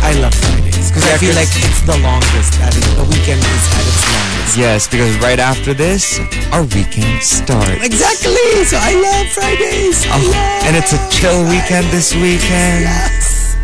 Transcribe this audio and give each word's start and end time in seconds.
I 0.00 0.12
love 0.22 0.32
Fridays 0.32 0.67
because 0.98 1.14
I 1.14 1.18
feel 1.22 1.34
like 1.38 1.50
it's 1.54 1.82
the 1.86 1.98
longest. 2.02 2.58
At 2.60 2.74
it, 2.74 2.82
the 2.98 3.06
weekend 3.06 3.38
is 3.38 3.64
at 3.74 3.84
its 3.86 4.02
longest. 4.10 4.56
Yes, 4.58 4.88
because 4.88 5.14
right 5.22 5.38
after 5.38 5.72
this, 5.74 6.18
our 6.50 6.62
weekend 6.74 7.22
starts. 7.22 7.78
Exactly. 7.84 8.34
So 8.66 8.76
I 8.80 8.98
love 8.98 9.26
Fridays. 9.30 10.02
I 10.06 10.18
Oh, 10.18 10.22
love 10.26 10.66
and 10.66 10.74
it's 10.76 10.92
a 10.92 11.00
chill 11.14 11.44
weekend 11.46 11.86
this 11.94 12.14
weekend. 12.14 12.82
Yes. 12.88 13.54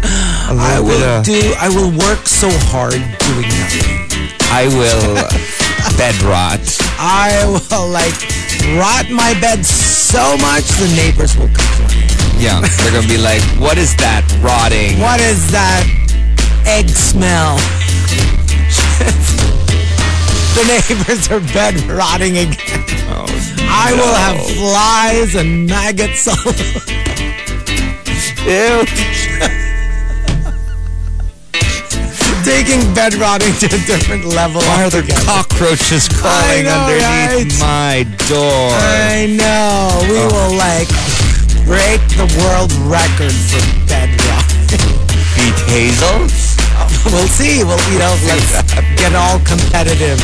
I 0.46 0.78
will 0.78 1.02
of, 1.02 1.24
do. 1.24 1.40
I 1.58 1.68
will 1.72 1.90
work 1.98 2.26
so 2.28 2.48
hard 2.70 3.00
doing 3.00 3.48
nothing. 3.48 4.06
I 4.52 4.68
will 4.68 5.16
bed 5.98 6.14
rot. 6.22 6.60
I 7.00 7.32
will 7.48 7.88
like 7.88 8.14
rot 8.78 9.10
my 9.10 9.32
bed 9.40 9.64
so 9.64 10.36
much 10.38 10.68
the 10.78 10.92
neighbors 10.94 11.36
will 11.36 11.48
complain. 11.48 12.06
Yeah, 12.38 12.60
they're 12.60 12.92
gonna 12.92 13.08
be 13.08 13.16
like, 13.18 13.40
"What 13.58 13.78
is 13.78 13.96
that 13.96 14.22
rotting?" 14.42 15.00
What 15.00 15.20
is 15.20 15.50
that 15.50 15.86
egg 16.66 16.88
smell? 16.88 17.56
the 20.54 20.64
neighbors 20.66 21.30
are 21.30 21.40
bed 21.52 21.74
rotting 21.90 22.38
again. 22.38 22.84
Oh, 23.08 23.26
I 23.68 23.92
will 23.92 24.14
have 24.14 24.40
flies 24.56 25.34
and 25.34 25.66
maggots 25.66 26.28
all 26.28 26.38
over. 26.48 26.80
Ew. 28.46 28.84
Taking 32.44 32.92
bed 32.94 33.14
rotting 33.14 33.54
to 33.54 33.66
a 33.66 33.80
different 33.86 34.26
level. 34.26 34.60
Why 34.60 34.84
are 34.84 34.90
there 34.90 35.02
cockroaches 35.24 36.08
crawling 36.08 36.64
know, 36.64 36.84
underneath 36.84 37.58
my 37.58 38.04
door? 38.28 38.68
I 38.76 39.26
know. 39.32 40.04
We 40.10 40.20
oh. 40.20 40.28
will 40.28 40.54
like 40.56 40.88
break 41.64 42.00
the 42.20 42.28
world 42.44 42.70
record 42.84 43.32
for 43.32 43.64
bed 43.88 44.10
rotting. 44.28 44.54
Beat 45.34 45.58
Hazel? 45.66 46.53
We'll 47.04 47.28
see. 47.28 47.62
Well, 47.64 47.78
you 47.92 47.98
know, 47.98 48.14
let's 48.26 48.74
get 48.96 49.14
all 49.14 49.38
competitive, 49.40 50.18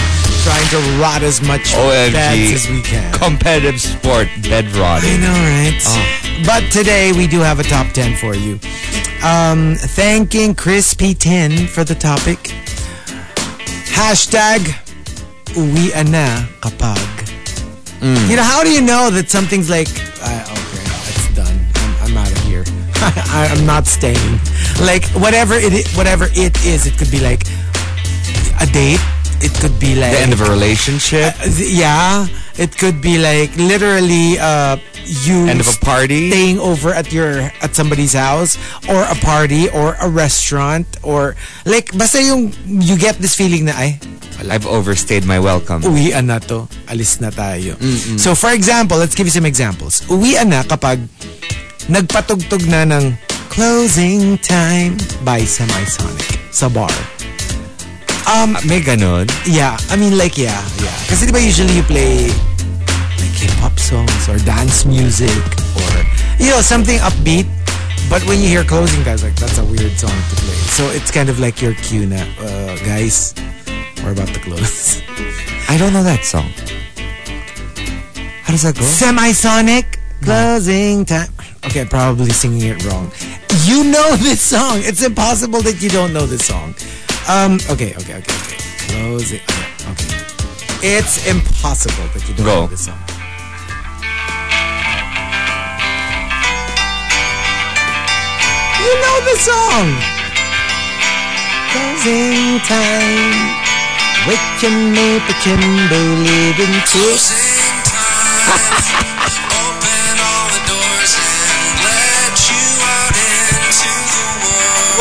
trying 0.45 0.67
to 0.70 0.78
rot 1.00 1.23
as 1.23 1.41
much 1.42 1.73
beds 1.73 2.64
as 2.67 2.69
we 2.69 2.83
can. 2.83 3.12
Competitive 3.12 3.81
sport, 3.81 4.28
bed 4.42 4.64
I 4.75 4.81
rotting. 4.81 5.20
know, 5.20 5.28
right? 5.28 5.78
Oh. 5.84 6.42
But 6.47 6.70
today 6.73 7.12
we 7.12 7.27
do 7.27 7.41
have 7.41 7.61
a 7.61 7.64
top 7.64 7.89
10 7.92 8.17
for 8.17 8.34
you. 8.34 8.58
Um, 9.23 9.75
thanking 9.77 10.55
Crispy 10.55 11.12
Tin 11.14 11.67
for 11.67 11.84
the 11.84 11.95
topic. 11.95 12.39
Hashtag 13.92 14.61
uwi 15.55 15.92
na 16.11 16.47
kapag. 16.61 16.97
Mm. 18.01 18.31
You 18.31 18.36
know, 18.36 18.42
how 18.42 18.64
do 18.64 18.70
you 18.70 18.81
know 18.81 19.11
that 19.11 19.28
something's 19.28 19.69
like, 19.69 19.89
uh, 20.23 20.45
okay, 20.48 20.84
it's 21.12 21.34
done. 21.36 21.61
I'm, 21.75 21.95
I'm 22.11 22.17
out 22.17 22.33
of 22.33 22.39
here. 22.45 22.64
I, 23.36 23.48
I'm 23.53 23.67
not 23.67 23.86
staying. 23.86 24.41
Like, 24.81 25.05
whatever 25.20 25.55
it, 25.55 25.86
whatever 25.92 26.27
it 26.33 26.56
is, 26.64 26.86
it 26.86 26.97
could 26.97 27.11
be 27.11 27.20
like 27.20 27.45
a 28.61 28.67
date. 28.67 29.01
It 29.41 29.52
could 29.57 29.80
be 29.80 29.96
like 29.96 30.13
The 30.13 30.20
end 30.20 30.33
of 30.36 30.41
a 30.45 30.51
relationship, 30.52 31.33
yeah, 31.57 32.29
it 32.61 32.77
could 32.77 33.01
be 33.01 33.17
like 33.17 33.48
literally 33.57 34.36
uh 34.36 34.77
you 35.08 35.48
end 35.48 35.64
of 35.64 35.68
a 35.68 35.79
party. 35.80 36.29
staying 36.29 36.61
over 36.61 36.92
at 36.92 37.08
your 37.08 37.48
at 37.64 37.73
somebody's 37.73 38.13
house 38.13 38.61
or 38.85 39.01
a 39.08 39.17
party 39.24 39.73
or 39.73 39.96
a 39.96 40.13
restaurant 40.13 40.85
or 41.02 41.36
like 41.64 41.89
basta 41.97 42.20
yung 42.20 42.52
you 42.68 43.01
get 43.01 43.17
this 43.17 43.33
feeling 43.33 43.64
na 43.64 43.73
ay 43.80 43.97
I've 44.45 44.68
overstayed 44.68 45.24
my 45.24 45.41
welcome. 45.41 45.80
uwian 45.89 46.29
na 46.29 46.36
to, 46.48 46.68
alis 46.89 47.20
na 47.20 47.33
tayo. 47.33 47.80
So 48.20 48.36
for 48.36 48.52
example, 48.52 48.97
let's 49.01 49.17
give 49.17 49.24
you 49.24 49.33
some 49.33 49.45
examples. 49.48 50.05
Uwian 50.12 50.52
na 50.52 50.64
kapag 50.68 51.01
nagpatugtog 51.89 52.64
na 52.68 52.85
ng 52.85 53.17
Closing 53.50 54.38
Time 54.38 54.94
by 55.27 55.42
Semisonic 55.42 56.38
sa 56.55 56.70
bar. 56.70 56.88
Um, 58.30 58.55
may 58.62 58.78
ganun. 58.78 59.27
Yeah, 59.42 59.74
I 59.90 59.98
mean 59.98 60.14
like 60.14 60.38
yeah, 60.38 60.55
yeah. 60.78 60.94
Kasi 61.11 61.27
di 61.27 61.34
ba 61.34 61.42
usually 61.42 61.74
you 61.74 61.83
play 61.83 62.30
like 63.18 63.34
hip-hop 63.34 63.74
songs 63.74 64.30
or 64.30 64.38
dance 64.46 64.86
music 64.86 65.34
or 65.74 65.92
you 66.38 66.55
know 66.55 66.62
something 66.62 67.02
upbeat. 67.02 67.50
But 68.06 68.22
when 68.30 68.38
you 68.38 68.46
hear 68.46 68.62
closing 68.62 69.02
guys 69.02 69.27
like 69.27 69.34
that's 69.34 69.58
a 69.58 69.67
weird 69.67 69.98
song 69.98 70.14
to 70.14 70.34
play. 70.46 70.58
So 70.70 70.86
it's 70.94 71.11
kind 71.11 71.27
of 71.27 71.42
like 71.42 71.58
your 71.58 71.74
cue 71.74 72.06
na, 72.06 72.22
uh, 72.38 72.78
guys, 72.86 73.34
we're 74.06 74.14
about 74.14 74.30
to 74.30 74.40
close. 74.40 75.02
I 75.67 75.74
don't 75.74 75.90
know 75.90 76.06
that 76.06 76.22
song. 76.22 76.55
How 78.46 78.55
does 78.55 78.62
that 78.62 78.78
go? 78.78 78.86
Semisonic 78.86 79.98
closing 80.22 81.02
time. 81.02 81.34
Okay, 81.67 81.84
probably 81.84 82.30
singing 82.30 82.70
it 82.70 82.78
wrong. 82.86 83.11
You 83.70 83.85
know 83.85 84.17
this 84.17 84.42
song. 84.42 84.81
It's 84.83 85.01
impossible 85.01 85.63
that 85.63 85.81
you 85.81 85.89
don't 85.91 86.13
know 86.13 86.27
this 86.27 86.45
song. 86.45 86.75
Um, 87.31 87.55
okay, 87.70 87.95
okay, 87.95 88.19
okay, 88.19 88.35
okay. 88.42 88.58
Closing. 88.91 89.39
Okay, 89.39 89.95
okay. 89.95 90.98
It's 90.98 91.25
impossible 91.31 92.11
that 92.11 92.27
you 92.27 92.35
don't 92.35 92.47
Go. 92.47 92.61
know 92.63 92.67
this 92.67 92.86
song. 92.86 92.98
You 98.83 98.92
know 99.07 99.17
the 99.23 99.36
song. 99.39 99.86
Closing 101.70 102.59
time. 102.67 103.55
Wake 104.27 104.51
your 104.67 104.75
neighbor, 104.75 105.39
Kimbo, 105.47 106.01
living 106.27 106.75
too. 106.91 107.14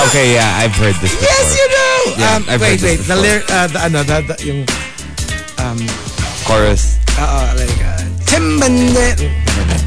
Okay, 0.07 0.33
yeah, 0.33 0.63
I've 0.63 0.75
heard 0.75 0.95
this 1.03 1.11
before. 1.11 1.27
Yes, 1.27 1.47
you 1.59 1.67
know. 1.67 1.99
Yeah, 2.15 2.35
um, 2.35 2.43
I've 2.47 2.61
wait, 2.61 2.81
wait. 2.81 3.03
The 3.03 3.15
lyric, 3.15 3.43
uh, 3.51 3.67
the, 3.67 3.79
ano, 3.83 4.03
the, 4.03 4.17
the, 4.23 4.35
yung, 4.45 4.63
Chorus. 6.47 6.97
uh, 7.19 7.53
like, 7.57 7.69
uh, 7.83 7.99
Timbande. 8.25 9.29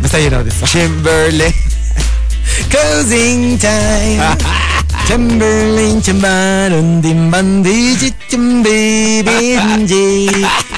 Basta 0.02 0.20
you 0.20 0.30
know 0.30 0.42
this 0.42 0.60
song. 0.60 0.68
Timberlake. 0.68 1.56
Closing 2.70 3.58
time. 3.58 4.36
Timberlane, 5.08 6.00
Timbaron, 6.04 7.02
Dimbandi, 7.02 7.96
Chichimbi, 7.96 9.22
Binji. 9.24 10.28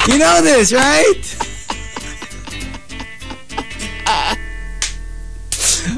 You 0.09 0.19
know 0.19 0.41
this, 0.43 0.73
right? 0.73 1.25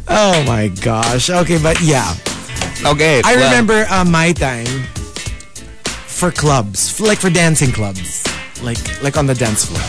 Oh 0.08 0.42
my 0.46 0.68
gosh. 0.68 1.30
Okay, 1.30 1.58
but 1.58 1.80
yeah. 1.82 2.14
Okay. 2.92 3.18
I 3.24 3.34
club. 3.34 3.44
remember 3.44 3.86
uh, 3.90 4.04
my 4.04 4.32
time 4.32 4.66
for 6.06 6.30
clubs, 6.30 7.00
like 7.00 7.18
for 7.18 7.30
dancing 7.30 7.72
clubs, 7.72 8.24
like 8.62 8.78
like 9.02 9.16
on 9.16 9.26
the 9.26 9.34
dance 9.34 9.64
floor. 9.66 9.82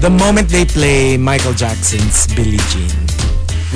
The 0.00 0.10
moment 0.10 0.48
they 0.48 0.64
play 0.64 1.16
Michael 1.18 1.52
Jackson's 1.52 2.26
Billie 2.34 2.56
Jean, 2.72 2.88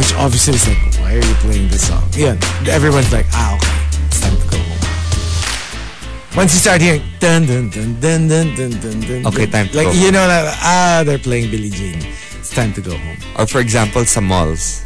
which 0.00 0.14
obviously 0.14 0.54
is 0.54 0.66
like, 0.66 0.78
why 1.00 1.14
are 1.16 1.24
you 1.24 1.34
playing 1.44 1.68
this 1.68 1.88
song? 1.88 2.02
Yeah, 2.16 2.36
everyone's 2.68 3.12
like, 3.12 3.26
ah, 3.32 3.56
okay, 3.56 4.06
it's 4.06 4.20
time 4.20 4.36
to 4.40 4.46
go 4.48 4.56
home. 4.56 4.80
Once 6.36 6.54
you 6.54 6.60
start 6.60 6.80
hearing 6.80 7.02
dun 7.20 7.44
dun 7.46 7.68
dun 7.70 8.00
dun 8.00 8.28
dun 8.28 8.54
dun 8.56 8.70
dun, 8.80 9.00
dun 9.00 9.26
okay, 9.26 9.46
time 9.46 9.68
to 9.68 9.76
like 9.76 9.86
go 9.88 9.92
you 9.92 10.08
home. 10.08 10.12
know 10.14 10.26
that 10.26 10.56
ah, 10.62 11.02
they're 11.04 11.18
playing 11.18 11.50
Billie 11.50 11.70
Jean. 11.70 11.98
It's 12.40 12.50
time 12.54 12.72
to 12.72 12.80
go 12.80 12.96
home. 12.96 13.18
Or 13.38 13.46
for 13.46 13.60
example, 13.60 14.04
some 14.06 14.24
malls. 14.24 14.82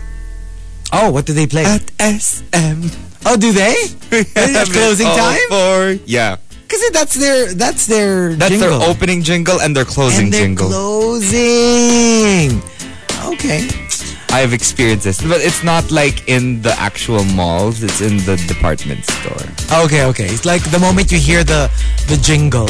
Oh, 0.93 1.11
what 1.13 1.27
do 1.27 1.33
they 1.33 1.47
play? 1.47 1.65
At 1.65 1.91
SM 2.01 3.08
oh, 3.27 3.37
do 3.37 3.53
they? 3.53 3.75
It's 4.13 4.73
closing 4.73 5.07
time? 5.07 5.39
For, 5.49 5.93
yeah. 6.07 6.37
Because 6.69 6.91
that's 6.93 7.15
their 7.17 7.55
that's 7.55 7.87
their 7.87 8.35
That's 8.37 8.51
jingle. 8.53 8.79
their 8.79 8.89
opening 8.91 9.23
jingle 9.23 9.59
and 9.61 9.75
their 9.75 9.87
closing 9.89 10.25
and 10.29 10.33
they're 10.33 10.43
jingle. 10.45 10.69
closing. 10.69 12.61
Okay. 13.25 13.69
I've 14.31 14.53
experienced 14.53 15.05
this. 15.05 15.23
But 15.25 15.41
it's 15.41 15.65
not 15.65 15.91
like 15.91 16.29
in 16.29 16.61
the 16.61 16.73
actual 16.79 17.25
malls, 17.25 17.83
it's 17.83 18.01
in 18.05 18.19
the 18.29 18.37
department 18.47 19.01
store. 19.05 19.49
Okay, 19.85 20.05
okay. 20.13 20.27
It's 20.29 20.45
like 20.45 20.61
the 20.71 20.79
moment 20.79 21.11
you 21.11 21.17
hear 21.19 21.41
the 21.43 21.71
the 22.13 22.19
jingle, 22.21 22.69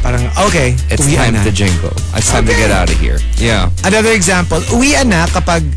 parang 0.00 0.24
okay, 0.48 0.72
It's 0.88 1.04
time 1.12 1.34
na. 1.36 1.44
to 1.44 1.52
jingle. 1.52 1.92
It's 2.16 2.30
time 2.32 2.46
to 2.48 2.56
get 2.56 2.70
out 2.72 2.88
of 2.88 2.96
here. 2.96 3.20
Yeah. 3.36 3.68
Another 3.84 4.12
example, 4.16 4.60
uwian 4.72 5.12
na 5.12 5.28
kapag 5.28 5.68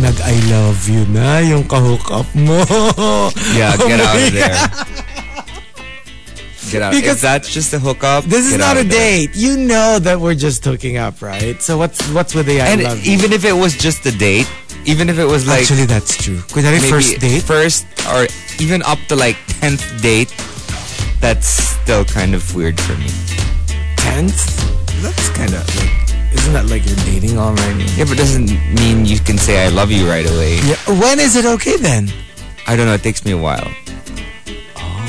nag-I 0.00 0.34
love 0.50 0.88
you 0.88 1.04
na 1.06 1.38
yung 1.38 1.64
kahook 1.64 2.10
up 2.10 2.28
mo. 2.34 2.62
Yeah, 3.56 3.76
get 3.76 4.00
out 4.00 4.16
of 4.16 4.32
there. 4.32 4.58
Get 6.70 6.82
out. 6.82 6.92
Because 6.92 7.16
if 7.16 7.20
that's 7.22 7.48
just 7.52 7.72
a 7.72 7.78
hookup, 7.78 8.24
This 8.24 8.44
is 8.52 8.58
not 8.58 8.76
a 8.76 8.84
date. 8.84 9.30
You 9.34 9.56
know 9.56 9.98
that 9.98 10.20
we're 10.20 10.34
just 10.36 10.62
hooking 10.64 10.98
up, 10.98 11.22
right? 11.22 11.56
So 11.62 11.78
what's 11.78 11.96
what's 12.12 12.34
with 12.34 12.44
the 12.46 12.60
I 12.60 12.66
And 12.76 12.82
love 12.84 13.00
you? 13.00 13.12
even 13.16 13.32
if 13.32 13.44
it 13.44 13.54
was 13.56 13.72
just 13.74 14.04
a 14.04 14.12
date, 14.12 14.44
even 14.84 15.08
if 15.08 15.18
it 15.18 15.24
was 15.24 15.46
like 15.48 15.60
Actually, 15.64 15.86
that's 15.86 16.12
true. 16.16 16.36
Kunyari, 16.52 16.84
first 16.90 17.20
date. 17.20 17.40
first 17.42 17.86
or 18.12 18.28
even 18.60 18.82
up 18.84 18.98
to 19.08 19.16
like 19.16 19.36
tenth 19.60 19.80
date, 20.02 20.28
that's 21.24 21.48
still 21.48 22.04
kind 22.04 22.34
of 22.36 22.44
weird 22.54 22.76
for 22.78 22.92
me. 23.00 23.08
tenth. 23.96 24.36
That's 25.00 25.28
kind 25.32 25.54
of 25.54 25.64
like, 25.72 26.07
isn't 26.48 26.66
that 26.66 26.72
like 26.72 26.86
you're 26.86 27.04
dating 27.04 27.36
already? 27.36 27.84
Yeah, 27.92 28.04
but 28.08 28.16
doesn't 28.16 28.48
mean 28.72 29.04
you 29.04 29.20
can 29.20 29.36
say 29.36 29.66
I 29.66 29.68
love 29.68 29.90
you 29.90 30.08
right 30.08 30.24
away. 30.24 30.56
Yeah. 30.64 30.80
When 30.98 31.20
is 31.20 31.36
it 31.36 31.44
okay 31.44 31.76
then? 31.76 32.08
I 32.66 32.74
don't 32.74 32.86
know. 32.86 32.94
It 32.94 33.02
takes 33.02 33.22
me 33.24 33.32
a 33.32 33.36
while. 33.36 33.68
Oh. 34.76 35.04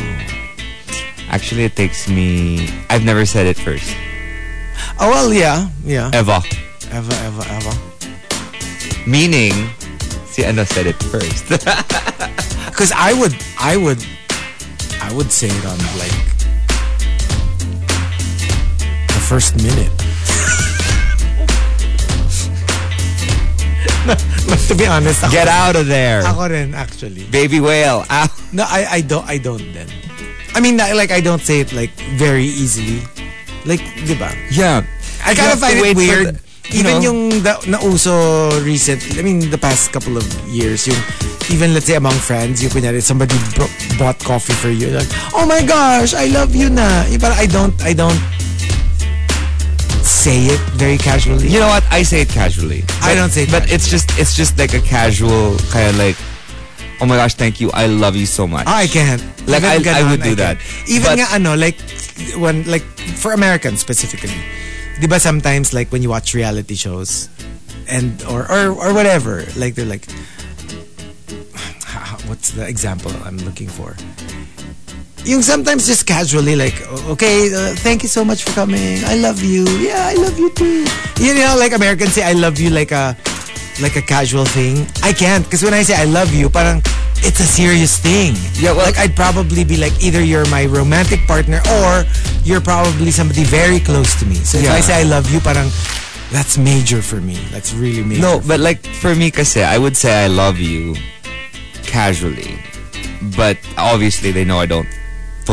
Actually, 1.30 1.64
it 1.64 1.78
takes 1.78 2.10
me. 2.10 2.68
I've 2.90 3.06
never 3.06 3.26
said 3.26 3.48
it 3.48 3.56
first. 3.56 3.96
Oh 5.00 5.08
well, 5.10 5.34
yeah, 5.34 5.70
yeah. 5.86 6.12
Ever. 6.14 6.42
Ever, 6.92 7.16
ever, 7.24 7.44
ever. 7.48 7.74
Meaning, 9.08 9.54
ano 10.44 10.64
said 10.66 10.88
it 10.88 11.00
first. 11.08 11.48
Because 12.80 12.94
I 12.96 13.12
would, 13.12 13.36
I 13.60 13.76
would, 13.76 14.00
I 15.02 15.12
would 15.12 15.32
say 15.34 15.48
it 15.52 15.66
on 15.68 15.78
like 16.00 16.16
the 19.08 19.22
first 19.28 19.58
minute. 19.58 20.09
no, 24.48 24.56
to 24.56 24.76
be 24.76 24.86
honest, 24.86 25.24
ako, 25.24 25.32
Get 25.32 25.48
out 25.48 25.76
of 25.76 25.88
there, 25.88 26.22
ako 26.26 26.48
rin 26.50 26.74
actually. 26.74 27.24
baby 27.30 27.60
whale. 27.60 28.06
Ow. 28.10 28.28
No, 28.54 28.64
I, 28.68 29.00
I 29.00 29.02
don't, 29.02 29.28
I 29.28 29.38
don't 29.38 29.64
then. 29.74 29.88
I 30.56 30.60
mean, 30.60 30.78
like 30.78 31.12
I 31.12 31.22
don't 31.22 31.42
say 31.42 31.60
it 31.60 31.74
like 31.74 31.92
very 32.18 32.46
easily. 32.46 33.02
Like, 33.66 33.84
di 34.08 34.16
ba? 34.16 34.32
Yeah. 34.50 34.82
I 35.22 35.36
kind 35.36 35.52
of 35.54 35.60
find 35.60 35.78
it 35.78 35.96
weird. 35.96 36.36
the- 36.36 36.50
you 36.70 36.80
even 36.86 37.02
know? 37.02 37.10
yung 37.10 37.20
the, 37.42 37.54
nauso 37.66 38.50
recent, 38.64 39.02
I 39.18 39.22
mean, 39.22 39.50
the 39.50 39.58
past 39.58 39.92
couple 39.92 40.18
of 40.18 40.26
years, 40.46 40.86
yung 40.86 41.02
even 41.50 41.74
let's 41.74 41.88
say 41.88 41.96
among 41.96 42.14
friends, 42.14 42.62
yung 42.62 42.72
kunyari, 42.72 43.02
somebody 43.02 43.34
bought 43.98 44.20
coffee 44.22 44.54
for 44.54 44.70
you, 44.70 44.94
like, 44.94 45.10
oh 45.34 45.46
my 45.50 45.66
gosh, 45.66 46.14
I 46.14 46.30
love 46.30 46.54
you 46.54 46.70
na. 46.70 47.06
Yung 47.10 47.20
parang 47.20 47.42
I 47.42 47.48
don't, 47.50 47.74
I 47.82 47.94
don't 47.94 48.22
say 50.20 50.52
it 50.52 50.60
very 50.76 50.98
casually. 50.98 51.48
You 51.48 51.60
know 51.64 51.68
what? 51.72 51.84
I 51.90 52.04
say 52.04 52.22
it 52.22 52.30
casually. 52.30 52.84
I 53.02 53.16
don't 53.16 53.30
say 53.32 53.44
it 53.44 53.52
But 53.52 53.72
it's 53.72 53.88
just 53.88 54.12
it's 54.20 54.36
just 54.36 54.58
like 54.60 54.74
a 54.74 54.82
casual 54.84 55.56
kind 55.72 55.88
of 55.88 55.96
like, 55.98 56.18
oh 57.00 57.06
my 57.08 57.16
gosh, 57.16 57.36
thank 57.36 57.62
you. 57.62 57.72
I 57.72 57.88
love 57.88 58.16
you 58.20 58.26
so 58.28 58.46
much. 58.46 58.68
I 58.68 58.88
can't. 58.88 59.24
Like, 59.48 59.64
Even 59.64 59.96
I- 59.96 60.00
I 60.04 60.12
would 60.12 60.22
do 60.22 60.36
that. 60.36 60.58
Even 60.88 61.16
But- 61.16 61.20
nga 61.24 61.28
ano, 61.40 61.56
like, 61.56 61.80
when, 62.36 62.68
like, 62.68 62.84
for 63.16 63.32
Americans 63.32 63.80
specifically, 63.80 64.36
di 65.00 65.08
ba 65.08 65.20
sometimes, 65.20 65.72
like, 65.74 65.88
when 65.92 66.04
you 66.04 66.10
watch 66.12 66.36
reality 66.36 66.76
shows, 66.76 67.30
and, 67.88 68.22
or, 68.28 68.44
or, 68.52 68.76
or 68.76 68.94
whatever, 68.94 69.48
like, 69.56 69.74
they're 69.80 69.88
like, 69.88 70.06
what's 72.28 72.52
the 72.52 72.68
example 72.68 73.10
I'm 73.24 73.38
looking 73.48 73.70
for? 73.72 73.96
Yung 75.30 75.44
sometimes 75.46 75.86
just 75.86 76.08
casually, 76.10 76.56
like, 76.58 76.74
okay, 77.06 77.54
uh, 77.54 77.76
thank 77.86 78.02
you 78.02 78.10
so 78.10 78.26
much 78.26 78.42
for 78.44 78.52
coming. 78.58 78.98
I 79.06 79.14
love 79.14 79.44
you. 79.46 79.62
Yeah, 79.78 80.10
I 80.10 80.16
love 80.18 80.34
you 80.42 80.50
too. 80.58 80.86
You 81.22 81.36
know, 81.38 81.54
like 81.60 81.72
Americans 81.72 82.14
say, 82.18 82.24
I 82.26 82.34
love 82.34 82.58
you 82.58 82.72
like 82.74 82.90
a, 82.92 83.14
like 83.80 83.96
a 83.96 84.02
casual 84.02 84.46
thing. 84.46 84.88
I 85.06 85.14
can't, 85.14 85.44
because 85.46 85.62
when 85.62 85.76
I 85.78 85.84
say 85.84 85.94
I 85.94 86.06
love 86.10 86.34
you, 86.34 86.50
parang, 86.50 86.82
it's 87.22 87.40
a 87.40 87.46
serious 87.46 88.00
thing. 88.02 88.34
Yeah, 88.58 88.74
well- 88.74 88.88
like 88.90 88.98
I'd 88.98 89.16
probably 89.16 89.64
be 89.64 89.78
like 89.78 89.94
either 90.02 90.24
you're 90.24 90.50
my 90.50 90.66
romantic 90.66 91.22
partner 91.28 91.62
or 91.78 92.06
you're 92.44 92.62
probably 92.62 93.12
somebody 93.12 93.44
very 93.44 93.80
close 93.80 94.18
to 94.20 94.26
me. 94.26 94.36
So 94.42 94.58
if 94.58 94.64
Yeah. 94.66 94.74
I 94.74 94.82
say 94.82 94.98
I 94.98 95.04
love 95.04 95.30
you, 95.30 95.40
parang 95.46 95.70
that's 96.34 96.58
major 96.58 97.02
for 97.06 97.22
me. 97.22 97.38
That's 97.52 97.74
really 97.74 98.02
major. 98.04 98.22
No, 98.22 98.42
but 98.48 98.60
like 98.60 98.82
for 98.98 99.14
me 99.14 99.30
kasi, 99.30 99.62
I 99.62 99.78
would 99.78 99.94
say 99.98 100.26
I 100.26 100.28
love 100.28 100.58
you 100.58 100.96
casually. 101.86 102.58
But 103.38 103.58
obviously 103.78 104.32
they 104.32 104.46
know 104.46 104.58
I 104.60 104.66
don't 104.66 104.88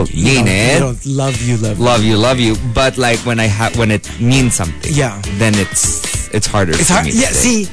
you 0.04 0.24
mean 0.24 0.44
don't, 0.44 0.52
it. 0.52 0.74
You 0.74 0.80
don't 0.80 1.06
love 1.06 1.36
you, 1.40 1.56
love, 1.56 1.80
love 1.80 2.02
you, 2.04 2.16
love 2.16 2.38
you. 2.38 2.54
But 2.76 2.98
like 3.00 3.18
when 3.24 3.40
I 3.40 3.48
have 3.48 3.76
when 3.80 3.90
it 3.90 4.04
means 4.20 4.54
something, 4.54 4.92
Yeah. 4.92 5.16
then 5.40 5.56
it's 5.56 6.04
it's 6.36 6.46
harder. 6.46 6.76
It's 6.76 6.92
hard. 6.92 7.06
Yeah, 7.08 7.32
see, 7.32 7.64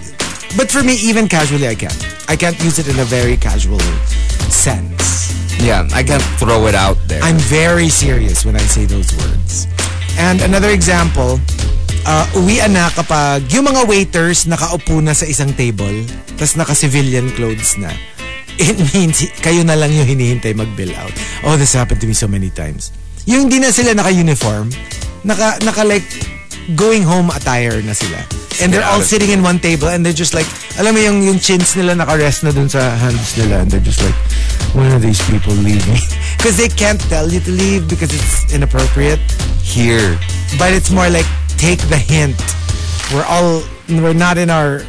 but 0.55 0.71
for 0.71 0.83
me, 0.83 0.95
even 1.03 1.27
casually, 1.27 1.67
I 1.67 1.75
can't. 1.75 1.97
I 2.31 2.35
can't 2.39 2.57
use 2.63 2.79
it 2.79 2.87
in 2.87 2.97
a 2.99 3.05
very 3.05 3.35
casual 3.35 3.81
sense. 4.49 5.33
yeah, 5.59 5.87
I 5.93 6.03
can't 6.03 6.23
throw 6.39 6.67
it 6.67 6.75
out 6.75 6.97
there. 7.07 7.21
I'm 7.21 7.37
very 7.37 7.89
serious 7.89 8.45
when 8.45 8.55
I 8.55 8.63
say 8.67 8.85
those 8.85 9.11
words. 9.17 9.67
And 10.17 10.41
another 10.41 10.69
example, 10.69 11.39
uh, 12.05 12.25
uwian 12.37 12.73
na 12.73 12.89
kapag 12.91 13.49
yung 13.51 13.65
mga 13.65 13.87
waiters 13.87 14.45
nakaupo 14.45 15.01
na 15.01 15.13
sa 15.13 15.25
isang 15.25 15.53
table, 15.55 16.05
tas 16.37 16.55
naka-civilian 16.55 17.31
clothes 17.33 17.77
na. 17.77 17.89
It 18.61 18.77
means 18.93 19.25
kayo 19.41 19.65
na 19.65 19.73
lang 19.73 19.89
yung 19.91 20.05
hinihintay 20.05 20.53
mag-bill 20.53 20.93
out. 20.95 21.13
Oh, 21.43 21.57
this 21.57 21.73
happened 21.73 22.01
to 22.01 22.07
me 22.07 22.13
so 22.13 22.27
many 22.27 22.49
times. 22.49 22.91
Yung 23.25 23.47
hindi 23.49 23.59
na 23.59 23.71
sila 23.71 23.93
naka-uniform, 23.95 24.69
naka, 25.23 25.57
naka 25.63 25.83
like, 25.83 26.05
going 26.75 27.03
home 27.03 27.29
attire 27.31 27.81
na 27.81 27.93
sila. 27.93 28.19
And 28.61 28.69
they're 28.71 28.85
Get 28.85 28.91
all 28.93 29.01
sitting 29.01 29.31
in 29.33 29.41
one 29.41 29.57
table 29.57 29.89
and 29.89 30.05
they're 30.05 30.13
just 30.15 30.33
like, 30.37 30.45
alam 30.77 30.93
mo 30.93 31.01
yung, 31.01 31.23
yung 31.25 31.39
chins 31.39 31.73
nila 31.75 31.95
naka-rest 31.97 32.43
na 32.45 32.51
dun 32.53 32.69
sa 32.69 32.93
hands 32.95 33.33
nila 33.35 33.65
and 33.65 33.71
they're 33.71 33.81
just 33.83 33.99
like, 34.05 34.13
when 34.77 34.91
are 34.93 35.01
these 35.01 35.19
people 35.25 35.53
leaving? 35.53 35.97
Because 36.37 36.57
they 36.59 36.67
can't 36.67 36.99
tell 37.07 37.31
you 37.31 37.39
to 37.39 37.51
leave 37.55 37.87
because 37.87 38.11
it's 38.11 38.51
inappropriate. 38.53 39.19
Here, 39.63 40.19
But 40.59 40.75
it's 40.75 40.91
more 40.91 41.07
like, 41.09 41.25
take 41.55 41.79
the 41.87 41.95
hint. 41.97 42.35
We're 43.15 43.23
all, 43.25 43.63
we're 43.87 44.13
not 44.13 44.37
in 44.37 44.51
our 44.51 44.83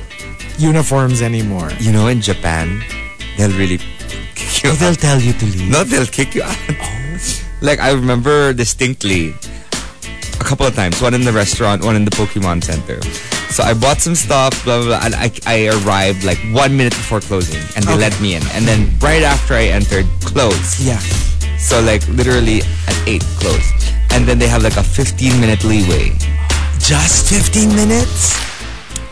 uniforms 0.58 1.22
anymore. 1.22 1.70
you 1.78 1.92
know, 1.94 2.08
in 2.10 2.20
Japan, 2.20 2.82
they'll 3.36 3.56
really 3.58 3.78
kick 4.34 4.64
you 4.64 4.70
oh, 4.70 4.72
out. 4.72 4.78
they'll 4.78 4.94
tell 4.94 5.20
you 5.20 5.32
to 5.32 5.44
leave. 5.46 5.70
No, 5.70 5.84
they'll 5.84 6.06
kick 6.06 6.34
you 6.34 6.42
out. 6.42 6.56
Oh. 6.70 6.90
Like 7.62 7.80
I 7.80 7.92
remember 7.92 8.52
distinctly 8.52 9.32
a 10.38 10.44
couple 10.44 10.66
of 10.66 10.74
times. 10.74 11.00
One 11.00 11.14
in 11.14 11.22
the 11.24 11.32
restaurant, 11.32 11.82
one 11.82 11.96
in 11.96 12.04
the 12.04 12.10
Pokemon 12.10 12.62
Center. 12.62 13.00
So 13.48 13.62
I 13.62 13.72
bought 13.72 14.02
some 14.02 14.14
stuff, 14.14 14.52
blah 14.64 14.78
blah, 14.82 14.86
blah 14.86 15.00
and 15.02 15.14
I, 15.14 15.30
I 15.46 15.68
arrived 15.68 16.24
like 16.24 16.36
one 16.52 16.76
minute 16.76 16.92
before 16.92 17.20
closing, 17.20 17.62
and 17.74 17.84
they 17.86 17.92
Okay. 17.92 18.00
let 18.00 18.20
me 18.20 18.34
in. 18.34 18.42
And 18.52 18.66
then 18.68 18.92
right 19.00 19.22
after 19.22 19.54
I 19.54 19.66
entered, 19.72 20.04
closed. 20.20 20.80
Yeah. 20.80 20.98
So 21.56 21.80
like 21.80 22.06
literally 22.08 22.60
at 22.60 23.08
eight, 23.08 23.24
closed. 23.40 23.72
And 24.10 24.26
then 24.26 24.38
they 24.38 24.48
have 24.48 24.62
like 24.62 24.76
a 24.76 24.82
15 24.82 25.40
minute 25.40 25.64
leeway. 25.64 26.12
Just 26.80 27.30
15 27.32 27.74
minutes? 27.74 28.36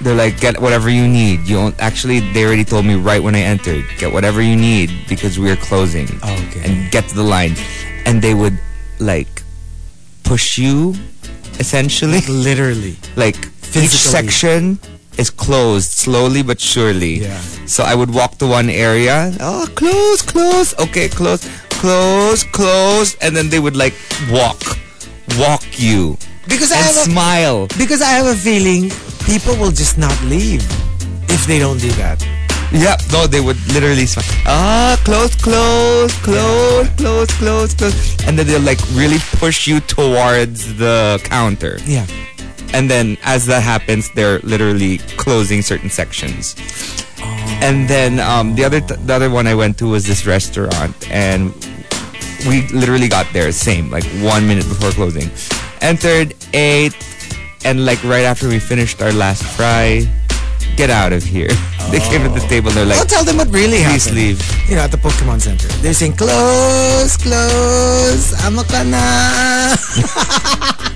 They're 0.02 0.16
like, 0.16 0.40
get 0.40 0.60
whatever 0.60 0.90
you 0.90 1.06
need. 1.06 1.46
You 1.46 1.56
don't, 1.56 1.78
actually, 1.80 2.20
they 2.32 2.44
already 2.44 2.64
told 2.64 2.84
me 2.84 2.94
right 2.96 3.22
when 3.22 3.34
I 3.34 3.40
entered, 3.40 3.84
get 3.98 4.12
whatever 4.12 4.42
you 4.42 4.56
need 4.56 4.90
because 5.08 5.38
we're 5.38 5.56
closing. 5.56 6.08
Okay. 6.22 6.62
And 6.64 6.90
get 6.90 7.08
to 7.08 7.14
the 7.14 7.22
line. 7.22 7.54
And 8.04 8.20
they 8.20 8.34
would 8.34 8.58
like 8.98 9.42
push 10.24 10.58
you, 10.58 10.94
essentially. 11.60 12.20
Literally. 12.28 12.96
Like 13.16 13.36
each 13.76 13.90
section 13.94 14.78
is 15.18 15.30
closed 15.30 15.90
slowly 15.92 16.42
but 16.42 16.58
surely. 16.60 17.20
Yeah. 17.20 17.38
So 17.66 17.84
I 17.84 17.94
would 17.94 18.12
walk 18.12 18.38
to 18.38 18.46
one 18.46 18.68
area. 18.70 19.32
Oh, 19.40 19.68
close, 19.74 20.20
close. 20.22 20.76
Okay, 20.80 21.08
close, 21.08 21.48
close, 21.70 22.42
close. 22.42 23.14
And 23.22 23.36
then 23.36 23.50
they 23.50 23.60
would 23.60 23.76
like 23.76 23.94
walk, 24.30 24.60
walk 25.38 25.62
you 25.78 26.18
Because 26.48 26.72
I 26.72 26.76
have 26.76 26.96
a, 26.96 27.10
smile. 27.10 27.66
because 27.78 28.02
I 28.02 28.10
have 28.18 28.26
a 28.26 28.34
feeling 28.34 28.90
people 29.32 29.56
will 29.56 29.72
just 29.72 29.96
not 29.96 30.12
leave 30.24 30.62
if 31.32 31.46
they 31.46 31.58
don't 31.58 31.80
do 31.80 31.88
that. 31.92 32.20
Yeah, 32.70 32.96
no, 33.12 33.26
they 33.26 33.40
would 33.40 33.56
literally 33.72 34.04
smile. 34.04 34.26
Ah, 34.44 35.00
close, 35.04 35.34
close, 35.34 36.12
close, 36.20 36.88
close, 37.00 37.30
close, 37.38 37.74
close. 37.74 38.26
And 38.26 38.38
then 38.38 38.46
they'll 38.46 38.60
like 38.60 38.80
really 38.92 39.20
push 39.40 39.66
you 39.66 39.80
towards 39.80 40.76
the 40.76 41.18
counter. 41.24 41.78
Yeah. 41.86 42.06
And 42.74 42.90
then 42.90 43.16
as 43.22 43.46
that 43.46 43.62
happens, 43.62 44.10
they're 44.12 44.40
literally 44.40 44.98
closing 45.16 45.62
certain 45.62 45.88
sections. 45.88 46.54
And 47.64 47.88
then 47.88 48.20
um, 48.20 48.54
the 48.54 48.64
other 48.64 48.80
the 48.80 49.14
other 49.14 49.30
one 49.30 49.46
I 49.46 49.54
went 49.54 49.78
to 49.78 49.86
was 49.86 50.04
this 50.06 50.26
restaurant, 50.26 50.96
and 51.10 51.54
we 52.46 52.66
literally 52.68 53.08
got 53.08 53.26
there 53.32 53.50
same 53.52 53.88
like 53.88 54.04
one 54.20 54.46
minute 54.46 54.68
before 54.68 54.90
closing. 54.90 55.30
Entered, 55.80 56.34
ate, 56.52 56.96
and 57.64 57.84
like 57.86 58.02
right 58.04 58.24
after 58.24 58.48
we 58.48 58.58
finished 58.58 59.00
our 59.02 59.12
last 59.12 59.42
fry, 59.44 60.06
get 60.76 60.90
out 60.90 61.12
of 61.12 61.22
here. 61.22 61.48
they 61.90 62.00
came 62.00 62.22
to 62.22 62.28
the 62.30 62.42
oh. 62.42 62.48
table. 62.48 62.70
They're 62.70 62.84
I'll 62.84 62.98
like, 62.98 63.08
tell 63.08 63.24
them 63.24 63.36
what 63.38 63.48
really 63.48 63.82
please 63.84 64.06
happened. 64.06 64.16
leave. 64.16 64.68
You 64.68 64.76
know, 64.76 64.82
at 64.82 64.90
the 64.90 64.96
Pokemon 64.98 65.40
Center. 65.40 65.68
They're 65.82 65.94
saying, 65.94 66.14
close, 66.14 67.16
close, 67.16 68.32
ama 68.44 68.64
ka 68.64 68.82
na. 68.82 69.76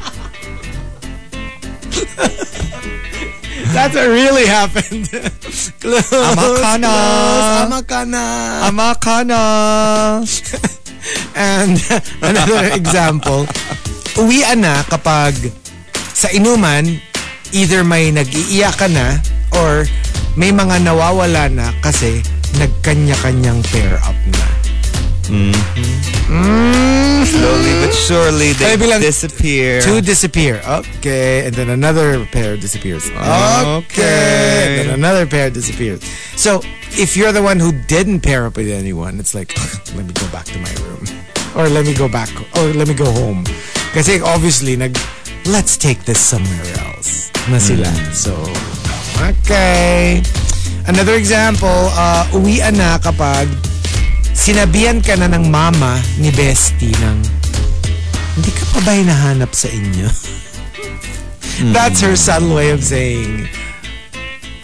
That's 3.74 3.94
what 3.94 4.08
really 4.08 4.46
happened. 4.46 5.10
close, 5.80 6.12
Ama 6.12 6.46
ka 6.62 6.76
na. 6.80 6.88
close, 6.88 7.50
ama 7.66 7.80
ka 7.84 8.00
na. 8.04 8.24
Amakana. 8.70 9.42
And 11.36 11.76
another 12.24 12.72
example, 12.72 13.44
uwian 14.16 14.64
na 14.64 14.80
kapag 14.88 15.36
sa 16.16 16.32
inuman, 16.32 16.96
either 17.52 17.84
may 17.84 18.08
nag-iiyak 18.08 18.80
ka 18.80 18.88
na 18.88 19.20
or 19.52 19.84
may 20.32 20.48
mga 20.48 20.80
nawawala 20.80 21.52
na 21.52 21.68
kasi 21.84 22.24
nagkanya-kanyang 22.56 23.60
pair 23.68 24.00
up 24.00 24.16
na. 24.32 24.48
Slowly 27.26 27.72
but 27.84 27.92
surely 27.92 28.56
they 28.56 28.78
Sabi 28.78 28.86
lang, 28.88 29.04
disappear. 29.04 29.84
Two 29.84 30.00
disappear. 30.00 30.64
Okay. 30.64 31.44
And 31.44 31.52
then 31.52 31.68
another 31.68 32.24
pair 32.32 32.56
disappears. 32.56 33.12
Okay. 33.12 33.20
Okay. 33.84 34.64
And 34.64 34.72
then 34.80 34.88
another 34.96 35.28
pair 35.28 35.50
disappears. 35.52 36.00
So 36.40 36.64
if 36.96 37.12
you're 37.12 37.32
the 37.36 37.42
one 37.44 37.60
who 37.60 37.76
didn't 37.92 38.24
pair 38.24 38.46
up 38.48 38.56
with 38.56 38.72
anyone, 38.72 39.20
it's 39.20 39.34
like, 39.36 39.52
let 39.98 40.06
me 40.08 40.16
go 40.16 40.24
back 40.32 40.48
to 40.48 40.58
my 40.64 40.72
room. 40.80 41.04
Or 41.52 41.68
let 41.68 41.84
me 41.84 41.92
go 41.92 42.08
back. 42.08 42.32
Or 42.56 42.72
let 42.72 42.88
me 42.88 42.94
go 42.94 43.10
home. 43.12 43.44
Kasi 43.92 44.20
obviously, 44.20 44.76
nag, 44.76 44.96
let's 45.46 45.76
take 45.76 46.04
this 46.04 46.18
somewhere 46.18 46.66
else. 46.90 47.30
Na 47.48 47.58
sila. 47.58 47.86
So, 48.10 48.34
okay. 49.22 50.22
Another 50.86 51.14
example, 51.14 51.90
uh, 51.94 52.26
uwian 52.34 52.78
na 52.78 52.98
kapag 52.98 53.46
sinabihan 54.34 55.02
ka 55.02 55.14
na 55.18 55.26
ng 55.30 55.50
mama 55.50 55.98
ni 56.18 56.30
Bestie 56.34 56.94
ng 57.02 57.18
hindi 58.36 58.50
ka 58.52 58.64
pa 58.76 58.78
ba 58.84 58.92
hinahanap 58.92 59.50
sa 59.56 59.66
inyo? 59.72 60.08
That's 61.72 62.04
her 62.04 62.14
subtle 62.14 62.52
way 62.52 62.68
of 62.70 62.84
saying, 62.84 63.48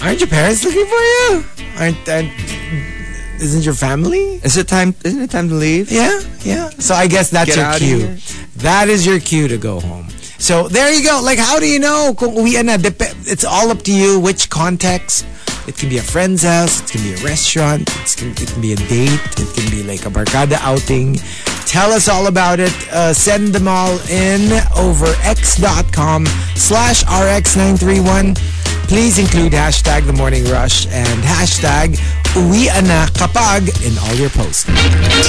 aren't 0.05 0.21
your 0.21 0.29
parents 0.29 0.61
looking 0.61 0.85
for 0.85 1.03
you? 1.03 1.27
Aren't, 1.81 2.05
aren't 2.05 2.31
isn't 3.41 3.65
your 3.65 3.75
family? 3.75 4.39
Is 4.45 4.61
it 4.61 4.69
time? 4.69 4.95
Isn't 5.03 5.23
it 5.23 5.31
time 5.33 5.49
to 5.49 5.57
leave? 5.57 5.91
Yeah, 5.91 6.21
yeah. 6.45 6.69
So 6.79 6.95
I 6.95 7.09
guess 7.09 7.31
that's 7.31 7.57
Get 7.57 7.59
your 7.59 7.99
cue. 7.99 8.17
That 8.63 8.89
is 8.89 9.07
your 9.07 9.19
cue 9.19 9.49
to 9.49 9.57
go 9.59 9.81
home. 9.81 10.07
So 10.43 10.67
there 10.67 10.93
you 10.93 11.07
go. 11.07 11.21
Like, 11.23 11.39
how 11.39 11.61
do 11.61 11.69
you 11.69 11.79
know 11.79 12.17
It's 12.19 13.45
all 13.45 13.71
up 13.71 13.83
to 13.83 13.93
you. 13.93 14.19
Which 14.19 14.51
context? 14.51 15.25
It 15.69 15.77
can 15.77 15.89
be 15.89 15.99
a 15.99 16.03
friend's 16.03 16.43
house. 16.43 16.83
It 16.83 16.91
can 16.91 17.03
be 17.05 17.15
a 17.15 17.25
restaurant. 17.25 17.83
It 17.83 18.17
can, 18.17 18.31
it 18.33 18.51
can 18.51 18.61
be 18.61 18.73
a 18.73 18.77
date. 18.77 19.21
It 19.39 19.55
can 19.55 19.71
be 19.71 19.85
like 19.85 20.05
a 20.05 20.11
barcada 20.11 20.57
outing. 20.59 21.15
Tell 21.67 21.93
us 21.93 22.09
all 22.09 22.27
about 22.27 22.59
it. 22.59 22.73
Uh, 22.91 23.15
send 23.15 23.55
them 23.55 23.69
all 23.69 23.97
in 24.11 24.51
over 24.77 25.15
x.com 25.23 26.27
slash 26.57 27.05
rx931. 27.05 28.37
Please 28.89 29.21
include 29.21 29.53
hashtag 29.53 30.07
the 30.07 30.13
morning 30.13 30.45
rush 30.47 30.89
and 30.89 31.23
hashtag 31.23 31.95
uwian 32.35 32.89
na 32.89 33.07
kapag 33.15 33.71
in 33.87 33.97
all 33.97 34.15
your 34.17 34.31
posts. 34.31 34.65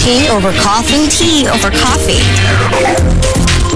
Tea 0.03 0.27
over 0.29 0.51
coffee. 0.53 1.07
Tea 1.07 1.47
over 1.47 1.69
coffee. 1.69 3.72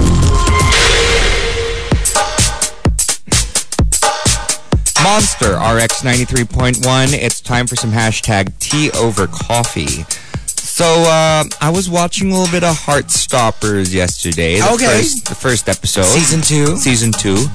Monster 5.08 5.54
RX 5.54 6.02
93.1. 6.02 7.14
It's 7.14 7.40
time 7.40 7.66
for 7.66 7.76
some 7.76 7.90
hashtag 7.90 8.56
tea 8.58 8.90
over 8.90 9.26
coffee. 9.26 10.04
So 10.46 10.84
uh, 10.84 11.44
I 11.62 11.70
was 11.70 11.88
watching 11.88 12.30
a 12.30 12.34
little 12.38 12.52
bit 12.52 12.62
of 12.62 12.76
Heartstoppers 12.76 13.94
yesterday. 13.94 14.60
The 14.60 14.70
Okay. 14.74 14.84
First, 14.84 15.28
the 15.30 15.34
first 15.34 15.68
episode. 15.70 16.04
Season 16.04 16.42
two. 16.42 16.76
Season 16.76 17.10
two. 17.10 17.46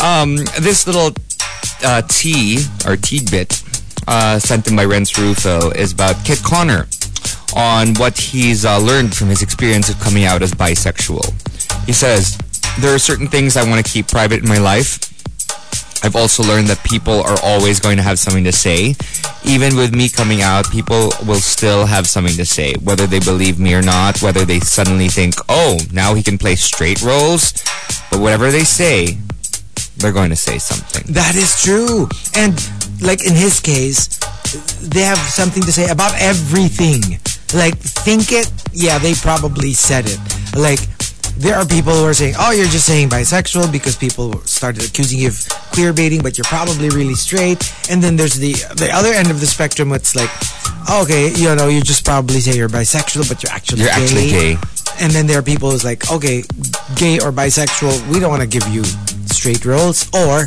Um, 0.00 0.36
this 0.60 0.86
little 0.86 1.10
uh, 1.82 2.02
tea 2.02 2.64
or 2.86 2.96
tidbit 2.96 3.60
uh, 4.06 4.38
sent 4.38 4.68
in 4.68 4.76
by 4.76 4.84
Renz 4.84 5.18
Rufo 5.18 5.70
is 5.72 5.92
about 5.92 6.24
Kit 6.24 6.40
Connor 6.44 6.86
on 7.56 7.94
what 7.94 8.16
he's 8.16 8.64
uh, 8.64 8.78
learned 8.78 9.12
from 9.16 9.26
his 9.26 9.42
experience 9.42 9.88
of 9.90 9.98
coming 9.98 10.22
out 10.22 10.40
as 10.40 10.52
bisexual. 10.52 11.34
He 11.84 11.92
says, 11.92 12.38
There 12.78 12.94
are 12.94 13.00
certain 13.00 13.26
things 13.26 13.56
I 13.56 13.68
want 13.68 13.84
to 13.84 13.92
keep 13.92 14.06
private 14.06 14.40
in 14.40 14.48
my 14.48 14.58
life. 14.58 15.10
I've 16.04 16.16
also 16.16 16.42
learned 16.42 16.68
that 16.68 16.84
people 16.84 17.22
are 17.22 17.38
always 17.42 17.80
going 17.80 17.96
to 17.96 18.02
have 18.02 18.18
something 18.18 18.44
to 18.44 18.52
say. 18.52 18.94
Even 19.42 19.74
with 19.74 19.94
me 19.94 20.10
coming 20.10 20.42
out, 20.42 20.70
people 20.70 21.12
will 21.26 21.40
still 21.40 21.86
have 21.86 22.06
something 22.06 22.36
to 22.36 22.44
say, 22.44 22.74
whether 22.82 23.06
they 23.06 23.20
believe 23.20 23.58
me 23.58 23.72
or 23.72 23.80
not, 23.80 24.20
whether 24.20 24.44
they 24.44 24.60
suddenly 24.60 25.08
think, 25.08 25.34
oh, 25.48 25.78
now 25.94 26.12
he 26.12 26.22
can 26.22 26.36
play 26.36 26.56
straight 26.56 27.00
roles. 27.00 27.54
But 28.10 28.20
whatever 28.20 28.50
they 28.50 28.64
say, 28.64 29.16
they're 29.96 30.12
going 30.12 30.28
to 30.28 30.36
say 30.36 30.58
something. 30.58 31.10
That 31.14 31.36
is 31.36 31.62
true. 31.62 32.06
And 32.36 32.52
like 33.00 33.24
in 33.24 33.32
his 33.32 33.60
case, 33.60 34.18
they 34.82 35.00
have 35.00 35.16
something 35.16 35.62
to 35.62 35.72
say 35.72 35.88
about 35.88 36.12
everything. 36.20 37.00
Like 37.54 37.78
think 37.78 38.30
it, 38.30 38.52
yeah, 38.74 38.98
they 38.98 39.14
probably 39.14 39.72
said 39.72 40.04
it. 40.06 40.20
Like 40.54 40.80
there 41.36 41.56
are 41.56 41.66
people 41.66 41.92
who 41.92 42.04
are 42.04 42.14
saying, 42.14 42.34
"Oh, 42.38 42.52
you're 42.52 42.66
just 42.66 42.86
saying 42.86 43.08
bisexual 43.10 43.72
because 43.72 43.96
people 43.96 44.40
started 44.44 44.84
accusing 44.84 45.18
you 45.18 45.28
of 45.28 45.48
queer 45.72 45.92
baiting, 45.92 46.22
but 46.22 46.38
you're 46.38 46.44
probably 46.44 46.88
really 46.90 47.14
straight." 47.14 47.72
And 47.90 48.02
then 48.02 48.16
there's 48.16 48.34
the 48.34 48.52
the 48.76 48.90
other 48.92 49.12
end 49.12 49.30
of 49.30 49.40
the 49.40 49.46
spectrum. 49.46 49.92
It's 49.92 50.14
like, 50.14 50.30
oh, 50.88 51.02
"Okay, 51.02 51.32
you 51.34 51.54
know, 51.54 51.68
you 51.68 51.80
just 51.82 52.04
probably 52.04 52.40
say 52.40 52.56
you're 52.56 52.68
bisexual, 52.68 53.28
but 53.28 53.42
you're 53.42 53.52
actually 53.52 53.82
You're 53.82 53.90
actually 53.90 54.30
gay. 54.30 54.58
And 55.00 55.12
then 55.12 55.26
there 55.26 55.38
are 55.38 55.42
people 55.42 55.70
who's 55.70 55.84
like, 55.84 56.10
"Okay, 56.10 56.44
gay 56.94 57.18
or 57.18 57.32
bisexual, 57.32 58.08
we 58.08 58.20
don't 58.20 58.30
want 58.30 58.42
to 58.42 58.48
give 58.48 58.66
you 58.68 58.84
straight 59.26 59.64
roles, 59.64 60.06
or 60.14 60.46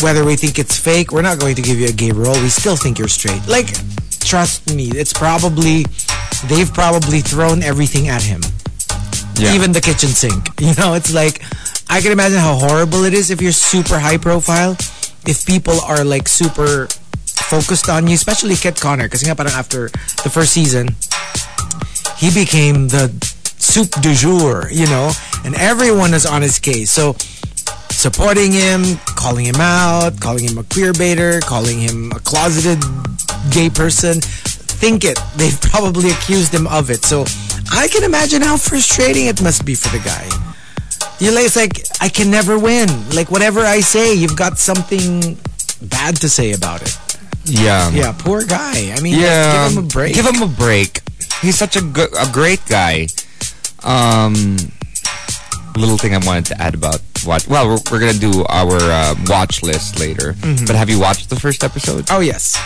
whether 0.00 0.24
we 0.24 0.36
think 0.36 0.58
it's 0.58 0.76
fake, 0.76 1.12
we're 1.12 1.22
not 1.22 1.38
going 1.38 1.54
to 1.54 1.62
give 1.62 1.78
you 1.78 1.88
a 1.88 1.92
gay 1.92 2.12
role. 2.12 2.34
We 2.42 2.50
still 2.50 2.76
think 2.76 2.98
you're 2.98 3.08
straight." 3.08 3.40
Like, 3.48 3.72
trust 4.20 4.74
me, 4.74 4.90
it's 4.92 5.12
probably 5.12 5.86
they've 6.48 6.72
probably 6.72 7.20
thrown 7.20 7.62
everything 7.62 8.08
at 8.08 8.22
him 8.22 8.40
Yeah. 9.36 9.54
even 9.54 9.72
the 9.72 9.80
kitchen 9.80 10.10
sink. 10.10 10.48
You 10.60 10.74
know, 10.78 10.94
it's 10.94 11.12
like 11.12 11.42
I 11.88 12.00
can 12.00 12.12
imagine 12.12 12.38
how 12.38 12.54
horrible 12.54 13.04
it 13.04 13.14
is 13.14 13.30
if 13.30 13.40
you're 13.42 13.52
super 13.52 13.98
high 13.98 14.18
profile. 14.18 14.76
If 15.26 15.44
people 15.46 15.78
are 15.80 16.04
like 16.04 16.26
super 16.28 16.88
focused 17.52 17.88
on 17.88 18.06
you, 18.08 18.14
especially 18.14 18.54
Kit 18.56 18.80
Connor, 18.80 19.04
because 19.04 19.26
after 19.28 19.88
the 20.24 20.30
first 20.30 20.52
season, 20.52 20.88
he 22.16 22.30
became 22.32 22.88
the 22.88 23.10
soup 23.58 23.90
du 24.02 24.14
jour, 24.14 24.68
you 24.72 24.86
know, 24.86 25.12
and 25.44 25.54
everyone 25.56 26.14
is 26.14 26.24
on 26.26 26.42
his 26.42 26.58
case. 26.58 26.90
So 26.90 27.14
supporting 27.90 28.52
him, 28.52 28.82
calling 29.16 29.44
him 29.46 29.60
out, 29.60 30.20
calling 30.20 30.44
him 30.48 30.58
a 30.58 30.64
queer 30.64 30.92
baiter, 30.92 31.40
calling 31.40 31.78
him 31.78 32.10
a 32.12 32.20
closeted 32.20 32.82
gay 33.50 33.70
person. 33.70 34.20
Think 34.82 35.04
it. 35.04 35.16
They've 35.36 35.60
probably 35.60 36.10
accused 36.10 36.52
him 36.52 36.66
of 36.66 36.90
it. 36.90 37.04
So 37.04 37.24
I 37.70 37.86
can 37.86 38.02
imagine 38.02 38.42
how 38.42 38.56
frustrating 38.56 39.26
it 39.26 39.40
must 39.40 39.64
be 39.64 39.76
for 39.76 39.88
the 39.96 40.02
guy. 40.02 40.26
You're 41.20 41.32
like, 41.32 41.46
it's 41.46 41.54
like, 41.56 41.86
I 42.00 42.08
can 42.08 42.32
never 42.32 42.58
win. 42.58 42.88
Like, 43.14 43.30
whatever 43.30 43.60
I 43.60 43.78
say, 43.78 44.12
you've 44.12 44.36
got 44.36 44.58
something 44.58 45.38
bad 45.82 46.16
to 46.16 46.28
say 46.28 46.50
about 46.52 46.82
it. 46.82 46.98
Yeah. 47.44 47.90
Yeah, 47.92 48.10
poor 48.18 48.42
guy. 48.44 48.92
I 48.92 49.00
mean, 49.00 49.20
Yeah. 49.20 49.68
give 49.68 49.78
him 49.78 49.84
a 49.84 49.86
break. 49.86 50.14
Give 50.14 50.26
him 50.26 50.42
a 50.42 50.48
break. 50.48 51.00
He's 51.40 51.56
such 51.56 51.76
a 51.76 51.80
good, 51.82 52.10
a 52.18 52.26
great 52.32 52.60
guy. 52.66 53.06
Um, 53.84 54.56
little 55.76 55.96
thing 55.96 56.12
I 56.14 56.18
wanted 56.26 56.46
to 56.46 56.60
add 56.60 56.74
about 56.74 57.00
what. 57.24 57.46
Well, 57.46 57.68
we're, 57.68 57.78
we're 57.90 58.00
gonna 58.00 58.14
do 58.18 58.44
our 58.48 58.76
uh, 58.76 59.14
watch 59.26 59.62
list 59.62 60.00
later. 60.00 60.32
Mm-hmm. 60.34 60.66
But 60.66 60.74
have 60.74 60.90
you 60.90 60.98
watched 60.98 61.30
the 61.30 61.36
first 61.38 61.62
episode? 61.62 62.06
Oh, 62.10 62.18
yes. 62.20 62.58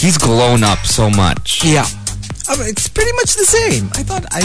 He's 0.00 0.16
grown 0.18 0.64
up 0.64 0.78
so 0.86 1.10
much. 1.10 1.62
Yeah. 1.64 1.86
I 2.48 2.56
mean, 2.56 2.68
it's 2.68 2.88
pretty 2.88 3.12
much 3.12 3.34
the 3.36 3.44
same. 3.44 3.86
I 3.94 4.02
thought 4.02 4.24
I 4.32 4.40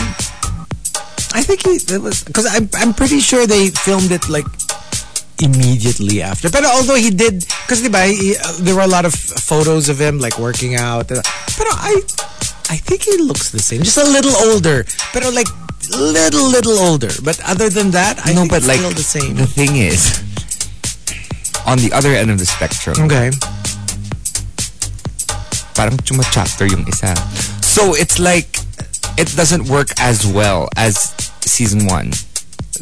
I 1.34 1.42
think 1.44 1.64
he 1.64 1.80
it 1.94 2.02
was 2.02 2.24
because 2.24 2.46
I'm 2.46 2.70
I'm 2.76 2.94
pretty 2.94 3.20
sure 3.20 3.48
they 3.48 3.70
filmed 3.70 4.12
it 4.12 4.28
like 4.30 4.46
immediately 5.42 6.22
after. 6.22 6.50
But 6.50 6.66
although 6.66 6.96
he 6.96 7.10
did 7.10 7.46
because 7.66 7.84
uh, 7.84 8.58
there 8.62 8.76
were 8.76 8.82
a 8.88 8.88
lot 8.88 9.06
of 9.06 9.14
photos 9.14 9.90
of 9.90 10.00
him 10.00 10.20
like 10.20 10.38
working 10.40 10.76
out. 10.76 11.12
Uh, 11.12 11.22
but 11.58 11.68
I 11.72 12.02
I 12.70 12.78
think 12.78 13.04
he 13.04 13.18
looks 13.18 13.52
the 13.52 13.60
same, 13.60 13.84
just 13.84 13.98
a 13.98 14.04
little 14.04 14.36
older. 14.52 14.86
But 15.14 15.24
uh, 15.26 15.32
like 15.32 15.48
little 15.92 16.48
little 16.50 16.78
older. 16.80 17.12
But 17.24 17.40
other 17.46 17.70
than 17.70 17.92
that, 17.92 18.20
I 18.26 18.34
no, 18.34 18.42
think 18.42 18.52
but 18.52 18.64
like 18.64 18.80
still 18.80 18.92
the 18.92 19.04
same. 19.04 19.36
the 19.36 19.48
thing 19.48 19.76
is, 19.76 20.20
on 21.66 21.78
the 21.80 21.92
other 21.94 22.10
end 22.10 22.32
of 22.32 22.40
the 22.40 22.46
spectrum, 22.46 22.96
Okay. 23.06 23.32
Parang 25.76 25.98
chuma-chapter 26.02 26.66
yung 26.66 26.88
isa. 26.88 27.14
So 27.62 27.94
it's 27.96 28.18
like 28.18 28.58
it 29.20 29.36
doesn't 29.36 29.68
work 29.68 29.92
as 30.00 30.26
well 30.26 30.70
as 30.76 31.14
season 31.44 31.86
one. 31.88 32.12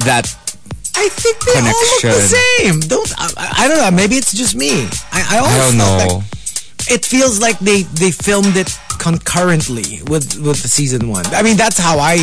That 0.05 0.25
I 0.95 1.09
think 1.09 1.41
they 1.45 1.57
all 1.57 1.65
look 1.65 2.01
the 2.01 2.21
same. 2.29 2.79
Don't 2.85 3.09
I, 3.17 3.65
I 3.65 3.67
don't 3.67 3.77
know. 3.77 3.91
Maybe 3.91 4.15
it's 4.15 4.33
just 4.33 4.55
me. 4.55 4.87
I 5.11 5.21
I, 5.25 5.37
always 5.41 5.53
I 5.53 5.59
don't 5.69 5.77
know. 5.77 5.97
like 6.21 6.23
it 6.89 7.05
feels 7.05 7.41
like 7.41 7.59
they 7.59 7.83
they 7.97 8.11
filmed 8.11 8.55
it 8.57 8.69
concurrently 8.99 10.01
with 10.07 10.37
with 10.39 10.57
season 10.57 11.09
one. 11.09 11.25
I 11.33 11.41
mean, 11.41 11.57
that's 11.57 11.77
how 11.77 11.99
I 11.99 12.17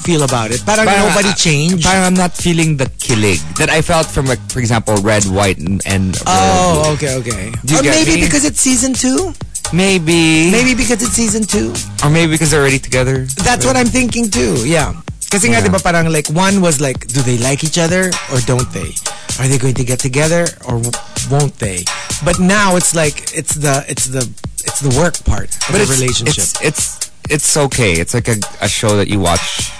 feel 0.00 0.22
about 0.22 0.50
it. 0.50 0.60
Parang 0.64 0.86
Parang, 0.86 1.08
nobody 1.08 1.32
changed. 1.34 1.84
Parang 1.84 2.04
I'm 2.04 2.14
not 2.14 2.32
feeling 2.32 2.76
the 2.76 2.88
killing 2.98 3.38
that 3.58 3.68
I 3.70 3.82
felt 3.82 4.06
from, 4.06 4.26
like, 4.26 4.40
for 4.50 4.58
example, 4.58 4.96
red, 4.96 5.24
white, 5.24 5.58
and, 5.58 5.82
and 5.86 6.16
oh, 6.26 6.92
okay, 6.96 7.16
okay. 7.20 7.52
Or 7.76 7.82
maybe 7.82 8.20
because 8.20 8.44
it's 8.44 8.60
season 8.60 8.94
two. 8.94 9.34
Maybe. 9.72 10.50
Maybe 10.50 10.74
because 10.74 11.02
it's 11.02 11.12
season 11.14 11.44
two. 11.44 11.72
Or 12.04 12.10
maybe 12.10 12.32
because 12.32 12.50
they're 12.50 12.60
already 12.60 12.78
together. 12.78 13.24
That's 13.44 13.64
what 13.64 13.76
I'm 13.76 13.86
thinking 13.86 14.30
too. 14.30 14.66
Yeah. 14.66 14.94
Kasi 15.30 15.46
nga, 15.48 15.62
Yeah. 15.62 15.70
di 15.70 15.70
ba 15.70 15.78
parang 15.78 16.10
like, 16.10 16.26
one 16.34 16.58
was 16.60 16.80
like, 16.80 17.06
do 17.06 17.22
they 17.22 17.38
like 17.38 17.62
each 17.62 17.78
other 17.78 18.10
or 18.34 18.40
don't 18.50 18.66
they? 18.74 18.90
Are 19.38 19.46
they 19.46 19.58
going 19.58 19.74
to 19.78 19.84
get 19.86 20.00
together 20.02 20.48
or 20.66 20.82
won't 21.30 21.54
they? 21.62 21.84
But 22.26 22.40
now 22.42 22.74
it's 22.74 22.94
like, 22.98 23.30
it's 23.32 23.54
the, 23.54 23.86
it's 23.86 24.06
the, 24.10 24.26
it's 24.66 24.80
the 24.82 24.90
work 24.98 25.22
part 25.24 25.54
of 25.70 25.72
the 25.78 25.82
it's, 25.86 25.90
relationship. 25.94 26.34
It's, 26.34 26.58
it's, 26.60 27.10
it's 27.30 27.56
okay. 27.70 27.94
It's 27.94 28.12
like 28.12 28.26
a, 28.26 28.36
a 28.60 28.68
show 28.68 28.96
that 28.98 29.06
you 29.06 29.20
watch, 29.22 29.70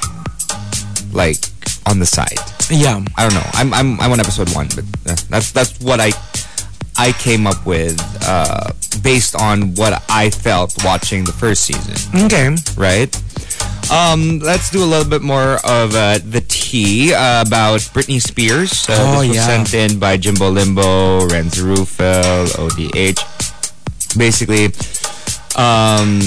like, 1.12 1.42
on 1.90 1.99
the 1.99 2.06
side. 2.06 2.38
yeah. 2.70 3.02
I 3.18 3.26
don't 3.26 3.35
know. 3.35 3.49
I'm 3.54 3.75
I'm 3.75 3.99
I'm 4.00 4.12
on 4.12 4.20
episode 4.20 4.54
one, 4.54 4.68
but 4.76 4.85
uh, 5.11 5.16
that's 5.28 5.50
that's 5.50 5.75
what 5.80 5.99
I 5.99 6.12
I 7.00 7.12
came 7.12 7.47
up 7.47 7.64
with 7.64 7.97
uh, 8.26 8.73
based 9.02 9.35
on 9.35 9.75
what 9.75 10.02
I 10.11 10.28
felt 10.28 10.75
watching 10.85 11.25
the 11.25 11.33
first 11.33 11.64
season. 11.64 11.97
Okay. 12.26 12.54
Right. 12.76 13.09
Um, 13.90 14.38
let's 14.40 14.71
do 14.71 14.85
a 14.85 14.88
little 14.92 15.09
bit 15.09 15.23
more 15.23 15.54
of 15.64 15.95
uh, 15.97 16.19
the 16.19 16.45
tea 16.47 17.14
uh, 17.14 17.40
about 17.47 17.80
Britney 17.97 18.21
Spears. 18.21 18.87
Uh, 18.88 18.92
Oh, 18.99 19.21
this 19.21 19.28
was 19.28 19.37
yeah. 19.37 19.47
sent 19.47 19.73
in 19.75 19.99
by 19.99 20.16
Jimbo 20.19 20.50
Limbo, 20.50 21.26
Renz 21.28 21.57
Rufel, 21.59 22.47
ODH. 22.61 23.21
Basically, 24.19 24.66
um, 25.57 26.21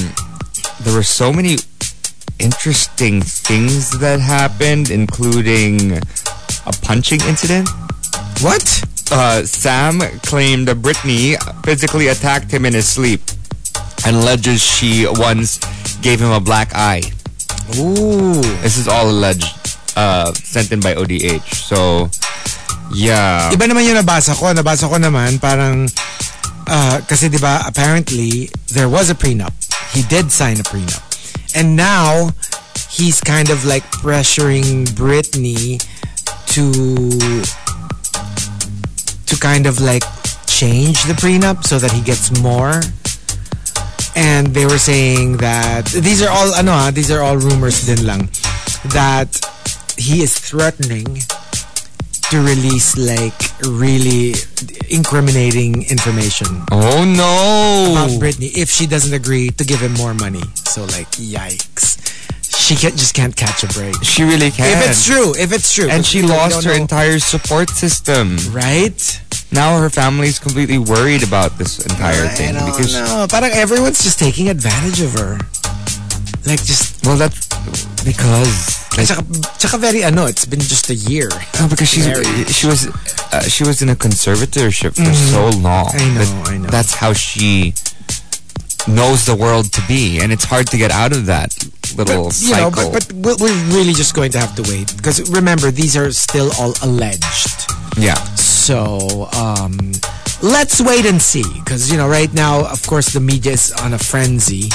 there 0.81 0.93
were 0.95 1.03
so 1.03 1.31
many 1.31 1.57
interesting 2.39 3.21
things 3.21 3.91
that 3.99 4.19
happened, 4.19 4.89
including 4.89 5.93
a 6.65 6.73
punching 6.81 7.21
incident. 7.29 7.69
What? 8.41 8.65
Uh, 9.11 9.43
Sam 9.43 9.99
claimed 10.23 10.67
Britney 10.69 11.35
physically 11.65 12.07
attacked 12.07 12.51
him 12.51 12.65
in 12.65 12.73
his 12.73 12.87
sleep 12.87 13.21
and 14.05 14.15
alleges 14.17 14.61
she 14.61 15.05
once 15.07 15.59
gave 16.01 16.19
him 16.19 16.31
a 16.31 16.39
black 16.39 16.73
eye. 16.73 17.01
Ooh. 17.77 18.41
This 18.61 18.77
is 18.77 18.87
all 18.87 19.09
alleged, 19.09 19.45
uh, 19.95 20.33
sent 20.33 20.71
in 20.71 20.79
by 20.79 20.95
ODH. 20.95 21.53
So, 21.53 22.09
yeah. 22.93 23.51
Iba 23.51 23.69
naman 23.71 23.87
yung 23.87 23.97
nabasa 24.03 24.35
ko. 24.35 24.51
Nabasa 24.51 24.89
ko 24.89 24.97
naman 24.99 25.39
parang, 25.39 25.87
uh, 26.67 26.99
kasi 27.07 27.29
di 27.29 27.37
ba 27.37 27.63
apparently 27.65 28.49
there 28.73 28.89
was 28.89 29.09
a 29.09 29.15
prenup. 29.15 29.53
He 29.93 30.03
did 30.03 30.31
sign 30.31 30.59
a 30.59 30.65
prenup. 30.65 31.01
And 31.55 31.75
now 31.75 32.33
he's 32.89 33.21
kind 33.21 33.49
of 33.49 33.63
like 33.65 33.83
pressuring 34.01 34.89
Britney 34.97 35.79
to 36.53 36.65
to 39.33 39.39
kind 39.39 39.65
of 39.65 39.81
like 39.81 40.03
change 40.45 41.03
the 41.09 41.13
prenup 41.13 41.63
so 41.63 41.79
that 41.79 41.91
he 41.91 42.01
gets 42.01 42.29
more. 42.41 42.81
And 44.15 44.53
they 44.53 44.65
were 44.65 44.77
saying 44.77 45.37
that 45.37 45.85
these 45.89 46.21
are 46.21 46.29
all 46.29 46.53
ano 46.53 46.71
ha, 46.71 46.91
these 46.93 47.09
are 47.09 47.21
all 47.21 47.37
rumors 47.37 47.85
din 47.85 48.05
lang 48.05 48.29
that 48.93 49.33
he 49.97 50.21
is 50.21 50.37
threatening 50.37 51.07
to 52.29 52.37
release 52.45 52.93
like 52.97 53.41
really 53.65 54.33
incriminating 54.89 55.85
information 55.89 56.47
Oh 56.71 57.01
no! 57.05 57.93
about 57.93 58.13
Britney 58.21 58.53
if 58.53 58.69
she 58.69 58.85
doesn't 58.85 59.13
agree 59.13 59.49
to 59.49 59.63
give 59.63 59.79
him 59.81 59.93
more 59.93 60.13
money. 60.13 60.43
So 60.69 60.85
like, 60.93 61.09
yikes. 61.17 61.97
She 62.57 62.75
can't, 62.75 62.95
just 62.95 63.13
can't 63.13 63.35
catch 63.35 63.63
a 63.63 63.67
break. 63.67 63.95
She 64.03 64.23
really 64.23 64.51
can. 64.51 64.77
If 64.77 64.89
it's 64.89 65.05
true, 65.05 65.33
if 65.35 65.51
it's 65.51 65.73
true. 65.73 65.89
and 65.89 66.05
she 66.05 66.21
lost 66.21 66.63
her 66.63 66.71
know. 66.71 66.81
entire 66.81 67.19
support 67.19 67.69
system. 67.69 68.37
Right? 68.51 69.21
Now 69.51 69.79
her 69.79 69.89
family's 69.89 70.39
completely 70.39 70.77
worried 70.77 71.23
about 71.23 71.57
this 71.57 71.83
entire 71.85 72.25
I 72.25 72.29
thing 72.29 72.53
because 72.65 72.93
know. 72.93 73.27
Parang 73.29 73.51
everyone's 73.51 74.03
just 74.03 74.19
taking 74.19 74.49
advantage 74.49 75.01
of 75.01 75.13
her. 75.13 75.37
Like 76.45 76.63
just, 76.63 77.05
well, 77.05 77.17
that's 77.17 77.47
because 78.03 78.83
like, 78.97 79.07
tsaka, 79.07 79.23
tsaka 79.57 79.77
very 79.77 80.03
ano, 80.03 80.25
it's 80.25 80.45
been 80.45 80.59
just 80.59 80.89
a 80.89 80.95
year. 80.95 81.29
no, 81.59 81.67
because 81.67 81.87
she's 81.87 82.05
Married. 82.07 82.49
she 82.49 82.67
was 82.67 82.87
uh, 83.33 83.41
she 83.43 83.63
was 83.63 83.81
in 83.81 83.89
a 83.89 83.95
conservatorship 83.95 84.95
for 84.95 85.13
so 85.13 85.49
long. 85.59 85.89
I 85.93 86.13
know, 86.13 86.43
I 86.45 86.57
know. 86.57 86.69
That's 86.69 86.93
how 86.93 87.13
she 87.13 87.73
knows 88.87 89.25
the 89.25 89.35
world 89.35 89.71
to 89.73 89.81
be, 89.87 90.19
and 90.19 90.31
it's 90.31 90.43
hard 90.43 90.67
to 90.67 90.77
get 90.77 90.91
out 90.91 91.13
of 91.13 91.25
that 91.27 91.53
little 91.95 92.25
But, 92.25 92.41
you 92.41 92.55
know, 92.55 92.71
but, 92.71 92.91
but 92.91 93.11
we're 93.13 93.37
we're 93.39 93.75
really 93.75 93.93
just 93.93 94.13
going 94.15 94.31
to 94.31 94.39
have 94.39 94.55
to 94.55 94.63
wait. 94.63 94.95
Because 94.95 95.29
remember, 95.31 95.71
these 95.71 95.95
are 95.97 96.11
still 96.11 96.51
all 96.59 96.73
alleged. 96.81 97.71
yeah, 97.97 98.15
So 98.35 99.29
um, 99.33 99.91
let's 100.41 100.81
wait 100.81 101.05
and 101.05 101.21
see. 101.21 101.43
Because 101.63 101.91
you 101.91 101.97
know, 101.97 102.07
right 102.07 102.33
now, 102.33 102.65
of 102.69 102.85
course, 102.87 103.13
the 103.13 103.19
media 103.19 103.53
is 103.53 103.71
on 103.71 103.93
a 103.93 103.99
frenzy 103.99 104.69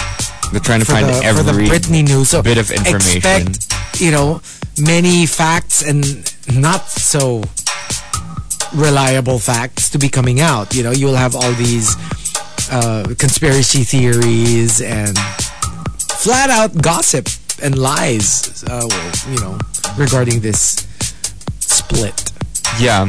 they're 0.53 0.61
trying 0.61 0.81
to 0.81 0.87
find 0.87 1.07
the 1.07 1.21
every 1.25 1.45
for 1.45 1.53
the 1.53 1.53
Britney 1.53 2.07
news. 2.07 2.31
So 2.31 2.43
bit 2.43 2.59
of 2.59 2.71
information. 2.71 3.49
Expect, 3.49 4.01
you 4.01 4.11
know, 4.11 4.41
many 4.81 5.27
facts 5.27 5.83
and 5.83 6.05
not 6.53 6.89
so 6.89 7.43
reliable 8.75 9.39
facts 9.39 9.91
to 9.91 9.99
be 9.99 10.09
coming 10.09 10.41
out. 10.41 10.75
You 10.75 10.85
know, 10.85 10.91
you'll 10.91 11.17
have 11.17 11.35
all 11.35 11.53
these 11.53 11.97
uh, 12.71 13.15
conspiracy 13.19 13.85
theories 13.85 14.81
and 14.81 15.17
flat 16.19 16.51
out 16.51 16.83
gossip 16.83 17.29
and 17.63 17.79
lies. 17.79 18.65
Uh, 18.65 18.85
well, 18.89 19.13
you 19.29 19.39
know, 19.41 19.59
regarding 19.97 20.41
this 20.41 20.87
split. 21.61 22.33
Yeah. 22.81 23.09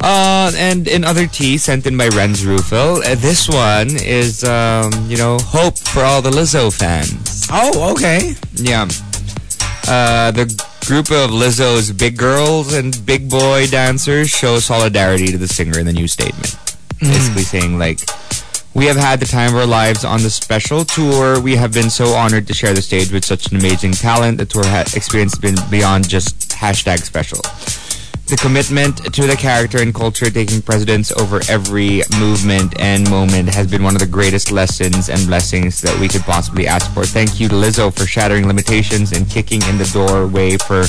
Uh, 0.00 0.50
and 0.56 0.88
in 0.88 1.04
other 1.04 1.26
tea 1.26 1.58
sent 1.58 1.86
in 1.86 1.96
by 1.98 2.08
Renz 2.08 2.42
Rufel, 2.44 3.04
uh, 3.04 3.14
this 3.16 3.48
one 3.48 3.90
is, 4.02 4.44
um, 4.44 4.90
you 5.06 5.18
know, 5.18 5.38
hope 5.38 5.76
for 5.78 6.00
all 6.00 6.22
the 6.22 6.30
Lizzo 6.30 6.72
fans. 6.72 7.46
Oh, 7.52 7.92
okay. 7.92 8.32
Yeah. 8.54 8.88
Uh, 9.86 10.30
the 10.30 10.46
group 10.86 11.10
of 11.10 11.30
Lizzo's 11.30 11.92
big 11.92 12.16
girls 12.16 12.72
and 12.72 13.04
big 13.04 13.28
boy 13.28 13.66
dancers 13.66 14.30
show 14.30 14.58
solidarity 14.58 15.26
to 15.28 15.38
the 15.38 15.48
singer 15.48 15.78
in 15.78 15.84
the 15.84 15.92
new 15.92 16.08
statement. 16.08 16.56
Basically 17.00 17.42
saying, 17.42 17.78
like, 17.78 18.00
we 18.74 18.86
have 18.86 18.96
had 18.96 19.18
the 19.18 19.26
time 19.26 19.50
of 19.54 19.60
our 19.60 19.66
lives 19.66 20.04
on 20.04 20.22
the 20.22 20.30
special 20.30 20.84
tour. 20.84 21.40
We 21.40 21.56
have 21.56 21.72
been 21.74 21.90
so 21.90 22.10
honored 22.14 22.46
to 22.46 22.54
share 22.54 22.72
the 22.72 22.82
stage 22.82 23.12
with 23.12 23.24
such 23.24 23.50
an 23.50 23.58
amazing 23.58 23.92
talent. 23.92 24.38
The 24.38 24.46
tour 24.46 24.64
ha- 24.64 24.84
experience 24.94 25.32
has 25.36 25.40
been 25.40 25.56
beyond 25.70 26.08
just 26.08 26.50
hashtag 26.50 27.00
special. 27.00 27.40
The 28.26 28.36
commitment 28.36 29.12
to 29.12 29.26
the 29.26 29.34
character 29.34 29.82
and 29.82 29.92
culture 29.92 30.30
taking 30.30 30.62
precedence 30.62 31.10
over 31.10 31.40
every 31.48 32.02
movement 32.20 32.78
and 32.78 33.10
moment 33.10 33.48
has 33.48 33.68
been 33.68 33.82
one 33.82 33.96
of 33.96 34.00
the 34.00 34.06
greatest 34.06 34.52
lessons 34.52 35.08
and 35.08 35.26
blessings 35.26 35.80
that 35.80 35.98
we 35.98 36.06
could 36.06 36.22
possibly 36.22 36.68
ask 36.68 36.94
for. 36.94 37.04
Thank 37.04 37.40
you 37.40 37.48
to 37.48 37.54
Lizzo 37.56 37.92
for 37.92 38.06
shattering 38.06 38.46
limitations 38.46 39.10
and 39.10 39.28
kicking 39.28 39.62
in 39.62 39.78
the 39.78 39.90
doorway 39.92 40.56
for 40.58 40.82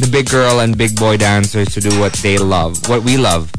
the 0.00 0.08
big 0.10 0.30
girl 0.30 0.60
and 0.60 0.78
big 0.78 0.96
boy 0.96 1.18
dancers 1.18 1.68
to 1.74 1.80
do 1.80 2.00
what 2.00 2.14
they 2.14 2.38
love, 2.38 2.88
what 2.88 3.02
we 3.02 3.18
love. 3.18 3.52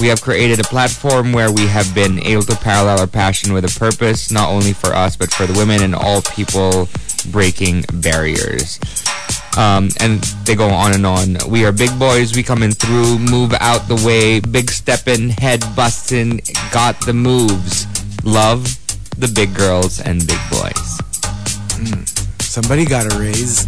We 0.00 0.06
have 0.08 0.22
created 0.22 0.58
a 0.58 0.64
platform 0.64 1.32
where 1.32 1.52
we 1.52 1.66
have 1.66 1.94
been 1.94 2.18
able 2.24 2.42
to 2.42 2.56
parallel 2.56 3.00
our 3.00 3.06
passion 3.06 3.52
with 3.52 3.64
a 3.64 3.78
purpose, 3.78 4.30
not 4.30 4.48
only 4.48 4.72
for 4.72 4.94
us, 4.94 5.16
but 5.16 5.32
for 5.32 5.46
the 5.46 5.58
women 5.58 5.82
and 5.82 5.94
all 5.94 6.22
people 6.22 6.88
breaking 7.30 7.84
barriers. 7.92 8.80
Um, 9.56 9.90
and 10.00 10.22
they 10.44 10.54
go 10.54 10.68
on 10.68 10.94
and 10.94 11.06
on. 11.06 11.36
We 11.48 11.66
are 11.66 11.72
big 11.72 11.96
boys. 11.98 12.34
We 12.34 12.42
coming 12.42 12.72
through. 12.72 13.18
Move 13.18 13.52
out 13.60 13.86
the 13.86 14.02
way. 14.06 14.40
Big 14.40 14.70
stepping, 14.70 15.28
head 15.28 15.62
busting. 15.76 16.40
Got 16.72 16.98
the 17.04 17.12
moves. 17.12 17.86
Love 18.24 18.64
the 19.18 19.28
big 19.28 19.54
girls 19.54 20.00
and 20.00 20.26
big 20.26 20.40
boys. 20.50 20.98
Somebody 22.40 22.86
got 22.86 23.12
a 23.12 23.18
raise. 23.18 23.66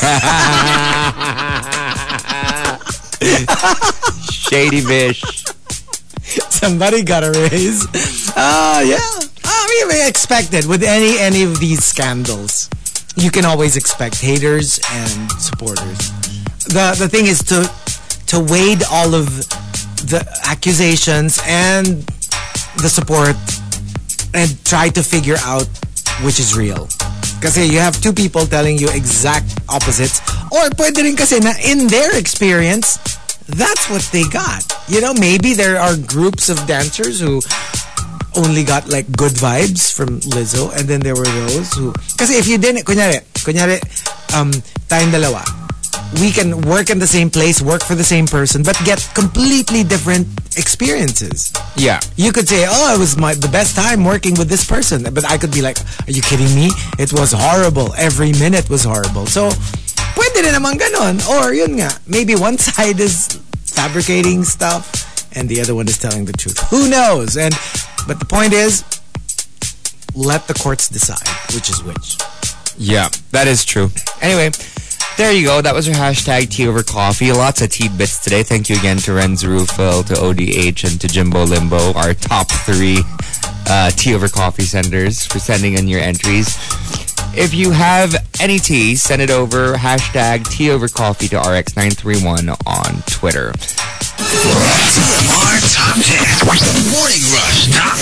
Shady 4.30 4.84
Bish. 4.84 5.44
Somebody 6.50 7.02
got 7.02 7.24
a 7.24 7.32
raise. 7.50 7.86
Ah, 8.40 8.82
yeah. 8.82 8.98
I 9.44 9.66
mean, 9.66 9.88
we 9.88 10.08
expected 10.08 10.66
with 10.66 10.84
any 10.84 11.18
any 11.18 11.42
of 11.42 11.58
these 11.58 11.82
scandals. 11.82 12.70
You 13.16 13.30
can 13.32 13.44
always 13.44 13.76
expect 13.76 14.20
haters 14.20 14.78
and 14.92 15.32
supporters. 15.40 15.98
The 16.70 16.94
the 16.94 17.08
thing 17.08 17.26
is 17.26 17.42
to 17.50 17.66
to 18.30 18.38
wade 18.38 18.84
all 18.92 19.14
of 19.14 19.26
the 20.06 20.22
accusations 20.46 21.40
and 21.46 22.06
the 22.78 22.88
support 22.88 23.34
and 24.34 24.46
try 24.64 24.88
to 24.90 25.02
figure 25.02 25.40
out 25.42 25.66
which 26.22 26.38
is 26.38 26.54
real. 26.56 26.86
Kasi 27.40 27.66
you 27.66 27.78
have 27.78 27.98
two 28.00 28.12
people 28.12 28.46
telling 28.46 28.78
you 28.78 28.88
exact 28.90 29.46
opposites. 29.68 30.20
Or 30.50 30.70
pwede 30.78 31.02
rin 31.02 31.16
kasi 31.16 31.38
na 31.38 31.54
in 31.62 31.86
their 31.86 32.14
experience, 32.18 32.98
that's 33.48 33.88
what 33.90 34.02
they 34.12 34.24
got. 34.28 34.64
You 34.88 35.00
know, 35.00 35.14
maybe 35.14 35.54
there 35.54 35.78
are 35.80 35.96
groups 35.96 36.48
of 36.48 36.66
dancers 36.66 37.20
who 37.20 37.40
only 38.36 38.62
got 38.62 38.88
like 38.88 39.10
good 39.16 39.32
vibes 39.32 39.92
from 39.92 40.20
Lizzo 40.20 40.70
and 40.76 40.86
then 40.86 41.00
there 41.00 41.16
were 41.16 41.24
those 41.24 41.72
who 41.72 41.92
kasi 42.16 42.34
if 42.38 42.46
you 42.46 42.58
didn't 42.58 42.84
kunyari 42.84 43.24
kunyari 43.42 43.80
um 44.36 44.52
tayong 44.86 45.10
dalawa 45.10 45.42
we 46.20 46.30
can 46.30 46.60
work 46.62 46.88
in 46.90 46.98
the 46.98 47.06
same 47.06 47.28
place, 47.28 47.60
work 47.60 47.82
for 47.82 47.94
the 47.94 48.04
same 48.04 48.26
person, 48.26 48.62
but 48.62 48.78
get 48.84 48.98
completely 49.14 49.84
different 49.84 50.26
experiences. 50.56 51.52
Yeah. 51.76 52.00
You 52.16 52.32
could 52.32 52.48
say, 52.48 52.64
"Oh, 52.68 52.94
it 52.94 52.98
was 52.98 53.16
my 53.16 53.34
the 53.34 53.48
best 53.48 53.76
time 53.76 54.04
working 54.04 54.34
with 54.34 54.48
this 54.48 54.64
person," 54.64 55.04
but 55.12 55.24
I 55.28 55.36
could 55.36 55.52
be 55.52 55.60
like, 55.60 55.78
"Are 56.08 56.12
you 56.12 56.22
kidding 56.22 56.48
me? 56.54 56.72
It 56.98 57.12
was 57.12 57.32
horrible. 57.32 57.92
Every 57.96 58.32
minute 58.32 58.70
was 58.70 58.84
horrible." 58.84 59.26
So, 59.26 59.52
pwede 60.18 60.42
rin 60.42 60.54
naman 60.54 60.74
ganon. 60.74 61.22
Or 61.30 61.54
yun 61.54 61.78
nga, 61.78 61.94
maybe 62.06 62.34
one 62.34 62.58
side 62.58 62.98
is 62.98 63.38
fabricating 63.62 64.42
stuff 64.42 64.90
and 65.38 65.48
the 65.48 65.60
other 65.60 65.74
one 65.74 65.86
is 65.86 65.98
telling 65.98 66.24
the 66.26 66.32
truth. 66.34 66.58
Who 66.70 66.90
knows? 66.90 67.36
And 67.36 67.54
but 68.06 68.18
the 68.18 68.26
point 68.26 68.52
is, 68.52 68.82
let 70.14 70.48
the 70.48 70.54
courts 70.54 70.88
decide 70.88 71.28
which 71.54 71.70
is 71.70 71.82
which. 71.86 72.18
Yeah, 72.76 73.08
that 73.30 73.46
is 73.46 73.64
true. 73.64 73.90
Anyway, 74.20 74.50
there 75.16 75.32
you 75.32 75.46
go. 75.46 75.60
That 75.62 75.74
was 75.74 75.88
our 75.88 75.94
hashtag 75.94 76.50
tea 76.50 76.66
over 76.66 76.82
coffee. 76.82 77.32
Lots 77.32 77.60
of 77.62 77.70
tea 77.70 77.88
bits 77.88 78.22
today. 78.22 78.42
Thank 78.42 78.68
you 78.70 78.76
again 78.76 78.98
to 78.98 79.12
Renz 79.12 79.42
Rufil, 79.42 80.06
to 80.06 80.14
ODH, 80.14 80.84
and 80.84 81.00
to 81.00 81.08
Jimbo 81.08 81.44
Limbo, 81.44 81.92
our 81.94 82.14
top 82.14 82.50
three 82.66 83.02
uh, 83.66 83.90
tea 83.90 84.14
over 84.14 84.28
coffee 84.28 84.62
senders 84.62 85.26
for 85.26 85.38
sending 85.38 85.74
in 85.74 85.88
your 85.88 86.00
entries. 86.00 86.56
If 87.40 87.54
you 87.54 87.70
have 87.70 88.16
any 88.40 88.58
tea, 88.58 88.96
send 88.96 89.22
it 89.22 89.30
over 89.30 89.74
hashtag 89.74 90.44
tea 90.50 90.72
over 90.72 90.88
coffee 90.88 91.28
to 91.28 91.36
RX931 91.36 92.48
on 92.66 93.02
Twitter. 93.02 93.52
TMR 93.52 95.60
Top 95.72 95.96
10. 96.02 96.90
Morning 96.90 97.22
Rush 97.30 97.70
Top 97.72 97.96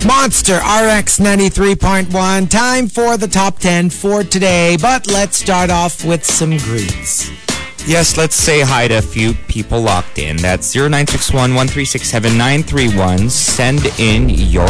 10. 0.00 0.06
Monster 0.06 0.56
RX 0.56 1.18
93.1. 1.18 2.50
Time 2.50 2.86
for 2.86 3.16
the 3.16 3.26
top 3.26 3.58
10 3.60 3.88
for 3.88 4.24
today. 4.24 4.76
But 4.76 5.06
let's 5.06 5.38
start 5.38 5.70
off 5.70 6.04
with 6.04 6.22
some 6.22 6.58
greets. 6.58 7.45
Yes, 7.86 8.16
let's 8.16 8.34
say 8.34 8.62
hi 8.62 8.88
to 8.88 8.98
a 8.98 9.00
few 9.00 9.32
people 9.46 9.80
locked 9.80 10.18
in. 10.18 10.38
That's 10.38 10.74
0961 10.74 11.52
1367931. 11.68 13.30
Send 13.30 13.86
in 14.00 14.28
your 14.28 14.66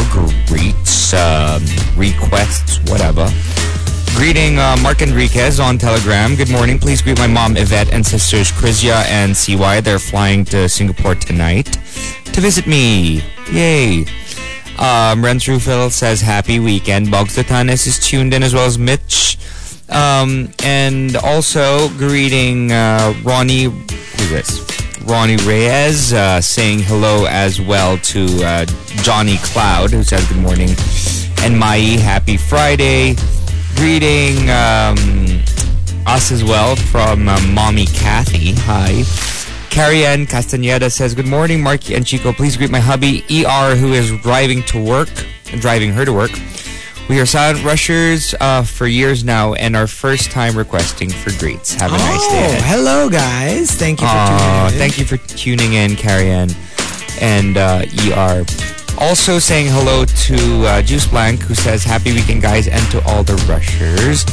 greets, 0.46 1.14
um, 1.14 1.62
requests, 1.96 2.78
whatever. 2.90 3.26
Greeting 4.16 4.58
uh, 4.58 4.76
Mark 4.82 5.00
Enriquez 5.00 5.58
on 5.58 5.78
Telegram. 5.78 6.36
Good 6.36 6.50
morning. 6.50 6.78
Please 6.78 7.00
greet 7.00 7.16
my 7.16 7.26
mom 7.26 7.56
Yvette 7.56 7.90
and 7.90 8.04
sisters 8.04 8.52
Krizia 8.52 9.02
and 9.06 9.34
CY. 9.34 9.80
They're 9.80 9.98
flying 9.98 10.44
to 10.46 10.68
Singapore 10.68 11.14
tonight 11.14 11.72
to 12.34 12.40
visit 12.42 12.66
me. 12.66 13.22
Yay. 13.50 14.04
Um, 14.78 15.24
says 15.24 16.20
happy 16.20 16.60
weekend. 16.60 17.06
Bogs 17.06 17.38
is 17.86 17.98
tuned 17.98 18.34
in 18.34 18.42
as 18.42 18.52
well 18.52 18.66
as 18.66 18.78
Mitch. 18.78 19.38
Um, 19.88 20.50
and 20.64 21.16
also 21.16 21.88
greeting 21.90 22.72
uh, 22.72 23.14
Ronnie, 23.22 23.64
who's 23.64 24.30
this? 24.30 24.66
Ronnie 25.02 25.36
Reyes 25.36 26.12
uh, 26.12 26.40
saying 26.40 26.80
hello 26.80 27.26
as 27.26 27.60
well 27.60 27.96
to 27.98 28.26
uh, 28.42 28.64
Johnny 29.02 29.36
Cloud, 29.38 29.90
who 29.92 30.02
says 30.02 30.26
good 30.28 30.38
morning. 30.38 30.70
And 31.42 31.56
Mai, 31.58 31.98
happy 32.00 32.36
Friday. 32.36 33.14
Greeting 33.76 34.50
um, 34.50 34.96
us 36.06 36.32
as 36.32 36.42
well 36.42 36.74
from 36.74 37.28
uh, 37.28 37.40
Mommy 37.52 37.86
Kathy. 37.86 38.52
Hi. 38.56 39.04
Carrie 39.70 40.06
Ann 40.06 40.26
Castaneda 40.26 40.88
says, 40.88 41.14
Good 41.14 41.26
morning, 41.26 41.60
Markki 41.60 41.94
and 41.94 42.06
Chico. 42.06 42.32
Please 42.32 42.56
greet 42.56 42.70
my 42.70 42.80
hubby, 42.80 43.22
ER, 43.30 43.76
who 43.76 43.92
is 43.92 44.10
driving 44.22 44.62
to 44.64 44.82
work, 44.82 45.10
driving 45.60 45.92
her 45.92 46.04
to 46.04 46.12
work. 46.12 46.30
We 47.08 47.20
are 47.20 47.26
silent 47.26 47.64
rushers 47.64 48.34
uh, 48.40 48.64
for 48.64 48.86
years 48.88 49.22
now 49.22 49.54
and 49.54 49.76
our 49.76 49.86
first 49.86 50.32
time 50.32 50.58
requesting 50.58 51.08
for 51.08 51.30
greets. 51.38 51.72
Have 51.74 51.92
a 51.92 51.96
nice 51.98 52.26
day 52.28 52.44
Oh, 52.44 52.48
ahead. 52.48 52.62
hello 52.62 53.08
guys. 53.08 53.70
Thank 53.70 54.00
you 54.00 54.08
for 54.08 54.26
tuning 54.26 54.64
in. 54.66 54.70
thank 54.78 54.98
you 54.98 55.04
for 55.04 55.16
tuning 55.28 55.72
in, 55.74 55.94
Carrie 55.94 56.30
Ann 56.30 56.48
and 57.20 57.56
uh, 57.56 57.84
ER. 58.10 58.44
Also 58.98 59.38
saying 59.38 59.66
hello 59.70 60.04
to 60.04 60.66
uh, 60.66 60.82
Juice 60.82 61.06
Blank, 61.06 61.42
who 61.42 61.54
says, 61.54 61.84
Happy 61.84 62.12
weekend, 62.12 62.42
guys, 62.42 62.66
and 62.66 62.82
to 62.90 63.00
all 63.04 63.22
the 63.22 63.34
rushers. 63.48 64.24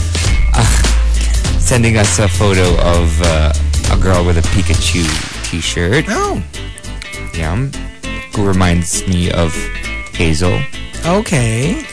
Uh, 0.55 0.65
sending 1.59 1.97
us 1.97 2.17
a 2.17 2.27
photo 2.27 2.63
of 2.81 3.21
uh, 3.21 3.53
a 3.91 3.97
girl 4.01 4.25
with 4.25 4.37
a 4.37 4.41
Pikachu 4.49 5.05
t-shirt. 5.49 6.05
Oh, 6.07 6.41
Yeah. 7.35 7.55
Who 8.35 8.47
reminds 8.47 9.05
me 9.07 9.29
of 9.31 9.53
Hazel. 10.15 10.59
okay. 11.05 11.85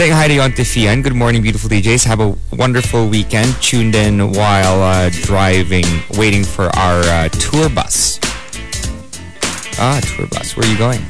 Saying 0.00 0.12
hi 0.12 0.28
to 0.28 0.34
Yonte 0.34 0.64
Fian. 0.64 1.02
Good 1.02 1.14
morning, 1.14 1.42
beautiful 1.42 1.68
DJs. 1.68 2.06
Have 2.06 2.20
a 2.20 2.34
wonderful 2.56 3.06
weekend. 3.06 3.52
Tuned 3.60 3.94
in 3.94 4.32
while 4.32 4.80
uh, 4.80 5.10
driving, 5.10 5.84
waiting 6.16 6.42
for 6.42 6.74
our 6.74 7.00
uh, 7.04 7.28
tour 7.28 7.68
bus. 7.68 8.18
Ah, 9.76 10.00
tour 10.00 10.26
bus. 10.28 10.56
Where 10.56 10.66
are 10.66 10.72
you 10.72 10.78
going? 10.78 11.02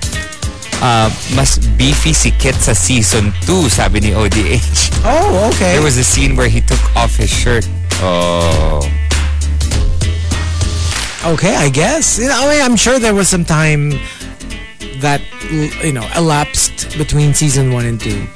Uh, 0.83 1.07
mas 1.37 1.63
beefy 1.79 2.13
si 2.13 2.33
Kit 2.33 2.57
sa 2.57 2.73
season 2.73 3.31
2, 3.47 3.71
sabi 3.71 4.01
ni 4.01 4.11
ODH. 4.11 5.07
Oh, 5.07 5.53
okay. 5.55 5.79
There 5.79 5.87
was 5.87 5.97
a 5.97 6.03
scene 6.03 6.35
where 6.35 6.49
he 6.49 6.61
took 6.61 6.83
off 6.97 7.15
his 7.15 7.31
shirt. 7.31 7.71
Oh. 8.03 8.83
Okay, 11.31 11.55
I 11.55 11.71
guess. 11.71 12.19
You 12.19 12.27
know, 12.27 12.35
I 12.43 12.51
mean, 12.51 12.63
I'm 12.67 12.75
sure 12.75 12.99
there 12.99 13.15
was 13.15 13.29
some 13.29 13.45
time 13.45 13.95
that 14.99 15.23
you 15.47 15.93
know 15.93 16.03
elapsed 16.17 16.99
between 16.99 17.35
season 17.35 17.71
one 17.73 17.87
and 17.87 18.01
two. 18.01 18.27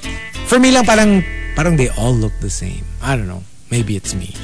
For 0.46 0.58
me, 0.58 0.70
lang 0.70 0.84
parang 0.84 1.24
parang 1.56 1.76
they 1.76 1.88
all 1.98 2.12
look 2.12 2.32
the 2.40 2.50
same. 2.50 2.84
I 3.02 3.16
don't 3.16 3.28
know. 3.28 3.42
Maybe 3.70 3.96
it's 3.96 4.14
me. 4.14 4.34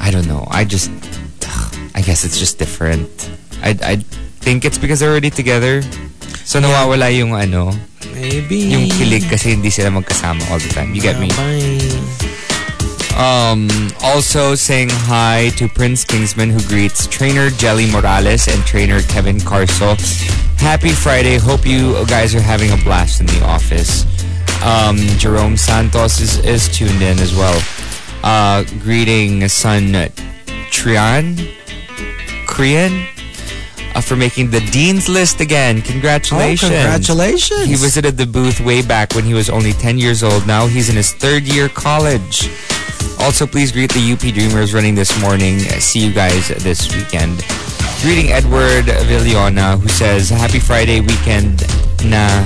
I 0.00 0.10
don't 0.10 0.26
know. 0.26 0.46
I 0.50 0.64
just, 0.64 0.90
I 1.94 2.00
guess 2.00 2.24
it's 2.24 2.38
just 2.38 2.58
different. 2.58 3.08
I, 3.62 3.76
I 3.82 3.96
think 4.42 4.64
it's 4.64 4.78
because 4.78 5.00
they're 5.00 5.10
already 5.10 5.30
together. 5.30 5.82
So 6.44 6.58
nawawala 6.58 7.14
yung 7.14 7.34
ano, 7.34 7.70
Maybe. 8.14 8.72
yung 8.72 8.90
kilig 8.90 9.28
kasi 9.30 9.54
hindi 9.54 9.70
sila 9.70 9.90
magkasama 9.90 10.42
all 10.50 10.58
the 10.58 10.68
time. 10.72 10.94
You 10.94 11.02
get 11.02 11.20
me? 11.20 11.28
Bye. 11.36 11.78
Um, 13.12 13.68
also 14.02 14.54
saying 14.56 14.88
hi 14.90 15.50
to 15.60 15.68
Prince 15.68 16.04
Kingsman 16.04 16.48
who 16.50 16.58
greets 16.66 17.06
trainer 17.06 17.50
Jelly 17.50 17.86
Morales 17.92 18.48
and 18.48 18.64
trainer 18.64 19.02
Kevin 19.02 19.36
Carso. 19.38 19.94
Happy 20.58 20.90
Friday. 20.90 21.36
Hope 21.36 21.66
you 21.66 21.92
guys 22.06 22.34
are 22.34 22.40
having 22.40 22.72
a 22.72 22.78
blast 22.82 23.20
in 23.20 23.26
the 23.26 23.44
office. 23.44 24.06
Um, 24.64 24.96
Jerome 25.18 25.56
Santos 25.56 26.20
is, 26.20 26.38
is 26.38 26.68
tuned 26.68 27.02
in 27.02 27.18
as 27.18 27.34
well. 27.34 27.60
Uh, 28.22 28.64
greeting 28.80 29.48
son 29.48 29.92
Trian 30.70 31.52
Korean 32.46 33.06
uh, 33.94 34.00
for 34.00 34.16
making 34.16 34.50
the 34.50 34.60
Dean's 34.70 35.08
List 35.08 35.40
again. 35.40 35.82
Congratulations. 35.82 36.70
Oh, 36.70 36.74
congratulations. 36.74 37.66
He 37.66 37.74
visited 37.74 38.16
the 38.16 38.26
booth 38.26 38.60
way 38.60 38.82
back 38.82 39.14
when 39.14 39.24
he 39.24 39.34
was 39.34 39.50
only 39.50 39.72
10 39.72 39.98
years 39.98 40.22
old. 40.22 40.46
Now 40.46 40.66
he's 40.66 40.88
in 40.88 40.96
his 40.96 41.12
third 41.12 41.42
year 41.42 41.68
college. 41.68 42.48
Also, 43.18 43.46
please 43.46 43.72
greet 43.72 43.92
the 43.92 44.12
UP 44.12 44.20
Dreamers 44.20 44.74
running 44.74 44.94
this 44.94 45.20
morning. 45.20 45.58
See 45.58 46.00
you 46.06 46.12
guys 46.12 46.48
this 46.62 46.94
weekend. 46.94 47.44
Greeting 48.00 48.32
Edward 48.32 48.86
Villona, 49.06 49.78
who 49.78 49.88
says, 49.88 50.28
Happy 50.28 50.58
Friday 50.58 51.00
weekend 51.00 51.62
na 52.04 52.44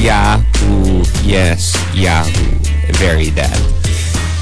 Yahoo. 0.00 1.02
Yes, 1.24 1.74
Yahoo. 1.94 2.58
Very 2.94 3.30
dad. 3.30 3.56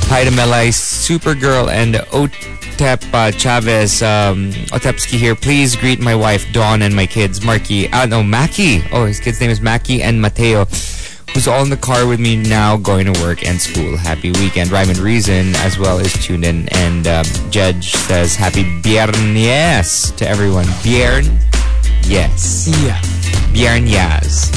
Hi 0.08 0.24
to 0.24 0.30
Melai, 0.30 0.68
Supergirl, 0.68 1.68
and 1.68 1.94
Otep 2.12 3.12
uh, 3.12 3.30
Chavez. 3.32 4.02
Um, 4.02 4.52
Otepski 4.70 5.18
here. 5.18 5.34
Please 5.34 5.74
greet 5.74 6.00
my 6.00 6.14
wife, 6.14 6.50
Dawn, 6.52 6.82
and 6.82 6.94
my 6.94 7.06
kids, 7.06 7.44
Marky. 7.44 7.88
Ah, 7.92 8.06
no, 8.06 8.22
Maki. 8.22 8.86
Oh, 8.92 9.06
his 9.06 9.18
kid's 9.18 9.40
name 9.40 9.50
is 9.50 9.60
Maki 9.60 10.00
and 10.00 10.20
Mateo, 10.22 10.64
who's 11.34 11.48
all 11.48 11.62
in 11.62 11.70
the 11.70 11.76
car 11.76 12.06
with 12.06 12.20
me 12.20 12.36
now 12.36 12.76
going 12.76 13.12
to 13.12 13.20
work 13.20 13.44
and 13.44 13.60
school. 13.60 13.96
Happy 13.96 14.30
weekend. 14.32 14.70
Ryman 14.70 15.02
Reason 15.02 15.54
as 15.56 15.76
well 15.78 15.98
is 15.98 16.12
tuned 16.24 16.44
in. 16.44 16.68
And 16.70 17.06
um, 17.08 17.24
Jedge 17.50 17.92
says, 17.92 18.36
Happy 18.36 18.62
Biernes 18.82 20.14
to 20.16 20.28
everyone. 20.28 20.66
Biern? 20.84 21.24
Yes. 22.06 22.68
Yeah. 22.84 23.00
Biernyas. 23.52 24.52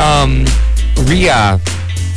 Um, 0.00 0.46
Ria 1.04 1.60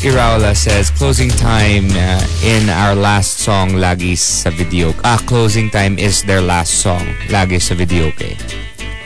Iraula 0.04 0.56
says, 0.56 0.90
closing 0.90 1.30
time 1.30 1.92
uh, 1.92 2.24
in 2.44 2.70
our 2.70 2.96
last 2.96 3.40
song, 3.40 3.72
Lagi 3.76 4.18
sa 4.18 4.50
video. 4.52 4.94
Ah, 5.04 5.20
closing 5.28 5.70
time 5.70 6.00
is 6.00 6.24
their 6.24 6.40
last 6.40 6.80
song, 6.80 7.04
Lagi 7.28 7.60
sa 7.62 7.76
video. 7.76 8.08
Okay. 8.16 8.40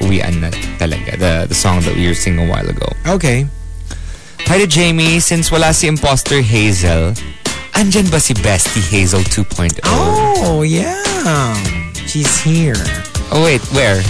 Uwian 0.02 0.42
na 0.42 0.54
talaga. 0.78 1.18
The, 1.18 1.34
the 1.50 1.58
song 1.58 1.82
that 1.90 1.96
we 1.98 2.06
were 2.06 2.14
singing 2.14 2.46
a 2.46 2.50
while 2.50 2.70
ago. 2.70 2.86
Okay. 3.08 3.46
Hi 4.46 4.58
to 4.62 4.68
Jamie. 4.68 5.20
Since 5.20 5.52
wala 5.52 5.74
si 5.74 5.90
imposter 5.90 6.42
Hazel, 6.42 7.18
andyan 7.74 8.10
ba 8.14 8.22
si 8.22 8.38
Bestie 8.38 8.86
Hazel 8.86 9.22
2.0? 9.26 9.82
Oh, 9.86 10.62
yeah. 10.62 11.02
She's 12.06 12.42
here. 12.42 12.78
Oh, 13.34 13.42
wait, 13.42 13.62
where? 13.74 14.02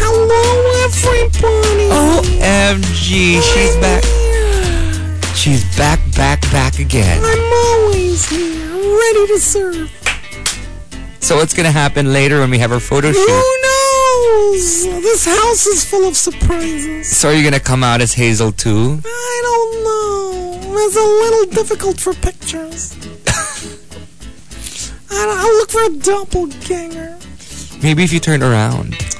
Hello, 0.00 0.75
everybody. 0.86 1.88
OMG, 1.90 3.42
she's 3.42 3.76
back. 3.76 4.04
She's 5.34 5.64
back, 5.76 6.00
back, 6.14 6.40
back 6.52 6.78
again. 6.78 7.20
I'm 7.24 7.52
always 7.52 8.28
here, 8.28 8.72
ready 8.72 9.26
to 9.26 9.38
serve. 9.38 9.90
So 11.20 11.36
what's 11.36 11.54
gonna 11.54 11.72
happen 11.72 12.12
later 12.12 12.40
when 12.40 12.50
we 12.50 12.58
have 12.58 12.70
our 12.70 12.80
photo 12.80 13.12
shoot? 13.12 13.18
Who 13.18 13.56
knows? 13.62 14.84
This 15.02 15.24
house 15.24 15.66
is 15.66 15.84
full 15.84 16.06
of 16.06 16.16
surprises. 16.16 17.16
So 17.16 17.30
are 17.30 17.34
you 17.34 17.42
gonna 17.42 17.58
come 17.58 17.82
out 17.82 18.00
as 18.00 18.14
Hazel 18.14 18.52
too? 18.52 19.00
I 19.04 19.42
don't 19.42 19.84
know. 19.84 20.76
It's 20.78 20.96
a 20.96 21.00
little 21.00 21.46
difficult 21.52 21.98
for 22.00 22.14
pictures. 22.14 22.94
I 25.10 25.26
don't, 25.26 25.38
I'll 25.38 25.56
look 25.56 25.70
for 25.70 25.82
a 25.82 25.90
doppelganger. 25.90 27.18
Maybe 27.82 28.04
if 28.04 28.12
you 28.12 28.20
turn 28.20 28.42
around, 28.42 28.94
I 28.94 29.00
don't 29.00 29.14
know. 29.14 29.15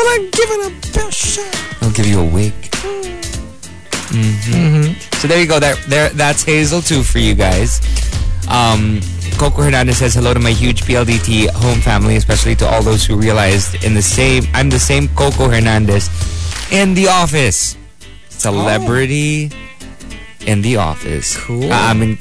But 0.00 0.06
I'd 0.16 0.28
give 0.32 0.48
it 0.48 0.60
a 0.64 0.72
best 0.96 1.18
shot. 1.20 1.52
I'll 1.84 1.92
give 1.92 2.06
you 2.08 2.20
a 2.20 2.24
wig. 2.24 2.54
hmm 4.08 4.96
So 5.20 5.28
there 5.28 5.36
you 5.40 5.46
go. 5.46 5.60
There, 5.60 5.76
there. 5.92 6.08
That's 6.16 6.42
Hazel 6.42 6.80
too 6.80 7.02
for 7.04 7.18
you 7.20 7.34
guys. 7.36 7.84
Um, 8.48 9.00
Coco 9.36 9.60
Hernandez 9.60 9.98
says 9.98 10.14
hello 10.14 10.32
to 10.32 10.40
my 10.40 10.56
huge 10.56 10.82
PLDT 10.88 11.50
home 11.52 11.80
family, 11.84 12.16
especially 12.16 12.56
to 12.56 12.66
all 12.66 12.80
those 12.82 13.04
who 13.04 13.14
realized 13.16 13.84
in 13.84 13.92
the 13.92 14.00
same. 14.00 14.44
I'm 14.54 14.70
the 14.70 14.80
same 14.80 15.08
Coco 15.12 15.48
Hernandez 15.52 16.08
in 16.72 16.94
the 16.94 17.08
office. 17.08 17.76
Celebrity 18.28 19.52
in 20.46 20.62
the 20.62 20.76
office. 20.80 21.36
Cool. 21.36 21.68
Aamin, 21.68 22.16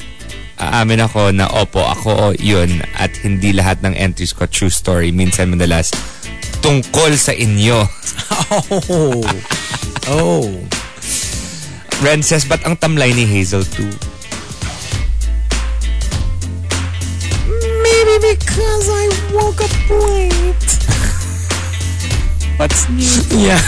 aamin 0.59 0.99
ako 0.99 1.31
na 1.31 1.47
opo, 1.47 1.79
ako 1.79 2.35
yun. 2.35 2.83
At 2.99 3.15
hindi 3.23 3.55
lahat 3.55 3.79
ng 3.87 3.95
entries 3.95 4.35
ko 4.35 4.45
true 4.51 4.69
story. 4.69 5.15
Minsan 5.15 5.55
madalas 5.55 5.95
tungkol 6.61 7.15
sa 7.15 7.33
inyo. 7.33 7.85
Oh. 8.89 9.21
oh. 10.09 10.49
Ren 12.01 12.25
says, 12.25 12.49
ba't 12.49 12.65
ang 12.65 12.73
tamlay 12.81 13.13
ni 13.13 13.27
Hazel 13.29 13.61
too? 13.61 13.93
Maybe 17.85 18.15
because 18.33 18.87
I 18.89 19.05
woke 19.29 19.61
up 19.61 19.75
late. 19.91 20.69
What's 22.57 22.89
new? 22.89 23.05
Yeah. 23.45 23.61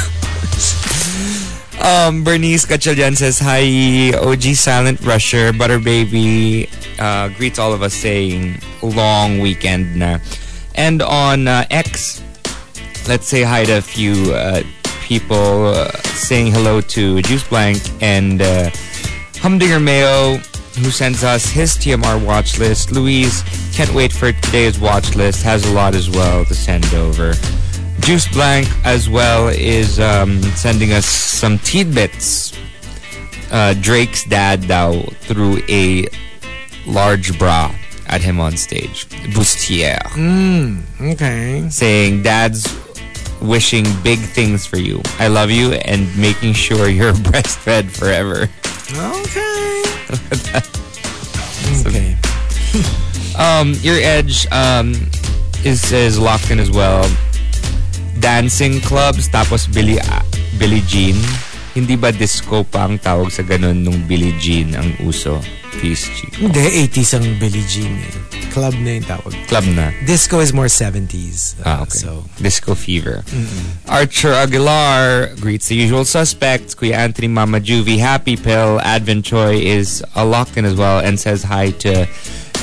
Um, 1.82 2.24
Bernice 2.24 2.66
Gatchalian 2.66 3.18
says, 3.18 3.40
Hi, 3.40 4.14
OG 4.14 4.54
Silent 4.54 5.02
Rusher, 5.02 5.52
Butter 5.52 5.80
Baby. 5.80 6.70
Uh, 7.00 7.30
greets 7.30 7.58
all 7.58 7.74
of 7.74 7.82
us 7.82 7.94
saying, 7.94 8.62
long 8.84 9.40
weekend 9.40 9.96
na. 9.98 10.20
And 10.76 11.02
on 11.02 11.48
uh, 11.48 11.66
X, 11.72 12.21
let's 13.08 13.28
say 13.28 13.44
hi 13.44 13.66
to 13.66 13.78
a 13.78 13.82
few 13.82 14.34
uh, 14.34 14.64
people 15.02 15.68
uh, 15.68 15.92
saying 16.14 16.52
hello 16.52 16.82
to 16.82 17.22
Juice 17.24 17.48
Blank 17.48 17.82
and 18.02 18.42
uh, 18.42 18.70
Humdinger 19.36 19.80
Mayo, 19.80 20.38
who 20.38 20.92
sends 20.92 21.24
us 21.24 21.50
his 21.50 21.76
TMR 21.76 22.24
watch 22.26 22.60
list. 22.60 22.92
Louise, 22.92 23.44
can't 23.74 23.94
wait 23.94 24.12
for 24.14 24.32
today's 24.32 24.80
watch 24.80 25.16
list. 25.16 25.44
Has 25.44 25.66
a 25.66 25.74
lot 25.74 25.96
as 25.96 26.10
well 26.10 26.46
to 26.46 26.54
send 26.54 26.86
over. 26.94 27.34
Juice 28.00 28.28
Blank 28.28 28.68
as 28.86 29.10
well 29.10 29.50
is 29.50 30.00
um, 30.00 30.42
sending 30.56 30.92
us 30.92 31.06
some 31.06 31.60
tidbits. 31.60 32.54
Uh, 33.52 33.74
Drake's 33.82 34.24
dad 34.24 34.68
now 34.68 35.02
threw 35.22 35.60
a 35.68 36.08
large 36.88 37.38
bra 37.38 37.76
at 38.08 38.22
him 38.22 38.40
on 38.40 38.56
stage. 38.58 39.08
Bustier. 39.34 40.00
Okay. 41.02 41.68
Saying, 41.70 42.24
Dad's 42.24 42.68
wishing 43.42 43.86
big 44.04 44.20
things 44.20 44.66
for 44.66 44.78
you. 44.78 45.02
I 45.20 45.28
love 45.28 45.52
you 45.52 45.74
and 45.74 46.08
making 46.18 46.54
sure 46.54 46.90
you're 46.98 47.14
breastfed 47.14 47.92
forever. 47.92 48.50
Okay. 48.92 49.84
okay. 51.88 52.16
Um, 53.38 53.74
your 53.82 53.98
edge 53.98 54.46
um, 54.52 54.94
is 55.64 55.92
is 55.92 56.20
locked 56.20 56.52
in 56.52 56.60
as 56.60 56.70
well. 56.70 57.10
Dancing 58.20 58.82
clubs 58.82 59.28
tapos 59.30 59.66
Billy 59.72 59.98
ah, 60.04 60.22
Billie 60.60 60.84
Jean. 60.86 61.16
Hindi 61.72 61.96
ba 61.96 62.12
disco 62.12 62.68
pa 62.68 62.84
ang 62.84 63.00
tawag 63.00 63.32
sa 63.32 63.44
ganun 63.44 63.80
nung 63.80 64.04
Billie 64.04 64.36
Jean 64.38 64.76
ang 64.76 64.92
uso? 65.08 65.40
Peace, 65.80 66.04
Chico. 66.12 66.44
Hindi, 66.44 66.60
80s 66.84 67.16
ang 67.16 67.40
Billie 67.40 67.64
Jean 67.64 67.96
eh. 67.96 68.12
Club 68.52 68.76
na 68.84 69.00
yung 69.00 69.08
tawag. 69.08 69.32
Club 69.48 69.64
na. 69.72 69.96
Disco 70.04 70.44
is 70.44 70.52
more 70.52 70.68
70s. 70.68 71.56
uh, 71.64 71.64
Ah, 71.64 71.78
okay. 71.88 72.04
So, 72.04 72.28
Disco 72.44 72.76
Fever. 72.76 73.24
Archer 73.88 74.36
Aguilar 74.36 75.32
greets 75.40 75.72
the 75.72 75.80
usual 75.80 76.04
suspects. 76.04 76.76
Kuya 76.76 77.00
Anthony 77.00 77.32
Mama 77.32 77.64
Juvie, 77.64 78.04
Happy 78.04 78.36
Pill, 78.36 78.84
Advent 78.84 79.24
Choi 79.24 79.56
is 79.56 80.04
uh, 80.14 80.28
locked 80.28 80.60
in 80.60 80.68
as 80.68 80.76
well 80.76 81.00
and 81.00 81.16
says 81.16 81.48
hi 81.48 81.72
to 81.88 82.04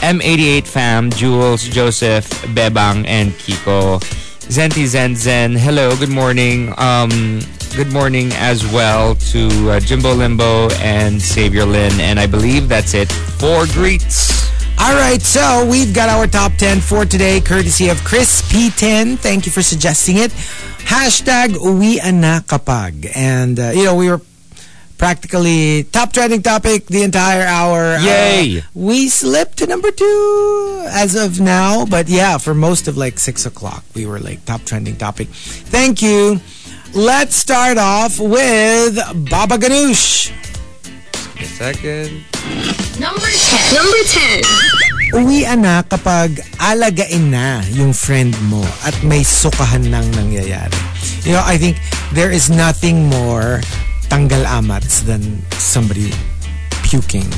M88 0.05 0.69
fam, 0.69 1.09
Jules, 1.09 1.65
Joseph, 1.65 2.29
Bebang, 2.53 3.09
and 3.09 3.33
Kiko. 3.41 4.05
Zenti 4.53 4.85
Zen 4.85 5.17
Zen, 5.17 5.57
hello, 5.57 5.97
good 5.97 6.13
morning. 6.13 6.73
Um, 6.77 7.41
good 7.75 7.93
morning 7.93 8.31
as 8.35 8.65
well 8.73 9.15
to 9.15 9.49
uh, 9.71 9.81
Jimbo 9.81 10.13
Limbo 10.15 10.69
and 10.81 11.21
Savior 11.21 11.65
Lynn. 11.65 12.01
And 12.01 12.19
I 12.19 12.27
believe 12.27 12.69
that's 12.69 12.95
it 12.95 13.11
for 13.11 13.67
greets. 13.67 14.49
All 14.81 14.95
right, 14.95 15.21
so 15.21 15.67
we've 15.69 15.93
got 15.95 16.09
our 16.09 16.27
top 16.27 16.53
10 16.55 16.81
for 16.81 17.05
today, 17.05 17.41
courtesy 17.41 17.89
of 17.89 18.03
Chris 18.05 18.43
P10. 18.53 19.19
Thank 19.19 19.47
you 19.47 19.53
for 19.53 19.63
suggesting 19.63 20.17
it. 20.19 20.31
Hashtag 20.87 21.57
uwi 21.59 21.99
na 22.13 22.41
kapag. 22.41 23.11
And, 23.15 23.59
uh, 23.59 23.71
you 23.75 23.85
know, 23.85 23.97
we 23.97 24.09
were 24.09 24.21
practically 24.99 25.85
top 25.85 26.13
trending 26.13 26.43
topic 26.43 26.87
the 26.87 27.03
entire 27.03 27.45
hour. 27.47 27.99
Yay! 27.99 28.59
Uh, 28.59 28.63
we 28.75 29.09
slipped 29.09 29.59
to 29.59 29.67
number 29.67 29.91
two 29.91 30.85
as 30.91 31.15
of 31.15 31.41
now, 31.41 31.87
but 31.87 32.09
yeah, 32.09 32.39
for 32.39 32.55
most 32.55 32.89
of 32.89 32.97
like 32.97 33.19
six 33.19 33.47
o'clock, 33.47 33.85
we 33.95 34.07
were 34.07 34.19
like 34.19 34.45
top 34.45 34.63
trending 34.65 34.97
topic. 34.97 35.29
Thank 35.29 36.03
you. 36.03 36.41
Let's 36.95 37.37
start 37.37 37.77
off 37.77 38.19
with 38.19 38.97
Baba 39.29 39.59
Ganoush. 39.61 40.33
A 41.37 41.45
second. 41.45 42.25
Number 42.99 43.29
10. 43.29 43.77
Number 43.77 44.03
10. 44.05 44.89
uwian 45.13 45.65
na 45.65 45.85
kapag 45.85 46.41
alagain 46.61 47.33
na 47.33 47.61
yung 47.73 47.93
friend 47.93 48.33
mo 48.49 48.61
at 48.85 48.97
may 49.05 49.21
sukahan 49.21 49.85
nang 49.89 50.09
nangyayari. 50.17 50.77
You 51.29 51.37
know, 51.37 51.45
I 51.45 51.61
think 51.61 51.77
there 52.17 52.33
is 52.33 52.49
nothing 52.49 53.09
more 53.09 53.61
tanggal 54.09 54.45
amats 54.49 55.05
than 55.05 55.45
somebody 55.61 56.13
puking. 56.89 57.29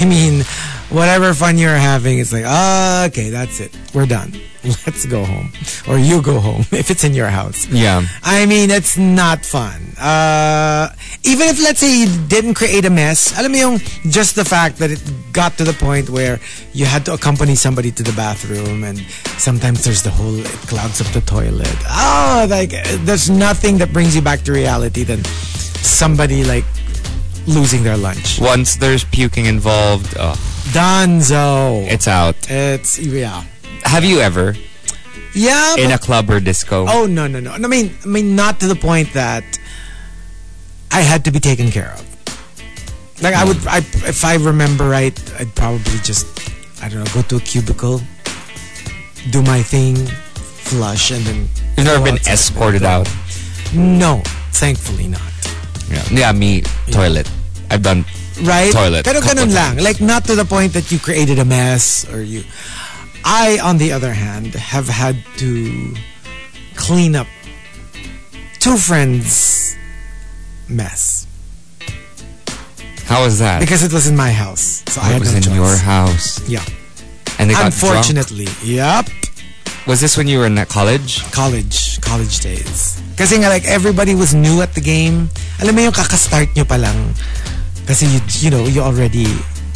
I 0.00 0.06
mean, 0.06 0.44
whatever 0.88 1.34
fun 1.34 1.58
you're 1.58 1.74
having, 1.76 2.18
it's 2.18 2.32
like, 2.32 2.44
ah, 2.46 3.06
okay, 3.06 3.28
that's 3.28 3.60
it. 3.60 3.76
We're 3.94 4.06
done. 4.06 4.32
Let's 4.64 5.04
go 5.04 5.24
home. 5.24 5.52
Or 5.88 5.98
you 5.98 6.22
go 6.22 6.40
home 6.40 6.64
if 6.72 6.90
it's 6.90 7.04
in 7.04 7.12
your 7.12 7.28
house. 7.28 7.66
Yeah. 7.66 8.04
I 8.22 8.46
mean, 8.46 8.70
it's 8.70 8.96
not 8.96 9.44
fun. 9.44 9.80
Uh, 10.00 10.88
even 11.24 11.48
if, 11.48 11.62
let's 11.62 11.80
say, 11.80 12.00
you 12.00 12.08
didn't 12.28 12.54
create 12.54 12.86
a 12.86 12.90
mess, 12.90 13.38
alam 13.38 13.52
mo 13.52 13.58
yung 13.58 13.78
just 14.08 14.36
the 14.36 14.44
fact 14.44 14.78
that 14.78 14.90
it 14.90 15.02
got 15.32 15.56
to 15.58 15.64
the 15.64 15.74
point 15.74 16.08
where 16.08 16.40
you 16.72 16.86
had 16.86 17.04
to 17.04 17.12
accompany 17.12 17.54
somebody 17.54 17.90
to 17.90 18.02
the 18.02 18.12
bathroom 18.12 18.84
and 18.84 18.98
sometimes 19.36 19.84
there's 19.84 20.02
the 20.02 20.10
whole, 20.10 20.40
it 20.40 20.46
clogs 20.68 21.00
up 21.00 21.08
the 21.12 21.20
toilet. 21.20 21.76
Oh, 21.88 22.46
like, 22.48 22.72
there's 23.04 23.28
nothing 23.28 23.76
that 23.78 23.92
brings 23.92 24.16
you 24.16 24.22
back 24.22 24.40
to 24.48 24.52
reality 24.52 25.04
than 25.04 25.22
somebody, 25.84 26.44
like, 26.44 26.64
losing 27.46 27.82
their 27.82 27.96
lunch. 27.96 28.40
Once 28.40 28.76
there's 28.76 29.04
puking 29.04 29.46
involved, 29.46 30.14
oh, 30.18 30.34
Donzo. 30.72 31.86
it's 31.90 32.08
out. 32.08 32.36
It's, 32.50 32.98
yeah. 32.98 33.44
Have 33.84 34.04
you 34.04 34.20
ever 34.20 34.54
Yeah, 35.34 35.76
in 35.76 35.90
a 35.90 35.98
club 35.98 36.30
or 36.30 36.40
disco? 36.40 36.86
Oh 36.88 37.06
no 37.06 37.26
no 37.26 37.40
no! 37.40 37.52
I 37.52 37.58
mean, 37.58 37.94
I 38.04 38.06
mean, 38.06 38.36
not 38.36 38.60
to 38.60 38.66
the 38.66 38.74
point 38.76 39.12
that 39.14 39.44
I 40.90 41.00
had 41.00 41.24
to 41.24 41.30
be 41.30 41.40
taken 41.40 41.70
care 41.70 41.92
of. 41.92 42.06
Like 43.22 43.34
I 43.34 43.44
would, 43.44 43.56
hmm. 43.58 43.68
I, 43.68 43.78
if 44.08 44.24
I 44.24 44.36
remember 44.36 44.88
right, 44.88 45.14
I'd 45.38 45.54
probably 45.54 45.98
just, 46.02 46.26
I 46.82 46.88
don't 46.88 47.04
know, 47.04 47.10
go 47.12 47.22
to 47.22 47.36
a 47.36 47.40
cubicle, 47.40 48.00
do 49.30 49.42
my 49.42 49.62
thing, 49.62 49.96
flush, 49.96 51.10
and 51.10 51.22
then. 51.24 51.48
You've 51.76 51.86
never 51.86 52.04
been 52.04 52.18
escorted 52.26 52.82
out. 52.82 53.08
No, 53.74 54.22
thankfully 54.52 55.06
not. 55.06 55.29
Yeah, 55.90 56.04
yeah 56.10 56.32
me, 56.32 56.62
toilet. 56.90 57.30
I've 57.70 57.82
done 57.82 58.04
Right? 58.42 58.72
Toilet, 58.72 59.04
Pero 59.04 59.20
ganun 59.20 59.52
lang. 59.52 59.76
times. 59.76 59.84
Like, 59.84 60.00
not 60.00 60.24
to 60.24 60.34
the 60.34 60.44
point 60.44 60.72
that 60.72 60.90
you 60.90 60.98
created 60.98 61.38
a 61.38 61.44
mess 61.44 62.08
or 62.10 62.22
you... 62.22 62.44
I, 63.24 63.58
on 63.62 63.76
the 63.76 63.92
other 63.92 64.12
hand, 64.12 64.54
have 64.54 64.88
had 64.88 65.16
to 65.36 65.94
clean 66.74 67.14
up 67.14 67.26
two 68.58 68.76
friends' 68.76 69.76
mess. 70.68 71.26
How 73.04 73.24
was 73.24 73.40
that? 73.40 73.60
Because 73.60 73.82
it 73.82 73.92
was 73.92 74.06
in 74.06 74.16
my 74.16 74.30
house. 74.32 74.82
So 74.88 75.02
I 75.02 75.10
it 75.10 75.12
had 75.12 75.20
was 75.20 75.32
no 75.32 75.36
in 75.36 75.42
choice. 75.42 75.54
your 75.54 75.76
house. 75.76 76.48
Yeah. 76.48 76.64
And 77.38 77.50
they 77.50 77.54
got 77.54 77.66
Unfortunately. 77.66 78.48
Yep. 78.64 79.08
Was 79.86 80.00
this 80.00 80.16
when 80.16 80.28
you 80.28 80.38
were 80.38 80.46
in 80.46 80.56
college? 80.66 81.22
College. 81.32 82.00
College 82.00 82.40
days. 82.40 82.99
Kasi 83.20 83.36
nga 83.36 83.52
like 83.52 83.68
everybody 83.68 84.16
was 84.16 84.32
new 84.32 84.64
at 84.64 84.72
the 84.72 84.80
game. 84.80 85.28
Alam 85.60 85.76
mo 85.76 85.80
yung 85.84 85.96
kakastart 85.96 86.56
nyo 86.56 86.64
pa 86.64 86.80
lang. 86.80 86.96
Kasi 87.84 88.08
you, 88.08 88.20
you 88.40 88.48
know, 88.48 88.64
you 88.64 88.80
already 88.80 89.28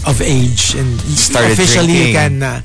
of 0.09 0.17
age 0.25 0.73
and 0.81 0.97
you- 1.05 1.21
Started 1.21 1.53
officially 1.53 1.93
you 1.93 2.05
drinking. 2.17 2.41
can 2.41 2.43
uh, 2.43 2.61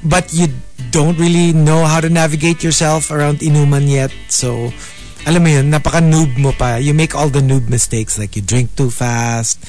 but 0.00 0.32
you 0.32 0.48
don't 0.88 1.20
really 1.20 1.52
know 1.52 1.84
how 1.84 2.00
to 2.00 2.08
navigate 2.08 2.64
yourself 2.64 3.12
around 3.12 3.44
inuman 3.44 3.84
yet. 3.84 4.08
So, 4.32 4.72
alam 5.28 5.44
mo 5.44 5.48
yun, 5.52 5.68
napaka-noob 5.68 6.40
mo 6.40 6.52
pa. 6.56 6.76
You 6.80 6.96
make 6.96 7.12
all 7.12 7.28
the 7.28 7.44
noob 7.44 7.68
mistakes 7.68 8.16
like 8.16 8.32
you 8.32 8.40
drink 8.40 8.72
too 8.76 8.88
fast, 8.88 9.60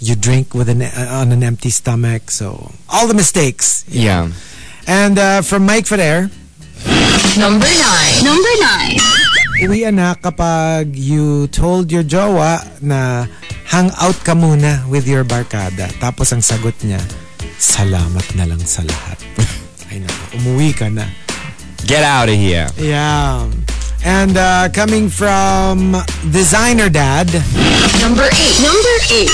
you 0.00 0.16
drink 0.16 0.56
with 0.56 0.68
an 0.72 0.80
uh, 0.80 1.20
on 1.20 1.32
an 1.32 1.44
empty 1.44 1.68
stomach. 1.68 2.30
So, 2.32 2.72
all 2.88 3.04
the 3.04 3.16
mistakes. 3.16 3.84
Yeah. 3.84 4.32
And 4.88 5.18
uh, 5.20 5.40
from 5.44 5.68
Mike 5.68 5.84
Ferrer, 5.84 6.32
Number 7.36 7.68
nine. 7.68 8.16
Number 8.24 8.52
nine. 8.64 8.96
Uwian 9.66 10.00
na 10.00 10.14
kapag 10.16 10.96
you 10.96 11.46
told 11.48 11.92
your 11.92 12.02
jowa 12.02 12.64
na 12.80 13.26
hang 13.68 13.90
out 14.00 14.16
ka 14.24 14.32
muna 14.32 14.82
with 14.88 15.04
your 15.06 15.24
barkada. 15.24 15.88
Tapos 16.00 16.32
ang 16.32 16.40
sagot 16.40 16.74
niya, 16.80 17.00
salamat 17.60 18.24
na 18.36 18.48
lang 18.48 18.62
sa 18.64 18.80
lahat. 18.82 19.18
Ay 19.92 20.00
naku, 20.00 20.22
umuwi 20.40 20.72
ka 20.72 20.88
na. 20.88 21.04
Get 21.84 22.04
out 22.04 22.28
of 22.28 22.36
here. 22.36 22.68
Yeah. 22.78 23.48
And 24.00 24.32
uh, 24.36 24.72
coming 24.72 25.12
from 25.12 25.92
Designer 26.32 26.88
Dad, 26.88 27.28
Number 28.00 28.24
eight. 28.24 28.56
Number 28.64 28.94
eight. 29.12 29.32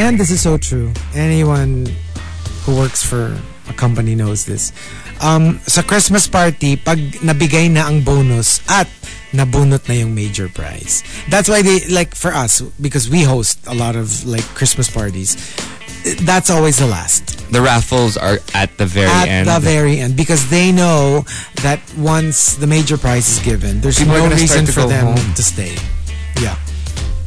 and 0.00 0.16
this 0.16 0.30
is 0.30 0.40
so 0.40 0.56
true. 0.56 0.92
Anyone 1.12 1.92
who 2.64 2.76
works 2.76 3.04
for 3.04 3.36
a 3.68 3.74
company 3.76 4.14
knows 4.16 4.48
this. 4.48 4.72
Um, 5.20 5.60
sa 5.66 5.82
Christmas 5.82 6.24
party, 6.24 6.78
pag 6.78 6.96
nabigay 7.20 7.68
na 7.68 7.84
ang 7.90 8.00
bonus 8.00 8.62
at 8.70 8.88
nabunot 9.32 9.88
na 9.88 9.94
yung 9.94 10.14
major 10.14 10.48
prize. 10.48 11.02
That's 11.28 11.48
why 11.48 11.62
they, 11.62 11.80
like 11.88 12.14
for 12.14 12.32
us, 12.32 12.60
because 12.80 13.08
we 13.10 13.22
host 13.22 13.58
a 13.66 13.74
lot 13.74 13.96
of 13.96 14.24
like 14.26 14.44
Christmas 14.54 14.90
parties, 14.90 15.36
that's 16.22 16.48
always 16.50 16.78
the 16.78 16.86
last. 16.86 17.36
The 17.52 17.60
raffles 17.60 18.16
are 18.16 18.38
at 18.54 18.76
the 18.78 18.86
very 18.86 19.08
at 19.10 19.28
end. 19.28 19.48
the 19.48 19.58
very 19.60 20.00
end 20.00 20.16
because 20.16 20.48
they 20.50 20.70
know 20.72 21.24
that 21.64 21.80
once 21.96 22.56
the 22.56 22.66
major 22.66 22.96
prize 22.96 23.28
is 23.28 23.40
given, 23.44 23.80
there's 23.80 23.98
People 23.98 24.14
no 24.14 24.28
reason 24.28 24.66
for 24.66 24.84
them 24.84 25.16
home. 25.16 25.34
to 25.34 25.42
stay. 25.42 25.72
Yeah, 26.40 26.56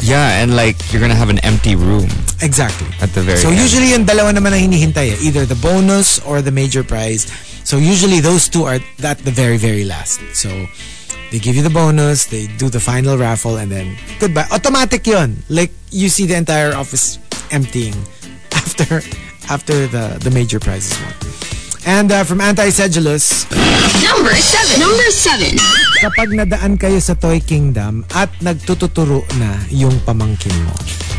yeah, 0.01 0.41
and 0.41 0.55
like 0.55 0.77
you're 0.93 1.01
gonna 1.01 1.17
have 1.17 1.29
an 1.29 1.39
empty 1.39 1.75
room 1.75 2.07
exactly. 2.41 2.87
at 3.01 3.09
the 3.13 3.21
very 3.21 3.37
So 3.39 3.49
end. 3.49 3.59
usually 3.59 3.91
yung 3.91 4.05
dalawa 4.05 4.31
naman 4.33 4.53
ang 4.53 4.71
hinihintay 4.71 5.13
eh, 5.13 5.25
either 5.25 5.45
the 5.45 5.57
bonus 5.57 6.17
or 6.23 6.41
the 6.41 6.51
major 6.53 6.83
prize. 6.83 7.25
So 7.65 7.77
usually 7.77 8.21
those 8.21 8.47
two 8.47 8.63
are 8.63 8.79
at 9.03 9.17
the 9.25 9.31
very 9.33 9.57
very 9.57 9.83
last. 9.85 10.21
So 10.33 10.49
they 11.31 11.39
give 11.39 11.55
you 11.55 11.63
the 11.63 11.71
bonus, 11.73 12.27
they 12.27 12.47
do 12.59 12.67
the 12.69 12.79
final 12.79 13.17
raffle 13.17 13.55
and 13.57 13.71
then 13.71 13.95
goodbye. 14.19 14.45
Automatic 14.51 15.07
yun. 15.07 15.41
Like 15.49 15.71
you 15.89 16.09
see 16.11 16.27
the 16.27 16.35
entire 16.35 16.75
office 16.75 17.17
emptying 17.51 17.95
after 18.51 18.99
after 19.49 19.87
the 19.87 20.19
the 20.19 20.31
major 20.31 20.59
prize 20.59 20.91
is 20.91 20.95
won. 20.99 21.15
And 21.81 22.11
uh, 22.13 22.21
from 22.23 22.41
Anti-Sedulous, 22.45 23.49
Number 24.05 24.35
seven. 24.37 24.75
Number 24.85 25.09
seven. 25.09 25.57
kapag 25.97 26.29
nadaan 26.29 26.77
kayo 26.77 27.01
sa 27.01 27.17
Toy 27.17 27.41
Kingdom 27.41 28.05
at 28.13 28.29
nagtututuro 28.37 29.25
na 29.41 29.57
yung 29.73 29.97
pamangkin 30.05 30.53
mo. 30.61 30.73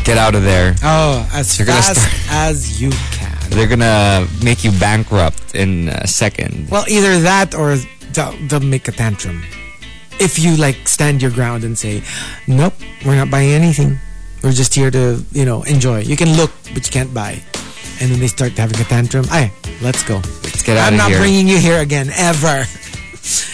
Get 0.07 0.15
out 0.15 0.35
of 0.39 0.43
there. 0.47 0.71
Oh, 0.83 1.23
as 1.35 1.55
You're 1.59 1.67
fast 1.67 1.99
start- 1.99 2.15
as 2.47 2.79
you 2.79 2.91
can. 3.11 3.35
They're 3.51 3.67
gonna 3.67 4.23
make 4.39 4.63
you 4.63 4.71
bankrupt 4.79 5.51
in 5.51 5.91
a 5.91 6.07
second. 6.07 6.71
Well, 6.71 6.87
either 6.87 7.19
that 7.27 7.51
or 7.55 7.75
they'll, 8.15 8.31
they'll 8.47 8.63
make 8.63 8.87
a 8.87 8.95
tantrum. 8.95 9.43
If 10.19 10.39
you 10.39 10.55
like 10.55 10.87
stand 10.87 11.21
your 11.21 11.31
ground 11.31 11.63
and 11.63 11.77
say, 11.77 12.03
nope, 12.47 12.73
we're 13.05 13.15
not 13.15 13.29
buying 13.29 13.51
anything. 13.51 13.97
We're 14.43 14.51
just 14.51 14.73
here 14.73 14.91
to, 14.91 15.23
you 15.31 15.45
know, 15.45 15.63
enjoy. 15.63 16.01
You 16.01 16.17
can 16.17 16.35
look, 16.35 16.51
but 16.73 16.85
you 16.85 16.91
can't 16.91 17.13
buy. 17.13 17.41
And 18.01 18.11
then 18.11 18.19
they 18.19 18.27
start 18.27 18.53
having 18.53 18.79
a 18.79 18.83
tantrum. 18.83 19.25
Ay, 19.31 19.51
let's 19.81 20.03
go. 20.03 20.15
Let's 20.43 20.63
get 20.63 20.77
out 20.77 20.91
I'm 20.91 20.93
of 20.93 20.99
here. 20.99 21.05
I'm 21.05 21.11
not 21.11 21.17
bringing 21.19 21.47
you 21.47 21.57
here 21.57 21.79
again, 21.79 22.09
ever. 22.15 22.65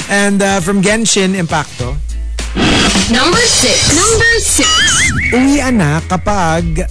And 0.10 0.42
uh, 0.42 0.60
from 0.62 0.82
Genshin 0.82 1.38
Impacto, 1.38 1.96
Number 3.10 3.42
six. 3.42 3.78
Number 3.94 4.34
six. 4.42 4.70
uwian 5.34 5.78
na 5.78 5.98
kapag 6.06 6.86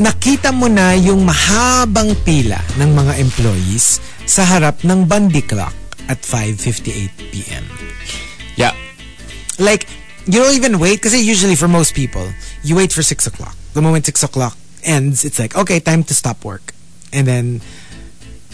nakita 0.00 0.52
mo 0.52 0.68
na 0.68 0.96
yung 0.96 1.24
mahabang 1.24 2.12
pila 2.24 2.60
ng 2.80 2.90
mga 2.96 3.20
employees 3.20 4.00
sa 4.24 4.44
harap 4.44 4.80
ng 4.84 5.04
Bundy 5.04 5.44
Clock 5.44 5.72
at 6.08 6.20
5.58 6.24 7.32
p.m. 7.32 7.64
yeah. 8.60 8.76
Like, 9.58 9.88
you 10.26 10.40
don't 10.40 10.54
even 10.54 10.78
wait 10.78 10.96
because 10.96 11.14
usually 11.14 11.56
for 11.56 11.68
most 11.68 11.94
people, 11.94 12.28
you 12.62 12.76
wait 12.76 12.92
for 12.92 13.02
6 13.02 13.26
o'clock. 13.26 13.56
The 13.74 13.82
moment 13.82 14.06
6 14.06 14.22
o'clock 14.22 14.56
ends, 14.84 15.24
it's 15.24 15.38
like, 15.38 15.56
okay, 15.56 15.80
time 15.80 16.04
to 16.04 16.14
stop 16.14 16.44
work. 16.44 16.72
And 17.12 17.26
then, 17.26 17.60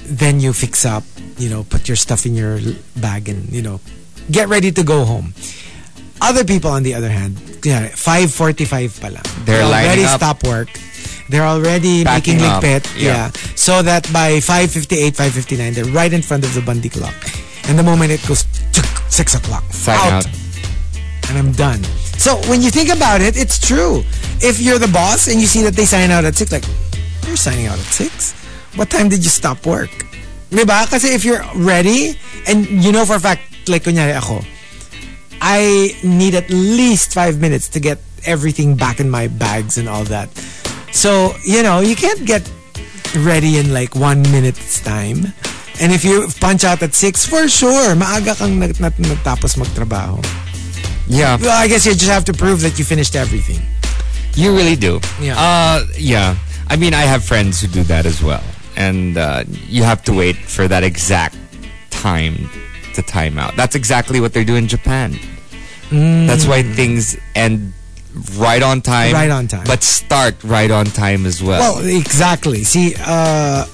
then 0.07 0.41
you 0.41 0.53
fix 0.53 0.85
up, 0.87 1.05
you 1.39 1.51
know, 1.51 1.65
put 1.65 1.89
your 1.89 1.97
stuff 1.97 2.27
in 2.27 2.35
your 2.35 2.59
bag 2.97 3.29
and, 3.29 3.51
you 3.51 3.63
know, 3.63 3.81
get 4.31 4.49
ready 4.49 4.73
to 4.73 4.83
go 4.83 5.05
home. 5.05 5.35
Other 6.21 6.45
people, 6.45 6.71
on 6.71 6.83
the 6.83 6.95
other 6.95 7.11
hand, 7.11 7.37
yeah, 7.63 7.89
5.45 7.91 9.01
pa 9.01 9.09
lang. 9.09 9.23
They're 9.45 9.63
already 9.63 10.05
up. 10.05 10.17
stop 10.17 10.45
work. 10.45 10.69
They're 11.29 11.45
already 11.45 12.05
Packing 12.05 12.37
making 12.37 12.49
ligpit. 12.49 12.97
Yeah. 12.97 13.03
Yeah. 13.03 13.31
So 13.55 13.83
that 13.83 14.11
by 14.13 14.39
5.58, 14.39 15.13
5.59, 15.13 15.75
they're 15.75 15.85
right 15.85 16.13
in 16.13 16.23
front 16.23 16.45
of 16.45 16.55
the 16.55 16.63
Bundy 16.63 16.89
clock. 16.89 17.15
And 17.69 17.79
the 17.79 17.83
moment 17.83 18.13
it 18.13 18.23
goes 18.27 18.45
6 19.09 19.35
o'clock, 19.35 19.65
Sign 19.71 19.99
out. 20.13 20.27
and 21.29 21.39
I'm 21.39 21.53
done. 21.53 21.83
So 22.17 22.37
when 22.49 22.63
you 22.63 22.71
think 22.71 22.89
about 22.91 23.21
it, 23.21 23.37
it's 23.37 23.59
true. 23.59 24.03
If 24.41 24.61
you're 24.61 24.79
the 24.79 24.89
boss 24.89 25.29
and 25.29 25.41
you 25.41 25.47
see 25.47 25.63
that 25.63 25.75
they 25.75 25.85
sign 25.85 26.11
out 26.11 26.25
at 26.25 26.35
6, 26.35 26.53
like, 26.53 26.65
you're 27.27 27.37
signing 27.37 27.67
out 27.67 27.79
at 27.79 27.85
6? 27.85 28.33
What 28.77 28.91
time 28.91 29.09
did 29.09 29.25
you 29.25 29.31
stop 29.31 29.65
work? 29.67 29.91
Diba? 30.51 30.89
Kasi 30.89 31.09
if 31.09 31.25
you're 31.25 31.43
ready, 31.57 32.19
and 32.47 32.67
you 32.67 32.93
know 32.93 33.05
for 33.05 33.17
a 33.17 33.21
fact, 33.21 33.43
like 33.69 33.83
kunyari 33.83 34.15
ako, 34.17 34.41
I 35.43 35.97
need 36.05 36.35
at 36.35 36.49
least 36.51 37.13
five 37.13 37.41
minutes 37.41 37.69
to 37.71 37.81
get 37.81 37.99
everything 38.25 38.77
back 38.77 39.01
in 39.01 39.11
my 39.11 39.27
bags 39.27 39.77
and 39.79 39.89
all 39.89 40.05
that. 40.05 40.31
So, 40.93 41.35
you 41.45 41.63
know, 41.63 41.81
you 41.81 41.97
can't 41.97 42.25
get 42.25 42.49
ready 43.17 43.59
in 43.59 43.73
like 43.75 43.95
one 43.95 44.23
minute's 44.31 44.81
time. 44.81 45.33
And 45.81 45.93
if 45.93 46.05
you 46.05 46.29
punch 46.41 46.65
out 46.65 46.83
at 46.83 46.95
6, 46.95 47.27
for 47.27 47.49
sure, 47.49 47.95
maaga 47.95 48.37
kang 48.37 48.59
nag- 48.59 48.81
nat- 48.81 48.97
natapos 48.97 49.57
magtrabaho. 49.57 50.25
Yeah. 51.07 51.37
Well, 51.41 51.57
I 51.57 51.69
guess 51.69 51.85
you 51.87 51.93
just 51.93 52.11
have 52.11 52.25
to 52.27 52.33
prove 52.33 52.61
that 52.63 52.79
you 52.79 52.85
finished 52.85 53.15
everything. 53.15 53.61
You 54.35 54.55
really 54.57 54.77
do. 54.77 55.01
Yeah. 55.21 55.37
Uh, 55.39 55.87
yeah. 55.97 56.37
I 56.69 56.77
mean, 56.77 56.95
I 56.95 57.03
have 57.03 57.25
friends 57.25 57.61
who 57.61 57.69
do 57.69 57.83
that 57.85 58.07
as 58.07 58.23
well. 58.23 58.43
And 58.77 59.17
uh, 59.17 59.45
you 59.69 59.83
have 59.85 60.03
to 60.05 60.13
wait 60.13 60.37
for 60.37 60.69
that 60.69 60.83
exact 60.83 61.37
time 61.91 62.49
to 62.95 63.03
time 63.03 63.39
out. 63.39 63.57
That's 63.57 63.75
exactly 63.75 64.21
what 64.21 64.33
they 64.33 64.45
do 64.45 64.57
in 64.57 64.67
Japan. 64.69 65.17
That's 65.91 66.47
why 66.47 66.63
things 66.63 67.17
end 67.35 67.73
right 68.37 68.63
on 68.63 68.81
time. 68.83 69.13
Right 69.15 69.31
on 69.31 69.47
time. 69.47 69.65
But 69.67 69.83
start 69.85 70.35
right 70.43 70.71
on 70.71 70.87
time 70.87 71.25
as 71.27 71.43
well. 71.43 71.77
Well, 71.77 71.87
exactly. 71.87 72.65
See, 72.65 72.95
uh, 72.99 73.67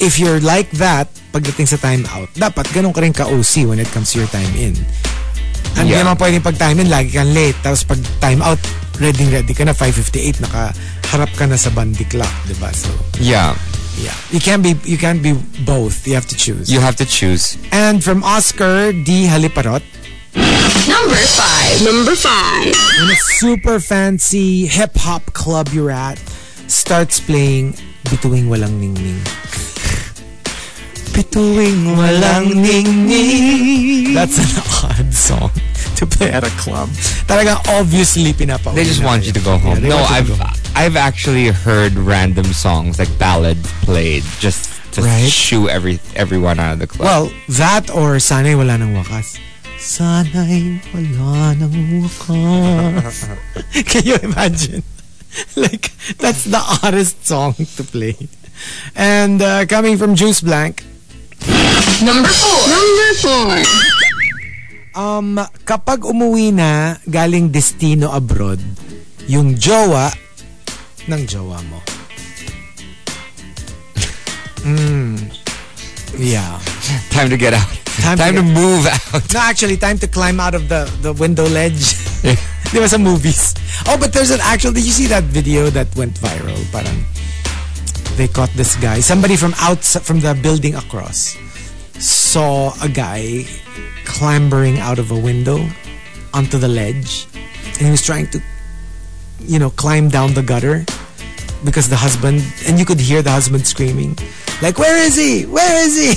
if 0.00 0.18
you're 0.18 0.40
like 0.40 0.70
that, 0.76 1.08
pagdating 1.32 1.68
sa 1.68 1.76
time 1.76 2.04
out, 2.12 2.28
dapat 2.34 2.68
ganun 2.72 2.92
ka 2.92 3.00
rin 3.00 3.12
ka-OC 3.12 3.66
when 3.68 3.78
it 3.78 3.88
comes 3.92 4.12
to 4.12 4.20
your 4.20 4.30
time 4.30 4.50
in. 4.56 4.76
Hindi 5.76 5.92
Yeah. 5.92 6.04
naman 6.08 6.16
pwedeng 6.16 6.44
pag 6.44 6.56
time 6.56 6.80
in, 6.80 6.88
lagi 6.88 7.12
kang 7.12 7.32
late. 7.36 7.56
Tapos 7.60 7.84
pag 7.84 8.00
time 8.20 8.40
out, 8.40 8.60
ready 8.96 9.28
ready 9.28 9.52
ka 9.52 9.64
na, 9.64 9.76
5.58, 9.76 10.40
nakaharap 10.40 11.30
ka 11.36 11.44
na 11.44 11.56
sa 11.60 11.68
bandy 11.68 12.04
clock, 12.08 12.32
di 12.48 12.56
ba? 12.56 12.72
So, 12.72 12.88
yeah. 13.20 13.52
yeah. 14.00 14.16
You 14.32 14.40
can't 14.40 14.64
be, 14.64 14.72
you 14.88 14.96
can't 14.96 15.20
be 15.20 15.36
both. 15.68 16.08
You 16.08 16.16
have 16.16 16.24
to 16.32 16.36
choose. 16.36 16.72
You 16.72 16.80
have 16.80 16.96
to 16.96 17.04
choose. 17.04 17.60
And 17.76 18.00
from 18.00 18.24
Oscar 18.24 18.92
D. 18.92 19.28
Haliparot, 19.28 19.84
Number 20.88 21.16
five. 21.16 21.76
Number 21.82 22.12
five. 22.14 22.72
when 23.00 23.08
a 23.08 23.16
super 23.40 23.80
fancy 23.80 24.66
hip-hop 24.68 25.32
club 25.32 25.68
you're 25.72 25.90
at 25.90 26.20
starts 26.68 27.20
playing 27.20 27.72
Bituing 28.04 28.48
Walang 28.52 28.76
Ningning. 28.80 29.16
Bituing 31.16 31.96
Walang 31.96 32.52
Ningning. 32.60 34.12
That's 34.14 34.36
an 34.36 34.62
odd 34.84 35.14
song 35.14 35.50
to 35.96 36.04
play 36.06 36.30
at 36.30 36.44
a 36.44 36.50
club. 36.60 36.88
Talaga 37.24 37.56
obviously 37.80 38.32
pinapa. 38.34 38.74
They 38.74 38.84
just 38.84 39.02
want 39.02 39.24
you 39.24 39.32
to 39.32 39.40
go 39.40 39.56
home. 39.56 39.80
they 39.80 39.88
no, 39.88 39.96
want 39.96 40.10
you 40.10 40.12
to 40.12 40.14
I've 40.14 40.28
go 40.28 40.44
home. 40.44 40.54
I've 40.76 40.96
actually 40.96 41.48
heard 41.48 41.94
random 41.94 42.44
songs 42.52 42.98
like 42.98 43.08
ballads 43.18 43.64
played 43.84 44.22
just 44.38 44.68
to 44.92 45.02
Right. 45.02 45.24
shoo 45.28 45.68
every 45.68 46.00
everyone 46.14 46.58
out 46.60 46.74
of 46.74 46.78
the 46.80 46.86
club. 46.86 47.04
Well, 47.06 47.32
that 47.56 47.88
or 47.90 48.16
Sana'y 48.20 48.56
Wala 48.56 48.76
Nang 48.76 48.92
Wakas. 48.92 49.40
Sana'y 49.80 50.80
Wala 50.92 51.54
Nang 51.54 52.02
Wakas. 52.04 53.24
Can 53.88 54.04
you 54.04 54.16
imagine? 54.22 54.82
like, 55.56 55.92
that's 56.18 56.44
the 56.44 56.60
oddest 56.82 57.24
song 57.26 57.54
to 57.54 57.84
play. 57.84 58.16
And 58.94 59.40
uh, 59.42 59.66
coming 59.66 59.96
from 59.98 60.14
Juice 60.14 60.40
Blank, 60.40 60.84
Number 62.04 62.28
four. 62.28 62.60
Number 62.68 63.10
four. 63.20 63.50
Um, 64.96 65.36
kapag 65.68 66.04
umuwi 66.08 66.52
na 66.56 66.96
galing 67.04 67.52
destino 67.52 68.12
abroad, 68.12 68.60
yung 69.28 69.56
jowa 69.58 70.08
ng 71.08 71.22
jowa 71.28 71.60
mo. 71.68 71.80
Mm. 74.66 75.20
Yeah. 76.18 76.58
Time 77.10 77.30
to 77.30 77.36
get 77.36 77.54
out. 77.54 77.68
Time 78.02 78.18
Time, 78.18 78.34
to 78.36 78.42
to, 78.42 78.46
move 78.46 78.84
out. 78.86 79.22
No, 79.32 79.40
actually, 79.40 79.76
time 79.76 79.98
to 79.98 80.08
climb 80.08 80.40
out 80.40 80.54
of 80.54 80.68
the, 80.68 80.84
the 81.00 81.12
window 81.12 81.46
ledge. 81.48 81.96
There 82.72 82.82
were 82.82 82.90
some 82.90 83.04
movies. 83.04 83.54
Oh, 83.86 83.96
but 83.96 84.12
there's 84.12 84.30
an 84.30 84.40
actual. 84.42 84.72
Did 84.72 84.84
you 84.84 84.92
see 84.92 85.06
that 85.06 85.22
video 85.24 85.70
that 85.70 85.86
went 85.94 86.18
viral? 86.18 86.58
Parang 86.74 87.06
they 88.16 88.28
caught 88.28 88.50
this 88.56 88.76
guy. 88.76 89.00
Somebody 89.00 89.36
from 89.36 89.54
outside 89.60 90.02
from 90.02 90.20
the 90.20 90.34
building 90.34 90.74
across 90.74 91.36
saw 92.00 92.72
a 92.82 92.88
guy 92.88 93.44
clambering 94.04 94.78
out 94.78 94.98
of 94.98 95.10
a 95.10 95.18
window 95.18 95.60
onto 96.32 96.58
the 96.58 96.68
ledge, 96.68 97.26
and 97.78 97.88
he 97.88 97.90
was 97.90 98.04
trying 98.04 98.26
to, 98.28 98.40
you 99.40 99.58
know, 99.58 99.70
climb 99.70 100.08
down 100.08 100.34
the 100.34 100.42
gutter 100.42 100.84
because 101.64 101.88
the 101.88 101.96
husband 101.96 102.44
and 102.66 102.78
you 102.78 102.84
could 102.84 103.00
hear 103.00 103.22
the 103.22 103.30
husband 103.30 103.66
screaming, 103.66 104.16
like, 104.60 104.78
"Where 104.78 104.96
is 104.96 105.16
he? 105.16 105.44
Where 105.44 105.76
is 105.84 105.94
he?" 105.96 106.12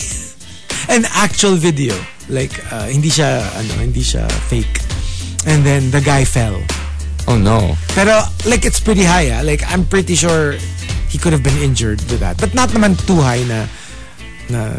An 0.94 1.06
actual 1.14 1.56
video, 1.56 1.94
like 2.30 2.56
uh, 2.72 2.88
hindi 2.88 3.10
siya 3.10 3.44
ano, 3.60 3.74
hindi 3.84 4.02
siya 4.02 4.26
fake. 4.48 4.82
And 5.48 5.64
then 5.64 5.92
the 5.92 6.02
guy 6.02 6.26
fell. 6.26 6.60
Oh 7.28 7.38
no. 7.38 7.78
Pero 7.94 8.26
like 8.50 8.66
it's 8.66 8.80
pretty 8.80 9.04
high 9.04 9.30
ah. 9.30 9.46
Like 9.46 9.62
I'm 9.70 9.86
pretty 9.86 10.16
sure 10.16 10.58
he 11.10 11.18
could 11.18 11.34
have 11.34 11.44
been 11.44 11.58
injured 11.58 12.00
with 12.10 12.22
that. 12.22 12.38
But 12.38 12.54
not 12.54 12.70
naman 12.70 12.96
too 13.06 13.20
high 13.20 13.44
na 13.44 13.66
na 14.50 14.78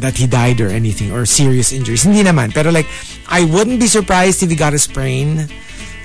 that 0.00 0.16
he 0.16 0.26
died 0.26 0.60
or 0.60 0.68
anything 0.68 1.12
or 1.12 1.28
serious 1.28 1.72
injuries. 1.72 2.02
Hindi 2.02 2.24
naman. 2.24 2.52
Pero 2.56 2.72
like 2.72 2.88
I 3.28 3.44
wouldn't 3.44 3.80
be 3.80 3.86
surprised 3.86 4.42
if 4.42 4.48
he 4.48 4.56
got 4.56 4.72
a 4.72 4.80
sprain 4.80 5.46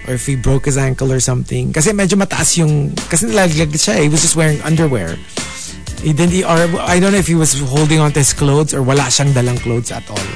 or 0.07 0.13
if 0.13 0.28
he 0.28 0.36
broke 0.36 0.66
his 0.68 0.78
ankle 0.78 1.11
or 1.11 1.20
something. 1.24 1.72
Kasi 1.72 1.95
medyo 1.95 2.20
mataas 2.20 2.59
yung 2.59 2.91
kasi 3.09 3.26
nilaglag 3.26 3.72
siya. 3.72 3.95
eh. 3.97 4.01
He 4.05 4.09
was 4.11 4.22
just 4.22 4.36
wearing 4.36 4.59
underwear. 4.61 5.16
He 6.03 6.13
didn't 6.13 6.36
he, 6.36 6.43
or 6.43 6.59
I 6.86 6.99
don't 6.99 7.16
know 7.16 7.18
if 7.24 7.26
he 7.26 7.34
was 7.39 7.57
holding 7.57 7.97
on 7.99 8.11
to 8.13 8.20
his 8.20 8.36
clothes 8.36 8.76
or 8.76 8.84
wala 8.84 9.09
siyang 9.09 9.34
dalang 9.34 9.57
clothes 9.63 9.89
at 9.89 10.05
all. 10.11 10.28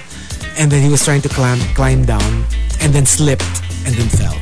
And 0.57 0.71
then 0.71 0.81
he 0.81 0.89
was 0.89 1.03
trying 1.03 1.21
to 1.21 1.29
climb 1.29 1.59
climb 1.75 2.07
down 2.07 2.47
and 2.81 2.95
then 2.95 3.05
slipped 3.05 3.45
and 3.85 3.93
then 3.93 4.09
fell. 4.09 4.35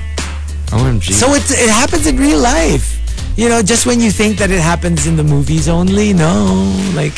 OMG. 0.72 1.14
So 1.14 1.34
it's, 1.34 1.52
it 1.52 1.70
happens 1.70 2.08
in 2.08 2.18
real 2.18 2.40
life. 2.40 2.97
You 3.38 3.50
know, 3.50 3.62
just 3.62 3.86
when 3.86 4.02
you 4.02 4.10
think 4.10 4.38
that 4.42 4.50
it 4.50 4.60
happens 4.60 5.06
in 5.06 5.16
the 5.16 5.24
movies 5.24 5.70
only, 5.70 6.12
no. 6.12 6.74
Like, 6.98 7.14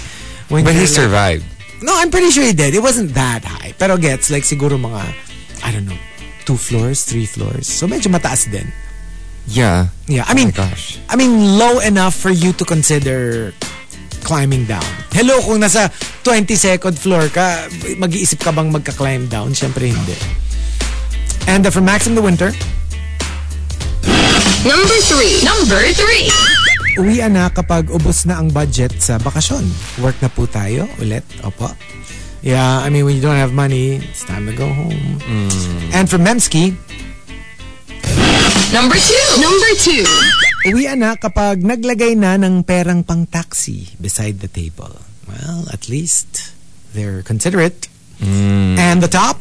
when 0.52 0.66
but 0.68 0.74
he 0.76 0.84
like- 0.84 0.90
survived. 0.92 1.46
No, 1.82 1.96
I'm 1.96 2.12
pretty 2.12 2.28
sure 2.30 2.44
he 2.44 2.52
did. 2.52 2.76
It 2.76 2.84
wasn't 2.84 3.16
that 3.16 3.46
high. 3.48 3.72
Pero 3.80 3.96
gets, 3.96 4.28
like, 4.30 4.44
siguro 4.44 4.76
mga, 4.76 5.00
I 5.64 5.72
don't 5.72 5.88
know, 5.88 5.96
two 6.44 6.58
floors, 6.60 7.08
three 7.08 7.26
floors. 7.26 7.68
So 7.72 7.88
medyo 7.88 8.12
mataas 8.12 8.52
din. 8.52 8.68
Yeah. 9.48 9.88
Yeah, 10.12 10.28
I 10.28 10.32
Oh 10.32 10.36
mean, 10.36 10.52
my 10.52 10.60
gosh. 10.60 11.00
I 11.08 11.16
mean, 11.16 11.56
low 11.58 11.80
enough 11.80 12.14
for 12.20 12.32
you 12.36 12.52
to 12.60 12.66
consider 12.68 13.54
climbing 14.28 14.68
down. 14.68 14.84
Hello, 15.16 15.40
kung 15.40 15.64
nasa 15.64 15.88
22nd 16.28 17.00
floor 17.00 17.32
ka, 17.32 17.72
mag-iisip 17.96 18.44
ka 18.44 18.52
bang 18.52 18.68
magka-climb 18.68 19.32
down? 19.32 19.56
Siyempre 19.56 19.88
hindi. 19.88 20.20
And 21.48 21.64
uh, 21.66 21.72
from 21.72 21.88
Maxim 21.88 22.14
the 22.14 22.22
Winter, 22.22 22.52
Number 24.68 24.98
three. 25.08 25.40
Number 25.48 25.82
three. 25.96 26.28
uwian 27.00 27.32
na 27.32 27.48
kapag 27.48 27.88
ubos 27.88 28.28
na 28.28 28.44
ang 28.44 28.52
budget 28.52 28.92
sa 29.00 29.16
bakasyon. 29.16 29.64
Work 30.04 30.20
na 30.20 30.28
po 30.28 30.44
tayo 30.52 30.84
ulit. 31.00 31.24
Opo. 31.48 31.72
Yeah, 32.44 32.84
I 32.84 32.92
mean, 32.92 33.04
when 33.04 33.16
you 33.16 33.24
don't 33.24 33.40
have 33.40 33.52
money, 33.52 34.00
it's 34.00 34.24
time 34.24 34.48
to 34.48 34.56
go 34.56 34.68
home. 34.68 35.20
And 35.96 36.08
from 36.08 36.24
Memski, 36.28 36.76
Number 38.70 39.00
two. 39.00 39.26
Number 39.42 39.72
two. 39.82 40.04
uwian 40.70 41.02
na 41.02 41.16
kapag 41.16 41.64
naglagay 41.64 42.14
na 42.20 42.36
ng 42.38 42.62
perang 42.68 43.02
pang 43.08 43.26
taxi 43.26 43.96
beside 43.98 44.44
the 44.44 44.52
table. 44.52 44.94
Well, 45.26 45.72
at 45.72 45.88
least 45.88 46.52
they're 46.92 47.24
considerate. 47.24 47.88
And 48.20 49.00
the 49.00 49.08
top 49.08 49.40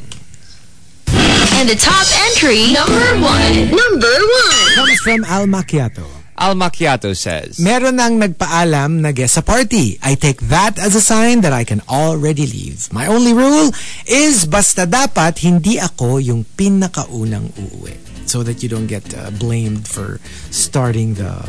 And 1.58 1.66
the 1.66 1.74
top 1.74 2.06
entry. 2.30 2.70
Number 2.70 3.18
one. 3.18 3.74
Number 3.74 4.14
one. 4.14 4.68
comes 4.78 5.00
from 5.02 5.26
Al 5.26 5.50
Macchiato. 5.50 6.06
Al 6.38 6.54
Macchiato 6.54 7.10
says. 7.18 7.58
Meron 7.58 7.98
nang 7.98 8.22
nagpaalam 8.22 9.02
na 9.02 9.10
guest 9.10 9.34
sa 9.34 9.42
party. 9.42 9.98
I 9.98 10.14
take 10.14 10.38
that 10.54 10.78
as 10.78 10.94
a 10.94 11.02
sign 11.02 11.42
that 11.42 11.50
I 11.50 11.66
can 11.66 11.82
already 11.90 12.46
leave. 12.46 12.86
My 12.94 13.10
only 13.10 13.34
rule 13.34 13.74
is 14.06 14.46
basta 14.46 14.86
dapat 14.86 15.42
hindi 15.42 15.82
ako 15.82 16.22
yung 16.22 16.46
pinakaunang 16.46 17.50
uuwi. 17.58 17.98
So 18.30 18.46
that 18.46 18.62
you 18.62 18.70
don't 18.70 18.86
get 18.86 19.10
uh, 19.18 19.34
blamed 19.34 19.90
for 19.90 20.22
starting 20.54 21.18
the 21.18 21.42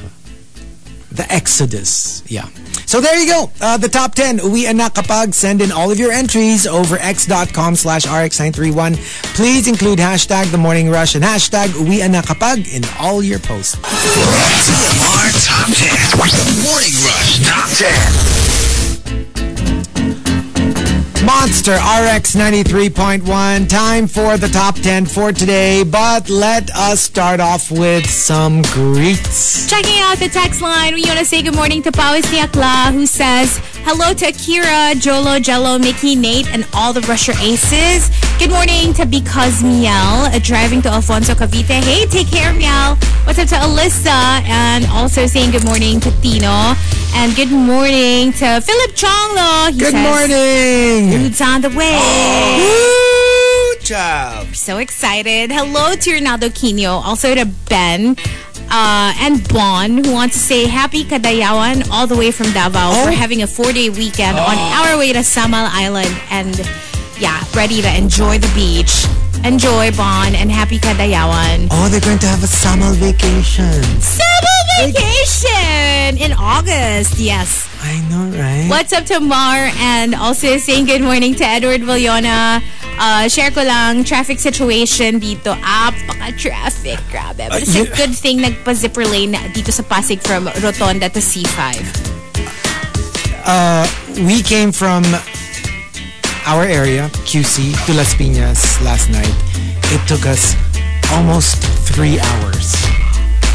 the 1.11 1.31
exodus. 1.31 2.23
Yeah. 2.27 2.47
So 2.85 3.01
there 3.01 3.17
you 3.19 3.27
go. 3.27 3.51
Uh, 3.61 3.77
the 3.77 3.89
top 3.89 4.15
10. 4.15 4.39
Uwi 4.39 4.73
na 4.73 4.89
kapag. 4.89 5.33
Send 5.33 5.61
in 5.61 5.71
all 5.71 5.91
of 5.91 5.99
your 5.99 6.11
entries 6.11 6.65
over 6.65 6.97
x.com 6.97 7.75
slash 7.75 8.05
rx931. 8.05 8.95
Please 9.35 9.67
include 9.67 9.99
hashtag 9.99 10.51
the 10.51 10.57
morning 10.57 10.89
rush 10.89 11.15
and 11.15 11.23
hashtag 11.23 11.67
uwi 11.69 12.07
na 12.09 12.21
kapag 12.21 12.67
in 12.73 12.83
all 12.99 13.21
your 13.21 13.39
posts. 13.39 13.75
TMR 13.75 15.29
Top 15.45 15.69
10. 15.69 16.17
Morning 16.65 16.95
Rush 17.05 17.45
Top 17.45 17.69
10. 17.69 18.48
Monster 21.29 21.73
RX 21.75 22.35
93.1. 22.35 23.69
Time 23.69 24.07
for 24.07 24.35
the 24.37 24.47
top 24.47 24.73
10 24.73 25.05
for 25.05 25.31
today. 25.31 25.83
But 25.83 26.27
let 26.27 26.71
us 26.71 27.01
start 27.01 27.39
off 27.39 27.69
with 27.69 28.09
some 28.09 28.63
greets. 28.63 29.69
Checking 29.69 29.99
out 29.99 30.17
the 30.17 30.29
text 30.29 30.59
line, 30.59 30.95
we 30.95 31.03
want 31.05 31.19
to 31.19 31.25
say 31.25 31.43
good 31.43 31.55
morning 31.55 31.83
to 31.83 31.91
Pawis 31.91 32.25
Niakla, 32.33 32.91
who 32.93 33.05
says, 33.05 33.59
Hello 33.85 34.11
to 34.11 34.25
Akira, 34.25 34.95
Jolo, 34.99 35.39
Jello, 35.39 35.77
Mickey, 35.77 36.15
Nate, 36.15 36.51
and 36.51 36.65
all 36.73 36.93
the 36.93 37.01
Rusher 37.01 37.33
Aces. 37.39 38.09
Good 38.39 38.49
morning 38.49 38.93
to 38.95 39.05
Because 39.05 39.61
Miel, 39.61 40.29
driving 40.39 40.81
to 40.83 40.89
Alfonso 40.89 41.33
Cavite. 41.33 41.83
Hey, 41.83 42.05
take 42.07 42.31
care, 42.31 42.53
Miel. 42.53 42.95
What's 43.25 43.37
up 43.37 43.47
to 43.49 43.55
Alyssa? 43.55 44.41
And 44.49 44.85
also 44.87 45.27
saying 45.27 45.51
good 45.51 45.65
morning 45.65 45.99
to 45.99 46.11
Tino. 46.21 46.73
And 47.15 47.35
good 47.35 47.51
morning 47.51 48.31
to 48.33 48.61
Philip 48.61 48.91
Chonglo. 48.95 49.77
Good 49.77 49.91
says, 49.91 50.29
morning. 50.29 51.18
Food's 51.19 51.41
on 51.41 51.59
the 51.61 51.69
way. 51.71 52.55
Woo, 52.63 53.75
child. 53.83 54.55
so 54.55 54.77
excited. 54.77 55.51
Hello 55.51 55.93
to 55.93 56.09
Ronaldo 56.11 56.47
Quino, 56.49 56.91
also 57.03 57.35
to 57.35 57.45
Ben 57.67 58.15
uh, 58.71 59.13
and 59.19 59.45
Bon, 59.49 60.01
who 60.01 60.13
wants 60.13 60.35
to 60.35 60.39
say 60.39 60.65
happy 60.65 61.03
Kadayawan 61.03 61.89
all 61.91 62.07
the 62.07 62.15
way 62.15 62.31
from 62.31 62.53
Davao 62.53 62.91
Oh. 62.93 63.03
for 63.05 63.11
having 63.11 63.41
a 63.43 63.47
four-day 63.47 63.89
weekend 63.89 64.37
on 64.39 64.55
our 64.57 64.97
way 64.97 65.11
to 65.11 65.19
Samal 65.19 65.67
Island 65.69 66.15
and 66.29 66.57
yeah, 67.19 67.43
ready 67.53 67.81
to 67.81 67.97
enjoy 67.97 68.37
the 68.39 68.49
beach. 68.55 69.03
Enjoy, 69.43 69.91
Bon, 69.95 70.35
and 70.35 70.51
happy 70.51 70.77
Kadayawan. 70.79 71.67
Oh, 71.71 71.87
they're 71.89 72.01
going 72.01 72.19
to 72.19 72.27
have 72.27 72.43
a 72.43 72.47
summer 72.47 72.91
vacation. 72.93 73.81
Summer 74.01 74.59
vacation 74.83 76.17
in 76.17 76.33
August, 76.33 77.17
yes. 77.17 77.67
I 77.81 78.01
know, 78.09 78.27
right? 78.37 78.67
What's 78.69 78.91
up 78.91 79.05
to 79.05 79.19
Mar 79.19 79.71
and 79.79 80.13
also 80.13 80.57
saying 80.57 80.85
good 80.85 81.01
morning 81.01 81.35
to 81.35 81.43
Edward 81.45 81.81
Villona. 81.81 82.61
Uh, 82.99 83.27
share 83.29 83.49
ko 83.51 83.63
lang 83.63 84.03
traffic 84.03 84.39
situation 84.39 85.19
dito. 85.21 85.55
Apaka-traffic. 85.63 86.99
Grabe. 87.09 87.47
But 87.47 87.61
it's 87.63 87.75
a 87.75 87.87
good 87.95 88.13
thing 88.13 88.39
nagpa-zipper 88.39 89.05
lane 89.09 89.33
dito 89.55 89.71
sa 89.71 89.83
Pasig 89.83 90.19
from 90.21 90.47
Rotonda 90.59 91.07
to 91.07 91.19
C5. 91.23 91.79
Uh, 93.47 93.87
we 94.27 94.43
came 94.43 94.73
from 94.73 95.03
our 96.49 96.63
area, 96.63 97.09
QC, 97.29 97.73
to 97.85 97.93
Las 97.93 98.15
Piñas 98.15 98.81
last 98.83 99.09
night. 99.11 99.33
It 99.93 100.01
took 100.07 100.25
us 100.25 100.55
almost 101.11 101.61
three 101.87 102.19
hours. 102.19 102.73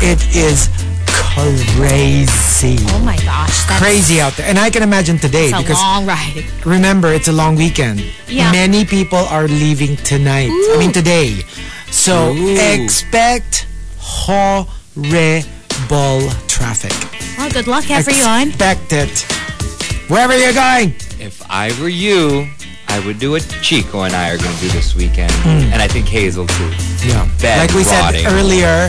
It 0.01 0.23
is 0.35 0.69
crazy. 1.07 2.77
Oh 2.95 3.03
my 3.05 3.17
gosh. 3.17 3.67
Crazy 3.83 4.21
out 4.21 4.35
there. 4.37 4.47
And 4.47 4.59
I 4.61 4.71
can 4.71 4.83
imagine 4.85 5.19
today 5.19 5.47
It's 5.49 5.59
a 5.59 5.63
because 5.63 5.81
long 5.81 6.07
ride. 6.07 6.45
remember, 6.65 7.13
it's 7.13 7.27
a 7.27 7.33
long 7.33 7.57
weekend. 7.57 8.05
Yeah. 8.29 8.53
Many 8.53 8.85
people 8.85 9.19
are 9.19 9.49
leaving 9.49 9.97
tonight. 9.97 10.51
I 10.51 10.77
mean, 10.79 10.93
today. 10.93 11.41
So 11.91 12.31
Ooh. 12.33 12.57
expect 12.57 13.67
horrible 13.99 14.71
traffic. 16.47 16.95
Well, 17.39 17.51
good 17.51 17.67
luck 17.67 17.91
everyone. 17.91 18.49
Expect 18.49 18.93
it. 18.93 19.27
Wherever 20.09 20.37
you're 20.39 20.53
going. 20.55 20.91
If 21.19 21.43
I 21.51 21.73
were 21.81 21.89
you, 21.89 22.47
I 22.95 23.01
would 23.05 23.19
do 23.19 23.33
what 23.33 23.43
Chico 23.61 24.03
and 24.03 24.15
I 24.15 24.31
are 24.31 24.39
going 24.39 24.55
to 24.55 24.61
do 24.61 24.69
this 24.69 24.95
weekend. 24.95 25.33
Hmm. 25.43 25.73
And 25.73 25.83
I 25.83 25.89
think 25.89 26.07
Hazel 26.07 26.47
too. 26.47 26.71
Yeah. 27.05 27.29
Bed 27.43 27.59
like 27.59 27.75
we 27.75 27.83
rotting. 27.83 28.23
said 28.23 28.33
earlier, 28.33 28.87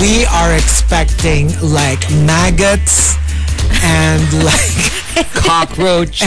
we 0.00 0.24
are 0.26 0.54
expecting 0.56 1.48
like 1.60 2.00
maggots 2.24 3.16
and 3.84 4.24
like 4.48 4.72
Cockroaches. 5.44 6.22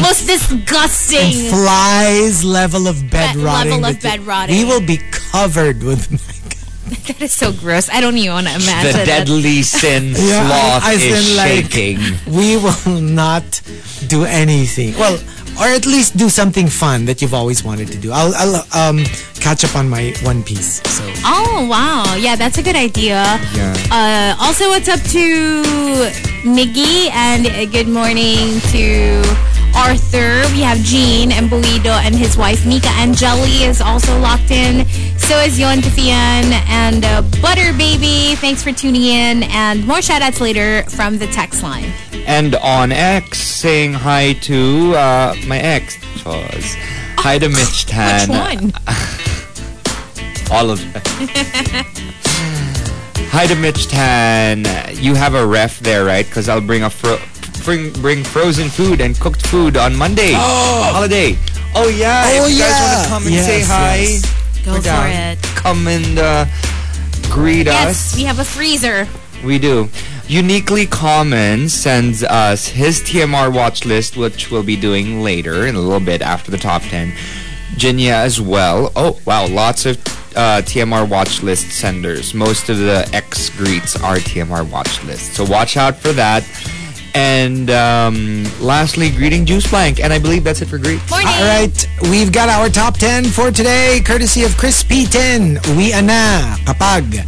Most 0.00 0.26
disgusting. 0.26 1.20
and 1.20 1.48
flies 1.50 2.44
level 2.44 2.86
of 2.86 3.10
bed 3.10 3.34
Be- 3.34 3.42
rotting. 3.42 3.72
level 3.82 3.90
of 3.90 4.00
that 4.00 4.18
bed 4.18 4.26
rotting. 4.26 4.56
We 4.56 4.64
will 4.64 4.80
be 4.86 4.98
covered 5.10 5.82
with. 5.82 6.08
that 7.06 7.20
is 7.22 7.32
so 7.32 7.52
gross. 7.52 7.88
I 7.90 8.00
don't 8.00 8.16
even 8.16 8.32
want 8.32 8.46
to 8.48 8.54
imagine. 8.54 9.00
The 9.00 9.06
deadly 9.06 9.62
sin 9.62 10.04
Yeah, 10.16 10.46
sloth 10.46 10.84
I- 10.84 10.92
is 10.94 11.30
in, 11.30 11.36
like- 11.36 11.70
shaking. 11.72 11.98
we 12.32 12.56
will 12.56 13.00
not 13.00 13.60
do 14.06 14.24
anything. 14.24 14.94
Well, 14.98 15.18
or 15.60 15.66
at 15.68 15.86
least 15.86 16.16
do 16.16 16.28
something 16.28 16.66
fun 16.66 17.04
that 17.04 17.22
you've 17.22 17.32
always 17.34 17.62
wanted 17.62 17.86
to 17.88 17.98
do. 17.98 18.10
I'll, 18.10 18.34
I'll 18.34 18.66
um, 18.90 19.04
catch 19.38 19.62
up 19.64 19.76
on 19.76 19.88
my 19.88 20.12
One 20.24 20.42
Piece. 20.42 20.82
So 20.90 21.04
Oh 21.24 21.66
wow, 21.70 22.16
yeah, 22.16 22.34
that's 22.34 22.58
a 22.58 22.62
good 22.62 22.74
idea. 22.74 23.22
Yeah. 23.54 23.76
Uh, 23.90 24.44
also, 24.44 24.68
what's 24.68 24.88
up 24.88 24.98
to 25.14 25.52
Miggy 26.42 27.08
and 27.12 27.46
uh, 27.46 27.66
good 27.66 27.86
morning 27.86 28.58
to 28.74 29.22
Arthur. 29.76 30.42
We 30.54 30.60
have 30.62 30.78
Gene 30.78 31.32
and 31.32 31.50
Buido 31.50 31.90
and 32.04 32.14
his 32.14 32.36
wife 32.36 32.64
Mika 32.66 32.88
Angeli 32.88 33.64
is 33.64 33.80
also 33.80 34.18
locked 34.20 34.50
in. 34.50 34.86
So 35.18 35.38
is 35.40 35.58
Yon 35.58 35.78
Tifian 35.78 36.52
and 36.68 37.04
uh, 37.04 37.22
Butter 37.42 37.72
Baby. 37.76 38.36
Thanks 38.36 38.62
for 38.62 38.72
tuning 38.72 39.02
in 39.04 39.42
and 39.44 39.86
more 39.86 40.00
shout 40.00 40.22
outs 40.22 40.40
later 40.40 40.82
from 40.90 41.18
the 41.18 41.26
text 41.28 41.62
line. 41.62 41.92
And 42.26 42.54
on 42.56 42.92
X, 42.92 43.38
saying 43.38 43.94
hi 43.94 44.34
to 44.42 44.94
uh, 44.94 45.34
my 45.46 45.58
ex, 45.58 45.96
Chos. 46.22 46.74
Hi 47.18 47.38
to 47.38 47.48
Mitch 47.48 47.86
Tan. 47.86 48.28
Which 48.28 48.38
one? 48.38 48.72
All 50.50 50.70
of 50.70 50.80
them. 50.92 51.02
Hi 53.36 53.46
to 53.48 53.56
Mitch 53.56 53.88
Tan. 53.88 54.64
You 55.02 55.14
have 55.16 55.34
a 55.34 55.44
ref 55.44 55.80
there, 55.80 56.04
right? 56.04 56.24
Because 56.24 56.48
I'll 56.48 56.60
bring 56.60 56.84
a 56.84 56.90
fro- 56.90 57.18
bring 57.64 57.92
bring 57.94 58.22
frozen 58.24 58.68
food 58.68 59.00
and 59.00 59.18
cooked 59.18 59.46
food 59.46 59.76
on 59.76 59.94
Monday. 59.96 60.32
Holiday. 60.34 61.36
Oh 61.74 61.88
yeah. 61.88 62.24
Oh, 62.26 62.46
if 62.46 62.52
you 62.52 62.58
guys 62.60 62.70
yeah. 62.70 62.94
want 62.94 63.02
to 63.04 63.08
come 63.10 63.22
and 63.24 63.34
Yes, 63.34 63.46
say 63.46 63.60
hi, 63.62 63.96
yes. 63.96 64.64
Go 64.64 64.76
for 64.76 64.82
down. 64.82 65.10
it. 65.10 65.42
Come 65.42 65.88
and 65.88 66.18
uh, 66.18 66.44
greet 67.30 67.66
Yes, 67.66 68.12
us. 68.12 68.16
we 68.16 68.24
have 68.24 68.38
a 68.38 68.44
freezer. 68.44 69.06
We 69.44 69.58
do. 69.58 69.88
Uniquely 70.26 70.86
Common 70.86 71.68
sends 71.68 72.22
us 72.24 72.66
his 72.68 73.00
TMR 73.00 73.54
watch 73.54 73.84
list, 73.84 74.16
which 74.16 74.50
we'll 74.50 74.62
be 74.62 74.76
doing 74.76 75.20
later 75.20 75.66
in 75.66 75.74
a 75.74 75.80
little 75.80 76.00
bit 76.00 76.22
after 76.22 76.50
the 76.50 76.56
top 76.56 76.80
10. 76.82 77.12
Jinya 77.76 78.12
as 78.12 78.40
well. 78.40 78.90
Oh, 78.96 79.20
wow. 79.26 79.46
Lots 79.46 79.84
of 79.84 79.98
uh, 80.34 80.62
TMR 80.64 81.06
watch 81.10 81.42
list 81.42 81.70
senders. 81.72 82.32
Most 82.32 82.70
of 82.70 82.78
the 82.78 83.06
X 83.12 83.50
greets 83.50 83.96
are 84.02 84.16
TMR 84.16 84.70
watch 84.70 85.04
list. 85.04 85.34
So 85.34 85.44
watch 85.44 85.76
out 85.76 85.96
for 85.96 86.12
that. 86.12 86.42
And 87.14 87.70
um, 87.70 88.44
lastly, 88.60 89.10
greeting 89.10 89.46
Juice 89.46 89.70
Blank. 89.70 90.02
And 90.02 90.12
I 90.12 90.18
believe 90.18 90.42
that's 90.42 90.62
it 90.62 90.66
for 90.66 90.78
greets. 90.78 91.08
Morning. 91.10 91.28
All 91.30 91.46
right, 91.46 91.88
we've 92.10 92.32
got 92.32 92.48
our 92.48 92.68
top 92.68 92.98
10 92.98 93.24
for 93.30 93.50
today, 93.50 94.02
courtesy 94.04 94.42
of 94.42 94.56
Chris 94.58 94.82
P10. 94.82 95.62
Uwi 95.74 95.94
na 96.02 96.58
kapag. 96.66 97.22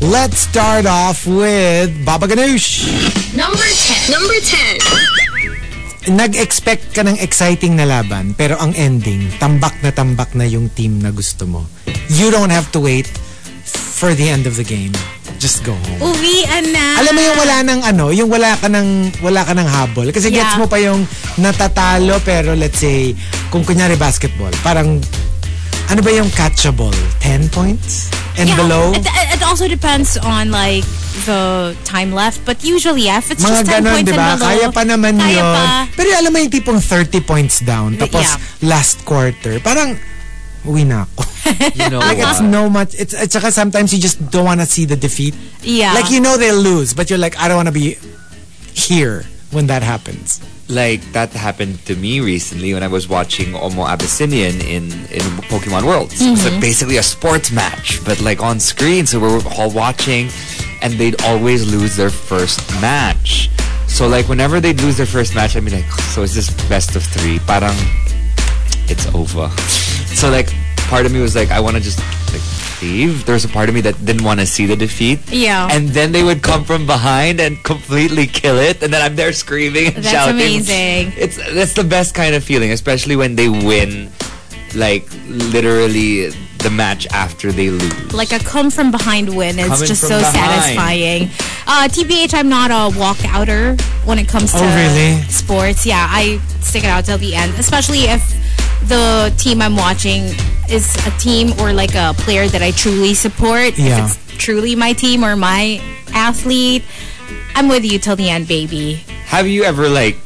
Let's 0.00 0.38
start 0.38 0.86
off 0.86 1.26
with 1.26 1.90
Baba 2.06 2.26
Ganoush. 2.26 2.86
Number 3.36 3.62
10. 3.62 4.10
Number 4.10 4.38
10. 6.08 6.16
Nag-expect 6.18 6.94
ka 6.94 7.06
ng 7.06 7.14
exciting 7.22 7.78
na 7.78 7.86
laban, 7.86 8.34
pero 8.34 8.58
ang 8.58 8.74
ending, 8.74 9.30
tambak 9.38 9.78
na 9.86 9.94
tambak 9.94 10.34
na 10.34 10.42
yung 10.42 10.66
team 10.74 10.98
na 10.98 11.14
gusto 11.14 11.46
mo. 11.46 11.62
You 12.10 12.34
don't 12.34 12.50
have 12.50 12.74
to 12.74 12.82
wait 12.82 13.06
for 13.62 14.10
the 14.10 14.26
end 14.26 14.50
of 14.50 14.58
the 14.58 14.66
game. 14.66 14.90
Just 15.42 15.66
go 15.66 15.74
home. 15.74 15.98
Uwi 16.06 16.46
na. 16.70 17.02
Alam 17.02 17.12
mo 17.12 17.20
yung 17.20 17.34
wala 17.36 17.56
nang 17.66 17.80
ano, 17.82 18.04
yung 18.14 18.30
wala 18.30 18.54
ka 18.54 18.70
ng 18.70 19.10
wala 19.18 19.42
ka 19.42 19.58
ng 19.58 19.66
habol. 19.66 20.06
Kasi 20.08 20.30
gets 20.30 20.54
Yeah. 20.54 20.60
mo 20.62 20.70
pa 20.70 20.78
yung 20.78 21.02
natatalo 21.34 22.22
pero 22.22 22.54
let's 22.54 22.78
say 22.78 23.10
kung 23.50 23.66
kunyari 23.66 23.98
basketball, 23.98 24.54
parang 24.62 25.02
ano 25.90 25.98
ba 25.98 26.10
yung 26.14 26.30
catchable? 26.30 26.94
10 27.18 27.50
points 27.50 28.06
and 28.38 28.48
Yeah, 28.48 28.56
below? 28.56 28.94
It, 28.94 29.02
it 29.02 29.42
also 29.42 29.66
depends 29.66 30.14
on 30.16 30.54
like 30.54 30.86
the 31.26 31.74
time 31.82 32.14
left, 32.14 32.46
but 32.46 32.62
usually 32.62 33.10
yeah, 33.10 33.18
if 33.18 33.34
it's 33.34 33.42
Mga 33.42 33.50
just 33.50 33.66
10 33.66 33.74
ganon, 33.82 33.92
points 33.98 34.06
di 34.06 34.14
and 34.14 34.22
below, 34.22 34.46
Kaya 34.46 34.66
pa 34.70 34.82
naman 34.86 35.14
kaya 35.18 35.42
yun. 35.42 35.50
pa. 35.50 35.64
Pero 35.92 36.08
alam 36.14 36.30
mo 36.30 36.38
yung 36.38 36.54
tipong 36.54 36.78
30 36.78 37.18
points 37.20 37.60
down, 37.60 37.98
tapos 37.98 38.24
Yeah. 38.24 38.38
last 38.62 39.02
quarter, 39.02 39.58
parang 39.58 39.98
uwi 40.64 40.84
na 40.86 41.02
ako. 41.02 41.24
You 41.74 41.90
know 41.90 41.98
like 41.98 42.18
it's 42.18 42.40
no 42.40 42.70
much, 42.70 42.94
it's, 42.94 43.12
it's 43.14 43.34
saka 43.34 43.50
sometimes 43.50 43.92
you 43.92 44.00
just 44.00 44.18
don't 44.30 44.46
want 44.46 44.60
to 44.60 44.66
see 44.66 44.84
the 44.84 44.96
defeat. 44.96 45.34
Yeah. 45.62 45.92
Like 45.92 46.10
you 46.10 46.20
know 46.20 46.36
they'll 46.36 46.56
lose, 46.60 46.94
but 46.94 47.10
you're 47.10 47.18
like, 47.18 47.36
I 47.38 47.48
don't 47.48 47.56
want 47.56 47.68
to 47.68 47.74
be 47.74 47.98
here 48.72 49.24
when 49.50 49.66
that 49.66 49.82
happens. 49.82 50.40
like 50.72 51.00
that 51.12 51.30
happened 51.32 51.84
to 51.86 51.94
me 51.96 52.20
recently 52.20 52.72
when 52.72 52.82
I 52.82 52.88
was 52.88 53.08
watching 53.08 53.48
Omo 53.52 53.86
Abyssinian 53.88 54.60
in 54.62 54.84
in 55.12 55.26
Pokemon 55.52 55.84
Worlds. 55.84 56.20
It 56.20 56.30
was 56.30 56.44
like 56.44 56.52
mm-hmm. 56.52 56.60
basically 56.60 56.96
a 56.96 57.02
sports 57.02 57.52
match, 57.52 58.00
but 58.04 58.20
like 58.20 58.42
on 58.42 58.58
screen. 58.58 59.06
So 59.06 59.20
we're 59.20 59.42
all 59.58 59.70
watching, 59.70 60.30
and 60.80 60.94
they'd 60.94 61.20
always 61.22 61.70
lose 61.70 61.96
their 61.96 62.10
first 62.10 62.60
match. 62.80 63.50
So 63.86 64.08
like 64.08 64.28
whenever 64.28 64.60
they'd 64.60 64.80
lose 64.80 64.96
their 64.96 65.06
first 65.06 65.34
match, 65.34 65.56
I'd 65.56 65.64
be 65.64 65.70
like, 65.70 65.90
so 66.14 66.22
it's 66.22 66.34
just 66.34 66.56
best 66.68 66.96
of 66.96 67.02
three. 67.02 67.38
Parang 67.40 67.76
it's 68.88 69.06
over. 69.14 69.50
So 70.14 70.30
like 70.30 70.52
part 70.88 71.06
of 71.06 71.12
me 71.12 71.20
was 71.20 71.34
like, 71.34 71.50
I 71.50 71.60
want 71.60 71.76
to 71.76 71.82
just 71.82 71.98
like 72.32 72.42
leave. 72.82 73.24
There 73.26 73.34
was 73.34 73.44
a 73.44 73.48
part 73.48 73.68
of 73.68 73.74
me 73.74 73.80
that 73.82 74.04
didn't 74.04 74.24
want 74.24 74.40
to 74.40 74.46
see 74.46 74.66
the 74.66 74.76
defeat. 74.76 75.18
Yeah. 75.30 75.68
And 75.70 75.88
then 75.88 76.12
they 76.12 76.22
would 76.22 76.42
come 76.42 76.64
from 76.64 76.86
behind 76.86 77.40
and 77.40 77.62
completely 77.64 78.26
kill 78.26 78.58
it, 78.58 78.82
and 78.82 78.92
then 78.92 79.02
I'm 79.02 79.16
there 79.16 79.32
screaming 79.32 79.86
and 79.86 79.96
That's 79.96 80.10
shouting. 80.10 80.34
amazing. 80.36 81.12
It's 81.16 81.36
that's 81.54 81.74
the 81.74 81.84
best 81.84 82.14
kind 82.14 82.34
of 82.34 82.44
feeling, 82.44 82.70
especially 82.72 83.16
when 83.16 83.34
they 83.36 83.48
win, 83.48 84.10
like 84.74 85.06
literally 85.28 86.30
the 86.58 86.70
match 86.70 87.08
after 87.08 87.50
they 87.50 87.70
lose. 87.70 88.12
like 88.14 88.30
a 88.32 88.38
come 88.38 88.70
from 88.70 88.92
behind 88.92 89.34
win 89.34 89.58
is 89.58 89.66
Coming 89.66 89.86
just 89.88 90.02
so 90.02 90.18
behind. 90.18 90.34
satisfying. 90.36 91.22
Uh, 91.66 91.88
TBH, 91.88 92.34
I'm 92.34 92.48
not 92.48 92.70
a 92.70 92.94
walkouter 92.96 93.80
when 94.06 94.18
it 94.18 94.28
comes 94.28 94.52
to 94.52 94.58
Oh, 94.60 94.76
really? 94.76 95.20
sports. 95.22 95.84
Yeah, 95.84 96.06
I 96.08 96.38
stick 96.60 96.84
it 96.84 96.88
out 96.88 97.04
till 97.04 97.18
the 97.18 97.34
end, 97.34 97.54
especially 97.58 98.02
if 98.04 98.22
the 98.88 99.32
team 99.38 99.62
I'm 99.62 99.76
watching 99.76 100.24
is 100.70 100.94
a 101.06 101.10
team 101.18 101.52
or 101.60 101.72
like 101.72 101.94
a 101.94 102.14
player 102.18 102.48
that 102.48 102.62
I 102.62 102.70
truly 102.72 103.14
support. 103.14 103.78
Yeah. 103.78 104.04
If 104.04 104.16
it's 104.16 104.36
truly 104.38 104.74
my 104.74 104.92
team 104.92 105.24
or 105.24 105.36
my 105.36 105.80
athlete, 106.14 106.84
I'm 107.54 107.68
with 107.68 107.84
you 107.84 107.98
till 107.98 108.16
the 108.16 108.30
end, 108.30 108.48
baby. 108.48 108.94
Have 109.26 109.46
you 109.46 109.64
ever 109.64 109.88
like 109.88 110.16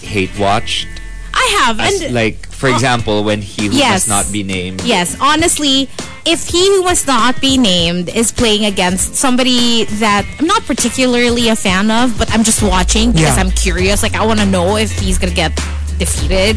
hate 0.00 0.30
watched? 0.38 0.86
I 1.32 1.62
have. 1.64 1.80
As, 1.80 2.02
and 2.02 2.14
like 2.14 2.46
for 2.50 2.68
uh, 2.68 2.74
example, 2.74 3.24
when 3.24 3.40
he 3.40 3.66
who 3.66 3.76
Yes. 3.76 4.06
must 4.06 4.08
not 4.08 4.32
be 4.32 4.42
named. 4.42 4.82
Yes, 4.82 5.16
honestly, 5.20 5.88
if 6.26 6.46
he 6.48 6.66
who 6.76 6.82
must 6.82 7.06
not 7.06 7.40
be 7.40 7.56
named 7.56 8.08
is 8.08 8.30
playing 8.32 8.64
against 8.66 9.14
somebody 9.14 9.84
that 9.84 10.26
I'm 10.38 10.46
not 10.46 10.62
particularly 10.64 11.48
a 11.48 11.56
fan 11.56 11.90
of, 11.90 12.18
but 12.18 12.30
I'm 12.32 12.44
just 12.44 12.62
watching 12.62 13.12
because 13.12 13.36
Yeah. 13.36 13.42
I'm 13.42 13.50
curious, 13.50 14.02
like 14.02 14.14
I 14.14 14.26
want 14.26 14.40
to 14.40 14.46
know 14.46 14.76
if 14.76 14.90
he's 14.98 15.18
gonna 15.18 15.32
get 15.34 15.54
defeated. 15.98 16.56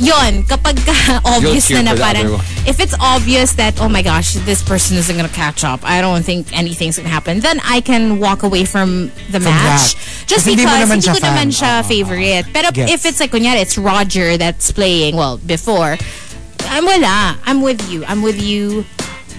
Yon, 0.00 0.42
kapag 0.48 0.80
ka- 0.80 1.20
obvious 1.36 1.68
na 1.70 1.82
na 1.82 1.94
parang, 1.94 2.40
if 2.64 2.80
it's 2.80 2.96
obvious 3.00 3.52
that, 3.60 3.76
oh 3.80 3.88
my 3.88 4.00
gosh, 4.00 4.34
this 4.48 4.62
person 4.64 4.96
isn't 4.96 5.14
gonna 5.14 5.28
catch 5.28 5.62
up, 5.62 5.80
I 5.84 6.00
don't 6.00 6.22
think 6.24 6.48
anything's 6.56 6.96
gonna 6.96 7.12
happen, 7.12 7.40
then 7.40 7.60
I 7.62 7.80
can 7.84 8.18
walk 8.18 8.42
away 8.42 8.64
from 8.64 9.12
the 9.30 9.40
match. 9.40 9.92
that. 9.94 10.24
Just 10.26 10.48
Kasi 10.48 10.56
hindi 10.56 10.64
because 10.64 10.88
hindi 10.88 11.04
siya 11.04 11.14
ko 11.14 11.20
naman 11.20 11.48
siya 11.52 11.72
oo, 11.80 11.84
favorite. 11.84 12.44
Ah. 12.48 12.52
Pero 12.52 12.66
Gets. 12.72 12.92
if 12.92 13.00
it's 13.04 13.20
like, 13.20 13.30
kunyari, 13.30 13.60
it's 13.60 13.76
Roger 13.76 14.36
that's 14.40 14.72
playing, 14.72 15.16
well, 15.16 15.36
before, 15.44 15.98
I'm 16.72 16.84
wala. 16.88 17.36
I'm 17.44 17.60
with 17.60 17.84
you. 17.90 18.04
I'm 18.08 18.22
with 18.22 18.40
you 18.40 18.82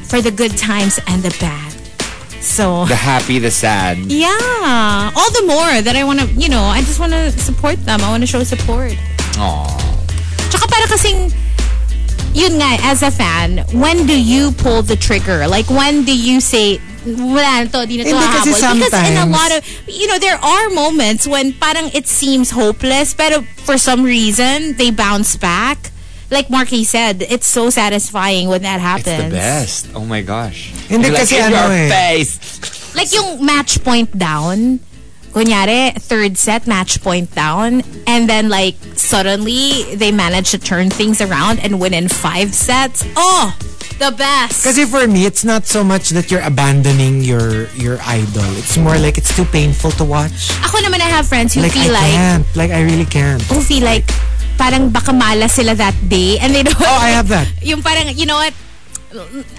for 0.06 0.22
the 0.22 0.32
good 0.32 0.58
times 0.58 1.00
and 1.08 1.24
the 1.24 1.34
bad. 1.40 1.74
So, 2.42 2.86
The 2.86 2.96
happy, 2.98 3.38
the 3.38 3.52
sad. 3.52 3.98
yeah. 4.10 5.12
All 5.16 5.32
the 5.32 5.46
more 5.46 5.82
that 5.82 5.94
I 5.96 6.04
want 6.04 6.20
to, 6.22 6.28
you 6.34 6.50
know, 6.50 6.64
I 6.64 6.82
just 6.82 7.00
want 7.00 7.14
to 7.14 7.30
support 7.38 7.78
them. 7.86 8.02
I 8.02 8.10
want 8.10 8.22
to 8.22 8.28
show 8.28 8.44
support. 8.44 8.94
Aww. 9.38 9.91
Tsaka 10.52 10.68
para 10.68 10.86
kasing, 10.92 11.32
yun 12.36 12.60
nga, 12.60 12.76
as 12.84 13.04
a 13.04 13.12
fan, 13.12 13.64
when 13.72 14.06
do 14.06 14.12
you 14.12 14.52
pull 14.52 14.84
the 14.84 14.96
trigger? 14.96 15.48
Like, 15.48 15.70
when 15.70 16.04
do 16.04 16.12
you 16.12 16.42
say, 16.44 16.80
wala 17.08 17.64
na 17.64 17.72
to, 17.72 17.88
di 17.88 17.98
na 17.98 18.04
to 18.04 18.12
Hindi 18.12 18.28
kasi 18.36 18.52
hahabol? 18.60 18.84
Because 18.84 19.10
in 19.10 19.18
a 19.18 19.26
lot 19.32 19.52
of, 19.56 19.60
you 19.88 20.08
know, 20.08 20.20
there 20.20 20.36
are 20.36 20.70
moments 20.70 21.28
when 21.28 21.54
parang 21.54 21.90
it 21.96 22.08
seems 22.08 22.52
hopeless, 22.52 23.14
pero 23.14 23.42
for 23.64 23.78
some 23.78 24.04
reason, 24.04 24.76
they 24.76 24.92
bounce 24.92 25.36
back. 25.36 25.92
Like 26.32 26.48
Markki 26.48 26.86
said, 26.86 27.24
it's 27.24 27.48
so 27.48 27.70
satisfying 27.70 28.48
when 28.48 28.62
that 28.64 28.80
happens. 28.80 29.08
It's 29.08 29.36
happens. 29.36 29.84
the 29.84 29.92
best. 29.92 29.96
Oh 29.96 30.06
my 30.06 30.22
gosh. 30.22 30.72
Hindi 30.88 31.08
You're 31.08 31.16
like, 31.16 31.28
kasi 31.28 31.40
ano 31.40 31.56
your 31.56 31.72
eh. 31.72 31.90
face. 31.90 32.32
Like 32.96 33.12
yung 33.12 33.44
match 33.44 33.84
point 33.84 34.16
down, 34.18 34.80
kunyari, 35.32 35.96
third 35.98 36.38
set, 36.38 36.68
match 36.68 37.02
point 37.02 37.34
down, 37.34 37.82
and 38.08 38.28
then 38.30 38.50
like 38.50 38.76
suddenly 38.96 39.96
they 39.96 40.12
manage 40.12 40.52
to 40.52 40.60
turn 40.60 40.90
things 40.90 41.22
around 41.22 41.60
and 41.60 41.80
win 41.80 41.94
in 41.94 42.08
five 42.08 42.54
sets. 42.54 43.04
Oh, 43.16 43.56
The 44.02 44.10
best. 44.10 44.66
Kasi 44.66 44.90
for 44.90 45.06
me, 45.06 45.30
it's 45.30 45.46
not 45.46 45.70
so 45.70 45.86
much 45.86 46.10
that 46.18 46.34
you're 46.34 46.42
abandoning 46.42 47.22
your 47.22 47.70
your 47.78 48.02
idol. 48.02 48.50
It's 48.58 48.74
more 48.74 48.98
like 48.98 49.22
it's 49.22 49.30
too 49.30 49.46
painful 49.46 49.94
to 50.02 50.06
watch. 50.06 50.50
Ako 50.66 50.82
naman 50.82 51.06
I 51.06 51.10
have 51.14 51.30
friends 51.30 51.54
who 51.54 51.62
Like 51.62 51.78
I 51.78 51.86
feel 51.86 51.94
like 51.94 52.10
can't. 52.18 52.46
Like 52.58 52.72
I 52.74 52.82
really 52.82 53.06
can't. 53.06 53.46
who 53.46 53.62
feel 53.62 53.86
like 53.86 54.10
parang 54.58 54.90
baka 54.90 55.14
malas 55.14 55.54
sila 55.54 55.78
that 55.78 55.94
day 56.10 56.42
and 56.42 56.50
they 56.50 56.66
don't 56.66 56.82
Oh, 56.82 56.98
I 56.98 57.14
have 57.14 57.30
that. 57.30 57.46
yung 57.62 57.86
parang 57.86 58.10
you 58.18 58.26
know 58.26 58.42
what 58.42 58.58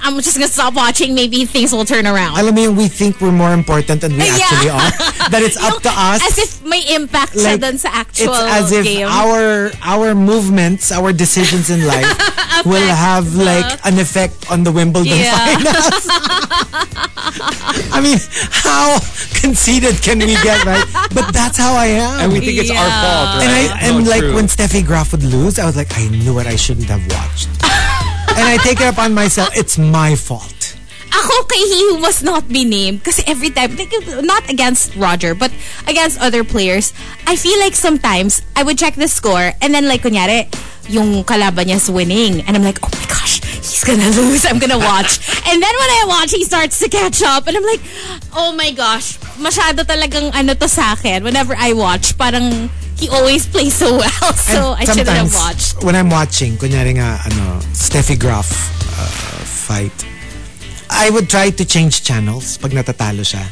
I'm 0.03 0.17
just 0.21 0.37
gonna 0.37 0.49
stop 0.49 0.75
watching 0.75 1.15
maybe 1.15 1.45
things 1.45 1.73
will 1.73 1.85
turn 1.85 2.07
around 2.07 2.39
Alam 2.41 2.55
mo 2.55 2.61
yung 2.63 2.77
we 2.77 2.89
think 2.89 3.21
we're 3.21 3.33
more 3.35 3.53
important 3.53 4.01
than 4.01 4.13
we 4.17 4.25
Yeah. 4.25 4.37
actually 4.41 4.71
are. 4.73 4.91
that 5.33 5.43
it's 5.45 5.57
up 5.61 5.83
to 5.85 5.93
us. 5.93 6.21
as 6.25 6.39
if 6.39 6.51
may 6.65 6.81
impact 6.95 7.35
siya 7.37 7.57
like, 7.57 7.61
dun 7.61 7.77
sa 7.77 7.91
actual 7.93 8.33
it's 8.33 8.57
as 8.57 8.73
if 8.73 8.85
game 8.85 9.07
our 9.09 9.71
our 9.85 10.15
movements, 10.17 10.91
our 10.91 11.13
decisions 11.13 11.69
in 11.69 11.85
life 11.87 12.09
will 12.69 12.89
have 12.89 13.35
like 13.37 13.67
an 13.85 13.99
effect 14.01 14.49
on 14.51 14.65
the 14.65 14.73
Wimbledon 14.73 15.21
Yeah. 15.21 15.37
finals. 15.37 16.07
I 17.93 18.01
mean, 18.01 18.19
how 18.51 18.99
conceited 19.41 20.01
can 20.03 20.19
we 20.19 20.35
get, 20.41 20.65
right? 20.65 20.85
But 21.13 21.33
that's 21.33 21.59
how 21.59 21.75
I 21.77 21.87
am. 22.01 22.21
And 22.25 22.33
we 22.33 22.41
think 22.41 22.59
it's 22.59 22.71
our 22.73 22.89
fault, 22.89 23.29
right? 23.37 23.45
And 23.45 23.53
I 23.53 23.63
and 23.89 24.05
No, 24.05 24.11
like 24.11 24.21
true. 24.25 24.35
when 24.35 24.47
Steffi 24.49 24.85
Graf 24.85 25.13
would 25.13 25.23
lose, 25.25 25.59
I 25.59 25.67
was 25.67 25.77
like, 25.77 25.93
I 25.99 26.09
knew 26.09 26.39
it. 26.41 26.47
I 26.47 26.57
shouldn't 26.57 26.89
have 26.89 27.05
watched. 27.13 27.49
And 28.37 28.45
I 28.49 28.57
take 28.62 28.80
it 28.80 28.89
upon 28.89 29.14
myself. 29.14 29.51
It's 29.57 29.78
my 29.78 30.16
fault. 30.16 30.76
ako 31.12 31.45
kay 31.45 31.61
he 31.61 31.80
who 31.93 31.97
must 32.01 32.24
not 32.24 32.49
be 32.49 32.64
named 32.64 33.05
kasi 33.05 33.20
every 33.28 33.53
time 33.53 33.76
like, 33.76 33.93
not 34.24 34.41
against 34.49 34.97
Roger 34.97 35.37
but 35.37 35.53
against 35.85 36.16
other 36.16 36.41
players 36.43 36.97
I 37.28 37.37
feel 37.37 37.61
like 37.61 37.76
sometimes 37.76 38.41
I 38.57 38.64
would 38.64 38.80
check 38.80 38.97
the 38.97 39.09
score 39.12 39.53
and 39.61 39.76
then 39.76 39.87
like 39.87 40.03
kunyari 40.03 40.49
yung 40.89 41.22
kalaban 41.22 41.68
niya's 41.68 41.93
winning 41.93 42.41
and 42.49 42.57
I'm 42.57 42.64
like 42.64 42.80
oh 42.80 42.91
my 42.91 43.07
gosh 43.07 43.45
he's 43.61 43.85
gonna 43.85 44.09
lose 44.18 44.49
I'm 44.49 44.59
gonna 44.59 44.80
watch 44.80 45.20
and 45.45 45.61
then 45.61 45.74
when 45.76 45.91
I 46.01 46.03
watch 46.09 46.33
he 46.33 46.49
starts 46.49 46.80
to 46.80 46.89
catch 46.89 47.20
up 47.20 47.45
and 47.47 47.61
I'm 47.61 47.68
like 47.68 47.85
oh 48.33 48.57
my 48.57 48.72
gosh 48.72 49.20
masyado 49.37 49.85
talagang 49.85 50.33
ano 50.33 50.57
to 50.57 50.66
sa 50.66 50.97
akin 50.97 51.22
whenever 51.22 51.53
I 51.53 51.76
watch 51.76 52.16
parang 52.16 52.72
he 53.03 53.11
always 53.11 53.47
plays 53.51 53.75
so 53.75 53.99
well 53.99 54.31
so 54.39 54.79
I 54.79 54.87
And 54.87 54.95
shouldn't 54.95 55.11
have 55.11 55.27
sometimes 55.27 55.35
watched 55.35 55.83
when 55.83 55.99
I'm 55.99 56.07
watching, 56.09 56.55
kunyari 56.55 56.95
nga, 56.95 57.19
ano, 57.27 57.59
Steffi 57.75 58.15
Graf 58.15 58.47
uh, 58.95 59.43
fight, 59.43 59.93
I 60.87 61.11
would 61.11 61.27
try 61.27 61.51
to 61.51 61.65
change 61.67 62.07
channels 62.07 62.63
pag 62.63 62.71
natatalo 62.71 63.27
siya. 63.27 63.43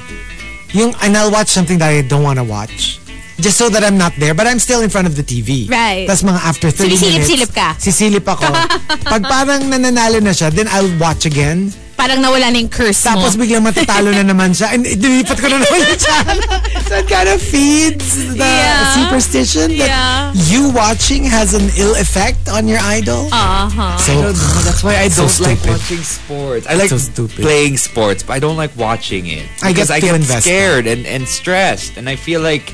Yung, 0.70 0.94
and 1.02 1.16
I'll 1.18 1.34
watch 1.34 1.50
something 1.50 1.82
that 1.82 1.90
I 1.90 2.06
don't 2.06 2.22
want 2.22 2.38
to 2.38 2.46
watch. 2.46 3.02
Just 3.40 3.56
so 3.56 3.72
that 3.72 3.82
I'm 3.82 3.96
not 3.96 4.12
there, 4.20 4.36
but 4.36 4.46
I'm 4.46 4.60
still 4.60 4.84
in 4.84 4.90
front 4.92 5.08
of 5.08 5.16
the 5.16 5.24
TV. 5.24 5.66
Right. 5.66 6.04
Tapos 6.06 6.22
mga 6.22 6.40
after 6.44 6.68
30 6.70 6.84
minutes. 6.84 7.00
Sumisilip-silip 7.00 7.50
ka. 7.56 7.68
Sisilip 7.80 8.26
ako. 8.28 8.46
pag 9.16 9.22
parang 9.24 9.64
nananalo 9.66 10.20
na 10.20 10.30
siya, 10.30 10.52
then 10.52 10.68
I'll 10.68 10.92
watch 11.00 11.24
again. 11.24 11.72
Parang 12.00 12.24
nawala 12.24 12.48
na 12.48 12.56
yung 12.56 12.72
curse 12.72 13.04
mo 13.04 13.20
Tapos 13.20 13.36
biglang 13.36 13.60
matatalo 13.60 14.08
na 14.08 14.24
naman 14.24 14.56
siya. 14.56 14.72
And 14.72 14.88
dilipat 14.88 15.36
ko 15.36 15.46
na 15.46 15.60
naman 15.60 15.78
yung 15.84 16.00
channel. 16.00 16.40
So 16.88 16.92
it 16.96 17.06
kind 17.06 17.28
of 17.28 17.36
feeds 17.44 18.32
the 18.32 18.40
Yeah. 18.40 18.96
superstition 18.96 19.76
that 19.76 19.90
Yeah. 19.92 20.32
you 20.48 20.72
watching 20.72 21.28
has 21.28 21.52
an 21.52 21.68
ill 21.76 21.92
effect 22.00 22.48
on 22.48 22.64
your 22.64 22.80
idol. 22.80 23.28
uh-huh 23.28 24.00
So, 24.00 24.16
I 24.16 24.22
don't 24.24 24.32
know. 24.32 24.60
That's 24.64 24.80
why 24.80 24.96
I 24.96 25.12
So 25.12 25.28
don't 25.28 25.40
like 25.44 25.60
stupid. 25.60 25.76
watching 25.76 26.02
sports. 26.02 26.64
I 26.64 26.74
like 26.80 26.88
So 26.88 27.28
playing 27.28 27.76
sports, 27.76 28.24
but 28.24 28.32
I 28.32 28.40
don't 28.40 28.56
like 28.56 28.72
watching 28.80 29.28
it. 29.28 29.44
I 29.60 29.76
get 29.76 29.84
Because 29.84 29.90
I 29.92 30.00
get 30.00 30.16
invested. 30.16 30.48
scared 30.48 30.86
and, 30.88 31.04
and 31.04 31.28
stressed. 31.28 32.00
And 32.00 32.08
I 32.08 32.16
feel 32.16 32.40
like 32.40 32.72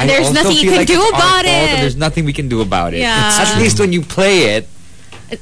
I 0.00 0.08
There's 0.08 0.32
also 0.32 0.40
nothing 0.40 0.56
you 0.56 0.72
can 0.72 0.80
like 0.82 0.88
do 0.88 1.02
about 1.12 1.44
it. 1.44 1.76
there's 1.84 2.00
nothing 2.00 2.24
we 2.24 2.32
can 2.32 2.48
do 2.48 2.64
about 2.64 2.96
it. 2.96 3.04
Yeah. 3.04 3.36
At 3.36 3.60
least 3.60 3.76
when 3.78 3.92
you 3.92 4.00
play 4.00 4.56
it, 4.56 4.64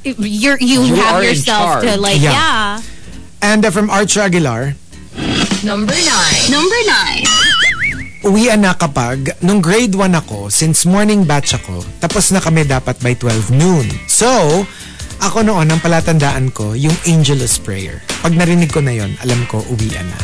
you're 0.04 0.58
you, 0.58 0.82
You 0.86 0.94
have 1.02 1.14
are 1.18 1.22
in 1.22 1.34
yourself 1.38 1.80
to 1.82 1.86
charge. 1.94 1.98
like 2.02 2.20
Yeah. 2.20 2.34
yeah. 2.34 2.80
And 3.42 3.64
uh, 3.64 3.70
from 3.72 3.90
Archer 3.90 4.20
Aguilar, 4.20 4.76
Number 5.60 5.92
nine. 5.92 6.44
Number 6.48 6.80
nine. 6.88 7.24
uwian 8.24 8.64
na 8.64 8.72
kapag 8.76 9.32
nung 9.44 9.60
grade 9.60 9.92
1 9.92 10.12
ako, 10.12 10.48
since 10.48 10.88
morning 10.88 11.24
batch 11.24 11.56
ako, 11.56 11.84
tapos 12.00 12.32
na 12.32 12.40
kami 12.40 12.64
dapat 12.64 12.96
by 13.00 13.12
12 13.16 13.52
noon. 13.52 13.84
So, 14.08 14.28
ako 15.20 15.44
noon, 15.44 15.68
ang 15.68 15.80
palatandaan 15.84 16.52
ko, 16.56 16.72
yung 16.72 16.96
Angelus 17.04 17.60
Prayer. 17.60 18.00
Pag 18.24 18.36
narinig 18.36 18.72
ko 18.72 18.80
na 18.80 18.96
yon, 18.96 19.12
alam 19.20 19.44
ko, 19.48 19.60
uwian 19.68 20.04
na. 20.08 20.20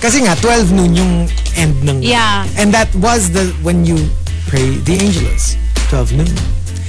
Kasi 0.00 0.24
nga, 0.24 0.32
12 0.40 0.72
noon 0.72 0.92
yung 0.96 1.12
end 1.56 1.76
ng... 1.84 2.00
Yeah. 2.00 2.48
And 2.56 2.72
that 2.72 2.88
was 2.96 3.28
the 3.28 3.52
when 3.60 3.84
you 3.84 4.00
pray 4.48 4.80
the 4.88 4.96
Angelus. 4.96 5.60
12 5.92 6.16
noon. 6.24 6.32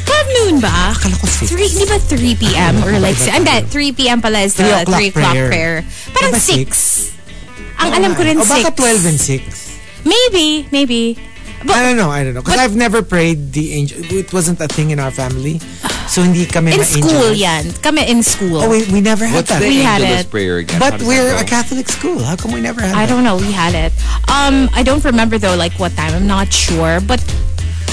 12 0.09 0.37
noon 0.41 0.55
ba? 0.59 0.93
Akala 0.97 1.15
ko 1.21 1.27
6. 1.29 1.53
3, 1.53 1.77
di 1.77 1.85
ba 1.85 1.97
3 2.01 2.41
p.m. 2.41 2.73
or 2.83 2.97
like, 2.97 3.17
hindi, 3.21 3.61
3 3.69 3.93
p.m. 3.93 4.19
pala 4.21 4.41
is 4.41 4.57
the 4.57 4.65
Three 4.65 4.73
o'clock 4.81 5.03
o'clock 5.05 5.33
prayer. 5.37 5.47
prayer. 5.49 5.75
Parang 6.17 6.33
Diba 6.33 6.65
6. 6.65 7.79
Ang 7.79 7.89
alam 7.95 8.11
ko 8.17 8.21
rin 8.25 8.37
O 8.37 8.43
6. 8.43 8.49
baka 8.49 8.69
12 8.73 9.05
and 9.05 9.19
6. 9.21 10.03
Maybe, 10.03 10.65
maybe. 10.71 11.15
But, 11.59 11.75
I 11.75 11.83
don't 11.83 11.99
know, 11.99 12.09
I 12.09 12.23
don't 12.23 12.33
know. 12.33 12.41
Because 12.41 12.57
I've 12.57 12.75
never 12.75 13.03
prayed 13.03 13.51
the 13.51 13.75
angel. 13.75 13.99
It 13.99 14.31
wasn't 14.31 14.59
a 14.63 14.67
thing 14.67 14.91
in 14.91 14.99
our 14.99 15.11
family. 15.11 15.59
So 16.07 16.23
hindi 16.23 16.47
kami 16.47 16.71
in 16.71 16.79
ma-angel. 16.81 17.03
school 17.05 17.29
yan. 17.35 17.69
Kami 17.83 18.01
in 18.09 18.23
school. 18.23 18.63
Oh, 18.63 18.69
wait, 18.71 18.87
we 18.89 18.97
never 19.03 19.27
had 19.27 19.35
what's 19.43 19.49
that. 19.51 19.59
the 19.61 19.67
We 19.67 19.83
had 19.83 20.01
Angelus 20.01 20.25
it. 20.25 20.31
prayer 20.31 20.57
again? 20.63 20.79
But 20.79 21.03
we're 21.03 21.35
a? 21.35 21.43
Catholic 21.43 21.85
school. 21.91 22.17
How 22.23 22.35
come 22.35 22.51
we 22.55 22.61
never 22.63 22.79
had 22.81 22.95
it? 22.95 22.97
I 22.97 23.05
that? 23.05 23.11
don't 23.13 23.23
know. 23.27 23.35
We 23.37 23.51
had 23.51 23.75
it. 23.75 23.91
Um, 24.25 24.71
I 24.73 24.81
don't 24.81 25.03
remember 25.03 25.37
though, 25.37 25.53
like 25.55 25.73
what 25.77 25.91
time. 25.99 26.15
I'm 26.15 26.25
not 26.25 26.49
sure. 26.51 26.97
But 27.03 27.19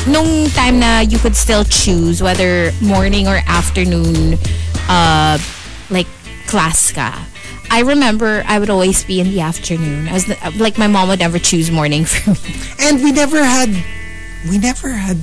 nung 0.08 0.48
time 0.50 0.78
na 0.80 1.00
you 1.00 1.18
could 1.18 1.36
still 1.36 1.64
choose 1.64 2.22
whether 2.22 2.72
morning 2.80 3.26
or 3.28 3.40
afternoon, 3.46 4.38
uh, 4.88 5.38
like 5.90 6.06
class 6.46 6.92
ka. 6.92 7.10
I 7.70 7.80
remember 7.82 8.44
I 8.46 8.58
would 8.58 8.70
always 8.70 9.02
be 9.04 9.18
in 9.20 9.30
the 9.34 9.40
afternoon. 9.40 10.06
I 10.08 10.12
was 10.14 10.26
the- 10.26 10.38
like 10.56 10.78
my 10.78 10.86
mom 10.86 11.08
would 11.08 11.18
never 11.18 11.38
choose 11.38 11.70
morning 11.70 12.04
for 12.10 12.30
me. 12.30 12.54
And 12.80 13.02
we 13.02 13.10
never 13.10 13.42
had, 13.42 13.70
we 14.48 14.58
never 14.58 14.90
had 14.90 15.18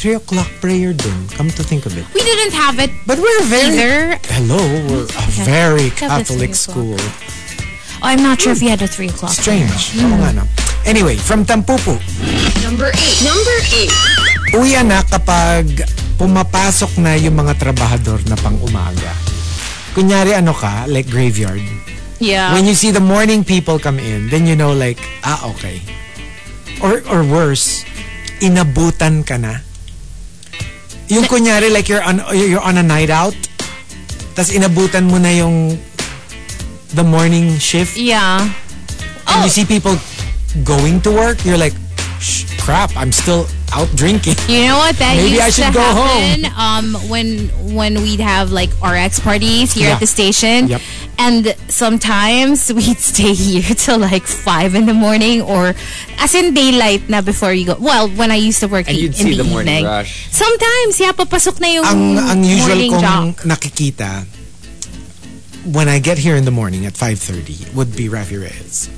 3 0.00 0.14
o'clock 0.14 0.48
prayer 0.62 0.92
dun. 0.94 1.28
Come 1.36 1.50
to 1.50 1.62
think 1.62 1.84
of 1.84 1.92
it. 1.98 2.06
We 2.14 2.22
didn't 2.22 2.54
have 2.54 2.78
it 2.78 2.90
But 3.06 3.18
we're 3.18 3.42
very, 3.44 3.76
either. 3.76 4.18
hello, 4.32 4.56
we're 4.88 5.04
a 5.04 5.30
very 5.44 5.90
Catholic 5.90 6.54
school. 6.54 6.96
Oh, 6.98 8.06
I'm 8.06 8.22
not 8.22 8.40
sure 8.40 8.52
if 8.52 8.62
we 8.62 8.68
had 8.68 8.80
a 8.80 8.86
three 8.86 9.08
o'clock. 9.08 9.32
Strange. 9.32 9.96
No? 9.96 10.06
Anyway, 10.88 11.20
from 11.20 11.44
Tampupo, 11.44 12.00
Number 12.64 12.88
eight. 12.96 13.20
Number 13.20 13.56
eight. 13.76 13.92
uwi 14.56 14.72
na 14.88 15.04
kapag 15.04 15.84
pumapasok 16.16 16.96
na 17.04 17.12
yung 17.12 17.36
mga 17.36 17.60
trabahador 17.60 18.24
na 18.24 18.32
pang 18.40 18.56
umaga. 18.64 19.12
Kunyari 19.92 20.32
ano 20.32 20.56
ka, 20.56 20.88
like 20.88 21.04
graveyard. 21.12 21.60
Yeah. 22.24 22.56
When 22.56 22.64
you 22.64 22.72
see 22.72 22.88
the 22.88 23.04
morning 23.04 23.44
people 23.44 23.76
come 23.76 24.00
in, 24.00 24.32
then 24.32 24.48
you 24.48 24.56
know 24.56 24.72
like, 24.72 24.96
ah, 25.28 25.44
okay. 25.52 25.84
Or 26.80 27.04
or 27.04 27.20
worse, 27.20 27.84
inabutan 28.40 29.28
ka 29.28 29.36
na. 29.36 29.60
Yung 31.12 31.28
kunyari 31.28 31.68
like 31.68 31.92
you're 31.92 32.00
on 32.00 32.24
you're 32.32 32.64
on 32.64 32.80
a 32.80 32.86
night 32.86 33.12
out, 33.12 33.36
tas 34.32 34.48
inabutan 34.48 35.04
mo 35.04 35.20
na 35.20 35.36
yung 35.36 35.76
the 36.96 37.04
morning 37.04 37.60
shift 37.60 38.00
yeah. 38.00 38.48
and 39.28 39.44
you 39.44 39.52
see 39.52 39.68
people 39.68 39.92
going 40.64 41.00
to 41.02 41.10
work, 41.10 41.44
you're 41.44 41.58
like, 41.58 41.74
crap, 42.58 42.90
I'm 42.96 43.12
still 43.12 43.46
out 43.72 43.88
drinking. 43.94 44.34
You 44.48 44.66
know 44.66 44.78
what? 44.78 44.96
That 44.96 45.16
Maybe 45.16 45.36
used 45.36 45.42
I 45.42 45.50
should 45.50 45.66
to 45.72 45.78
go 45.78 45.84
happen 45.84 46.48
um, 46.56 46.94
when 47.08 47.48
when 47.76 48.00
we'd 48.00 48.20
have 48.20 48.50
like 48.50 48.70
RX 48.82 49.20
parties 49.20 49.72
here 49.72 49.88
Yeah. 49.88 49.94
at 49.94 50.00
the 50.00 50.06
station. 50.08 50.68
Yep. 50.68 50.80
And 51.18 51.54
sometimes 51.68 52.72
we'd 52.72 52.98
stay 53.12 53.34
here 53.34 53.62
till 53.76 53.98
like 53.98 54.24
5 54.24 54.74
in 54.74 54.86
the 54.86 54.94
morning 54.94 55.42
or 55.42 55.74
as 56.18 56.34
in 56.34 56.54
daylight 56.54 57.08
na 57.08 57.20
before 57.20 57.52
you 57.52 57.66
go. 57.66 57.76
Well, 57.78 58.08
when 58.08 58.30
I 58.30 58.36
used 58.36 58.60
to 58.60 58.68
work 58.68 58.88
And 58.88 58.96
in 58.96 59.04
you'd 59.04 59.14
see 59.16 59.36
the, 59.36 59.42
the 59.42 59.50
morning 59.50 59.84
evening. 59.84 59.84
rush. 59.84 60.30
Sometimes, 60.32 60.98
yeah, 61.00 61.12
papasok 61.12 61.60
na 61.60 61.68
yung 61.68 61.84
ang 61.84 62.02
ang 62.18 62.40
usual 62.44 62.68
morning 62.72 62.92
kong 62.96 63.26
nakikita 63.44 64.24
when 65.68 65.88
I 65.88 65.98
get 65.98 66.18
here 66.18 66.36
in 66.36 66.44
the 66.44 66.54
morning 66.54 66.86
at 66.86 66.94
5:30 66.94 67.74
would 67.74 67.94
be 67.96 68.08
Rafi 68.08 68.40
Reyes. 68.40 68.88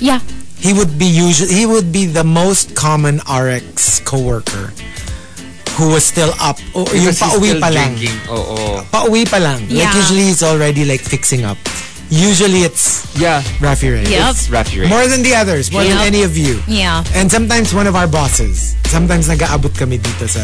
Yeah. 0.00 0.20
He 0.64 0.72
would 0.72 0.96
be 0.96 1.04
usually 1.04 1.52
he 1.52 1.66
would 1.68 1.92
be 1.92 2.08
the 2.08 2.24
most 2.24 2.72
common 2.72 3.20
RX 3.28 4.00
coworker 4.00 4.72
who 5.76 5.90
was 5.92 6.04
still 6.08 6.32
up 6.40 6.56
o 6.72 6.88
yung 6.88 7.04
Because 7.12 7.20
he's 7.20 7.20
pauwi 7.20 7.48
still 7.52 7.60
pa 7.60 7.68
lang. 7.68 7.92
drinking. 8.00 8.16
Oo. 8.32 8.80
Pauwi 8.88 9.22
pa 9.28 9.36
lang. 9.42 9.60
Like 9.68 9.92
usually 9.92 10.32
he's 10.32 10.40
already 10.40 10.88
like 10.88 11.04
fixing 11.04 11.44
up. 11.44 11.58
Usually 12.08 12.62
it's 12.64 13.04
Yeah. 13.18 13.42
Rafi 13.60 13.92
Reyes. 13.92 14.08
Yep. 14.08 14.30
It's 14.32 14.46
Rafi 14.48 14.80
Reyes. 14.80 14.88
More 14.88 15.04
than 15.06 15.20
the 15.20 15.34
others, 15.36 15.68
more 15.72 15.84
than 15.84 15.98
any 16.00 16.22
of 16.24 16.32
you. 16.38 16.62
Yeah. 16.66 17.04
And 17.12 17.28
sometimes 17.28 17.74
one 17.74 17.84
of 17.86 17.92
our 17.96 18.06
bosses. 18.08 18.72
Sometimes 18.88 19.26
nag-aabot 19.28 19.74
kami 19.76 19.98
dito 20.00 20.24
sa 20.30 20.40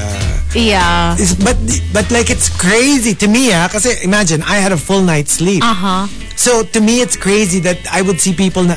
Yeah. 0.53 1.17
is 1.17 1.33
but 1.33 1.57
but 1.97 2.11
like 2.13 2.29
it's 2.29 2.51
crazy 2.53 3.15
to 3.23 3.27
me 3.31 3.55
ah 3.57 3.71
kasi 3.73 3.95
imagine 4.05 4.43
I 4.45 4.59
had 4.61 4.73
a 4.75 4.81
full 4.81 5.01
night's 5.01 5.39
sleep. 5.41 5.63
Uh-huh. 5.65 6.11
So 6.37 6.61
to 6.75 6.79
me 6.85 7.01
it's 7.01 7.15
crazy 7.17 7.61
that 7.65 7.79
I 7.89 8.03
would 8.03 8.19
see 8.21 8.35
people 8.35 8.67
na 8.67 8.77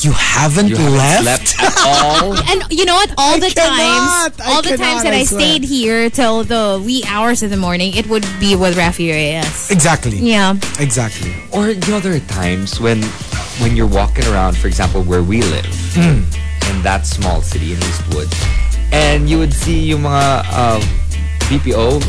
You 0.00 0.12
haven't 0.12 0.68
You 0.68 0.76
haven't 0.76 0.96
left? 0.96 1.48
slept 1.48 1.62
at 1.62 1.76
all. 1.86 2.32
And 2.50 2.64
you 2.70 2.84
know 2.84 2.94
what? 2.94 3.10
All 3.18 3.34
I 3.34 3.38
the 3.38 3.50
cannot. 3.50 3.76
times, 3.76 4.40
I 4.40 4.50
all 4.50 4.62
the 4.62 4.68
cannot, 4.76 4.84
times 4.86 5.02
that 5.04 5.12
I 5.12 5.18
I, 5.20 5.24
stayed 5.24 5.62
here 5.64 6.08
till 6.08 6.42
the 6.44 6.80
wee 6.84 7.04
hours 7.06 7.42
of 7.42 7.50
the 7.50 7.56
morning, 7.58 7.94
it 7.94 8.06
would 8.08 8.24
be 8.40 8.56
with 8.56 8.76
Rafi 8.76 9.10
Reyes. 9.12 9.70
Exactly. 9.70 10.16
Yeah. 10.18 10.54
Exactly. 10.78 11.34
Or 11.52 11.68
you 11.70 11.80
know, 11.92 12.00
there 12.00 12.14
are 12.16 12.26
times 12.32 12.80
when 12.80 13.02
when 13.60 13.76
you're 13.76 13.86
walking 13.90 14.24
around, 14.32 14.56
for 14.56 14.68
example, 14.68 15.02
where 15.02 15.22
we 15.22 15.42
live, 15.42 15.68
Hmm. 15.92 16.24
in 16.72 16.82
that 16.82 17.04
small 17.04 17.42
city 17.42 17.74
in 17.74 17.78
Eastwood, 17.84 18.28
and 18.92 19.28
you 19.28 19.36
would 19.38 19.52
see 19.52 19.78
yung 19.92 20.02
mga 20.08 20.24
uh, 20.48 20.80
BPO, 21.52 22.00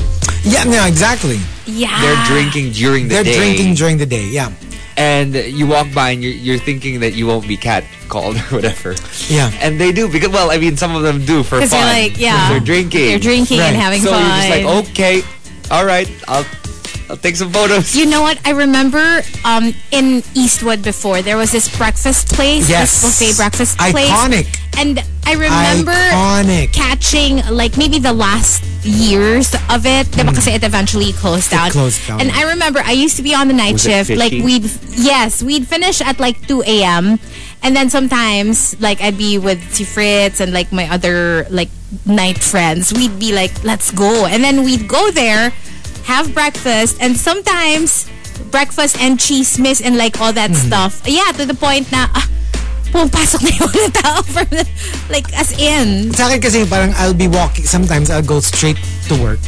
Yeah, 0.47 0.63
no, 0.63 0.85
exactly. 0.87 1.39
Yeah. 1.67 1.91
they're 2.01 2.23
drinking 2.25 2.71
during 2.71 3.07
the 3.09 3.15
day. 3.19 3.23
They're 3.23 3.37
drinking 3.41 3.75
during 3.75 3.97
the 3.99 4.05
day. 4.07 4.25
Yeah. 4.31 4.49
And 4.97 5.33
you 5.35 5.67
walk 5.67 5.93
by 5.93 6.11
and 6.11 6.23
you're, 6.23 6.33
you're 6.33 6.57
thinking 6.57 6.99
that 7.01 7.13
you 7.13 7.27
won't 7.27 7.47
be 7.47 7.57
cat 7.57 7.83
called 8.09 8.35
or 8.35 8.55
whatever. 8.55 8.95
Yeah. 9.27 9.51
And 9.61 9.79
they 9.79 9.91
do 9.91 10.09
because 10.11 10.29
well, 10.29 10.51
I 10.51 10.57
mean, 10.57 10.77
some 10.77 10.95
of 10.95 11.03
them 11.03 11.25
do 11.25 11.43
for 11.43 11.59
fun. 11.59 11.69
They're 11.69 12.09
like, 12.09 12.19
yeah. 12.19 12.49
they're 12.49 12.59
drinking. 12.59 13.07
They're 13.07 13.19
drinking 13.19 13.59
and 13.59 13.75
having 13.75 14.01
So 14.01 14.11
fun. 14.11 14.21
So 14.21 14.27
you're 14.27 14.37
just 14.37 14.49
like, 14.49 14.89
okay, 14.89 15.21
all 15.71 15.85
right, 15.85 16.09
I'll 16.27 16.45
I'll 17.11 17.17
take 17.17 17.35
some 17.35 17.51
photos. 17.51 17.93
You 17.93 18.05
know 18.05 18.21
what? 18.21 18.39
I 18.47 18.51
remember 18.51 19.19
um, 19.43 19.73
in 19.91 20.23
Eastwood 20.33 20.81
before, 20.81 21.21
there 21.21 21.35
was 21.35 21.51
this 21.51 21.67
breakfast 21.77 22.31
place, 22.31 22.69
Yes. 22.69 23.01
this 23.01 23.19
buffet 23.19 23.35
breakfast 23.35 23.77
place. 23.77 24.07
Iconic. 24.09 24.47
And 24.79 25.03
I 25.27 25.33
remember 25.33 25.91
Iconic. 25.91 26.71
catching 26.71 27.43
like 27.51 27.75
maybe 27.77 27.99
the 27.99 28.13
last 28.13 28.63
years 28.85 29.53
of 29.69 29.85
it. 29.85 30.07
Diba 30.15 30.33
kasi 30.33 30.51
it 30.51 30.63
eventually 30.63 31.11
closed 31.11 31.51
down. 31.51 31.67
Mm. 31.67 31.71
closed 31.73 32.07
down. 32.07 32.21
And 32.21 32.31
I 32.31 32.43
remember 32.55 32.79
I 32.79 32.93
used 32.93 33.17
to 33.17 33.23
be 33.23 33.35
on 33.35 33.49
the 33.49 33.53
night 33.53 33.73
Was 33.73 33.85
it 33.85 34.07
shift. 34.07 34.17
Like 34.17 34.31
we'd, 34.31 34.63
yes, 34.95 35.43
we'd 35.43 35.67
finish 35.67 35.99
at 35.99 36.17
like 36.17 36.39
2 36.47 36.63
a.m. 36.63 37.19
And 37.61 37.75
then 37.75 37.89
sometimes 37.89 38.79
like 38.79 39.01
I'd 39.01 39.17
be 39.17 39.37
with 39.37 39.59
si 39.75 39.83
Fritz 39.83 40.39
and 40.39 40.53
like 40.53 40.71
my 40.71 40.87
other 40.89 41.45
like 41.51 41.69
night 42.07 42.39
friends. 42.39 42.93
We'd 42.93 43.19
be 43.19 43.33
like, 43.35 43.51
let's 43.67 43.91
go. 43.91 44.25
And 44.25 44.41
then 44.41 44.63
we'd 44.63 44.87
go 44.87 45.11
there, 45.11 45.51
have 46.03 46.33
breakfast, 46.33 46.97
and 46.99 47.15
sometimes 47.17 48.09
breakfast 48.49 48.99
and 48.99 49.19
cheese 49.19 49.55
chismis 49.57 49.81
and 49.83 49.97
like 49.97 50.19
all 50.19 50.33
that 50.33 50.51
Mm-hmm. 50.51 50.67
stuff. 50.67 51.01
Yeah, 51.05 51.31
to 51.37 51.45
the 51.45 51.53
point 51.53 51.91
na, 51.91 52.07
ah, 52.13 52.27
pumapasok 52.91 53.41
na 53.47 53.51
yung 53.55 53.91
tao 53.91 54.21
from 54.23 54.47
the, 54.51 54.67
like 55.09 55.31
as 55.37 55.51
in. 55.55 56.11
Sa 56.13 56.27
akin 56.27 56.41
kasi 56.41 56.65
parang 56.67 56.91
I'll 56.99 57.15
be 57.15 57.27
walking, 57.31 57.63
sometimes 57.65 58.09
I'll 58.09 58.25
go 58.25 58.39
straight 58.39 58.77
to 59.07 59.15
work. 59.21 59.39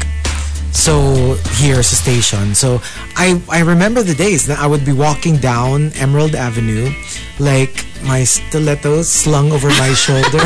So, 0.74 1.38
here 1.62 1.84
sa 1.86 1.94
station. 1.94 2.56
So, 2.58 2.82
I 3.14 3.38
I 3.46 3.62
remember 3.62 4.02
the 4.02 4.18
days 4.18 4.50
that 4.50 4.58
I 4.58 4.66
would 4.66 4.82
be 4.82 4.92
walking 4.96 5.38
down 5.38 5.94
Emerald 6.02 6.34
Avenue, 6.34 6.90
like 7.38 7.86
my 8.02 8.26
stilettos 8.26 9.06
slung 9.06 9.54
over 9.54 9.70
my 9.78 9.94
shoulder, 10.06 10.42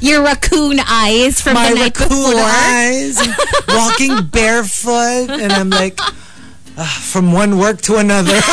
Your 0.00 0.22
raccoon 0.22 0.80
eyes 0.80 1.40
from 1.40 1.54
my 1.54 1.68
the 1.70 1.74
night 1.76 1.98
raccoon 1.98 2.08
before. 2.08 2.40
eyes, 2.40 3.16
walking 3.68 4.22
barefoot, 4.30 5.30
and 5.30 5.52
I'm 5.52 5.70
like, 5.70 5.98
ah, 6.78 7.00
from 7.02 7.32
one 7.32 7.58
work 7.58 7.80
to 7.82 7.96
another. 7.96 8.40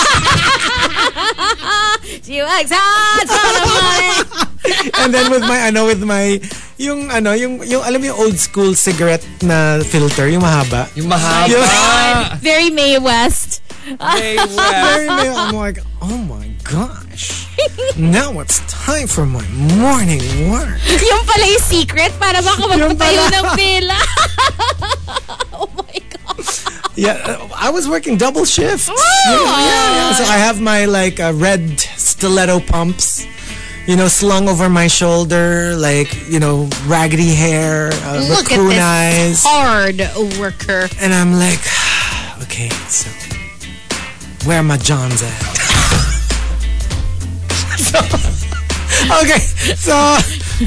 She 2.23 2.41
works 2.41 2.69
hard 2.73 3.25
for 3.29 3.49
the 3.57 4.91
and 5.01 5.13
then 5.13 5.31
with 5.31 5.41
my 5.41 5.59
ano 5.67 5.85
with 5.85 6.01
my 6.03 6.37
yung 6.77 7.09
ano 7.09 7.33
yung 7.33 7.61
yung 7.65 7.81
alam 7.81 8.01
mo 8.01 8.05
yung 8.13 8.19
old 8.19 8.37
school 8.37 8.73
cigarette 8.77 9.25
na 9.41 9.81
filter 9.81 10.29
yung 10.29 10.41
mahaba 10.45 10.85
Yung 10.93 11.09
mahaba. 11.09 11.49
Yung- 11.49 12.37
Very 12.41 12.69
Mae 12.69 12.97
West. 13.01 13.61
Mae 13.99 14.35
West. 14.37 14.59
I'm 15.39 15.55
like 15.55 15.79
oh 16.01 16.17
my 16.17 16.51
gosh 16.63 17.47
now 17.97 18.39
it's 18.39 18.59
time 18.71 19.07
for 19.07 19.25
my 19.25 19.45
morning 19.77 20.21
work 20.49 20.79
Yung 21.09 21.23
pala 21.25 21.45
yung 21.47 21.65
secret 21.65 22.11
para 22.19 22.39
baka 22.41 22.63
magpatayo 22.67 23.23
ng 23.35 23.47
pila. 23.57 23.99
oh 25.59 25.69
my 25.75 25.97
God. 26.11 26.39
yeah 26.95 27.19
uh, 27.25 27.47
I 27.55 27.69
was 27.71 27.87
working 27.87 28.15
double 28.17 28.45
shift 28.45 28.87
yeah, 28.87 28.95
yeah, 29.27 29.67
yeah. 29.67 30.13
so 30.13 30.23
I 30.23 30.37
have 30.37 30.61
my 30.61 30.85
like 30.85 31.19
uh, 31.19 31.33
red 31.35 31.79
stiletto 31.79 32.59
pumps 32.59 33.25
you 33.87 33.95
know 33.95 34.07
slung 34.07 34.47
over 34.47 34.69
my 34.69 34.87
shoulder 34.87 35.75
like 35.75 36.11
you 36.29 36.39
know 36.39 36.69
raggedy 36.85 37.33
hair 37.33 37.89
uh, 38.05 38.21
Look 38.29 38.51
at 38.51 38.57
raccoon 38.59 38.69
this 38.69 38.79
eyes 38.79 39.43
hard 39.43 39.99
worker. 40.39 40.87
And 41.01 41.13
I'm 41.13 41.33
like, 41.33 41.59
okay, 42.43 42.69
so 42.87 43.09
where 44.45 44.63
my 44.63 44.77
Johns 44.77 45.21
at? 45.21 45.41
so, 47.79 47.99
okay, 49.23 49.39
so 49.75 49.95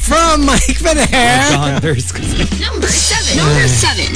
from 0.00 0.46
Mike 0.46 0.80
Donders. 0.80 2.12
Number 2.60 2.88
seven. 2.88 3.36
Number 3.36 3.68
seven. 3.68 4.12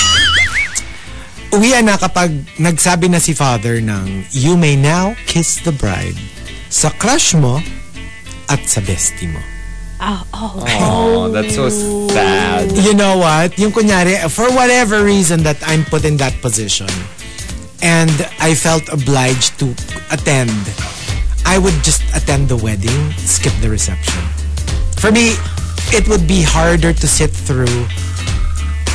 uwi 1.56 1.72
na 1.80 1.96
kapag 1.96 2.32
nagsabi 2.58 3.08
na 3.08 3.16
si 3.16 3.32
father 3.32 3.80
ng 3.80 4.28
you 4.34 4.58
may 4.58 4.76
now 4.76 5.16
kiss 5.24 5.62
the 5.64 5.72
bride 5.72 6.16
sa 6.68 6.90
crush 7.00 7.32
mo 7.32 7.62
at 8.52 8.60
sa 8.68 8.84
bestie 8.84 9.30
mo. 9.30 9.40
Oh, 9.96 10.22
oh. 10.36 10.52
Oh, 10.84 11.22
that's 11.32 11.56
so 11.56 11.72
sad. 12.12 12.68
You 12.76 12.92
know 12.92 13.16
what? 13.16 13.56
Yung 13.56 13.72
kunyari, 13.72 14.20
for 14.28 14.44
whatever 14.52 15.00
reason 15.00 15.40
that 15.48 15.56
I'm 15.64 15.88
put 15.88 16.04
in 16.04 16.20
that 16.20 16.36
position 16.44 16.92
and 17.82 18.10
I 18.40 18.54
felt 18.54 18.88
obliged 18.88 19.58
to 19.60 19.72
attend, 20.10 20.52
I 21.44 21.58
would 21.58 21.74
just 21.82 22.02
attend 22.14 22.48
the 22.48 22.56
wedding, 22.56 23.12
skip 23.18 23.52
the 23.60 23.70
reception. 23.70 24.22
For 24.98 25.12
me, 25.12 25.36
it 25.92 26.08
would 26.08 26.26
be 26.26 26.42
harder 26.42 26.92
to 26.92 27.06
sit 27.06 27.30
through 27.30 27.86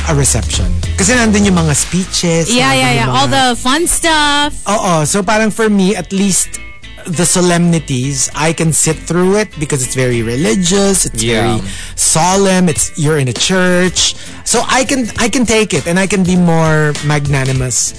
a 0.08 0.14
reception. 0.14 0.72
Kasi 0.98 1.14
nandun 1.14 1.46
yung 1.46 1.54
mga 1.56 1.74
speeches. 1.74 2.50
Yeah, 2.50 2.74
yeah, 2.74 2.92
yeah. 2.92 3.06
yung 3.06 3.10
All 3.14 3.28
the 3.28 3.54
fun 3.56 3.86
stuff. 3.86 4.52
Oo. 4.66 5.04
So 5.06 5.22
parang 5.22 5.50
for 5.50 5.70
me, 5.70 5.94
at 5.94 6.12
least 6.12 6.58
the 7.06 7.26
solemnities, 7.26 8.30
I 8.34 8.52
can 8.52 8.72
sit 8.72 8.94
through 8.96 9.36
it 9.36 9.48
because 9.58 9.82
it's 9.82 9.94
very 9.94 10.22
religious. 10.22 11.06
It's 11.06 11.22
Yeah. 11.22 11.58
very 11.58 11.70
solemn. 11.94 12.68
It's 12.68 12.90
you're 12.98 13.18
in 13.18 13.26
a 13.30 13.34
church, 13.34 14.14
so 14.44 14.62
I 14.66 14.84
can 14.84 15.10
I 15.18 15.30
can 15.30 15.46
take 15.46 15.74
it 15.74 15.86
and 15.86 15.98
I 15.98 16.06
can 16.06 16.22
be 16.22 16.34
more 16.38 16.94
magnanimous 17.06 17.94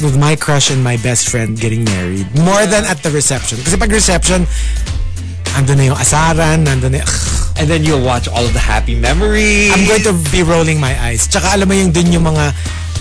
with 0.00 0.18
my 0.18 0.34
crush 0.34 0.70
and 0.70 0.82
my 0.82 0.96
best 0.98 1.28
friend 1.28 1.58
getting 1.58 1.84
married 1.84 2.26
more 2.38 2.66
than 2.66 2.84
at 2.84 3.02
the 3.02 3.10
reception. 3.10 3.58
Kasi 3.62 3.76
pag 3.76 3.90
reception, 3.90 4.46
andun 5.54 5.76
na 5.78 5.84
yung 5.92 5.98
asaran, 5.98 6.66
nandun 6.66 6.90
na 6.94 6.98
yung, 7.02 7.12
And 7.54 7.70
then 7.70 7.86
you'll 7.86 8.02
watch 8.02 8.26
all 8.26 8.42
of 8.42 8.50
the 8.50 8.58
happy 8.58 8.98
memories. 8.98 9.70
I'm 9.70 9.86
going 9.86 10.02
to 10.02 10.14
be 10.34 10.42
rolling 10.42 10.82
my 10.82 10.90
eyes. 10.98 11.30
Tsaka 11.30 11.54
alam 11.54 11.70
mo 11.70 11.74
yung 11.78 11.94
dun 11.94 12.10
yung 12.10 12.26
mga 12.26 12.50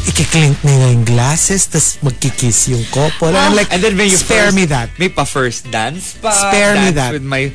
ikiklink 0.05 0.61
nila 0.61 0.93
yung 0.93 1.05
glasses, 1.09 1.65
tas 1.65 1.97
magkikiss 2.05 2.69
yung 2.69 2.85
couple. 2.93 3.33
And 3.33 3.37
I'm 3.37 3.57
like, 3.57 3.73
And 3.73 3.81
then 3.81 3.97
when 3.97 4.13
you 4.13 4.17
spare 4.21 4.53
first, 4.53 4.55
me 4.55 4.65
that. 4.69 4.93
May 5.01 5.09
pa 5.09 5.25
first 5.25 5.71
dance 5.73 6.13
pa. 6.21 6.29
Spare 6.29 6.77
me 6.77 6.93
dance 6.93 7.01
that. 7.01 7.11
with 7.17 7.25
my 7.25 7.49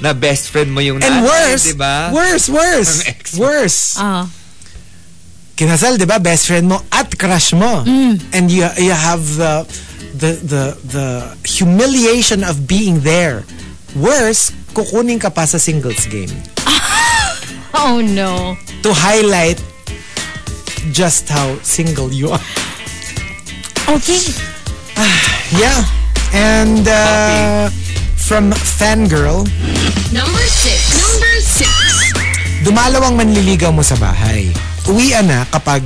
na 0.00 0.14
best 0.14 0.48
friend 0.48 0.70
mo 0.72 0.80
yung 0.80 1.02
And 1.02 1.20
nanay, 1.20 1.26
worse, 1.26 1.64
diba? 1.74 1.96
worse, 2.14 2.46
worse, 2.48 3.02
Ang 3.04 3.12
ex 3.12 3.22
mo. 3.36 3.44
Kinasal, 5.58 5.98
di 5.98 6.06
ba? 6.06 6.22
Best 6.22 6.46
friend 6.46 6.70
mo 6.70 6.78
at 6.94 7.10
crush 7.18 7.50
mo. 7.50 7.82
And 8.30 8.46
you, 8.46 8.62
you 8.78 8.94
have 8.94 9.26
the, 9.34 9.66
the, 10.14 10.30
the, 10.38 10.64
the 10.86 11.06
humiliation 11.42 12.46
of 12.46 12.70
being 12.70 13.02
there. 13.02 13.42
Worse, 13.98 14.54
kukunin 14.70 15.18
ka 15.18 15.34
pa 15.34 15.48
sa 15.50 15.58
singles 15.58 16.06
game 16.06 16.30
Oh 17.74 17.98
no. 18.04 18.54
to 18.86 18.92
highlight 18.94 19.58
just 20.94 21.26
how 21.26 21.56
single 21.66 22.12
you 22.14 22.30
are. 22.30 22.46
Okay. 23.90 24.22
Yeah. 25.48 25.80
And 26.36 26.84
uh, 26.84 27.72
from 28.20 28.52
Fangirl, 28.52 29.48
Number 30.12 30.44
six. 30.44 30.76
Number 30.92 31.34
six. 31.40 31.72
dumalawang 32.68 33.16
manliligaw 33.16 33.72
mo 33.72 33.80
sa 33.80 33.96
bahay. 33.96 34.52
Uwian 34.88 35.28
na 35.28 35.44
kapag 35.52 35.84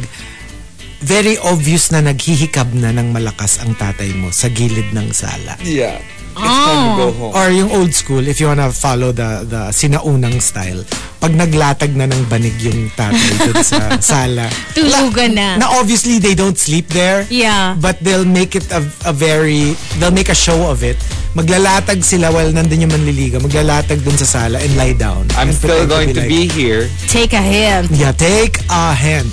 very 1.02 1.34
obvious 1.42 1.90
na 1.90 1.98
naghihikab 1.98 2.70
na 2.78 2.94
ng 2.94 3.10
malakas 3.10 3.58
ang 3.58 3.74
tatay 3.74 4.14
mo 4.14 4.30
sa 4.30 4.46
gilid 4.46 4.94
ng 4.94 5.10
sala. 5.10 5.58
Yeah. 5.66 5.98
It's 6.32 6.58
time 6.64 6.80
to 6.82 6.92
go 6.96 7.08
home. 7.12 7.32
Or 7.34 7.46
yung 7.48 7.70
old 7.70 7.92
school, 7.92 8.24
if 8.26 8.40
you 8.40 8.48
wanna 8.48 8.72
follow 8.72 9.12
the 9.12 9.44
the 9.44 9.68
sinaunang 9.70 10.40
style, 10.40 10.80
pag 11.20 11.32
naglatag 11.32 11.94
na 11.94 12.08
ng 12.08 12.24
banig 12.26 12.56
yung 12.58 12.90
tatay 12.92 13.32
dun 13.38 13.62
sa 13.62 13.78
sala. 14.14 14.48
Tulugan 14.72 15.36
na. 15.36 15.60
Na 15.60 15.66
obviously 15.78 16.18
they 16.18 16.34
don't 16.34 16.56
sleep 16.56 16.88
there. 16.88 17.22
Yeah. 17.28 17.76
But 17.78 18.00
they'll 18.00 18.26
make 18.26 18.56
it 18.56 18.66
a, 18.72 18.82
a 19.06 19.12
very, 19.12 19.76
they'll 20.00 20.10
make 20.14 20.28
a 20.28 20.36
show 20.36 20.66
of 20.66 20.82
it. 20.82 20.98
Maglalatag 21.32 22.02
sila 22.02 22.28
while 22.28 22.50
nandun 22.50 22.84
yung 22.84 22.92
manliligaw. 22.92 23.40
Maglalatag 23.40 24.02
dun 24.02 24.16
sa 24.16 24.26
sala 24.26 24.58
and 24.58 24.74
lie 24.76 24.92
down. 24.92 25.28
I'm 25.38 25.48
And 25.48 25.56
still 25.56 25.86
going 25.86 26.12
to 26.12 26.20
like- 26.20 26.28
be 26.28 26.48
here. 26.48 26.90
Take 27.08 27.32
a 27.32 27.40
hint. 27.40 27.88
Yeah, 27.92 28.12
take 28.12 28.60
a 28.68 28.92
hint. 28.92 29.30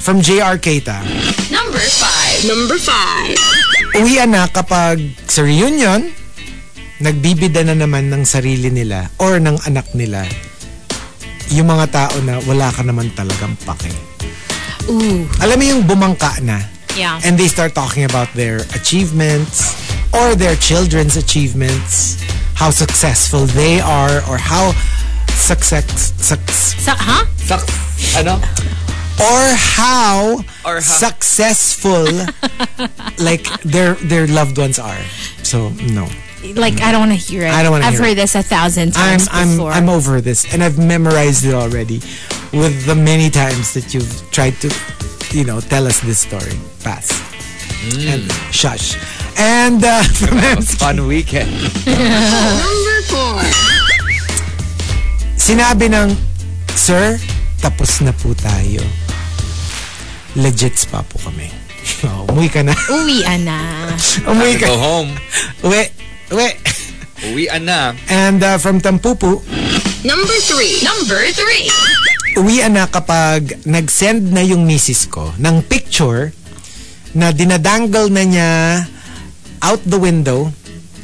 From 0.00 0.20
JR 0.20 0.56
Keita. 0.56 1.00
Number 1.52 1.80
five. 1.80 2.38
Number 2.48 2.78
five. 2.80 3.36
Uwian 3.90 4.30
na 4.30 4.46
kapag 4.46 5.02
sa 5.26 5.42
reunion, 5.42 6.06
nagbibida 7.02 7.66
na 7.66 7.74
naman 7.74 8.06
ng 8.06 8.22
sarili 8.22 8.70
nila 8.70 9.10
or 9.18 9.40
ng 9.42 9.56
anak 9.66 9.88
nila 9.96 10.22
yung 11.50 11.66
mga 11.66 11.86
tao 11.90 12.14
na 12.22 12.38
wala 12.46 12.70
ka 12.70 12.86
naman 12.86 13.10
talagang 13.18 13.58
pake. 13.66 13.90
Ooh. 14.86 15.26
Alam 15.42 15.56
mo 15.58 15.64
yung 15.66 15.82
bumangka 15.84 16.38
na 16.42 16.62
Yeah. 16.90 17.22
and 17.22 17.38
they 17.38 17.46
start 17.46 17.70
talking 17.70 18.02
about 18.02 18.26
their 18.34 18.66
achievements 18.74 19.78
or 20.10 20.34
their 20.34 20.58
children's 20.58 21.14
achievements, 21.14 22.18
how 22.58 22.66
successful 22.74 23.46
they 23.46 23.78
are 23.78 24.26
or 24.26 24.34
how 24.34 24.74
success, 25.30 25.86
success 26.18 26.74
Sa, 26.82 26.98
huh? 26.98 27.22
Sak, 27.46 27.62
ano? 28.18 28.42
Or 29.20 29.42
how 29.54 30.40
Or 30.64 30.80
how- 30.80 30.80
successful 30.80 32.04
like 33.18 33.44
their 33.62 33.94
their 34.00 34.26
loved 34.26 34.56
ones 34.58 34.78
are. 34.78 34.98
So 35.44 35.70
no. 35.92 36.08
Like, 36.56 36.80
I 36.80 36.88
don't 36.90 37.04
want 37.04 37.12
to 37.12 37.20
hear 37.20 37.44
it. 37.44 37.52
I 37.52 37.60
don't 37.62 37.70
wanna 37.70 37.84
I've 37.84 38.00
hear 38.00 38.16
heard 38.16 38.16
this 38.16 38.32
a 38.34 38.40
thousand 38.42 38.92
times 38.96 39.28
I'm 39.28 39.28
times 39.28 39.50
I'm 39.52 39.56
before. 39.60 39.72
I'm 39.76 39.88
over 39.92 40.20
this 40.24 40.48
and 40.52 40.64
I've 40.64 40.78
memorized 40.80 41.44
it 41.44 41.52
already 41.52 42.00
with 42.56 42.86
the 42.88 42.96
many 42.96 43.28
times 43.28 43.74
that 43.76 43.92
you've 43.92 44.08
tried 44.32 44.56
to 44.64 44.72
you 45.36 45.44
know 45.44 45.60
tell 45.60 45.84
us 45.86 46.00
this 46.00 46.20
story. 46.24 46.56
Pass. 46.82 47.12
And 48.08 48.24
shush. 48.52 48.96
And 49.36 49.84
uh, 49.84 50.02
from 50.16 50.36
MC, 50.40 50.76
Fun 50.80 51.06
weekend. 51.06 51.52
Number 51.84 52.98
four. 53.08 53.40
sinabi 55.40 55.88
ng 55.92 56.12
Sir, 56.76 57.16
tapos 57.60 58.00
na 58.00 58.12
po 58.12 58.32
tayo. 58.32 58.80
Legits 60.38 60.86
pa 60.86 61.02
po 61.02 61.18
kami. 61.22 61.48
Oh, 62.04 62.28
umuwi 62.28 62.48
ka 62.52 62.60
na. 62.60 62.76
Uwian 62.96 63.40
na. 63.44 63.56
umuwi 64.28 64.56
ka. 64.60 64.68
Go 64.68 64.76
home. 64.78 65.10
Uwi. 65.64 65.88
Uwi. 66.28 66.48
Uwian 67.32 67.64
na. 67.64 67.96
And 68.08 68.40
uh, 68.40 68.56
from 68.60 68.80
Tampupu, 68.84 69.40
Number 70.00 70.36
three. 70.44 70.80
Number 70.80 71.20
three. 71.32 71.68
uwian 72.38 72.72
na 72.78 72.86
kapag 72.86 73.66
nag-send 73.66 74.30
na 74.32 74.40
yung 74.40 74.64
misis 74.64 75.04
ko 75.04 75.34
ng 75.36 75.60
picture 75.66 76.30
na 77.12 77.34
dinadangle 77.34 78.06
na 78.08 78.22
niya 78.22 78.50
out 79.60 79.82
the 79.84 79.98
window 79.98 80.54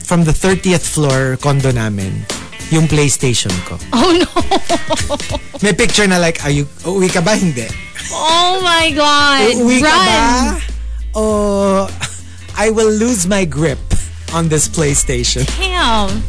from 0.01 0.23
the 0.23 0.33
30th 0.33 0.87
floor 0.87 1.35
condo 1.37 1.75
namin 1.75 2.23
yung 2.71 2.87
PlayStation 2.91 3.53
ko. 3.65 3.79
Oh 3.95 4.11
no. 4.11 4.29
May 5.63 5.73
picture 5.73 6.07
na 6.07 6.19
like, 6.19 6.43
are 6.45 6.51
you, 6.51 6.67
uwi 6.85 7.11
ka 7.13 7.21
ba? 7.21 7.39
Hindi. 7.39 7.67
Oh 8.13 8.61
my 8.63 8.91
God. 8.91 9.55
Uwi 9.57 9.79
ka 9.83 9.95
ba? 9.95 10.19
Run. 10.19 10.63
O 11.17 11.89
I 12.57 12.71
will 12.71 12.91
lose 12.91 13.27
my 13.27 13.45
grip 13.45 13.79
on 14.35 14.49
this 14.49 14.69
PlayStation. 14.69 15.45
Damn. 15.61 16.23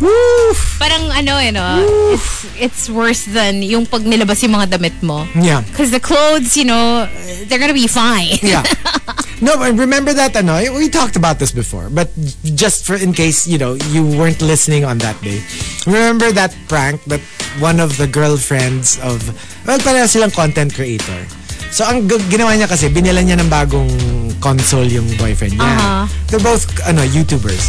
Woo! 0.00 0.52
Parang 0.76 1.08
ano 1.08 1.40
eh, 1.40 1.50
no? 1.50 1.64
It's, 2.12 2.44
it's 2.60 2.84
worse 2.90 3.24
than 3.24 3.62
yung 3.62 3.86
pag 3.86 4.02
nilabas 4.02 4.42
yung 4.44 4.52
mga 4.52 4.76
damit 4.76 4.92
mo. 5.00 5.24
Yeah. 5.34 5.62
Because 5.62 5.90
the 5.90 6.00
clothes, 6.00 6.56
you 6.56 6.64
know, 6.64 7.08
they're 7.48 7.58
gonna 7.58 7.72
be 7.72 7.88
fine. 7.88 8.36
Yeah. 8.42 8.62
No, 9.40 9.56
but 9.60 9.76
remember 9.76 10.14
that, 10.14 10.34
ano, 10.34 10.56
we 10.72 10.88
talked 10.88 11.16
about 11.16 11.38
this 11.38 11.52
before, 11.52 11.90
but 11.90 12.08
just 12.56 12.86
for 12.86 12.96
in 12.96 13.12
case, 13.12 13.46
you 13.46 13.58
know, 13.58 13.74
you 13.92 14.00
weren't 14.16 14.40
listening 14.40 14.84
on 14.84 14.96
that 14.98 15.20
day. 15.20 15.44
Remember 15.84 16.32
that 16.32 16.56
prank 16.68 17.04
that 17.04 17.20
one 17.60 17.80
of 17.80 17.96
the 17.96 18.06
girlfriends 18.06 18.98
of, 19.04 19.20
well, 19.66 19.78
pareho 19.78 20.08
silang 20.08 20.32
content 20.32 20.72
creator. 20.72 21.26
So, 21.68 21.84
ang 21.84 22.08
ginawa 22.08 22.56
niya 22.56 22.64
kasi, 22.64 22.88
binila 22.88 23.20
niya 23.20 23.36
ng 23.36 23.52
bagong 23.52 23.92
console 24.40 24.88
yung 24.88 25.04
boyfriend 25.20 25.60
niya. 25.60 25.68
Uh-huh. 25.68 26.04
They're 26.32 26.40
both, 26.40 26.64
ano, 26.88 27.04
YouTubers. 27.04 27.68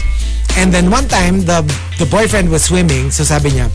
And 0.56 0.72
then 0.74 0.90
one 0.90 1.06
time, 1.12 1.46
the 1.46 1.62
the 2.02 2.08
boyfriend 2.10 2.50
was 2.50 2.66
swimming, 2.66 3.12
so 3.12 3.22
sabi 3.22 3.54
niya, 3.54 3.70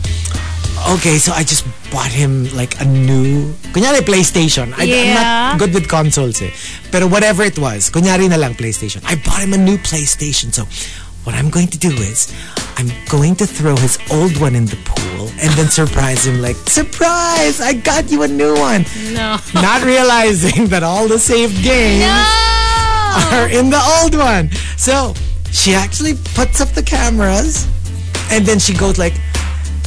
okay, 0.91 1.19
so 1.19 1.33
I 1.33 1.45
just 1.45 1.65
bought 1.91 2.11
him 2.11 2.49
like 2.55 2.81
a 2.81 2.85
new, 2.85 3.53
kunyari 3.73 4.01
PlayStation. 4.01 4.73
I, 4.77 4.85
I'm 4.85 5.15
not 5.15 5.59
good 5.59 5.75
with 5.75 5.89
consoles 5.89 6.41
eh. 6.43 6.51
Pero 6.91 7.07
whatever 7.07 7.43
it 7.43 7.59
was, 7.59 7.91
kunyari 7.91 8.29
na 8.29 8.37
lang 8.37 8.55
PlayStation. 8.55 9.03
I 9.05 9.17
bought 9.17 9.41
him 9.41 9.53
a 9.53 9.59
new 9.59 9.77
PlayStation. 9.79 10.53
So 10.53 10.65
what 11.25 11.35
I'm 11.35 11.51
going 11.51 11.69
to 11.69 11.79
do 11.79 11.91
is, 11.91 12.33
I'm 12.77 12.91
going 13.09 13.37
to 13.37 13.47
throw 13.47 13.77
his 13.77 13.99
old 14.11 14.41
one 14.41 14.55
in 14.55 14.67
the 14.67 14.77
pool 14.85 15.29
and 15.41 15.51
then 15.55 15.69
surprise 15.69 16.27
him 16.27 16.41
like, 16.43 16.57
surprise, 16.67 17.61
I 17.61 17.75
got 17.75 18.11
you 18.11 18.23
a 18.23 18.29
new 18.29 18.55
one. 18.55 18.85
No. 19.13 19.39
Not 19.55 19.85
realizing 19.85 20.67
that 20.69 20.83
all 20.83 21.07
the 21.07 21.19
saved 21.19 21.63
games 21.63 22.03
are 23.33 23.49
in 23.49 23.71
the 23.71 23.81
old 24.01 24.17
one. 24.17 24.51
So 24.77 25.15
she 25.53 25.75
actually 25.75 26.15
puts 26.35 26.61
up 26.61 26.69
the 26.71 26.83
cameras 26.83 27.69
and 28.31 28.45
then 28.45 28.59
she 28.59 28.75
goes 28.75 28.99
like, 28.99 29.15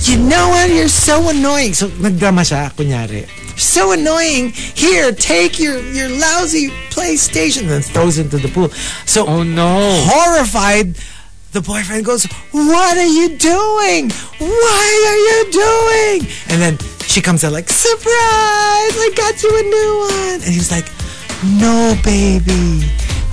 you 0.03 0.17
know 0.17 0.49
what? 0.49 0.69
You're 0.69 0.87
so 0.87 1.29
annoying. 1.29 1.73
So 1.73 1.87
nagdrama 1.87 2.41
siya, 2.45 2.71
kunyari. 2.75 3.25
So 3.57 3.91
annoying. 3.93 4.51
Here, 4.51 5.11
take 5.11 5.59
your, 5.59 5.79
your 5.79 6.09
lousy 6.09 6.69
PlayStation 6.91 7.61
and 7.61 7.69
then 7.69 7.81
throws 7.81 8.17
it 8.17 8.25
into 8.25 8.37
the 8.37 8.49
pool. 8.49 8.69
So 9.05 9.25
Oh 9.27 9.43
no. 9.43 9.79
horrified, 10.05 10.95
the 11.53 11.61
boyfriend 11.61 12.05
goes, 12.05 12.25
What 12.51 12.97
are 12.97 13.07
you 13.07 13.37
doing? 13.37 14.11
Why 14.39 14.87
are 15.07 15.19
you 15.23 15.39
doing? 15.51 16.17
And 16.51 16.61
then 16.61 16.77
she 17.07 17.21
comes 17.21 17.43
out 17.43 17.53
like, 17.53 17.69
Surprise! 17.69 18.93
I 18.99 19.09
got 19.15 19.41
you 19.41 19.49
a 19.49 19.63
new 19.63 19.91
one. 20.11 20.41
And 20.45 20.53
he's 20.53 20.69
like, 20.71 20.85
No, 21.57 21.95
baby. 22.03 22.83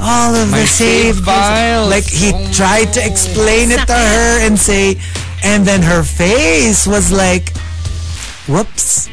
All 0.01 0.35
of 0.35 0.51
My 0.51 0.61
the 0.63 0.67
saved 0.67 1.25
files. 1.25 1.91
Like 1.91 2.05
he 2.07 2.31
Oh, 2.35 2.51
tried 2.53 2.93
to 2.95 3.05
explain 3.05 3.71
it 3.71 3.85
to 3.87 3.93
her 3.95 4.39
and 4.47 4.59
say, 4.59 4.97
and 5.43 5.65
then 5.67 5.83
her 5.83 6.03
face 6.03 6.87
was 6.87 7.11
like, 7.13 7.53
Whoops. 8.49 9.09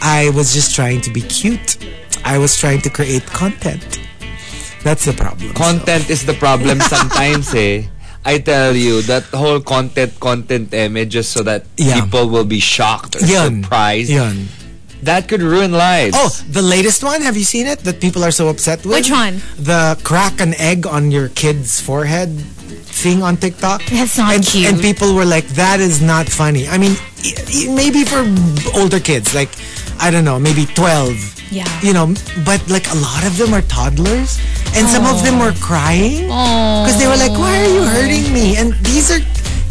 I 0.00 0.30
was 0.30 0.52
just 0.54 0.74
trying 0.74 1.00
to 1.02 1.10
be 1.12 1.20
cute. 1.22 1.78
I 2.24 2.38
was 2.38 2.56
trying 2.56 2.80
to 2.82 2.90
create 2.90 3.26
content. 3.26 4.00
That's 4.84 5.04
the 5.04 5.12
problem. 5.12 5.52
Content 5.54 6.08
is 6.10 6.24
the 6.24 6.34
problem 6.34 6.80
sometimes 6.94 7.52
eh. 7.54 7.86
I 8.24 8.38
tell 8.38 8.74
you, 8.76 9.02
that 9.02 9.24
whole 9.24 9.60
content, 9.60 10.18
content 10.20 10.74
eme, 10.74 11.08
just 11.08 11.30
so 11.32 11.42
that 11.44 11.64
Yeah. 11.76 12.00
people 12.02 12.28
will 12.28 12.44
be 12.44 12.60
shocked 12.60 13.16
or 13.16 13.24
Yun. 13.24 13.62
surprised. 13.62 14.10
Yun. 14.10 14.48
That 15.02 15.28
could 15.28 15.42
ruin 15.42 15.72
lives. 15.72 16.16
Oh, 16.18 16.28
the 16.50 16.62
latest 16.62 17.02
one. 17.04 17.22
Have 17.22 17.36
you 17.36 17.44
seen 17.44 17.66
it? 17.66 17.80
That 17.80 18.00
people 18.00 18.24
are 18.24 18.32
so 18.32 18.48
upset 18.48 18.84
with. 18.84 18.94
Which 18.94 19.10
one? 19.10 19.40
The 19.56 19.96
crack 20.02 20.40
an 20.40 20.54
egg 20.58 20.86
on 20.86 21.10
your 21.12 21.28
kid's 21.28 21.80
forehead 21.80 22.30
thing 22.88 23.22
on 23.22 23.36
TikTok. 23.36 23.82
That's 23.86 24.18
not 24.18 24.34
and, 24.34 24.44
cute. 24.44 24.66
And 24.72 24.80
people 24.80 25.14
were 25.14 25.24
like, 25.24 25.46
"That 25.54 25.80
is 25.80 26.00
not 26.00 26.28
funny." 26.28 26.68
I 26.68 26.78
mean, 26.78 26.96
y- 27.22 27.34
y- 27.52 27.74
maybe 27.74 28.04
for 28.04 28.24
older 28.74 29.00
kids, 29.00 29.34
like 29.34 29.50
I 30.00 30.10
don't 30.10 30.24
know, 30.24 30.38
maybe 30.38 30.66
twelve. 30.74 31.16
Yeah. 31.50 31.64
You 31.80 31.92
know, 31.94 32.06
but 32.44 32.60
like 32.68 32.86
a 32.92 32.96
lot 32.96 33.24
of 33.24 33.38
them 33.38 33.54
are 33.54 33.62
toddlers, 33.62 34.38
and 34.76 34.86
some 34.88 35.06
of 35.06 35.22
them 35.24 35.38
were 35.38 35.52
crying 35.60 36.26
because 36.28 36.98
they 36.98 37.06
were 37.06 37.16
like, 37.16 37.32
"Why 37.38 37.54
are 37.64 37.70
you 37.76 37.82
hurting 37.84 38.32
me?" 38.32 38.56
And 38.56 38.74
these 38.84 39.10
are 39.10 39.20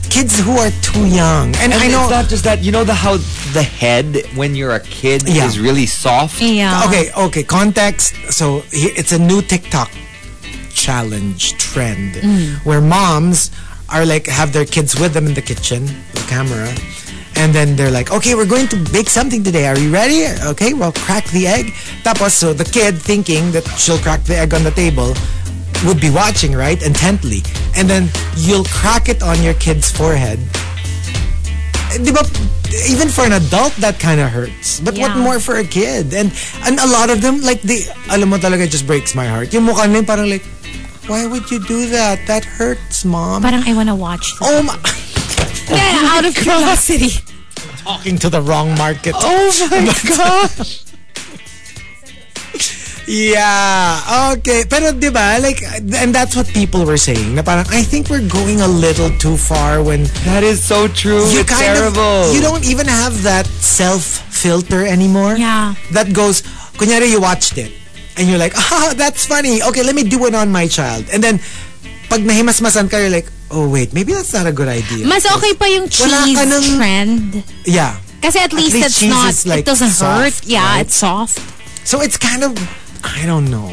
kids 0.09 0.39
who 0.39 0.57
are 0.57 0.71
too 0.81 1.05
young. 1.05 1.53
And, 1.61 1.73
And 1.73 1.83
I 1.83 1.87
know 1.89 2.01
it's 2.03 2.11
not 2.11 2.27
just 2.29 2.43
that. 2.45 2.63
You 2.63 2.71
know 2.71 2.83
the 2.83 2.93
how 2.95 3.17
the 3.53 3.61
head 3.61 4.23
when 4.35 4.55
you're 4.55 4.73
a 4.73 4.79
kid 4.79 5.27
Yeah. 5.27 5.45
is 5.45 5.59
really 5.59 5.85
soft. 5.85 6.41
Yeah. 6.41 6.83
Okay, 6.87 7.11
okay. 7.15 7.43
Context. 7.43 8.13
So 8.31 8.63
it's 8.71 9.11
a 9.11 9.19
new 9.19 9.41
TikTok 9.41 9.91
challenge 10.77 11.57
trend 11.57 12.21
where 12.63 12.79
moms 12.81 13.49
are 13.89 14.05
like 14.05 14.27
have 14.29 14.53
their 14.53 14.65
kids 14.65 14.99
with 14.99 15.13
them 15.17 15.25
in 15.25 15.33
the 15.33 15.41
kitchen, 15.41 15.85
the 16.13 16.25
camera, 16.29 16.69
and 17.39 17.55
then 17.55 17.73
they're 17.79 17.91
like, 17.93 18.11
"Okay, 18.11 18.35
we're 18.37 18.49
going 18.49 18.67
to 18.69 18.77
bake 18.91 19.09
something 19.09 19.41
today. 19.41 19.65
Are 19.65 19.79
you 19.79 19.89
ready? 19.89 20.27
Okay, 20.53 20.73
well, 20.77 20.91
crack 21.07 21.25
the 21.31 21.47
egg." 21.47 21.73
Tapos, 22.03 22.35
so 22.35 22.53
the 22.53 22.67
kid 22.67 22.99
thinking 22.99 23.51
that 23.55 23.65
she'll 23.79 24.01
crack 24.03 24.21
the 24.27 24.37
egg 24.37 24.53
on 24.53 24.61
the 24.67 24.75
table 24.75 25.15
would 25.87 26.01
be 26.03 26.11
watching 26.11 26.51
right 26.53 26.81
intently, 26.83 27.41
and 27.79 27.87
then 27.87 28.11
you'll 28.35 28.67
crack 28.81 29.07
it 29.09 29.23
on 29.23 29.39
your 29.41 29.55
kid's 29.55 29.89
forehead. 29.89 30.39
Eh, 31.95 32.03
even 32.91 33.07
for 33.07 33.23
an 33.23 33.31
adult, 33.39 33.71
that 33.79 33.95
kind 33.99 34.19
of 34.19 34.27
hurts. 34.29 34.79
But 34.83 34.97
what 34.99 35.15
more 35.15 35.39
for 35.39 35.55
a 35.57 35.63
kid? 35.63 36.11
And 36.13 36.33
and 36.67 36.75
a 36.79 36.87
lot 36.87 37.09
of 37.09 37.23
them, 37.23 37.39
like, 37.41 37.61
the, 37.63 37.87
alam 38.11 38.29
mo 38.29 38.37
talaga, 38.37 38.67
just 38.67 38.85
breaks 38.85 39.15
my 39.15 39.25
heart. 39.25 39.53
Yung 39.55 39.63
mukha 39.63 39.87
nila, 39.87 40.03
parang 40.03 40.27
like, 40.27 40.43
why 41.07 41.25
would 41.25 41.49
you 41.51 41.59
do 41.63 41.87
that? 41.89 42.25
That 42.27 42.43
hurts, 42.45 43.03
mom. 43.05 43.41
Parang 43.41 43.63
I 43.65 43.73
wanna 43.73 43.95
watch 43.95 44.31
this. 44.39 44.47
oh 44.47 44.61
my, 44.63 44.75
Yeah, 45.71 46.11
out 46.15 46.25
of 46.25 46.35
curiosity. 46.35 47.23
talking 47.83 48.17
to 48.19 48.29
the 48.29 48.41
wrong 48.41 48.75
market. 48.77 49.15
Oh 49.15 49.47
my 49.71 49.95
gosh. 50.17 50.83
Yeah, 53.07 54.35
okay. 54.35 54.67
Pero 54.67 54.91
di 54.91 55.07
ba, 55.07 55.39
like, 55.39 55.63
and 55.63 56.11
that's 56.11 56.35
what 56.35 56.43
people 56.51 56.83
were 56.83 56.99
saying. 56.99 57.35
Na 57.35 57.41
parang, 57.41 57.63
I 57.71 57.79
think 57.79 58.11
we're 58.11 58.27
going 58.27 58.59
a 58.59 58.67
little 58.67 59.07
too 59.15 59.37
far 59.39 59.79
when 59.81 60.03
That 60.27 60.43
is 60.43 60.59
so 60.59 60.91
true. 60.91 61.23
you 61.31 61.39
it's 61.39 61.47
kind 61.49 61.71
terrible. 61.79 62.27
of, 62.27 62.35
you 62.35 62.41
don't 62.43 62.67
even 62.67 62.83
have 62.85 63.23
that 63.23 63.47
self-filter 63.63 64.83
anymore. 64.85 65.39
Yeah. 65.39 65.75
That 65.95 66.11
goes, 66.11 66.43
kunyari 66.75 67.07
you 67.07 67.23
watched 67.23 67.55
it, 67.57 67.71
and 68.17 68.27
you're 68.27 68.37
like, 68.41 68.53
ah, 68.57 68.93
that's 68.97 69.25
funny. 69.25 69.61
Okay, 69.61 69.83
let 69.83 69.95
me 69.95 70.03
do 70.03 70.25
it 70.25 70.35
on 70.35 70.51
my 70.51 70.67
child. 70.67 71.05
And 71.13 71.23
then, 71.23 71.39
pag 72.09 72.21
nahimasmasan 72.21 72.89
ka, 72.89 72.97
you're 72.97 73.09
like, 73.13 73.29
oh 73.51 73.69
wait, 73.69 73.93
maybe 73.93 74.13
that's 74.13 74.33
not 74.33 74.45
a 74.47 74.51
good 74.51 74.67
idea. 74.67 75.05
Mas 75.07 75.25
okay 75.25 75.53
pa 75.53 75.65
yung 75.65 75.87
cheese 75.87 76.35
ka 76.35 76.43
ng- 76.43 76.77
trend. 76.77 77.43
yeah. 77.65 77.95
Kasi 78.19 78.39
at 78.39 78.51
least, 78.51 78.73
least 78.73 78.85
it's 78.87 79.03
not, 79.05 79.33
like, 79.45 79.59
it 79.61 79.65
doesn't 79.69 79.93
hurt. 79.93 80.33
soft, 80.33 80.47
Yeah, 80.49 80.65
right? 80.65 80.81
it's 80.81 80.95
soft. 80.95 81.37
So 81.85 82.01
it's 82.01 82.17
kind 82.17 82.43
of, 82.43 82.57
I 83.05 83.25
don't 83.29 83.45
know. 83.49 83.69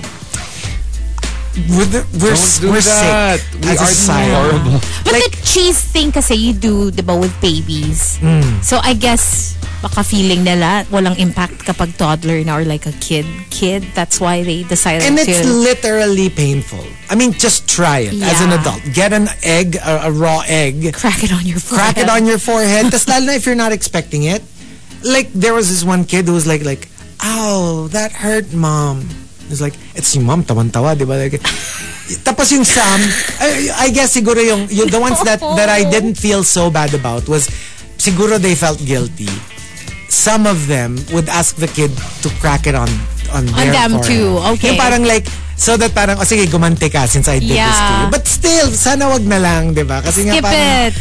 We're, 1.70 1.86
the, 1.86 2.02
we're, 2.18 2.34
Don't 2.34 2.58
do 2.60 2.70
we're 2.74 2.82
that. 2.82 3.38
sick 3.38 3.62
We 3.62 3.70
are 3.78 4.34
horrible. 4.34 4.78
But 5.06 5.12
Like- 5.14 5.30
the 5.30 5.46
cheese 5.46 5.80
thing 5.80 6.10
kasi 6.12 6.34
you 6.34 6.52
do, 6.52 6.90
di 6.90 7.00
ba, 7.02 7.14
with 7.16 7.32
babies. 7.40 8.18
Hmm. 8.18 8.60
So 8.60 8.78
I 8.82 8.92
guess, 8.94 9.54
baka 9.82 10.02
feeling 10.02 10.44
nila 10.44 10.84
walang 10.90 11.16
impact 11.18 11.64
kapag 11.64 11.96
toddler 11.96 12.42
na 12.44 12.56
or 12.56 12.64
like 12.64 12.86
a 12.86 12.92
kid. 13.00 13.26
Kid, 13.50 13.84
that's 13.94 14.20
why 14.20 14.42
they 14.42 14.62
decided 14.64 15.02
And 15.06 15.18
to... 15.18 15.24
it's 15.24 15.44
literally 15.46 16.30
painful. 16.30 16.82
I 17.10 17.14
mean, 17.14 17.32
just 17.32 17.68
try 17.68 18.08
it 18.08 18.14
as 18.22 18.40
an 18.40 18.50
Yeah. 18.50 18.60
adult. 18.60 18.82
Get 18.92 19.12
an 19.12 19.28
egg, 19.42 19.76
a, 19.76 20.08
a 20.08 20.10
raw 20.10 20.42
egg, 20.46 20.94
crack 20.94 21.22
it 21.22 21.32
on 21.32 21.44
your 21.44 21.60
forehead. 21.60 21.94
crack 21.94 21.96
it 21.98 22.08
on 22.10 22.24
your 22.26 22.38
forehead. 22.38 22.86
Tapos 22.86 23.08
lalo 23.12 23.32
if 23.32 23.44
you're 23.46 23.58
not 23.58 23.72
expecting 23.72 24.24
it. 24.24 24.42
Like, 25.04 25.28
there 25.36 25.52
was 25.52 25.68
this 25.68 25.84
one 25.84 26.04
kid 26.08 26.24
who 26.24 26.32
was 26.32 26.46
like, 26.48 26.64
like, 26.64 26.88
ow, 27.20 27.88
that 27.92 28.12
hurt, 28.12 28.52
mom. 28.56 29.04
It's 29.52 29.60
like, 29.60 29.76
it's 29.94 30.16
yung 30.16 30.24
mom, 30.24 30.44
tawan-tawa, 30.48 30.96
di 30.96 31.04
ba? 31.04 31.20
Like, 31.20 31.36
tapos 32.24 32.48
yung 32.56 32.64
Sam, 32.64 33.00
I, 33.40 33.68
I 33.84 33.90
guess 33.92 34.16
siguro 34.16 34.40
yung, 34.40 34.64
yung, 34.72 34.88
the 34.88 34.96
ones 35.00 35.20
that, 35.28 35.40
that 35.40 35.68
I 35.68 35.84
didn't 35.84 36.16
feel 36.16 36.40
so 36.42 36.70
bad 36.72 36.94
about 36.96 37.28
was, 37.28 37.52
siguro 38.00 38.40
they 38.40 38.54
felt 38.56 38.80
guilty. 38.80 39.28
Some 40.14 40.46
of 40.46 40.70
them 40.70 40.94
would 41.10 41.26
ask 41.26 41.58
the 41.58 41.66
kid 41.66 41.90
to 42.22 42.30
crack 42.38 42.70
it 42.70 42.78
on 42.78 42.86
on, 43.34 43.50
their 43.50 43.74
them 43.74 43.98
forehead. 43.98 44.06
too, 44.06 44.28
okay. 44.54 44.70
Yung 44.70 44.78
parang 44.78 45.02
like, 45.02 45.26
so 45.58 45.74
that 45.74 45.90
parang, 45.90 46.22
oh 46.22 46.26
sige, 46.28 46.46
gumante 46.46 46.86
ka 46.86 47.02
since 47.04 47.26
I 47.26 47.42
did 47.42 47.50
this 47.50 47.58
to 47.58 47.58
Yeah. 47.58 48.06
you. 48.06 48.14
But 48.14 48.24
still, 48.30 48.70
sana 48.70 49.10
wag 49.10 49.26
na 49.26 49.42
lang, 49.42 49.74
di 49.74 49.82
ba? 49.82 49.98
Kasi 49.98 50.22
nga 50.30 50.38
Skip 50.38 50.44
parang, 50.46 50.70
it. 50.86 50.94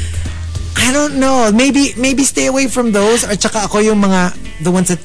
I 0.74 0.90
don't 0.90 1.22
know. 1.22 1.54
Maybe 1.54 1.94
maybe 1.94 2.26
stay 2.26 2.50
away 2.50 2.66
from 2.66 2.90
those 2.90 3.22
or 3.22 3.38
tsaka 3.38 3.70
ako 3.70 3.86
yung 3.86 4.02
mga 4.02 4.34
the 4.66 4.74
ones 4.74 4.90
that 4.90 4.98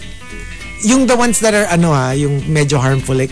yung 0.80 1.04
the 1.04 1.12
ones 1.12 1.44
that 1.44 1.52
are 1.52 1.68
ano 1.68 1.92
ah, 1.92 2.16
yung 2.16 2.40
medyo 2.48 2.80
harmful 2.80 3.12
like 3.12 3.28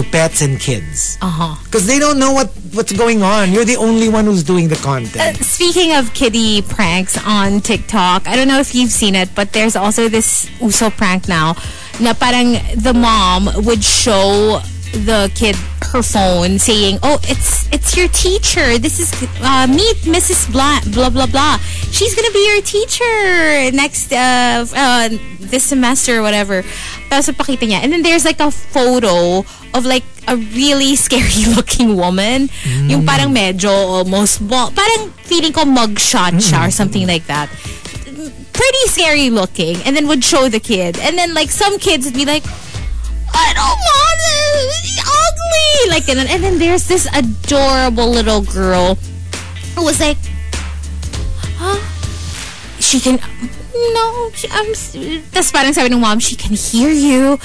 to 0.00 0.10
pets 0.10 0.42
and 0.42 0.58
kids. 0.58 1.18
Uh-huh. 1.20 1.56
Because 1.64 1.86
they 1.86 1.98
don't 1.98 2.18
know 2.18 2.32
what 2.32 2.48
what's 2.72 2.92
going 2.92 3.22
on. 3.22 3.52
You're 3.52 3.64
the 3.64 3.76
only 3.76 4.08
one 4.08 4.24
who's 4.24 4.42
doing 4.42 4.68
the 4.68 4.76
content. 4.76 5.36
Speaking 5.38 5.94
of 5.94 6.12
kitty 6.14 6.62
pranks 6.62 7.18
on 7.26 7.60
TikTok, 7.60 8.26
I 8.26 8.36
don't 8.36 8.48
know 8.48 8.60
if 8.60 8.74
you've 8.74 8.90
seen 8.90 9.14
it, 9.14 9.34
but 9.34 9.52
there's 9.52 9.76
also 9.76 10.08
this 10.08 10.50
uso 10.60 10.90
prank 10.90 11.28
now 11.28 11.56
na 12.00 12.14
parang 12.14 12.56
the 12.80 12.94
mom 12.94 13.50
would 13.64 13.84
show 13.84 14.60
the 14.92 15.30
kid 15.34 15.54
her 15.92 16.02
phone 16.02 16.58
saying, 16.58 16.98
"Oh, 17.02 17.18
it's 17.22 17.68
it's 17.72 17.96
your 17.96 18.08
teacher. 18.08 18.78
This 18.78 18.98
is 18.98 19.10
uh, 19.42 19.66
meet 19.66 19.98
Mrs. 20.06 20.50
Blah 20.50 20.80
blah 20.90 21.10
blah 21.10 21.26
blah. 21.26 21.58
She's 21.90 22.14
gonna 22.14 22.32
be 22.32 22.42
your 22.46 22.62
teacher 22.62 23.70
next 23.74 24.12
uh, 24.12 24.66
uh 24.66 25.08
this 25.38 25.64
semester 25.64 26.18
or 26.18 26.22
whatever." 26.22 26.62
Tapos 27.10 27.30
pakita 27.34 27.66
niya, 27.66 27.82
and 27.82 27.92
then 27.92 28.02
there's 28.02 28.24
like 28.24 28.40
a 28.40 28.50
photo 28.50 29.42
of 29.74 29.86
like 29.86 30.04
a 30.28 30.36
really 30.36 30.96
scary 31.04 31.46
looking 31.54 31.96
woman. 31.96 32.48
Yung 32.88 33.02
mm. 33.02 33.06
parang 33.06 33.34
medyo 33.34 33.70
almost. 33.70 34.42
Parang 34.48 35.10
feeling 35.24 35.52
ko 35.52 35.64
mugshot 35.64 36.38
siya 36.38 36.66
or 36.66 36.70
mm. 36.70 36.78
something 36.78 37.06
like 37.06 37.26
that. 37.26 37.48
Pretty 38.52 38.84
scary 38.86 39.30
looking. 39.30 39.76
And 39.86 39.96
then 39.96 40.06
would 40.08 40.24
show 40.24 40.48
the 40.48 40.60
kid. 40.60 40.98
And 40.98 41.16
then 41.16 41.34
like 41.34 41.50
some 41.50 41.78
kids 41.78 42.04
would 42.04 42.14
be 42.14 42.24
like, 42.26 42.44
I 43.32 43.52
don't 43.54 43.80
want 43.80 44.20
it. 44.20 44.70
Ugly. 45.00 45.90
Like, 45.90 46.08
and, 46.08 46.28
and 46.28 46.42
then 46.42 46.58
there's 46.58 46.86
this 46.86 47.06
adorable 47.14 48.10
little 48.10 48.42
girl 48.42 48.98
who 49.74 49.84
was 49.84 50.00
like, 50.00 50.18
huh? 51.56 51.78
She 52.80 52.98
can, 53.00 53.20
no, 53.74 54.30
she, 54.34 54.48
um, 54.48 54.66
I'm, 54.66 55.22
tas 55.30 55.52
parang 55.52 55.72
sabi 55.72 55.92
ng 55.92 56.00
mom, 56.00 56.18
she 56.18 56.34
can 56.34 56.56
hear 56.56 56.90
you. 56.90 57.38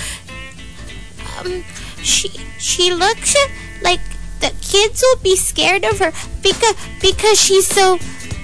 Um, 1.38 1.64
she, 2.02 2.30
she 2.60 2.94
looks 2.94 3.36
like 3.82 4.00
the 4.40 4.54
kids 4.62 5.02
will 5.02 5.18
be 5.22 5.36
scared 5.36 5.84
of 5.86 6.00
her 6.00 6.12
because, 6.42 6.76
because 7.02 7.40
she's 7.40 7.68
so 7.68 7.98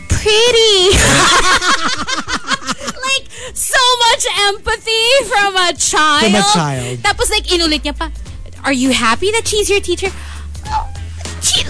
pretty. 0.07 0.91
like, 3.01 3.25
so 3.53 3.79
much 4.09 4.25
empathy 4.51 5.09
from 5.27 5.55
a 5.57 5.73
child. 5.73 6.25
From 6.25 6.35
a 6.35 6.43
child. 6.53 6.99
Tapos 6.99 7.29
like, 7.29 7.47
inulit 7.47 7.81
niya 7.81 7.97
pa, 7.97 8.11
are 8.63 8.73
you 8.73 8.91
happy 8.91 9.31
that 9.31 9.47
she's 9.47 9.69
your 9.69 9.81
teacher? 9.81 10.09
Oh, 10.67 10.87
she, 11.41 11.63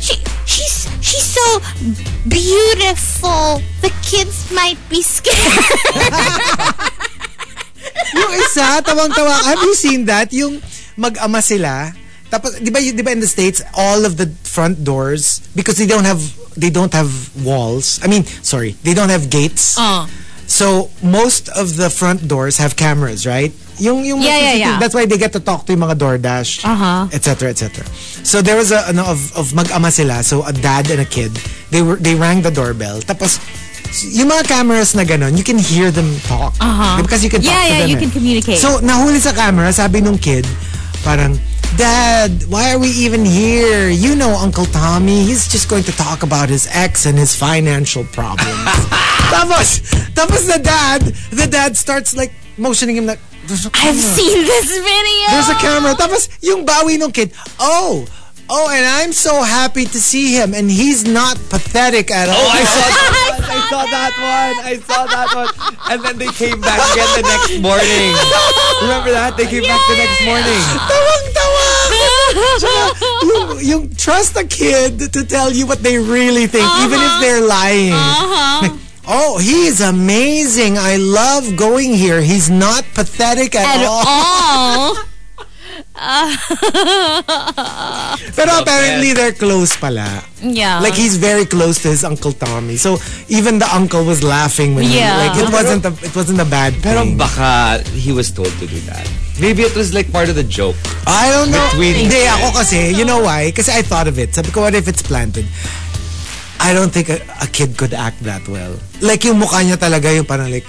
she, 0.00 0.16
she's, 0.44 0.88
she's 1.00 1.24
so 1.24 1.60
beautiful. 2.28 3.62
The 3.80 3.92
kids 4.02 4.50
might 4.50 4.78
be 4.90 5.02
scared. 5.02 5.38
yung 8.14 8.32
isa, 8.34 8.82
tawang-tawa. 8.82 9.44
Have 9.46 9.62
you 9.62 9.74
seen 9.74 10.04
that? 10.06 10.32
Yung 10.32 10.60
mag-ama 11.02 11.42
sila. 11.42 11.90
Tapos, 12.30 12.56
di 12.62 12.70
ba, 12.70 12.78
di 12.80 13.02
ba 13.02 13.10
in 13.12 13.20
the 13.20 13.28
States, 13.28 13.60
all 13.76 14.06
of 14.06 14.16
the 14.16 14.30
front 14.46 14.86
doors, 14.86 15.42
because 15.52 15.76
they 15.76 15.84
don't 15.84 16.06
have, 16.06 16.22
they 16.56 16.70
don't 16.70 16.94
have 16.94 17.10
walls. 17.44 18.00
I 18.00 18.08
mean, 18.08 18.24
sorry, 18.40 18.72
they 18.86 18.94
don't 18.94 19.10
have 19.10 19.28
gates. 19.28 19.76
Oh. 19.76 20.08
So, 20.48 20.88
most 21.04 21.48
of 21.52 21.76
the 21.76 21.88
front 21.88 22.28
doors 22.28 22.56
have 22.56 22.76
cameras, 22.76 23.26
right? 23.26 23.52
Yung, 23.80 24.04
yung 24.04 24.20
Yeah, 24.20 24.36
yeah, 24.36 24.52
yeah. 24.56 24.74
That's 24.80 24.94
why 24.94 25.04
they 25.04 25.16
get 25.16 25.32
to 25.32 25.40
talk 25.40 25.64
to 25.66 25.72
yung 25.72 25.80
mga 25.84 25.96
DoorDash, 25.96 26.64
Uh-huh. 26.64 27.08
et 27.12 27.24
cetera, 27.24 27.48
et 27.52 27.56
cetera. 27.60 27.84
So, 28.24 28.40
there 28.40 28.56
was 28.56 28.72
a, 28.72 28.84
ano, 28.88 29.04
of, 29.04 29.20
of 29.36 29.52
mag-ama 29.52 29.90
sila. 29.90 30.22
So, 30.22 30.44
a 30.44 30.52
dad 30.52 30.88
and 30.92 31.00
a 31.00 31.08
kid. 31.08 31.32
They 31.68 31.80
were, 31.80 31.96
they 31.96 32.14
rang 32.16 32.40
the 32.40 32.50
doorbell. 32.52 33.00
Tapos, 33.00 33.40
yung 34.12 34.28
mga 34.28 34.44
cameras 34.48 34.94
na 34.96 35.04
ganon, 35.04 35.36
you 35.36 35.44
can 35.44 35.56
hear 35.60 35.90
them 35.92 36.16
talk. 36.28 36.52
Uh-huh. 36.60 37.00
Because 37.00 37.24
you 37.24 37.28
can 37.28 37.40
talk 37.40 37.52
Yeah, 37.52 37.64
to 37.64 37.68
yeah, 37.72 37.78
them. 37.84 37.88
you 37.92 37.96
eh. 37.96 38.02
can 38.08 38.12
communicate. 38.12 38.56
So, 38.60 38.80
nahuli 38.80 39.20
sa 39.20 39.32
camera, 39.32 39.72
sabi 39.72 40.00
nung 40.00 40.16
kid, 40.20 40.44
parang, 41.02 41.38
Dad, 41.76 42.44
why 42.48 42.72
are 42.72 42.78
we 42.78 42.88
even 42.88 43.24
here? 43.24 43.88
You 43.88 44.14
know 44.14 44.34
Uncle 44.36 44.66
Tommy, 44.66 45.24
he's 45.24 45.48
just 45.48 45.68
going 45.68 45.82
to 45.84 45.92
talk 45.92 46.22
about 46.22 46.48
his 46.48 46.68
ex 46.70 47.06
and 47.06 47.18
his 47.18 47.34
financial 47.34 48.04
problems. 48.04 48.64
tapos, 49.34 49.82
tapos 50.14 50.46
the 50.46 50.60
dad, 50.62 51.02
the 51.32 51.46
dad 51.46 51.76
starts 51.76 52.14
like 52.14 52.32
motioning 52.56 52.96
him 52.96 53.06
like, 53.06 53.20
I've 53.42 53.98
seen 53.98 54.46
this 54.46 54.70
video. 54.70 55.26
There's 55.30 55.50
a 55.50 55.58
camera. 55.58 55.94
Tapos, 55.94 56.30
yung 56.40 56.64
bawi 56.64 56.98
nung 56.98 57.10
kid, 57.10 57.32
oh, 57.58 58.06
oh, 58.48 58.70
and 58.70 58.86
I'm 58.86 59.12
so 59.12 59.42
happy 59.42 59.84
to 59.84 60.00
see 60.00 60.34
him, 60.34 60.54
and 60.54 60.70
he's 60.70 61.04
not 61.04 61.36
pathetic 61.48 62.10
at 62.10 62.28
oh, 62.28 62.32
all. 62.32 62.38
Oh, 62.52 62.58
I 62.58 62.64
saw 62.64 62.86
that 62.88 63.22
one. 63.28 63.42
I 63.44 63.58
saw 63.68 63.84
that 63.86 64.12
one. 64.18 64.56
I 64.64 64.74
saw 64.78 65.06
that 65.06 65.28
one. 65.34 65.50
And 65.90 66.04
then 66.04 66.18
they 66.18 66.32
came 66.32 66.60
back 66.60 66.80
again 66.92 67.08
the 67.16 67.22
next 67.28 67.60
morning. 67.60 68.12
Remember 68.82 69.10
that? 69.10 69.34
They 69.36 69.46
came 69.46 69.62
back 69.62 69.80
the 69.88 69.96
next 69.96 70.24
morning. 70.24 70.62
Tawang-tawa! 70.88 71.82
yung, 73.22 73.60
yung 73.60 73.94
trust 73.94 74.36
a 74.36 74.44
kid 74.44 75.12
to 75.12 75.24
tell 75.24 75.52
you 75.52 75.66
what 75.66 75.80
they 75.82 75.98
really 75.98 76.46
think, 76.46 76.64
uh-huh. 76.64 76.86
even 76.86 77.00
if 77.00 77.20
they're 77.20 77.46
lying. 77.46 77.92
Uh-huh. 77.92 78.68
Like, 78.68 78.80
oh, 79.08 79.38
he's 79.38 79.80
amazing. 79.80 80.78
I 80.78 80.96
love 80.96 81.56
going 81.56 81.94
here. 81.94 82.20
He's 82.20 82.50
not 82.50 82.84
pathetic 82.94 83.54
at, 83.54 83.80
At 83.80 83.86
all. 83.86 84.02
all. 84.06 84.96
Pero 88.36 88.50
apparently 88.60 89.12
they're 89.12 89.32
close 89.36 89.76
pala. 89.76 90.24
Yeah. 90.40 90.80
Like 90.80 90.94
he's 90.94 91.16
very 91.16 91.44
close 91.44 91.80
to 91.82 91.88
his 91.88 92.04
uncle 92.04 92.32
Tommy. 92.32 92.76
So 92.76 92.98
even 93.28 93.58
the 93.58 93.68
uncle 93.72 94.04
was 94.04 94.22
laughing 94.24 94.74
when 94.74 94.84
Yeah. 94.88 95.20
he, 95.20 95.28
like 95.28 95.36
it 95.36 95.52
wasn't 95.52 95.84
a 95.84 95.92
it 96.04 96.14
wasn't 96.16 96.40
a 96.40 96.44
bad 96.48 96.74
Pero 96.82 97.04
thing. 97.04 97.16
baka 97.18 97.82
he 97.92 98.12
was 98.12 98.30
told 98.32 98.52
to 98.58 98.66
do 98.66 98.80
that. 98.88 99.04
Maybe 99.40 99.62
it 99.62 99.74
was 99.76 99.92
like 99.92 100.10
part 100.12 100.28
of 100.28 100.36
the 100.36 100.44
joke. 100.44 100.76
I 101.06 101.30
don't 101.32 101.50
know. 101.50 101.64
Between- 101.72 102.08
Hindi, 102.08 102.24
ako 102.28 102.60
kasi, 102.64 102.92
you 102.92 103.04
know 103.04 103.20
why? 103.24 103.50
Kasi 103.52 103.72
I 103.72 103.82
thought 103.82 104.08
of 104.08 104.18
it. 104.18 104.34
Sabi 104.34 104.50
ko, 104.52 104.60
what 104.62 104.74
if 104.76 104.88
it's 104.88 105.02
planted? 105.02 105.46
I 106.60 106.72
don't 106.72 106.92
think 106.92 107.08
a, 107.08 107.18
a 107.42 107.46
kid 107.48 107.76
could 107.76 107.92
act 107.92 108.22
that 108.22 108.46
well. 108.46 108.76
Like 109.00 109.24
yung 109.24 109.40
mukha 109.40 109.64
niya 109.66 109.76
talaga 109.80 110.14
yung 110.14 110.24
parang 110.28 110.52
like, 110.52 110.66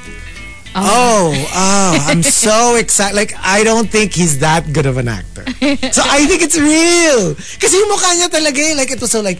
oh, 0.76 1.34
oh, 1.54 2.06
I'm 2.10 2.24
so 2.24 2.76
excited. 2.76 3.16
Like, 3.16 3.34
I 3.42 3.64
don't 3.64 3.90
think 3.90 4.14
he's 4.14 4.40
that 4.40 4.72
good 4.74 4.86
of 4.86 4.98
an 4.98 5.08
actor. 5.08 5.46
So 5.92 6.02
I 6.06 6.26
think 6.26 6.42
it's 6.42 6.58
real. 6.58 7.36
Kasi 7.36 7.78
yung 7.78 7.90
mukha 7.92 8.14
niya 8.18 8.28
talaga 8.30 8.60
eh, 8.60 8.76
like 8.76 8.92
it 8.92 9.00
was 9.02 9.12
so 9.12 9.22
like, 9.22 9.40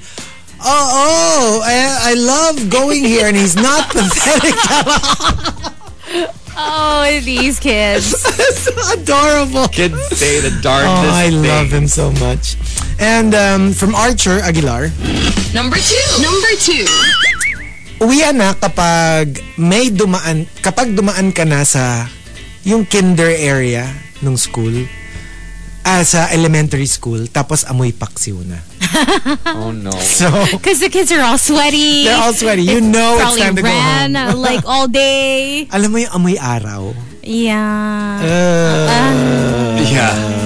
oh, 0.62 0.64
oh, 0.64 1.62
I, 1.64 2.12
I 2.12 2.14
love 2.16 2.70
going 2.70 3.04
here 3.04 3.28
and 3.28 3.36
he's 3.36 3.56
not 3.56 3.90
pathetic 3.90 4.54
at 4.56 4.86
all. 4.88 6.34
oh, 6.56 7.20
these 7.24 7.60
kids. 7.60 8.06
so 8.64 8.72
adorable. 8.94 9.68
Kids 9.70 9.98
say 10.18 10.40
the 10.40 10.52
darkest 10.62 10.88
Oh, 10.88 11.10
I 11.12 11.30
love 11.30 11.70
thing. 11.70 11.84
him 11.84 11.88
so 11.88 12.12
much. 12.24 12.56
And 13.00 13.34
um, 13.36 13.74
from 13.74 13.96
Archer 13.96 14.40
Aguilar, 14.40 14.90
Number 15.54 15.78
two. 15.78 16.06
Number 16.22 16.52
two. 16.62 16.86
Uwian 18.04 18.36
na 18.36 18.54
kapag 18.54 19.32
may 19.56 19.88
dumaan, 19.88 20.44
kapag 20.60 20.92
dumaan 20.92 21.32
ka 21.32 21.44
na 21.44 21.64
sa 21.64 22.06
yung 22.64 22.84
kinder 22.84 23.28
area 23.30 23.88
ng 24.20 24.36
school, 24.36 24.72
ah, 25.82 26.00
sa 26.02 26.32
elementary 26.32 26.86
school, 26.86 27.28
tapos 27.28 27.64
amoy 27.66 27.92
paksiw 27.92 28.40
na. 28.44 28.60
Oh 29.58 29.74
no. 29.74 29.90
So, 29.96 30.30
Because 30.54 30.78
the 30.78 30.88
kids 30.88 31.10
are 31.10 31.24
all 31.24 31.38
sweaty. 31.38 32.06
they're 32.06 32.20
all 32.20 32.30
sweaty. 32.32 32.62
You 32.62 32.78
know 32.78 33.18
it's 33.18 33.42
time 33.42 33.56
to 33.58 33.62
go 33.62 33.68
ran 33.68 34.14
home. 34.14 34.30
uh, 34.30 34.38
like 34.38 34.62
all 34.70 34.86
day. 34.86 35.66
Alam 35.76 35.90
mo 35.90 35.98
yung 35.98 36.14
amoy 36.14 36.38
araw? 36.38 36.94
Yeah. 37.26 38.22
Yeah. 39.82 40.43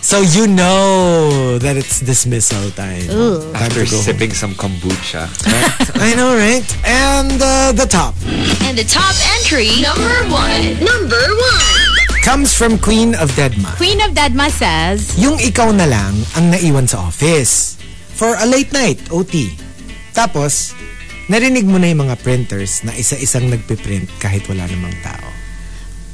So 0.00 0.22
you 0.22 0.46
know 0.46 1.58
that 1.58 1.76
it's 1.76 1.98
dismissal 1.98 2.70
time. 2.78 3.10
Time 3.10 3.54
After 3.58 3.82
home. 3.82 3.98
sipping 4.06 4.30
some 4.30 4.54
kombucha. 4.54 5.26
I 5.98 6.14
know, 6.14 6.38
right? 6.38 6.62
And 6.86 7.34
uh, 7.42 7.72
the 7.74 7.86
top 7.90 8.14
And 8.62 8.78
the 8.78 8.86
top 8.86 9.14
entry, 9.38 9.82
number 9.82 10.30
one. 10.30 10.78
Number 10.78 11.18
one. 11.18 12.22
comes 12.22 12.54
from 12.54 12.78
Queen 12.78 13.14
of 13.18 13.30
Deadma. 13.34 13.74
Queen 13.76 13.98
of 14.02 14.10
Deadma 14.14 14.50
says, 14.50 15.14
Yung 15.18 15.38
ikaw 15.38 15.70
na 15.74 15.86
lang 15.86 16.14
ang 16.34 16.50
naiwan 16.50 16.86
sa 16.86 17.06
office 17.06 17.78
for 18.14 18.34
a 18.38 18.46
late 18.46 18.70
night 18.74 18.98
OT. 19.10 19.54
Tapos, 20.10 20.74
narinig 21.26 21.66
mo 21.66 21.78
na 21.78 21.86
yung 21.86 22.06
mga 22.06 22.18
printers 22.22 22.82
na 22.82 22.94
isa-isang 22.94 23.46
nagpiprint 23.46 24.10
kahit 24.18 24.42
wala 24.46 24.66
namang 24.66 24.94
tao. 25.02 25.26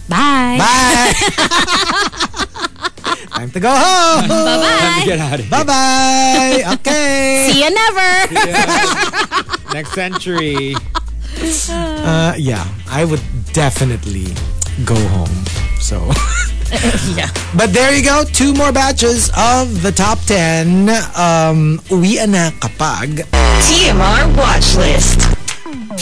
bye. 0.08 0.56
Bye! 0.60 1.12
Time 3.34 3.50
to 3.50 3.60
go 3.60 3.70
home! 3.70 4.28
Bye-bye. 4.28 4.78
Time 4.78 5.00
to 5.00 5.06
get 5.06 5.18
out 5.18 5.34
of 5.34 5.40
here. 5.40 5.50
Bye-bye! 5.50 6.62
Okay! 6.74 7.48
See 7.50 7.64
you 7.64 7.70
never. 7.70 8.10
Next 9.72 9.92
century. 9.92 10.74
Uh, 11.70 12.34
yeah, 12.38 12.64
I 12.88 13.04
would 13.04 13.22
definitely 13.52 14.26
go 14.84 14.94
home. 15.08 15.32
So, 15.80 16.06
yeah. 17.16 17.28
but 17.56 17.72
there 17.72 17.94
you 17.96 18.04
go. 18.04 18.24
Two 18.24 18.54
more 18.54 18.70
batches 18.70 19.30
of 19.36 19.82
the 19.82 19.90
top 19.92 20.18
10. 20.26 20.88
Um, 21.16 21.80
uwi 21.90 22.20
na 22.28 22.50
kapag 22.60 23.24
TMR 23.64 24.36
watch 24.36 24.76
list. 24.76 25.31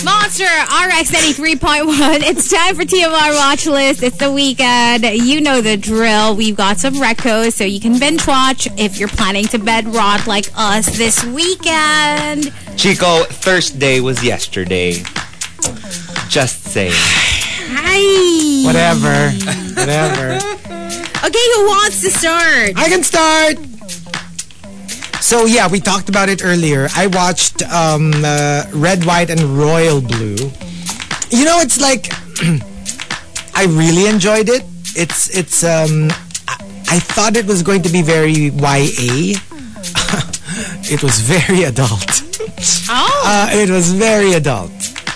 Monster 0.04 0.44
RX 0.44 1.10
93.1. 1.10 2.20
It's 2.22 2.48
time 2.48 2.76
for 2.76 2.82
TMR 2.84 3.34
Watch 3.34 3.66
List. 3.66 4.04
It's 4.04 4.16
the 4.18 4.30
weekend. 4.30 5.02
You 5.02 5.40
know 5.40 5.60
the 5.60 5.76
drill. 5.76 6.36
We've 6.36 6.56
got 6.56 6.78
some 6.78 6.94
recos 6.94 7.54
so 7.54 7.64
you 7.64 7.80
can 7.80 7.98
binge 7.98 8.24
watch 8.24 8.68
if 8.78 8.98
you're 9.00 9.08
planning 9.08 9.46
to 9.48 9.58
bed 9.58 9.92
rot 9.92 10.28
like 10.28 10.46
us 10.56 10.96
this 10.96 11.24
weekend. 11.24 12.52
Chico, 12.76 13.24
Thursday 13.24 14.00
was 14.00 14.22
yesterday. 14.22 14.92
Just 16.28 16.62
saying. 16.66 16.92
Hi. 16.94 18.64
whatever. 18.66 19.30
whatever. 19.74 20.56
Okay, 21.22 21.38
who 21.54 21.66
wants 21.66 22.00
to 22.00 22.08
start? 22.08 22.72
I 22.78 22.88
can 22.88 23.02
start. 23.02 23.58
So 25.20 25.44
yeah, 25.46 25.68
we 25.68 25.80
talked 25.80 26.08
about 26.08 26.28
it 26.28 26.44
earlier. 26.44 26.88
I 26.96 27.06
watched 27.06 27.62
um, 27.62 28.12
uh, 28.24 28.64
Red, 28.72 29.04
White, 29.04 29.30
and 29.30 29.40
Royal 29.56 30.00
Blue. 30.00 30.36
You 31.30 31.44
know, 31.44 31.60
it's 31.60 31.80
like 31.80 32.10
I 33.54 33.66
really 33.68 34.06
enjoyed 34.06 34.48
it. 34.48 34.64
It's 34.96 35.28
it's 35.36 35.62
um, 35.62 36.10
I, 36.48 36.56
I 36.96 36.98
thought 36.98 37.36
it 37.36 37.46
was 37.46 37.62
going 37.62 37.82
to 37.82 37.88
be 37.90 38.02
very 38.02 38.50
YA. 38.50 39.38
it 40.90 41.02
was 41.02 41.20
very 41.20 41.64
adult. 41.64 42.22
Oh. 42.88 43.06
Uh, 43.30 43.48
it 43.52 43.70
was 43.70 43.92
very 43.92 44.32
adult. 44.32 44.72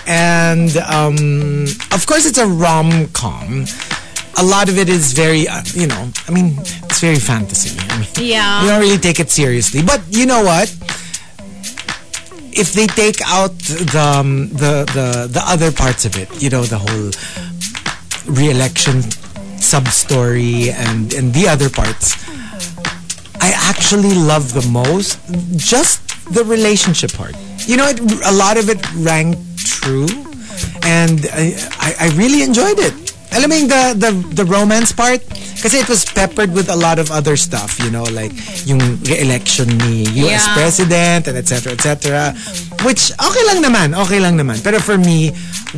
And 0.07 0.77
um, 0.77 1.65
of 1.91 2.05
course, 2.05 2.25
it's 2.25 2.37
a 2.37 2.45
rom 2.47 3.07
com. 3.09 3.65
A 4.37 4.43
lot 4.43 4.67
of 4.69 4.77
it 4.77 4.89
is 4.89 5.13
very, 5.13 5.47
uh, 5.47 5.61
you 5.73 5.87
know, 5.87 6.09
I 6.27 6.31
mean, 6.31 6.57
it's 6.59 6.99
very 6.99 7.15
fantasy. 7.19 7.71
I 7.89 7.99
mean, 7.99 8.07
Yeah. 8.17 8.61
you 8.63 8.69
don't 8.69 8.81
really 8.81 8.97
take 8.97 9.19
it 9.19 9.29
seriously. 9.31 9.81
But 9.81 10.01
you 10.09 10.25
know 10.25 10.43
what? 10.43 10.67
If 12.51 12.73
they 12.73 12.87
take 12.87 13.19
out 13.25 13.57
the 13.59 13.99
um, 14.19 14.49
the 14.49 14.85
the 14.97 15.27
the 15.31 15.43
other 15.45 15.71
parts 15.71 16.05
of 16.05 16.15
it, 16.17 16.29
you 16.41 16.49
know, 16.49 16.63
the 16.63 16.77
whole 16.79 17.11
re-election 18.33 19.01
sub 19.59 19.87
story 19.89 20.69
and 20.71 21.13
and 21.13 21.33
the 21.33 21.47
other 21.47 21.69
parts, 21.69 22.15
I 23.41 23.51
actually 23.71 24.13
love 24.15 24.53
the 24.53 24.65
most 24.71 25.19
just 25.57 25.99
the 26.33 26.43
relationship 26.45 27.11
part. 27.13 27.35
You 27.67 27.75
know, 27.77 27.87
it, 27.87 27.99
a 28.25 28.31
lot 28.31 28.55
of 28.57 28.69
it 28.69 28.79
rang 28.95 29.35
true, 29.57 30.07
and 30.83 31.27
I, 31.33 31.55
I, 31.79 31.89
I 31.99 32.07
really 32.15 32.41
enjoyed 32.41 32.79
it. 32.79 32.93
Alam 33.33 33.49
mo 33.49 33.55
yung 33.55 33.67
the, 33.67 33.83
the, 33.97 34.11
the 34.43 34.45
romance 34.45 34.91
part? 34.91 35.19
Kasi 35.59 35.81
it 35.81 35.89
was 35.89 36.05
peppered 36.05 36.53
with 36.53 36.69
a 36.69 36.75
lot 36.75 36.99
of 36.99 37.09
other 37.11 37.35
stuff, 37.35 37.79
you 37.79 37.89
know, 37.89 38.03
like 38.13 38.31
yung 38.65 38.79
re-election 39.03 39.67
ni 39.87 40.05
US 40.23 40.45
Yeah. 40.45 40.53
president 40.55 41.27
and 41.27 41.35
etc. 41.37 41.73
etc. 41.73 42.31
Which, 42.85 43.11
okay 43.11 43.43
lang 43.49 43.59
naman, 43.65 43.91
okay 43.97 44.19
lang 44.19 44.37
naman. 44.37 44.61
Pero 44.63 44.79
for 44.79 44.97
me, 44.97 45.31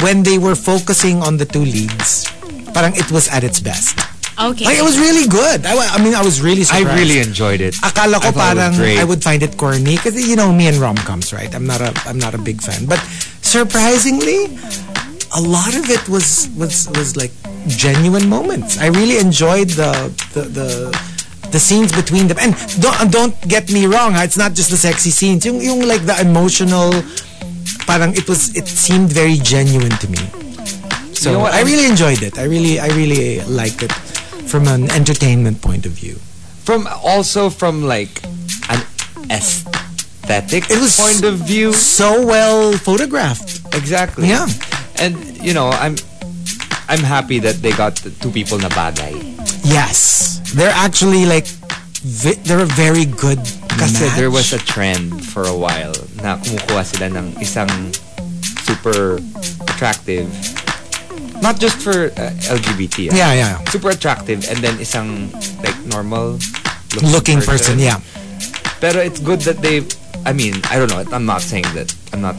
when 0.04 0.22
they 0.22 0.38
were 0.38 0.56
focusing 0.56 1.24
on 1.24 1.38
the 1.38 1.46
two 1.46 1.64
leads, 1.64 2.28
parang 2.76 2.94
it 2.94 3.10
was 3.10 3.28
at 3.30 3.44
its 3.44 3.60
best. 3.60 3.98
Okay. 4.38 4.66
Like, 4.70 4.78
it 4.78 4.86
was 4.86 5.00
really 5.02 5.26
good. 5.26 5.66
I, 5.66 5.74
I 5.74 5.98
mean, 5.98 6.14
I 6.14 6.22
was 6.22 6.42
really 6.46 6.62
I 6.70 6.86
surprised. 6.86 6.94
really 7.02 7.18
enjoyed 7.26 7.58
it. 7.58 7.74
Akala 7.82 8.22
ko 8.22 8.30
I 8.30 8.32
thought 8.38 8.54
it 8.54 8.62
was 8.62 8.70
parang 8.70 8.74
great. 8.78 9.00
I 9.02 9.04
would 9.04 9.24
find 9.26 9.42
it 9.42 9.58
corny 9.58 9.98
because 9.98 10.14
you 10.14 10.36
know 10.38 10.54
me 10.54 10.68
and 10.70 10.78
rom-coms, 10.78 11.34
right? 11.34 11.50
I'm 11.58 11.66
not 11.66 11.82
a 11.82 11.90
I'm 12.06 12.20
not 12.22 12.36
a 12.36 12.38
big 12.38 12.62
fan, 12.62 12.86
but 12.86 13.02
surprisingly, 13.42 14.54
a 15.38 15.42
lot 15.42 15.74
of 15.78 15.86
it 15.90 16.04
was 16.10 16.50
was 16.58 16.90
was 16.98 17.14
like 17.16 17.32
genuine 17.70 18.28
moments. 18.28 18.78
I 18.82 18.88
really 18.90 19.18
enjoyed 19.22 19.70
the 19.78 19.94
the 20.34 20.44
the, 20.58 20.70
the 21.54 21.60
scenes 21.62 21.92
between 21.94 22.26
them. 22.28 22.38
And 22.42 22.58
don't 22.82 23.12
don't 23.12 23.36
get 23.48 23.70
me 23.72 23.86
wrong, 23.86 24.18
it's 24.18 24.38
not 24.38 24.54
just 24.58 24.70
the 24.74 24.78
sexy 24.78 25.12
scenes. 25.14 25.46
Yung 25.46 25.62
yung 25.62 25.82
like 25.86 26.04
the 26.10 26.18
emotional, 26.20 26.90
parang 27.86 28.18
it 28.18 28.26
was 28.28 28.56
it 28.58 28.66
seemed 28.68 29.14
very 29.14 29.38
genuine 29.38 29.94
to 30.02 30.08
me. 30.10 30.22
So 31.14 31.30
You 31.32 31.38
know? 31.38 31.46
I 31.46 31.62
really 31.62 31.86
enjoyed 31.86 32.22
it. 32.26 32.38
I 32.42 32.46
really 32.50 32.80
I 32.82 32.90
really 32.98 33.42
liked 33.46 33.82
it 33.86 33.94
from 34.50 34.68
an 34.68 34.90
entertainment 34.92 35.62
point 35.62 35.86
of 35.86 35.94
view. 35.94 36.18
From 36.66 36.88
also 37.04 37.50
from 37.50 37.84
like 37.86 38.24
an 38.74 38.82
aesthetic 39.30 40.70
It 40.70 40.80
was 40.82 40.98
point 41.00 41.24
of 41.24 41.46
view. 41.46 41.74
so 41.74 42.26
well 42.26 42.74
photographed. 42.74 43.62
Exactly. 43.74 44.28
Yeah. 44.30 44.48
And 45.00 45.14
you 45.44 45.54
know, 45.54 45.70
I'm 45.70 45.96
I'm 46.90 47.04
happy 47.04 47.40
that 47.40 47.62
they 47.62 47.72
got 47.72 47.96
the 48.02 48.10
two 48.10 48.32
people 48.32 48.58
na 48.58 48.70
bagay. 48.70 49.14
Yes, 49.68 50.40
they're 50.56 50.74
actually 50.74 51.26
like 51.26 51.46
vi- 52.02 52.40
they're 52.48 52.64
a 52.64 52.72
very 52.78 53.06
good 53.06 53.40
Kasi 53.78 54.08
match. 54.08 54.16
there 54.18 54.32
was 54.32 54.54
a 54.54 54.62
trend 54.62 55.22
for 55.22 55.44
a 55.46 55.54
while 55.56 55.94
na 56.24 56.38
kumukuha 56.42 56.82
sila 56.82 57.08
ng 57.14 57.38
isang 57.38 57.70
super 58.66 59.22
attractive 59.70 60.26
not 61.46 61.62
just 61.62 61.78
for 61.78 62.10
uh, 62.18 62.34
LGBT. 62.50 63.14
ah. 63.14 63.16
yeah 63.16 63.32
yeah 63.38 63.54
Super 63.70 63.94
attractive 63.94 64.42
and 64.50 64.58
then 64.66 64.74
isang 64.82 65.30
like 65.62 65.78
normal 65.86 66.42
looking 67.06 67.38
person. 67.38 67.78
Yeah, 67.78 68.02
Pero 68.82 68.98
it's 69.06 69.22
good 69.22 69.46
that 69.46 69.62
they 69.62 69.86
I 70.26 70.34
mean, 70.34 70.60
I 70.68 70.76
don't 70.82 70.90
know. 70.92 71.00
I'm 71.14 71.24
not 71.30 71.40
saying 71.46 71.70
that 71.78 71.94
I'm 72.12 72.20
not 72.26 72.36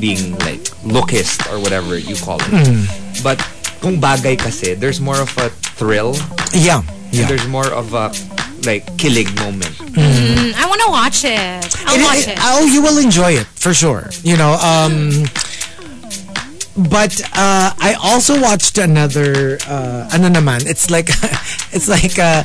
being 0.00 0.32
like 0.44 0.60
lookist 0.84 1.44
or 1.52 1.58
whatever 1.60 1.98
you 1.98 2.16
call 2.16 2.38
it. 2.40 2.50
Hmm. 2.50 2.84
But 3.22 3.38
kung 3.80 4.00
bagay 4.00 4.38
kasi, 4.38 4.74
there's 4.74 5.00
more 5.00 5.20
of 5.20 5.30
a 5.38 5.48
thrill. 5.76 6.14
yeah 6.52 6.82
yeah. 7.12 7.28
There's 7.28 7.46
more 7.46 7.68
of 7.70 7.94
a 7.94 8.10
like 8.66 8.82
killing 8.98 9.28
moment. 9.36 9.76
Mm, 9.94 10.50
I 10.56 10.64
want 10.66 10.80
to 10.82 10.90
watch 10.90 11.22
it. 11.22 11.62
I'll 11.86 11.94
It- 11.94 12.02
watch 12.02 12.24
it- 12.26 12.34
it. 12.34 12.38
oh, 12.42 12.64
you 12.66 12.80
will 12.82 12.98
enjoy 12.98 13.36
it 13.38 13.46
for 13.54 13.70
sure. 13.74 14.10
You 14.24 14.36
know, 14.40 14.56
um, 14.58 15.28
but 16.90 17.14
uh, 17.36 17.70
I 17.78 17.94
also 18.02 18.40
watched 18.40 18.78
another. 18.78 19.58
Uh, 19.68 20.08
ano 20.10 20.26
naman? 20.32 20.66
It's 20.66 20.90
like, 20.90 21.08
it's 21.76 21.86
like 21.86 22.18
a, 22.18 22.42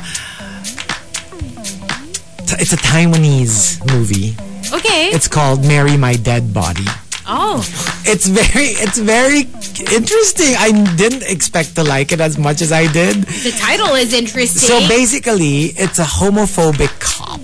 it's 2.60 2.72
a 2.72 2.76
Taiwanese 2.78 3.80
movie. 3.90 4.36
Okay. 4.72 5.10
It's 5.10 5.26
called 5.26 5.64
"Marry 5.66 5.96
My 5.96 6.14
Dead 6.14 6.54
Body." 6.54 6.86
Oh. 7.30 7.62
It's 8.04 8.26
very, 8.26 8.74
it's 8.82 8.98
very 8.98 9.40
interesting. 9.94 10.54
I 10.58 10.72
didn't 10.96 11.22
expect 11.22 11.76
to 11.76 11.84
like 11.84 12.12
it 12.12 12.20
as 12.20 12.38
much 12.38 12.60
as 12.60 12.72
I 12.72 12.90
did. 12.92 13.16
The 13.22 13.56
title 13.58 13.94
is 13.94 14.12
interesting. 14.12 14.68
So 14.68 14.80
basically, 14.88 15.72
it's 15.78 15.98
a 15.98 16.04
homophobic 16.04 16.92
cop. 17.00 17.40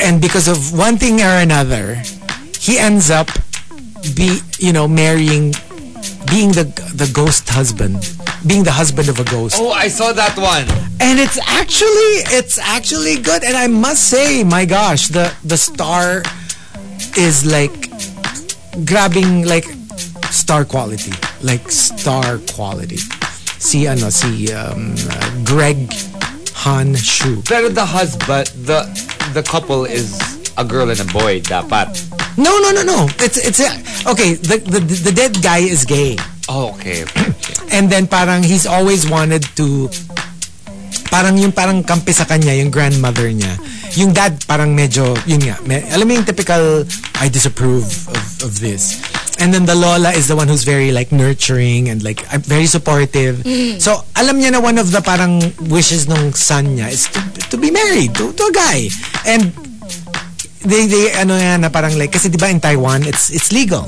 And 0.00 0.20
because 0.20 0.48
of 0.48 0.72
one 0.76 0.96
thing 0.96 1.20
or 1.20 1.36
another, 1.42 2.02
he 2.58 2.78
ends 2.78 3.10
up 3.10 3.28
be, 4.14 4.38
you 4.58 4.72
know, 4.72 4.86
marrying 4.86 5.52
being 6.30 6.50
the 6.52 6.64
the 6.94 7.10
ghost 7.12 7.48
husband, 7.48 7.98
being 8.46 8.62
the 8.62 8.70
husband 8.70 9.08
of 9.08 9.18
a 9.18 9.24
ghost. 9.24 9.56
Oh, 9.58 9.70
I 9.70 9.88
saw 9.88 10.12
that 10.12 10.36
one. 10.38 10.66
And 11.00 11.18
it's 11.18 11.38
actually 11.46 12.22
it's 12.38 12.58
actually 12.58 13.16
good 13.16 13.42
and 13.44 13.56
I 13.56 13.66
must 13.66 14.08
say, 14.08 14.44
my 14.44 14.64
gosh, 14.64 15.08
the 15.08 15.32
the 15.44 15.56
star 15.56 16.22
is 17.16 17.44
like 17.46 17.72
grabbing 18.84 19.44
like 19.44 19.64
star 20.30 20.64
quality, 20.64 21.12
like 21.42 21.70
star 21.70 22.38
quality. 22.52 22.98
Si 23.58 23.86
ano 23.88 24.10
si 24.10 24.52
um, 24.52 24.94
uh, 25.10 25.30
Greg 25.44 25.90
Han 26.66 26.94
Shu. 26.94 27.42
Pero 27.42 27.68
the 27.68 27.84
husband, 27.84 28.46
the 28.68 28.84
the 29.32 29.42
couple 29.42 29.84
is 29.84 30.16
a 30.56 30.64
girl 30.64 30.90
and 30.90 31.00
a 31.00 31.08
boy, 31.08 31.40
dapat. 31.40 31.88
No, 32.36 32.52
no, 32.60 32.70
no, 32.72 32.82
no. 32.84 33.08
It's 33.18 33.40
it's 33.40 33.60
okay. 34.06 34.34
The, 34.36 34.60
the 34.60 34.80
the 34.80 35.12
dead 35.12 35.40
guy 35.42 35.64
is 35.64 35.84
gay, 35.88 36.16
Oh, 36.48 36.76
okay. 36.76 37.04
and 37.72 37.88
then 37.88 38.06
parang 38.06 38.44
he's 38.44 38.66
always 38.68 39.08
wanted 39.08 39.42
to. 39.56 39.88
Parang 41.08 41.38
yung 41.40 41.52
parang 41.52 41.80
kampi 41.80 42.12
sa 42.12 42.28
kanya, 42.28 42.52
yung 42.52 42.68
grandmother 42.70 43.32
niya. 43.32 43.56
Yung 43.96 44.12
dad 44.12 44.36
parang 44.44 44.76
medyo, 44.76 45.16
yun 45.24 45.40
nga, 45.40 45.56
me, 45.64 45.80
alam 45.88 46.04
mo 46.04 46.12
yung 46.20 46.28
typical, 46.28 46.84
I 47.16 47.32
disapprove 47.32 47.88
of, 48.12 48.24
of 48.44 48.52
this. 48.60 49.00
And 49.40 49.52
then 49.52 49.64
the 49.68 49.76
lola 49.76 50.12
is 50.16 50.28
the 50.28 50.36
one 50.36 50.48
who's 50.48 50.64
very 50.64 50.92
like 50.92 51.12
nurturing 51.12 51.88
and 51.88 52.00
like 52.00 52.24
very 52.44 52.64
supportive. 52.64 53.44
So 53.80 54.04
alam 54.16 54.40
niya 54.40 54.56
na 54.56 54.60
one 54.64 54.80
of 54.80 54.92
the 54.92 55.04
parang 55.04 55.40
wishes 55.68 56.08
ng 56.08 56.32
son 56.32 56.76
niya 56.76 56.88
is 56.88 57.04
to, 57.12 57.20
to 57.52 57.56
be 57.60 57.68
married 57.68 58.16
to, 58.16 58.32
to 58.32 58.42
a 58.48 58.52
guy. 58.52 58.88
And 59.28 59.52
they 60.64 60.88
they 60.88 61.12
ano 61.14 61.36
yan 61.36 61.62
na 61.62 61.68
parang 61.68 61.94
like 62.00 62.16
kasi 62.16 62.32
'di 62.32 62.40
ba 62.40 62.48
in 62.48 62.64
Taiwan 62.64 63.04
it's 63.04 63.28
it's 63.28 63.52
legal. 63.52 63.84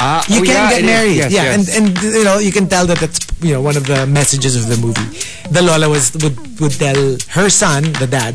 Ah, 0.00 0.24
You 0.32 0.40
oh, 0.40 0.44
can 0.48 0.56
yeah, 0.56 0.70
get 0.72 0.82
married. 0.88 1.16
Yes, 1.20 1.28
yeah, 1.28 1.44
yes. 1.44 1.52
and 1.52 1.64
and 1.76 1.86
you 2.00 2.24
know 2.24 2.40
you 2.40 2.48
can 2.50 2.64
tell 2.72 2.88
that 2.88 2.96
that's 3.04 3.20
you 3.44 3.52
know 3.52 3.60
one 3.60 3.76
of 3.76 3.84
the 3.84 4.08
messages 4.08 4.56
of 4.56 4.64
the 4.66 4.80
movie. 4.80 5.04
The 5.52 5.60
Lola 5.60 5.92
was 5.92 6.16
would 6.24 6.40
would 6.56 6.72
tell 6.72 6.96
her 7.36 7.52
son, 7.52 7.92
the 8.00 8.08
dad, 8.08 8.32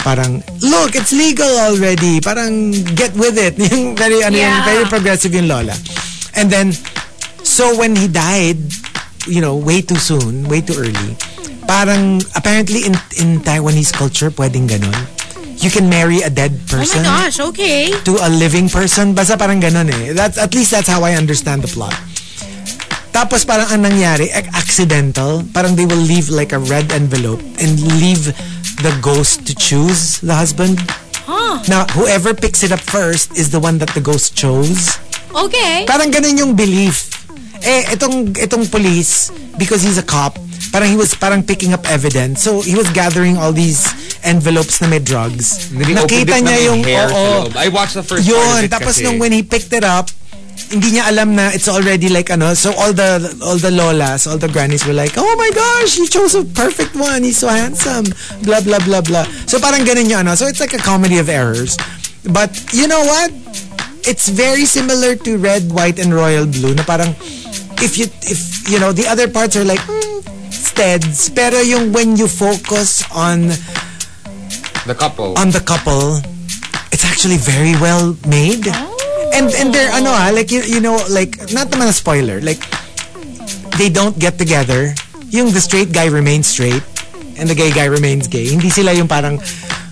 parang 0.00 0.40
look, 0.64 0.96
it's 0.96 1.12
legal 1.12 1.48
already. 1.60 2.24
Parang 2.24 2.72
get 2.96 3.12
with 3.20 3.36
it. 3.36 3.60
Yung 3.68 3.92
very 4.00 4.24
ano 4.24 4.32
yun, 4.32 4.48
Yeah. 4.48 4.64
very 4.64 4.84
progressive 4.88 5.36
yung 5.36 5.44
Lola. 5.44 5.76
And 6.40 6.48
then 6.48 6.72
so 7.44 7.76
when 7.76 7.92
he 8.00 8.08
died, 8.08 8.64
you 9.28 9.44
know, 9.44 9.60
way 9.60 9.84
too 9.84 10.00
soon, 10.00 10.48
way 10.48 10.64
too 10.64 10.80
early. 10.80 11.20
Parang 11.68 12.24
apparently 12.32 12.88
in 12.88 12.96
in 13.20 13.44
Taiwanese 13.44 13.92
culture 13.92 14.32
pwedeng 14.32 14.68
ganon. 14.72 14.96
You 15.64 15.72
can 15.72 15.88
marry 15.88 16.20
a 16.20 16.28
dead 16.28 16.52
Oh 16.52 16.76
my 16.76 16.84
person 16.84 17.02
gosh, 17.08 17.40
okay. 17.40 17.88
to 18.04 18.20
a 18.20 18.28
living 18.28 18.68
person. 18.68 19.16
Basta 19.16 19.40
parang 19.40 19.64
ganun 19.64 19.88
eh. 19.88 20.12
That's, 20.12 20.36
at 20.36 20.52
least 20.52 20.76
that's 20.76 20.92
how 20.92 21.00
I 21.00 21.16
understand 21.16 21.64
the 21.64 21.72
plot. 21.72 21.96
Tapos 23.16 23.48
parang 23.48 23.72
ang 23.72 23.80
nangyari, 23.88 24.28
ac- 24.28 24.52
accidental. 24.52 25.40
Parang 25.56 25.72
they 25.72 25.88
will 25.88 26.04
leave 26.04 26.28
like 26.28 26.52
a 26.52 26.60
red 26.60 26.92
envelope 26.92 27.40
and 27.64 27.80
leave 27.96 28.28
the 28.84 28.92
ghost 29.00 29.48
to 29.48 29.56
choose 29.56 30.20
the 30.20 30.36
husband. 30.36 30.76
Huh. 31.24 31.64
Now, 31.64 31.88
whoever 31.96 32.34
picks 32.36 32.60
it 32.60 32.68
up 32.68 32.84
first 32.84 33.32
is 33.32 33.48
the 33.48 33.62
one 33.62 33.80
that 33.80 33.88
the 33.96 34.04
ghost 34.04 34.36
chose. 34.36 35.00
Okay. 35.32 35.88
Parang 35.88 36.12
ganun 36.12 36.36
yung 36.36 36.52
belief. 36.52 37.08
Eh, 37.64 37.96
itong, 37.96 38.36
itong 38.36 38.68
police, 38.68 39.32
because 39.56 39.80
he's 39.80 39.96
a 39.96 40.04
cop, 40.04 40.36
parang 40.68 40.92
he 40.92 40.98
was 41.00 41.16
parang 41.16 41.40
picking 41.40 41.72
up 41.72 41.88
evidence. 41.88 42.44
So, 42.44 42.60
he 42.60 42.76
was 42.76 42.90
gathering 42.92 43.40
all 43.40 43.54
these 43.54 43.88
envelopes 44.24 44.80
na 44.80 44.88
may 44.88 44.98
drugs. 44.98 45.70
Nakita 45.70 46.10
it 46.10 46.28
na 46.28 46.38
niya 46.40 46.56
may 46.56 46.64
yung, 46.66 46.80
oo. 46.82 47.52
I 47.54 47.68
watched 47.68 47.94
the 47.94 48.02
first 48.02 48.26
yun, 48.26 48.66
tapos 48.72 48.98
kasi. 48.98 49.04
nung 49.04 49.20
when 49.20 49.32
he 49.32 49.44
picked 49.44 49.72
it 49.72 49.84
up, 49.84 50.10
hindi 50.70 50.96
niya 50.96 51.10
alam 51.10 51.34
na 51.34 51.50
it's 51.50 51.68
already 51.68 52.08
like 52.08 52.30
ano, 52.30 52.54
so 52.54 52.72
all 52.74 52.92
the 52.94 53.20
all 53.44 53.58
the 53.58 53.70
lolas, 53.70 54.26
all 54.26 54.38
the 54.38 54.48
grannies 54.48 54.86
were 54.86 54.96
like, 54.96 55.14
"Oh 55.18 55.34
my 55.36 55.50
gosh, 55.52 55.98
he 55.98 56.06
chose 56.08 56.34
a 56.34 56.44
perfect 56.44 56.94
one. 56.96 57.22
He's 57.22 57.38
so 57.38 57.50
handsome." 57.50 58.06
Blah 58.42 58.62
blah 58.62 58.80
blah 58.82 59.02
blah. 59.02 59.26
So 59.46 59.58
parang 59.58 59.84
ganun 59.84 60.08
yung 60.08 60.26
ano. 60.26 60.34
So 60.34 60.46
it's 60.46 60.62
like 60.62 60.74
a 60.74 60.82
comedy 60.82 61.18
of 61.18 61.28
errors. 61.28 61.76
But 62.24 62.54
you 62.72 62.88
know 62.88 63.04
what? 63.04 63.30
It's 64.04 64.28
very 64.28 64.64
similar 64.64 65.16
to 65.24 65.30
Red, 65.38 65.72
White 65.72 65.98
and 65.98 66.12
Royal 66.12 66.44
Blue 66.44 66.76
na 66.76 66.84
parang 66.84 67.12
if 67.82 67.98
you 67.98 68.06
if 68.28 68.68
you 68.68 68.78
know 68.78 68.92
the 68.92 69.08
other 69.08 69.28
parts 69.28 69.56
are 69.56 69.64
like 69.64 69.80
mm, 69.80 70.20
steads 70.52 71.28
pero 71.32 71.60
yung 71.60 71.92
when 71.92 72.16
you 72.16 72.28
focus 72.28 73.02
on 73.12 73.50
the 74.86 74.94
couple. 74.94 75.36
on 75.38 75.50
the 75.50 75.60
couple, 75.60 76.20
it's 76.92 77.04
actually 77.04 77.36
very 77.36 77.74
well 77.80 78.16
made. 78.26 78.66
And 79.34 79.50
and 79.50 79.74
they're 79.74 79.90
ano 79.90 80.14
ah, 80.14 80.30
like 80.32 80.50
you, 80.50 80.62
you 80.62 80.80
know 80.80 81.00
like 81.10 81.36
not 81.52 81.68
naman 81.68 81.90
a 81.90 81.96
spoiler, 81.96 82.40
like 82.40 82.62
they 83.78 83.88
don't 83.90 84.16
get 84.18 84.38
together. 84.38 84.94
Yung 85.34 85.50
the 85.50 85.60
straight 85.60 85.90
guy 85.90 86.06
remains 86.06 86.46
straight 86.46 86.84
and 87.36 87.50
the 87.50 87.54
gay 87.54 87.72
guy 87.72 87.86
remains 87.90 88.28
gay. 88.28 88.46
Hindi 88.46 88.70
sila 88.70 88.94
yung 88.94 89.08
parang 89.08 89.42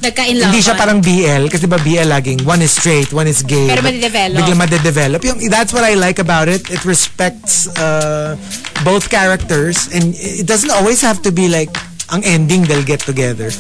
Nagka-in 0.03 0.35
love. 0.39 0.51
hindi 0.51 0.63
siya 0.63 0.75
parang 0.75 0.99
BL 0.99 1.47
kasi 1.47 1.71
ba 1.71 1.79
BL 1.79 2.11
laging 2.11 2.43
one 2.43 2.59
is 2.63 2.75
straight, 2.75 3.15
one 3.15 3.27
is 3.31 3.43
gay. 3.47 3.71
Pero 3.71 3.87
madidevelop. 3.87 4.39
Bigla 4.43 4.57
madedevelop. 4.59 5.21
Yung, 5.23 5.39
that's 5.47 5.71
what 5.71 5.87
I 5.87 5.95
like 5.95 6.19
about 6.19 6.51
it. 6.51 6.67
It 6.71 6.83
respects 6.83 7.71
uh, 7.79 8.35
both 8.83 9.11
characters 9.11 9.87
and 9.95 10.15
it 10.19 10.47
doesn't 10.47 10.71
always 10.71 11.03
have 11.03 11.23
to 11.23 11.31
be 11.31 11.47
like 11.47 11.71
ang 12.11 12.27
ending 12.27 12.67
they'll 12.67 12.87
get 12.87 12.99
together. 13.03 13.55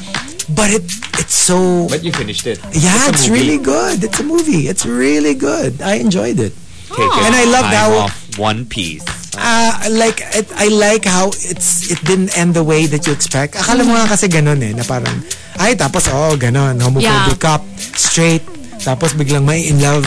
But 0.51 0.71
it 0.75 0.85
it's 1.23 1.35
so 1.35 1.87
but 1.89 2.03
you 2.03 2.11
finished 2.13 2.47
it. 2.47 2.59
yeah, 2.75 3.07
a 3.07 3.15
it's, 3.15 3.29
really 3.29 3.59
good. 3.59 4.03
It's 4.03 4.19
a 4.19 4.27
movie. 4.27 4.67
It's 4.67 4.85
really 4.85 5.35
good. 5.35 5.81
I 5.83 6.03
enjoyed 6.03 6.39
it. 6.41 6.53
Take 6.91 6.99
it. 7.09 7.23
And 7.27 7.35
I 7.35 7.45
loved 7.47 7.71
I'm 7.71 7.79
how- 7.93 7.99
off 8.11 8.39
One 8.39 8.65
Piece. 8.67 9.05
Uh, 9.33 9.73
like 9.97 10.21
it, 10.37 10.45
I 10.57 10.69
like 10.69 11.05
how 11.09 11.29
it's 11.33 11.89
it 11.91 12.05
didn't 12.05 12.37
end 12.37 12.53
the 12.53 12.65
way 12.65 12.85
that 12.85 13.07
you 13.07 13.13
expect. 13.17 13.55
Akala 13.57 13.81
mo 13.81 13.97
nga 13.97 14.13
kasi 14.13 14.29
ganun 14.29 14.61
eh, 14.61 14.77
na 14.77 14.85
parang 14.85 15.25
ay 15.57 15.73
tapos 15.73 16.05
oh 16.13 16.37
ganun, 16.37 16.77
homophobic 16.77 17.41
Yeah. 17.41 17.41
cop, 17.41 17.65
straight, 17.97 18.45
tapos 18.85 19.17
biglang 19.17 19.49
may 19.49 19.65
in 19.65 19.81
love. 19.81 20.05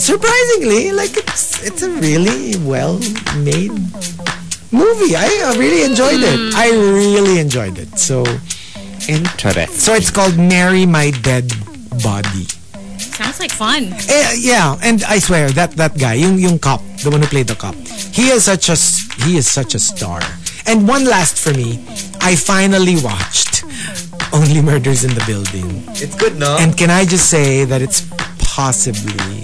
Surprisingly, 0.00 0.92
like 0.96 1.16
it's 1.20 1.60
it's 1.64 1.84
a 1.84 1.92
really 2.00 2.56
well 2.64 2.96
made 3.44 3.76
movie. 4.72 5.12
I 5.16 5.28
uh, 5.48 5.54
really 5.60 5.84
enjoyed 5.84 6.20
it. 6.24 6.40
I 6.56 6.72
really 6.72 7.36
enjoyed 7.40 7.76
it. 7.76 7.96
So 8.00 8.24
Interesting. 9.08 9.74
so 9.78 9.94
it's 9.94 10.10
called 10.10 10.36
Marry 10.38 10.86
My 10.86 11.10
Dead 11.22 11.48
Body. 12.02 12.46
Sounds 12.98 13.40
like 13.40 13.50
fun. 13.52 13.92
Eh, 14.08 14.34
yeah, 14.38 14.76
and 14.82 15.02
I 15.04 15.18
swear 15.18 15.48
that 15.50 15.72
that 15.76 15.96
guy, 15.98 16.14
yung 16.14 16.38
yung 16.38 16.58
cop, 16.58 16.82
the 17.02 17.10
one 17.10 17.20
who 17.22 17.26
played 17.28 17.46
the 17.48 17.54
cop, 17.56 17.74
he 18.12 18.28
is 18.28 18.44
such 18.44 18.68
a 18.68 18.72
s- 18.76 19.08
he 19.24 19.36
is 19.38 19.48
such 19.48 19.74
a 19.74 19.78
star. 19.78 20.20
And 20.66 20.86
one 20.88 21.04
last 21.04 21.38
for 21.38 21.52
me, 21.54 21.78
I 22.20 22.34
finally 22.36 22.96
watched 23.00 23.64
Only 24.32 24.60
Murders 24.60 25.04
in 25.04 25.14
the 25.14 25.22
Building. 25.24 25.84
It's 25.96 26.14
good, 26.16 26.36
no? 26.36 26.56
And 26.58 26.76
can 26.76 26.90
I 26.90 27.04
just 27.06 27.30
say 27.30 27.64
that 27.64 27.80
it's 27.80 28.02
possibly 28.42 29.40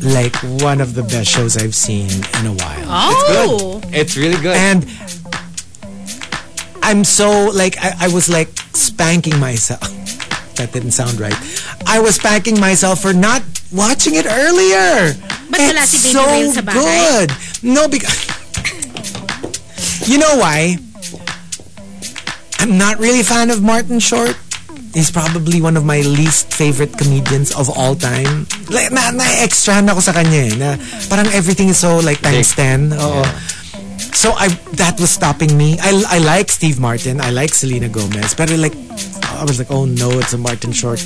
like 0.00 0.34
one 0.62 0.80
of 0.80 0.94
the 0.94 1.02
best 1.02 1.30
shows 1.30 1.56
I've 1.56 1.74
seen 1.74 2.10
in 2.40 2.46
a 2.46 2.54
while. 2.54 2.86
Oh. 2.88 3.80
it's 3.92 4.16
really 4.16 4.40
good. 4.40 4.56
And 4.56 4.84
I'm 6.82 7.04
so 7.04 7.50
like 7.54 7.78
I, 7.78 8.06
I 8.06 8.08
was 8.12 8.28
like 8.28 8.50
spanking 8.74 9.38
myself. 9.38 9.80
That 10.60 10.68
didn't 10.70 10.92
sound 10.92 11.16
right. 11.18 11.34
I 11.88 11.98
was 11.98 12.16
spanking 12.20 12.60
myself 12.60 13.00
for 13.00 13.14
not 13.16 13.40
watching 13.72 14.20
it 14.20 14.28
earlier. 14.28 15.16
Ba't 15.48 15.80
it's 15.80 15.96
si 15.96 16.12
so 16.12 16.28
Whale 16.28 16.52
sa 16.52 16.60
good. 16.60 17.32
No, 17.64 17.88
because 17.88 18.12
you 20.04 20.20
know 20.20 20.36
why? 20.36 20.76
I'm 22.60 22.76
not 22.76 23.00
really 23.00 23.20
a 23.20 23.26
fan 23.26 23.48
of 23.48 23.62
Martin 23.64 23.98
Short. 23.98 24.36
He's 24.92 25.10
probably 25.10 25.64
one 25.64 25.80
of 25.80 25.88
my 25.88 26.04
least 26.04 26.52
favorite 26.52 26.98
comedians 27.00 27.50
of 27.56 27.72
all 27.72 27.96
time. 27.96 28.44
Like, 28.68 28.92
na, 28.92 29.08
na-extrahan 29.08 29.88
ako 29.88 30.04
sa 30.04 30.12
kanya 30.12 30.52
eh, 30.52 30.54
na 30.60 30.68
parang 31.08 31.32
everything 31.32 31.72
is 31.72 31.80
so 31.80 31.96
like 32.04 32.20
times 32.20 32.52
10. 32.52 32.92
Oo. 32.92 33.24
So 34.14 34.32
I 34.32 34.48
that 34.78 35.00
was 35.00 35.10
stopping 35.10 35.56
me. 35.56 35.78
I 35.80 35.90
I 36.08 36.18
like 36.18 36.48
Steve 36.50 36.78
Martin. 36.78 37.20
I 37.20 37.30
like 37.30 37.54
Selena 37.54 37.88
Gomez. 37.88 38.34
But 38.34 38.50
like 38.50 38.74
I 39.40 39.44
was 39.44 39.58
like, 39.58 39.70
oh 39.70 39.84
no, 39.84 40.10
it's 40.20 40.32
a 40.32 40.38
Martin 40.38 40.72
Short 40.72 41.00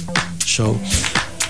show. 0.45 0.77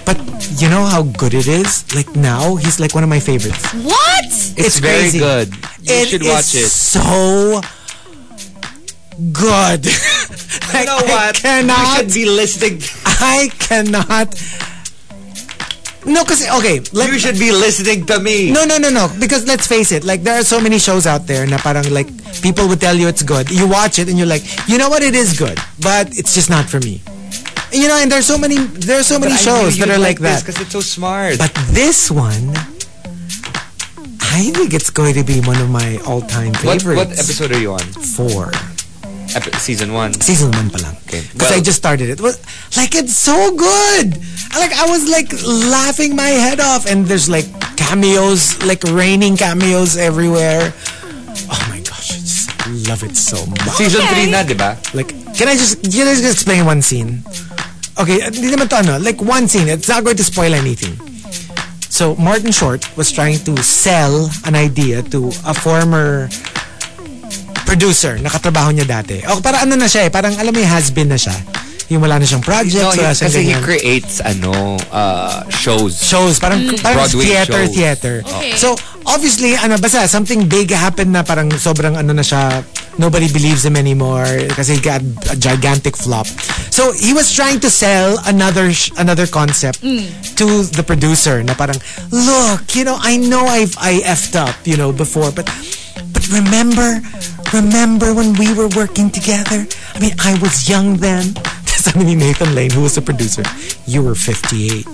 But 0.05 0.19
you 0.61 0.69
know 0.69 0.85
how 0.87 1.03
good 1.03 1.35
it 1.35 1.49
is? 1.49 1.83
Like 1.95 2.15
now, 2.15 2.55
he's 2.57 2.79
like 2.79 2.95
one 2.95 3.03
of 3.03 3.11
my 3.11 3.19
favorites. 3.19 3.73
What? 3.83 4.25
It's, 4.57 4.79
very 4.79 5.11
crazy. 5.11 5.19
good. 5.19 5.49
You 5.83 5.95
It 5.95 6.09
should 6.09 6.23
is 6.23 6.29
watch 6.29 6.55
it. 6.55 6.69
So 6.71 7.61
good. 9.33 9.87
You 10.75 10.85
know 10.85 10.99
I 10.99 11.03
what? 11.09 11.35
cannot. 11.37 11.79
You 11.79 12.11
should 12.11 12.15
be 12.15 12.25
listening. 12.27 12.83
I 13.07 13.49
cannot. 13.59 14.35
No, 16.07 16.23
because 16.23 16.47
okay, 16.63 16.81
let, 16.93 17.11
You 17.11 17.19
should 17.19 17.39
be 17.39 17.51
listening 17.51 18.07
to 18.07 18.21
me. 18.21 18.53
No, 18.53 18.65
no, 18.65 18.79
no, 18.79 18.91
no. 18.91 19.11
Because 19.19 19.45
let's 19.47 19.67
face 19.67 19.91
it, 19.91 20.05
like 20.05 20.23
there 20.23 20.39
are 20.39 20.45
so 20.47 20.61
many 20.61 20.79
shows 20.79 21.07
out 21.07 21.27
there 21.27 21.47
na 21.47 21.59
parang 21.59 21.91
like 21.91 22.07
people 22.43 22.69
would 22.69 22.81
tell 22.81 22.95
you 22.95 23.09
it's 23.09 23.23
good. 23.23 23.51
You 23.51 23.67
watch 23.67 23.99
it 23.99 24.09
and 24.09 24.17
you're 24.17 24.31
like, 24.31 24.47
you 24.69 24.79
know 24.79 24.89
what, 24.89 25.03
it 25.03 25.15
is 25.15 25.37
good, 25.37 25.59
but 25.83 26.17
it's 26.17 26.33
just 26.33 26.49
not 26.49 26.71
for 26.71 26.79
me. 26.79 27.03
You 27.73 27.89
know, 27.89 27.99
and 27.99 28.11
there's 28.11 28.27
so 28.27 28.39
many 28.39 28.57
there 28.87 29.01
are 29.01 29.03
so 29.03 29.19
many 29.19 29.35
shows 29.35 29.77
that 29.79 29.91
are 29.91 29.99
like 29.99 30.21
that. 30.23 30.47
because 30.47 30.61
it's 30.63 30.73
so 30.73 30.81
smart. 30.81 31.39
But 31.39 31.51
this 31.75 32.11
one, 32.11 32.55
I 34.23 34.55
think 34.55 34.75
it's 34.75 34.91
going 34.91 35.15
to 35.15 35.25
be 35.25 35.41
one 35.43 35.61
of 35.61 35.69
my 35.69 35.99
all-time 36.07 36.55
what, 36.63 36.79
favorites. 36.79 36.99
what 37.03 37.11
episode 37.19 37.51
are 37.51 37.59
you 37.59 37.73
on? 37.73 37.83
Four. 38.15 38.55
Epi- 39.37 39.53
season 39.61 39.93
one. 39.93 40.17
Season 40.17 40.49
one 40.51 40.73
pa 40.73 40.81
lang. 40.81 40.97
Okay. 41.05 41.21
Because 41.33 41.53
I 41.53 41.61
just 41.61 41.77
started 41.77 42.09
it. 42.09 42.21
Was 42.21 42.41
like 42.77 42.97
it's 42.97 43.13
so 43.13 43.53
good. 43.53 44.17
Like 44.57 44.73
I 44.73 44.89
was 44.89 45.05
like 45.13 45.29
laughing 45.45 46.17
my 46.17 46.33
head 46.33 46.59
off, 46.61 46.89
and 46.89 47.05
there's 47.05 47.29
like 47.29 47.45
cameos, 47.77 48.57
like 48.65 48.81
raining 48.89 49.37
cameos 49.37 49.97
everywhere. 50.01 50.73
Oh 51.53 51.61
my 51.69 51.85
gosh, 51.85 52.17
I 52.17 52.19
just 52.25 52.49
love 52.89 53.05
it 53.05 53.13
so 53.17 53.37
much. 53.47 53.77
Season 53.77 54.01
Okay. 54.01 54.25
3 54.27 54.33
na, 54.33 54.41
di 54.43 54.57
ba? 54.57 54.81
Like, 54.97 55.13
can 55.37 55.53
I 55.53 55.55
just, 55.55 55.85
can 55.85 56.09
I 56.09 56.17
just 56.17 56.25
explain 56.33 56.65
one 56.65 56.81
scene? 56.81 57.21
Okay, 58.01 58.25
uh, 58.25 58.33
hindi 58.33 58.49
naman 58.49 58.69
to 58.73 58.77
ano, 58.81 58.97
like 58.99 59.21
one 59.21 59.47
scene, 59.49 59.69
it's 59.69 59.89
not 59.89 60.03
going 60.03 60.17
to 60.17 60.25
spoil 60.25 60.57
anything. 60.57 60.97
So, 61.93 62.17
Martin 62.17 62.53
Short 62.53 62.85
was 62.97 63.13
trying 63.13 63.39
to 63.49 63.57
sell 63.63 64.29
an 64.45 64.57
idea 64.57 65.01
to 65.13 65.29
a 65.49 65.53
former 65.55 66.29
producer 67.67 68.17
na 68.23 68.31
katrabaho 68.31 68.71
niya 68.71 68.87
dati. 68.87 69.21
O, 69.27 69.43
para 69.43 69.61
ano 69.61 69.75
na 69.75 69.91
siya 69.91 70.07
eh, 70.07 70.11
parang 70.11 70.33
alam 70.39 70.55
mo 70.55 70.59
yung 70.63 70.71
has-been 70.71 71.11
na 71.11 71.19
siya. 71.19 71.35
Yung 71.87 72.03
wala 72.03 72.19
na 72.19 72.27
siyang 72.27 72.43
project, 72.43 72.83
No, 72.83 72.91
he, 72.91 72.99
kasi 72.99 73.31
he 73.31 73.55
ganyan. 73.55 73.63
creates, 73.63 74.19
ano, 74.19 74.75
uh, 74.91 75.47
shows. 75.55 76.03
shows, 76.03 76.43
parang, 76.43 76.67
parang 76.83 77.07
Broadway 77.07 77.31
theater, 77.31 77.63
shows. 77.63 77.75
theater. 77.79 78.15
Okay. 78.27 78.59
So, 78.59 78.75
obviously, 79.07 79.55
ano, 79.55 79.79
basta 79.79 80.03
something 80.11 80.51
big 80.51 80.75
happened 80.75 81.15
na 81.15 81.23
parang 81.23 81.47
sobrang 81.55 81.95
ano 81.95 82.11
na 82.11 82.27
siya, 82.27 82.67
nobody 82.99 83.31
believes 83.31 83.63
him 83.63 83.79
anymore 83.79 84.27
kasi 84.51 84.75
he 84.75 84.83
got 84.83 84.99
a 85.31 85.39
gigantic 85.39 85.95
flop. 85.95 86.27
So, 86.75 86.91
he 86.91 87.15
was 87.15 87.31
trying 87.31 87.63
to 87.63 87.71
sell 87.71 88.19
another 88.27 88.75
sh- 88.75 88.91
another 88.99 89.31
concept 89.31 89.79
to 90.43 90.47
the 90.67 90.83
producer 90.83 91.39
na 91.47 91.55
parang, 91.55 91.79
look, 92.11 92.75
you 92.75 92.83
know, 92.83 92.99
I 92.99 93.15
know 93.15 93.47
I've 93.47 93.79
I 93.79 94.03
effed 94.03 94.35
up, 94.35 94.59
you 94.67 94.75
know, 94.75 94.91
before, 94.91 95.31
but 95.31 95.47
but 96.11 96.27
remember, 96.35 96.99
remember 97.53 98.15
when 98.15 98.35
we 98.35 98.55
were 98.55 98.69
working 98.77 99.11
together? 99.11 99.67
I 99.95 100.01
mean, 100.01 100.15
I 100.21 100.39
was 100.41 100.69
young 100.69 100.97
then. 100.97 101.35
Sabi 101.67 102.05
ni 102.05 102.15
Nathan 102.15 102.55
Lane, 102.55 102.71
who 102.71 102.83
was 102.83 102.95
the 102.95 103.03
producer, 103.03 103.43
you 103.87 104.03
were 104.03 104.15
58. 104.15 104.87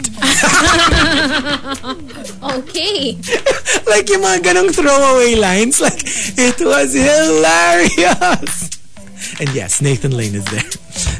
Okay. 2.42 3.16
like 3.86 4.10
yung 4.10 4.26
mga 4.26 4.42
ganong 4.42 4.74
throwaway 4.74 5.36
lines. 5.38 5.80
Like, 5.80 6.02
it 6.36 6.58
was 6.60 6.92
hilarious. 6.92 8.70
And 9.38 9.48
yes, 9.54 9.80
Nathan 9.80 10.12
Lane 10.12 10.34
is 10.34 10.44
there. 10.50 10.68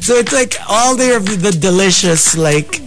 So 0.03 0.15
it's 0.15 0.33
like 0.33 0.55
all 0.67 0.95
the, 0.95 1.19
the 1.39 1.51
delicious, 1.51 2.37
like, 2.37 2.81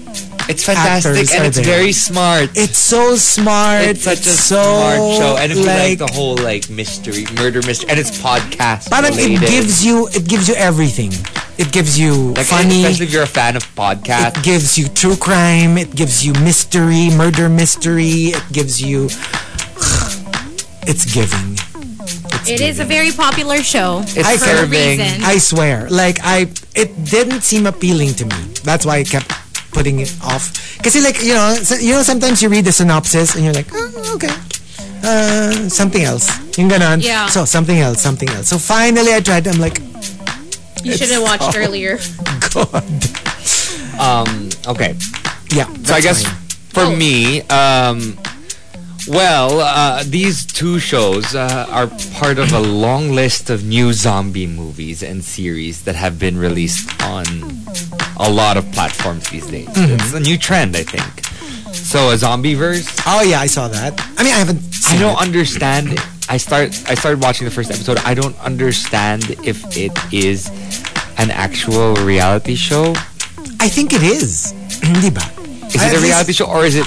It's 0.48 0.64
fantastic 0.64 1.34
and 1.34 1.46
it's 1.46 1.56
there. 1.56 1.64
very 1.64 1.92
smart. 1.92 2.50
it's 2.54 2.78
so 2.78 3.16
smart. 3.16 3.82
It's 3.82 4.02
such 4.02 4.20
a 4.20 4.30
so, 4.30 4.62
smart 4.62 4.98
show. 5.18 5.36
And 5.38 5.50
if 5.52 5.58
you 5.58 5.64
like 5.64 5.98
like, 5.98 5.98
the 5.98 6.12
whole 6.12 6.36
like 6.36 6.70
mystery, 6.70 7.26
murder 7.34 7.62
mystery, 7.62 7.90
and 7.90 7.98
it's 7.98 8.16
podcast 8.18 8.90
parang 8.90 9.12
it 9.14 9.40
gives 9.40 9.84
you, 9.84 10.08
it 10.08 10.28
gives 10.28 10.48
you 10.48 10.54
everything. 10.54 11.12
It 11.58 11.72
gives 11.72 11.98
you 11.98 12.34
like, 12.34 12.46
funny. 12.46 12.84
especially 12.84 13.06
if 13.06 13.12
you're 13.12 13.22
a 13.22 13.26
fan 13.26 13.56
of 13.56 13.64
podcasts. 13.74 14.38
It 14.38 14.44
gives 14.44 14.78
you 14.78 14.88
true 14.88 15.16
crime. 15.16 15.78
It 15.78 15.94
gives 15.96 16.24
you 16.24 16.32
mystery, 16.44 17.10
murder 17.10 17.48
mystery. 17.48 18.36
It 18.36 18.44
gives 18.52 18.80
you. 18.80 19.08
It's 20.88 21.04
giving. 21.12 21.58
It 22.46 22.60
is 22.60 22.78
a 22.78 22.84
very 22.84 23.10
popular 23.10 23.58
show. 23.58 24.02
It's 24.06 24.18
I 24.18 24.36
for 24.36 24.44
a 24.44 24.56
serving. 24.62 25.00
reason. 25.00 25.24
I 25.24 25.38
swear. 25.38 25.90
Like 25.90 26.18
I 26.22 26.46
it 26.76 26.94
didn't 27.04 27.42
seem 27.42 27.66
appealing 27.66 28.14
to 28.14 28.24
me. 28.24 28.54
That's 28.62 28.86
why 28.86 28.98
I 28.98 29.04
kept 29.04 29.32
putting 29.76 30.00
it 30.00 30.08
off. 30.24 30.56
Kasi 30.80 31.04
like, 31.04 31.20
you 31.20 31.36
know, 31.36 31.52
so, 31.60 31.76
you 31.76 31.92
know 31.92 32.00
sometimes 32.02 32.40
you 32.40 32.48
read 32.48 32.64
the 32.64 32.72
synopsis 32.72 33.36
and 33.36 33.44
you're 33.44 33.52
like, 33.52 33.68
oh, 33.76 34.16
okay. 34.16 34.32
Uh, 35.04 35.68
something 35.68 36.02
else. 36.02 36.32
Yung 36.56 36.72
ganon. 36.72 37.04
Yeah. 37.04 37.28
So 37.28 37.44
something 37.44 37.76
else, 37.76 38.00
something 38.00 38.28
else. 38.32 38.48
So 38.48 38.56
finally 38.56 39.12
I 39.12 39.20
tried. 39.20 39.44
I'm 39.46 39.60
like, 39.60 39.78
You 40.82 40.96
should 40.96 41.10
have 41.12 41.22
watched 41.22 41.52
so- 41.52 41.60
earlier. 41.60 41.98
God. 42.56 42.80
Um, 44.00 44.48
okay. 44.66 44.96
Yeah. 45.52 45.68
So 45.84 45.92
I 45.94 46.00
guess 46.00 46.24
fine. 46.24 46.36
for 46.72 46.84
Oh. 46.88 46.96
me, 46.96 47.42
um, 47.52 48.16
well, 49.08 49.60
uh, 49.60 50.02
these 50.06 50.44
two 50.46 50.78
shows 50.78 51.34
uh, 51.34 51.66
are 51.70 51.86
part 52.18 52.38
of 52.38 52.52
a 52.52 52.58
long 52.60 53.12
list 53.14 53.50
of 53.50 53.62
new 53.64 53.92
zombie 53.92 54.46
movies 54.46 55.02
and 55.02 55.22
series 55.24 55.84
that 55.84 55.94
have 55.94 56.18
been 56.18 56.36
released 56.38 56.86
on 57.02 57.24
a 58.18 58.30
lot 58.30 58.56
of 58.56 58.64
platforms 58.72 59.28
these 59.30 59.46
days. 59.46 59.68
Mm-hmm. 59.68 59.94
It's 59.94 60.12
a 60.14 60.20
new 60.20 60.38
trend, 60.38 60.76
I 60.76 60.82
think. 60.82 61.24
So 61.74 62.10
a 62.10 62.14
Zombieverse, 62.14 63.02
Oh 63.06 63.22
yeah, 63.22 63.40
I 63.40 63.46
saw 63.46 63.68
that. 63.68 63.92
I 64.18 64.24
mean, 64.24 64.32
I 64.32 64.38
haven't. 64.38 64.60
I 64.88 64.98
don't 64.98 65.14
it. 65.14 65.20
understand. 65.22 65.92
it. 65.92 66.00
I 66.28 66.36
start. 66.38 66.70
I 66.88 66.94
started 66.94 67.22
watching 67.22 67.44
the 67.44 67.50
first 67.54 67.70
episode. 67.70 67.98
I 67.98 68.14
don't 68.14 68.34
understand 68.40 69.30
if 69.44 69.62
it 69.76 69.92
is 70.12 70.48
an 71.18 71.30
actual 71.30 71.94
reality 71.96 72.54
show. 72.56 72.94
I 73.60 73.68
think 73.68 73.92
it 73.92 74.02
is. 74.02 74.52
Di 75.02 75.10
ba? 75.10 75.22
Is 75.68 75.80
it 75.82 75.96
a 75.96 76.00
reality 76.02 76.32
show 76.32 76.46
or 76.46 76.64
is 76.64 76.74
it 76.76 76.86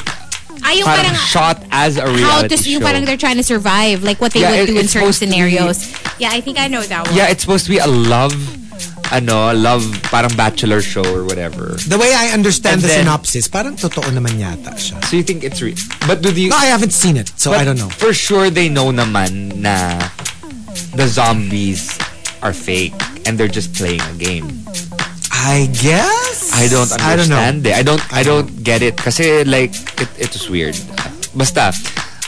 Ay, 0.63 0.79
yung 0.83 0.87
parang 0.87 1.15
parang 1.15 1.15
shot 1.15 1.57
as 1.71 1.95
a 1.97 2.03
reality 2.03 2.21
how 2.21 2.27
reality 2.41 2.55
to, 2.57 2.63
show? 2.63 2.69
yung 2.69 2.81
parang 2.81 3.05
they're 3.05 3.17
trying 3.17 3.37
to 3.37 3.43
survive, 3.43 4.03
like 4.03 4.19
what 4.19 4.33
they 4.33 4.41
Yeah, 4.41 4.51
would 4.51 4.69
it- 4.69 4.73
do 4.73 4.79
in 4.79 4.87
certain 4.87 5.13
supposed 5.13 5.19
to 5.19 5.25
be- 5.27 5.31
scenarios. 5.31 5.77
Yeah, 6.19 6.29
I 6.33 6.41
think 6.41 6.59
I 6.59 6.67
know 6.67 6.81
that 6.83 7.07
one. 7.07 7.15
Yeah, 7.15 7.29
it's 7.31 7.41
supposed 7.41 7.63
to 7.65 7.71
be 7.71 7.77
a 7.79 7.87
love, 7.87 8.35
ano, 9.11 9.49
I 9.49 9.53
love, 9.53 9.83
parang 10.03 10.33
bachelor 10.35 10.81
show 10.81 11.03
or 11.05 11.23
whatever. 11.25 11.75
The 11.87 11.97
way 11.97 12.13
I 12.13 12.29
understand 12.33 12.75
And 12.75 12.81
the 12.83 12.87
then- 12.87 13.05
synopsis, 13.05 13.47
parang 13.47 13.75
totoo 13.75 14.05
naman 14.13 14.37
yata 14.37 14.73
siya. 14.77 15.03
So 15.05 15.17
you 15.17 15.23
think 15.23 15.43
it's 15.43 15.61
real? 15.61 15.75
But 16.07 16.21
do 16.21 16.29
you? 16.31 16.49
No, 16.49 16.57
I 16.57 16.67
haven't 16.69 16.93
seen 16.93 17.17
it, 17.17 17.31
so 17.35 17.53
I 17.53 17.63
don't 17.65 17.77
know. 17.77 17.89
For 17.89 18.13
sure, 18.13 18.49
they 18.49 18.69
know 18.69 18.91
naman 18.91 19.57
na 19.61 19.97
the 20.93 21.07
zombies 21.07 21.97
are 22.41 22.53
fake 22.53 22.93
and 23.25 23.37
they're 23.37 23.51
just 23.51 23.73
playing 23.73 24.01
a 24.01 24.15
game. 24.17 24.47
I 25.31 25.69
guess. 25.71 26.51
I 26.53 26.67
don't 26.67 26.91
I 27.01 27.15
don't 27.15 27.29
know. 27.29 27.39
understand 27.39 27.67
it. 27.67 27.73
I 27.73 27.83
don't. 27.83 28.03
I 28.13 28.23
don't 28.23 28.49
get 28.63 28.81
it. 28.83 28.97
Kasi 28.97 29.41
eh, 29.41 29.43
like 29.47 29.71
it, 30.01 30.09
it 30.19 30.29
was 30.35 30.49
weird. 30.51 30.75
Basta, 31.33 31.71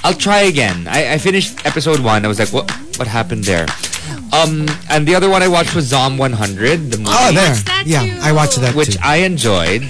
I'll 0.04 0.16
try 0.16 0.48
again. 0.48 0.88
I, 0.88 1.14
I 1.14 1.18
finished 1.18 1.60
episode 1.66 2.00
one. 2.00 2.24
I 2.24 2.30
was 2.32 2.40
like, 2.40 2.54
what? 2.56 2.72
What 2.98 3.08
happened 3.12 3.44
there? 3.44 3.68
Um, 4.34 4.66
and 4.90 5.06
the 5.08 5.14
other 5.16 5.30
one 5.30 5.44
I 5.44 5.48
watched 5.50 5.76
was 5.76 5.86
Zom 5.88 6.18
100, 6.18 6.92
the 6.92 6.98
movie, 6.98 7.10
Oh, 7.12 7.32
there. 7.34 7.56
Yeah, 7.86 8.06
too. 8.06 8.20
I 8.22 8.32
watched 8.32 8.62
that 8.62 8.74
which 8.76 8.94
too. 8.96 9.00
I 9.04 9.18
enjoyed. 9.28 9.84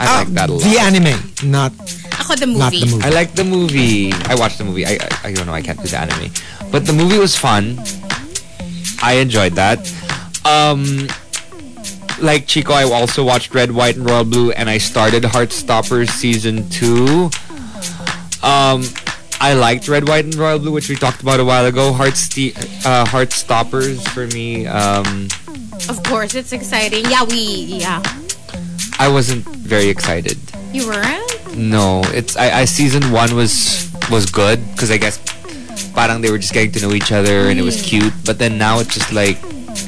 I 0.00 0.06
Ah, 0.06 0.24
like 0.24 0.34
that 0.34 0.50
a 0.50 0.52
lot. 0.52 0.62
The 0.62 0.78
anime, 0.78 1.14
not 1.50 1.72
Ako 2.20 2.34
the 2.34 2.46
movie. 2.46 2.58
not 2.58 2.72
the 2.72 2.86
movie. 2.86 3.04
I 3.04 3.10
like 3.10 3.32
the 3.34 3.44
movie. 3.44 4.12
I 4.26 4.34
watched 4.34 4.58
the 4.58 4.64
movie. 4.64 4.84
I, 4.84 4.98
I 5.00 5.28
I 5.28 5.32
don't 5.32 5.46
know. 5.46 5.54
I 5.54 5.62
can't 5.62 5.78
do 5.80 5.86
the 5.88 5.96
anime, 5.98 6.30
but 6.70 6.86
the 6.86 6.92
movie 6.92 7.18
was 7.18 7.36
fun. 7.36 7.78
I 9.02 9.14
enjoyed 9.22 9.52
that. 9.54 9.78
Um, 10.44 11.06
like 12.20 12.46
Chico, 12.46 12.72
I 12.74 12.82
also 12.82 13.22
watched 13.24 13.54
Red, 13.54 13.70
White, 13.70 13.96
and 13.96 14.08
Royal 14.10 14.24
Blue, 14.24 14.50
and 14.52 14.68
I 14.68 14.78
started 14.78 15.22
Heartstoppers 15.22 16.10
season 16.10 16.68
two. 16.68 17.30
Um, 18.42 18.82
I 19.40 19.54
liked 19.54 19.86
Red, 19.88 20.08
White, 20.08 20.24
and 20.26 20.34
Royal 20.34 20.58
Blue, 20.58 20.72
which 20.72 20.88
we 20.88 20.96
talked 20.96 21.22
about 21.22 21.38
a 21.40 21.44
while 21.44 21.64
ago. 21.66 21.92
Heartste- 21.92 22.56
uh, 22.84 23.04
Heartstoppers 23.06 24.02
for 24.10 24.26
me. 24.34 24.66
Um, 24.66 25.28
Of 25.88 26.02
course, 26.02 26.34
it's 26.34 26.52
exciting. 26.52 27.06
Yeah, 27.06 27.22
we, 27.22 27.78
yeah. 27.78 28.02
I 28.98 29.06
wasn't 29.08 29.46
very 29.46 29.88
excited. 29.88 30.36
You 30.74 30.88
weren't? 30.90 31.56
No, 31.56 32.02
it's 32.12 32.36
I, 32.36 32.62
I 32.62 32.64
season 32.66 33.10
one 33.14 33.34
was 33.34 33.86
was 34.10 34.26
good 34.26 34.58
because 34.74 34.90
I 34.90 34.98
guess 34.98 35.18
parang 35.94 36.20
they 36.20 36.30
were 36.30 36.38
just 36.38 36.52
getting 36.52 36.72
to 36.72 36.80
know 36.82 36.92
each 36.94 37.10
other 37.14 37.46
and 37.48 37.58
it 37.58 37.62
was 37.62 37.80
cute. 37.80 38.12
But 38.26 38.38
then 38.38 38.58
now 38.58 38.80
it's 38.82 38.92
just 38.92 39.12
like 39.14 39.38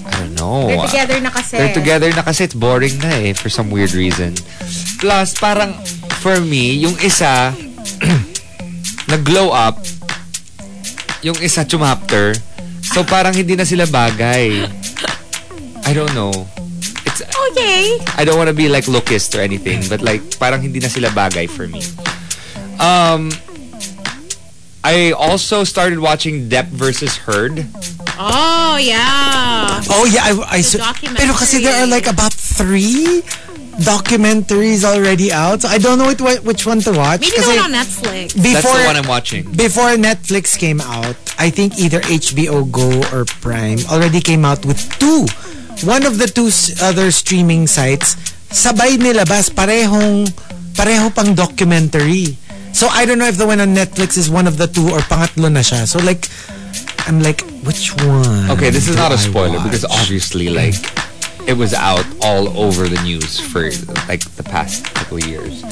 I 0.07 0.11
don't 0.23 0.35
know. 0.39 0.69
They're 0.71 0.87
together 0.87 1.21
na 1.21 1.31
kasi. 1.31 1.59
They're 1.59 1.75
together 1.75 2.11
na 2.15 2.23
kasi 2.23 2.45
it's 2.47 2.55
boring 2.55 2.97
na 3.03 3.11
eh 3.11 3.33
for 3.35 3.51
some 3.51 3.69
weird 3.71 3.93
reason. 3.93 4.35
Plus 5.03 5.35
parang 5.35 5.75
for 6.23 6.39
me 6.41 6.75
yung 6.79 6.95
isa 7.03 7.51
nag-glow 9.11 9.51
up 9.51 9.83
yung 11.21 11.37
isa 11.43 11.67
chumapter 11.67 12.33
so 12.81 13.05
parang 13.05 13.35
hindi 13.37 13.55
na 13.55 13.67
sila 13.67 13.85
bagay. 13.87 14.67
I 15.85 15.93
don't 15.93 16.15
know. 16.15 16.33
It's 17.07 17.23
Okay. 17.51 17.99
I 18.17 18.25
don't 18.25 18.39
want 18.39 18.49
to 18.49 18.57
be 18.57 18.69
like 18.69 18.85
lookist 18.87 19.35
or 19.37 19.43
anything, 19.43 19.83
but 19.91 20.01
like 20.01 20.23
parang 20.39 20.63
hindi 20.63 20.81
na 20.81 20.89
sila 20.89 21.11
bagay 21.11 21.51
for 21.51 21.67
me. 21.67 21.83
Um, 22.81 23.31
I 24.83 25.13
also 25.13 25.65
started 25.65 26.01
watching 26.01 26.49
Depp 26.49 26.73
versus 26.73 27.17
Heard. 27.29 27.67
Oh, 28.17 28.81
yeah. 28.81 29.81
Oh 29.93 30.09
yeah, 30.09 30.25
I, 30.25 30.59
I 30.59 30.61
saw. 30.65 30.93
Pero 30.93 31.37
kasi 31.37 31.61
there 31.61 31.85
are 31.85 31.91
like 31.91 32.09
about 32.09 32.33
three 32.33 33.21
documentaries 33.81 34.85
already 34.85 35.33
out. 35.33 35.63
So 35.63 35.69
I 35.69 35.79
don't 35.79 35.99
know 35.99 36.07
which, 36.09 36.21
one- 36.21 36.43
which 36.45 36.67
one 36.67 36.81
to 36.81 36.93
watch. 36.93 37.21
Maybe 37.21 37.37
the 37.37 37.43
kasi 37.43 37.57
one 37.57 37.65
on 37.65 37.73
Netflix. 37.73 38.27
That's 38.37 38.63
the 38.65 38.85
one 38.87 38.97
I'm 38.97 39.09
watching. 39.09 39.45
before 39.53 39.97
Netflix 39.97 40.57
came 40.59 40.81
out, 40.81 41.17
I 41.39 41.51
think 41.51 41.79
either 41.79 42.01
HBO 42.01 42.71
Go 42.71 43.01
or 43.13 43.25
Prime 43.41 43.79
already 43.91 44.21
came 44.21 44.45
out 44.45 44.65
with 44.65 44.79
two. 44.99 45.27
One 45.87 46.05
of 46.05 46.19
the 46.21 46.27
two 46.29 46.53
other 46.85 47.11
streaming 47.11 47.67
sites, 47.67 48.15
sabay 48.53 49.01
nilabas 49.01 49.49
parehong 49.49 50.29
pareho 50.77 51.09
pang 51.15 51.35
documentary. 51.35 52.37
So 52.73 52.87
I 52.93 53.05
don't 53.05 53.19
know 53.19 53.27
if 53.27 53.37
the 53.39 53.47
one 53.47 53.61
on 53.61 53.75
Netflix 53.75 54.17
is 54.19 54.29
one 54.31 54.47
of 54.47 54.57
the 54.61 54.67
two 54.69 54.93
or 54.93 55.01
pangatlo 55.09 55.51
na 55.51 55.61
siya. 55.65 55.89
So 55.89 55.99
like 56.05 56.29
I'm 57.09 57.23
like 57.25 57.41
which 57.65 57.97
one? 58.05 58.51
Okay, 58.53 58.69
this 58.71 58.89
is 58.89 58.97
not 58.97 59.11
a 59.11 59.19
spoiler 59.19 59.59
because 59.65 59.85
obviously 59.89 60.51
like 60.53 60.77
it 61.47 61.57
was 61.57 61.75
out 61.75 62.05
all 62.23 62.49
over 62.59 62.89
the 62.89 63.01
news 63.03 63.39
for 63.41 63.71
like 64.09 64.21
the 64.37 64.43
past 64.43 64.85
couple 64.95 65.19
of 65.19 65.27
years. 65.27 65.63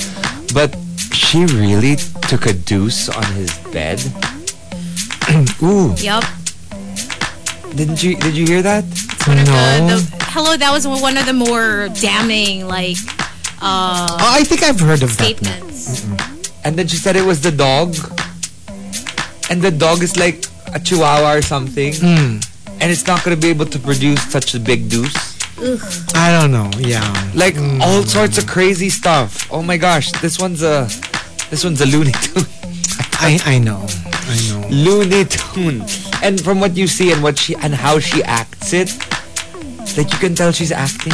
But 0.52 0.76
she 1.12 1.44
really 1.46 1.96
took 2.28 2.46
a 2.46 2.52
deuce 2.52 3.08
on 3.08 3.24
his 3.34 3.56
bed. 3.72 4.00
Ooh. 5.62 5.94
Yup. 5.98 6.24
Didn't 7.74 8.02
you? 8.02 8.16
Did 8.16 8.34
you 8.36 8.46
hear 8.46 8.62
that? 8.62 8.84
One 9.26 9.38
of 9.38 9.46
No. 9.46 9.96
the, 9.96 10.16
the, 10.16 10.24
hello, 10.30 10.56
that 10.56 10.72
was 10.72 10.86
one 10.86 11.16
of 11.16 11.26
the 11.26 11.32
more 11.34 11.88
damning 12.00 12.66
like 12.66 12.96
uh, 13.60 14.08
Oh, 14.10 14.16
I 14.40 14.44
think 14.44 14.62
I've 14.62 14.80
heard 14.80 15.02
of 15.02 15.16
that. 15.18 15.24
statements. 15.36 16.04
And 16.64 16.76
then 16.78 16.88
she 16.88 16.96
said 16.96 17.14
it 17.16 17.24
was 17.24 17.40
the 17.42 17.52
dog. 17.52 17.94
And 19.50 19.60
the 19.62 19.70
dog 19.70 20.02
is 20.02 20.16
like 20.16 20.44
a 20.74 20.80
chihuahua 20.80 21.34
or 21.38 21.42
something. 21.42 21.94
And 22.80 22.90
it's 22.92 23.06
not 23.06 23.24
going 23.24 23.36
to 23.36 23.40
be 23.40 23.48
able 23.50 23.66
to 23.66 23.78
produce 23.78 24.22
such 24.30 24.54
a 24.54 24.60
big 24.60 24.88
deuce. 24.88 25.27
I 26.14 26.30
don't 26.30 26.52
know. 26.52 26.70
Yeah. 26.78 27.02
Like 27.34 27.56
all 27.80 28.02
sorts 28.04 28.38
of 28.38 28.46
crazy 28.46 28.90
stuff. 28.90 29.50
Oh 29.50 29.62
my 29.62 29.76
gosh, 29.76 30.12
this 30.22 30.38
one's 30.38 30.62
a 30.62 30.86
this 31.50 31.64
one's 31.64 31.80
a 31.80 31.86
Looney 31.86 32.12
Tune. 32.22 32.46
I 33.18 33.40
I 33.44 33.58
know. 33.58 33.86
I 34.06 34.38
know. 34.50 34.68
Looney 34.70 35.24
Tune. 35.24 35.82
And 36.22 36.40
from 36.40 36.60
what 36.60 36.76
you 36.76 36.86
see 36.86 37.12
and 37.12 37.22
what 37.22 37.38
she 37.38 37.56
and 37.56 37.74
how 37.74 37.98
she 37.98 38.22
acts 38.22 38.72
it, 38.72 38.94
like 39.96 40.12
you 40.12 40.18
can 40.18 40.34
tell 40.34 40.52
she's 40.52 40.72
acting. 40.72 41.12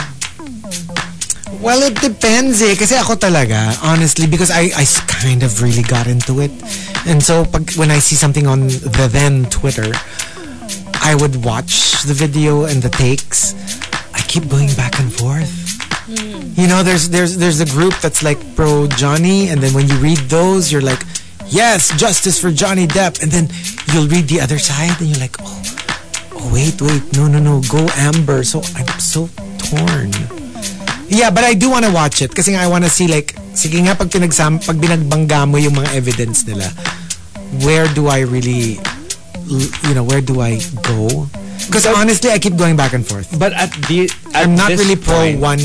Well, 1.65 1.81
it 1.81 1.97
depends 1.97 2.61
eh. 2.61 2.77
Kasi 2.77 2.93
ako 3.01 3.17
talaga, 3.17 3.73
honestly, 3.81 4.27
because 4.29 4.53
I, 4.53 4.69
I 4.77 4.85
kind 5.09 5.41
of 5.41 5.63
really 5.65 5.81
got 5.81 6.05
into 6.07 6.45
it. 6.45 6.53
And 7.09 7.23
so, 7.23 7.49
pag, 7.49 7.73
when 7.81 7.91
I 7.91 8.05
see 8.05 8.17
something 8.17 8.45
on 8.47 8.69
the 8.69 9.09
then 9.09 9.49
Twitter, 9.49 9.89
I 11.01 11.17
would 11.17 11.41
watch 11.45 12.05
the 12.05 12.13
video 12.13 12.69
and 12.69 12.85
the 12.85 12.93
takes. 12.93 13.57
Keep 14.29 14.49
going 14.49 14.73
back 14.75 14.99
and 14.99 15.13
forth. 15.13 15.51
You 16.09 16.69
know, 16.69 16.83
there's 16.83 17.09
there's 17.09 17.37
there's 17.39 17.61
a 17.61 17.67
group 17.67 17.95
that's 18.05 18.23
like 18.23 18.37
pro 18.57 18.87
Johnny, 18.89 19.49
and 19.49 19.63
then 19.63 19.73
when 19.73 19.89
you 19.89 19.97
read 19.97 20.19
those, 20.29 20.71
you're 20.71 20.85
like, 20.85 21.01
yes, 21.49 21.89
justice 21.97 22.37
for 22.37 22.53
Johnny 22.53 22.87
Depp, 22.87 23.23
and 23.23 23.33
then 23.33 23.49
you'll 23.93 24.09
read 24.09 24.29
the 24.29 24.41
other 24.41 24.59
side, 24.59 25.01
and 25.01 25.09
you're 25.09 25.21
like, 25.21 25.37
oh, 25.41 25.63
oh 26.37 26.51
wait, 26.53 26.77
wait, 26.83 27.03
no, 27.17 27.27
no, 27.27 27.39
no, 27.41 27.63
go 27.73 27.89
Amber. 27.97 28.45
So 28.45 28.61
I'm 28.77 28.89
so 29.01 29.33
torn. 29.57 30.13
Yeah, 31.09 31.31
but 31.31 31.45
I 31.45 31.55
do 31.55 31.71
want 31.71 31.85
to 31.85 31.93
watch 31.93 32.21
it 32.21 32.35
kasi 32.35 32.57
I 32.57 32.67
want 32.67 32.85
to 32.85 32.91
see 32.91 33.09
like, 33.09 33.37
sige 33.55 33.81
nga 33.81 33.95
pag, 33.95 34.11
pinagsam, 34.11 34.61
pag 34.61 34.77
binagbangga 34.77 35.49
mo 35.49 35.57
yung 35.57 35.77
mga 35.77 35.95
evidence 35.95 36.45
nila, 36.45 36.69
where 37.65 37.87
do 37.95 38.09
I 38.09 38.29
really, 38.29 38.81
you 39.49 39.95
know, 39.95 40.05
where 40.05 40.21
do 40.21 40.41
I 40.41 40.61
go? 40.83 41.29
Because 41.67 41.87
honestly, 41.87 42.31
I 42.31 42.39
keep 42.39 42.57
going 42.57 42.77
back 42.77 42.93
and 42.93 43.07
forth. 43.07 43.37
But 43.39 43.53
at 43.53 43.71
the 43.89 44.11
at 44.35 44.47
I'm 44.47 44.55
not 44.55 44.71
really 44.71 44.97
pro 44.97 45.15
point, 45.15 45.41
one 45.41 45.61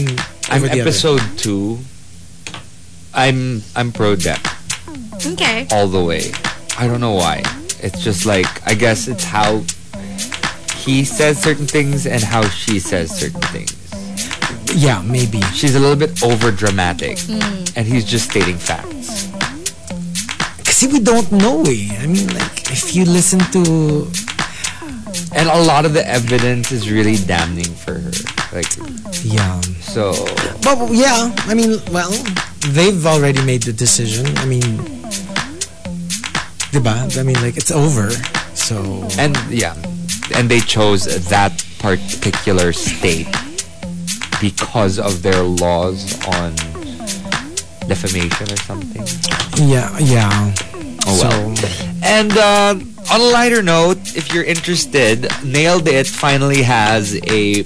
I'm 0.50 0.64
over 0.64 0.68
the 0.68 0.82
other. 0.82 0.90
episode 0.90 1.22
two. 1.38 1.80
I'm 3.14 3.62
I'm 3.76 3.92
pro 3.92 4.16
Depp 4.16 4.40
Okay. 5.34 5.68
all 5.72 5.88
the 5.88 6.04
way. 6.04 6.32
I 6.78 6.88
don't 6.88 7.02
know 7.02 7.14
why. 7.14 7.44
It's 7.82 8.02
just 8.04 8.26
like 8.26 8.48
I 8.68 8.74
guess 8.74 9.08
it's 9.08 9.24
how 9.24 9.64
he 10.78 11.04
says 11.04 11.42
certain 11.42 11.68
things 11.68 12.06
and 12.08 12.24
how 12.24 12.48
she 12.48 12.80
says 12.80 13.12
certain 13.12 13.42
things. 13.52 13.76
Yeah, 14.76 15.02
maybe. 15.02 15.42
She's 15.54 15.76
a 15.76 15.80
little 15.80 15.98
bit 15.98 16.22
over 16.24 16.52
dramatic, 16.52 17.18
and 17.76 17.86
he's 17.88 18.06
just 18.06 18.30
stating 18.30 18.56
facts. 18.58 19.28
Kasi 20.64 20.88
we 20.88 21.00
don't 21.02 21.30
know 21.34 21.66
eh. 21.66 21.90
I 22.00 22.06
mean, 22.06 22.30
like, 22.38 22.70
if 22.72 22.96
you 22.96 23.04
listen 23.04 23.40
to... 23.52 24.06
And 25.36 25.48
a 25.50 25.62
lot 25.64 25.86
of 25.86 25.94
the 25.94 26.06
evidence 26.08 26.72
is 26.72 26.90
really 26.92 27.18
damning 27.18 27.66
for 27.84 27.94
her. 27.94 28.12
Like 28.52 28.68
Yeah. 29.24 29.60
so. 29.82 30.14
But 30.64 30.92
yeah, 30.92 31.34
I 31.48 31.54
mean, 31.54 31.80
well, 31.92 32.12
they've 32.70 33.06
already 33.06 33.42
made 33.46 33.64
the 33.64 33.74
decision. 33.74 34.26
I 34.38 34.46
mean, 34.46 34.62
diba? 36.72 37.18
I 37.18 37.24
mean, 37.24 37.40
like, 37.42 37.58
it's 37.58 37.72
over. 37.72 38.10
So, 38.56 39.08
And 39.18 39.36
yeah, 39.50 39.76
and 40.36 40.50
they 40.50 40.60
chose 40.60 41.06
that 41.30 41.64
particular 41.80 42.74
state 42.74 43.28
because 44.42 45.00
of 45.00 45.22
their 45.22 45.42
laws 45.44 46.14
on 46.28 46.54
defamation 47.88 48.52
or 48.52 48.58
something. 48.58 49.06
yeah, 49.68 49.98
yeah. 50.00 50.54
Oh 51.08 51.20
well. 51.22 51.56
And 52.04 52.32
uh, 52.38 52.76
on 53.12 53.22
a 53.22 53.24
lighter 53.24 53.62
note, 53.64 53.98
if 54.16 54.34
you're 54.34 54.44
interested, 54.44 55.28
Nailed 55.44 55.88
It 55.88 56.08
finally 56.08 56.62
has 56.64 57.16
a 57.28 57.64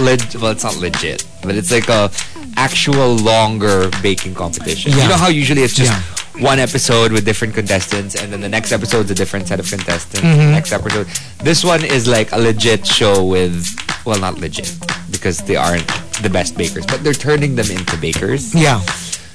leg- 0.00 0.34
well, 0.40 0.50
it's 0.52 0.64
not 0.64 0.76
legit, 0.76 1.24
but 1.42 1.54
it's 1.54 1.70
like 1.70 1.88
a 1.88 2.10
actual 2.56 3.16
longer 3.16 3.90
baking 4.02 4.34
competition. 4.34 4.92
Yeah. 4.92 5.02
You 5.04 5.08
know 5.10 5.16
how 5.16 5.28
usually 5.28 5.62
it's 5.62 5.74
just 5.74 5.92
Yeah. 5.92 6.42
one 6.44 6.58
episode 6.58 7.12
with 7.12 7.24
different 7.24 7.54
contestants, 7.54 8.14
and 8.14 8.32
then 8.32 8.40
the 8.40 8.48
next 8.48 8.72
episode's 8.72 9.10
a 9.10 9.14
different 9.14 9.48
set 9.48 9.60
of 9.60 9.68
contestants. 9.68 10.20
Mm-hmm. 10.26 10.52
Next 10.52 10.72
episode, 10.72 11.06
this 11.42 11.64
one 11.64 11.84
is 11.84 12.06
like 12.06 12.32
a 12.32 12.38
legit 12.38 12.86
show 12.86 13.24
with 13.24 13.66
well, 14.04 14.18
not 14.20 14.38
legit 14.38 14.70
because 15.10 15.38
they 15.38 15.56
aren't 15.56 15.86
the 16.22 16.28
best 16.30 16.56
bakers, 16.56 16.84
but 16.86 17.02
they're 17.02 17.14
turning 17.14 17.54
them 17.56 17.70
into 17.70 17.96
bakers. 17.96 18.54
Yeah. 18.54 18.80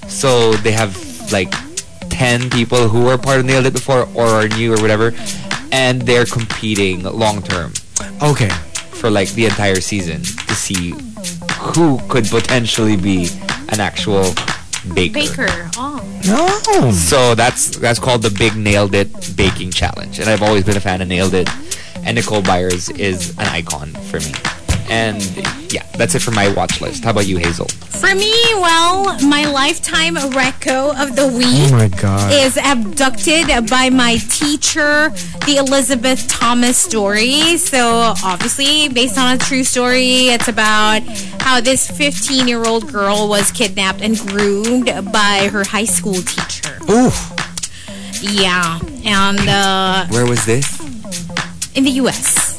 So 0.08 0.54
they 0.58 0.72
have 0.72 0.96
like 1.32 1.54
10 2.20 2.50
people 2.50 2.90
who 2.90 3.06
were 3.06 3.18
part 3.18 3.40
of 3.40 3.46
Nailed 3.46 3.66
It 3.66 3.72
before 3.72 4.10
or 4.14 4.26
are 4.26 4.48
new 4.50 4.74
or 4.74 4.82
whatever. 4.82 5.14
And 5.72 6.02
they're 6.02 6.26
competing 6.26 7.04
long 7.04 7.42
term 7.42 7.72
Okay. 8.22 8.50
for 8.92 9.10
like 9.10 9.30
the 9.32 9.46
entire 9.46 9.80
season 9.80 10.22
to 10.24 10.54
see 10.54 10.94
who 11.74 11.98
could 12.10 12.26
potentially 12.26 12.98
be 12.98 13.30
an 13.70 13.80
actual 13.80 14.34
baker. 14.94 15.14
Baker. 15.14 15.70
Oh. 15.78 16.04
No. 16.26 16.92
So 16.92 17.36
that's 17.36 17.78
that's 17.78 18.00
called 18.00 18.22
the 18.22 18.32
Big 18.32 18.58
Nailed 18.58 18.94
It 18.94 19.08
Baking 19.38 19.72
Challenge. 19.72 20.20
And 20.20 20.30
I've 20.30 20.44
always 20.44 20.66
been 20.66 20.76
a 20.76 20.82
fan 20.82 21.02
of 21.02 21.08
Nailed 21.08 21.34
It. 21.34 21.50
And 22.04 22.16
Nicole 22.16 22.42
Byers 22.42 22.90
is 22.90 23.30
an 23.40 23.48
icon 23.48 23.92
for 24.10 24.20
me. 24.20 24.34
And 24.90 25.22
yeah, 25.72 25.84
that's 25.98 26.16
it 26.16 26.22
for 26.22 26.32
my 26.32 26.52
watch 26.54 26.82
list. 26.82 27.04
How 27.04 27.12
about 27.12 27.28
you, 27.28 27.38
Hazel? 27.38 27.68
For 27.68 28.16
me, 28.16 28.34
well, 28.56 29.20
my 29.28 29.46
lifetime 29.46 30.16
reco 30.16 31.00
of 31.00 31.16
the 31.16 31.28
week 31.28 31.46
Oh 31.46 31.72
my 31.72 31.88
God. 31.90 32.32
is 32.34 32.58
abducted 32.58 33.70
by 33.70 33.90
my 33.90 34.18
teacher, 34.30 35.10
the 35.46 35.58
Elizabeth 35.58 36.28
Thomas 36.28 36.78
story. 36.78 37.58
So, 37.58 38.14
obviously, 38.24 38.90
based 38.90 39.18
on 39.18 39.36
a 39.36 39.38
true 39.38 39.64
story, 39.64 40.30
it's 40.30 40.48
about 40.48 41.02
how 41.42 41.62
this 41.62 41.90
15 41.92 42.48
year 42.48 42.64
old 42.66 42.92
girl 42.92 43.28
was 43.30 43.52
kidnapped 43.52 44.02
and 44.02 44.18
groomed 44.18 44.86
by 45.12 45.50
her 45.52 45.64
high 45.66 45.86
school 45.86 46.16
teacher. 46.16 46.78
Ooh. 46.90 47.12
Yeah. 48.22 48.80
And 49.06 49.40
uh, 49.48 50.08
Where 50.08 50.26
was 50.26 50.46
this? 50.46 50.80
in 51.76 51.84
the 51.84 51.92
US. 52.02 52.58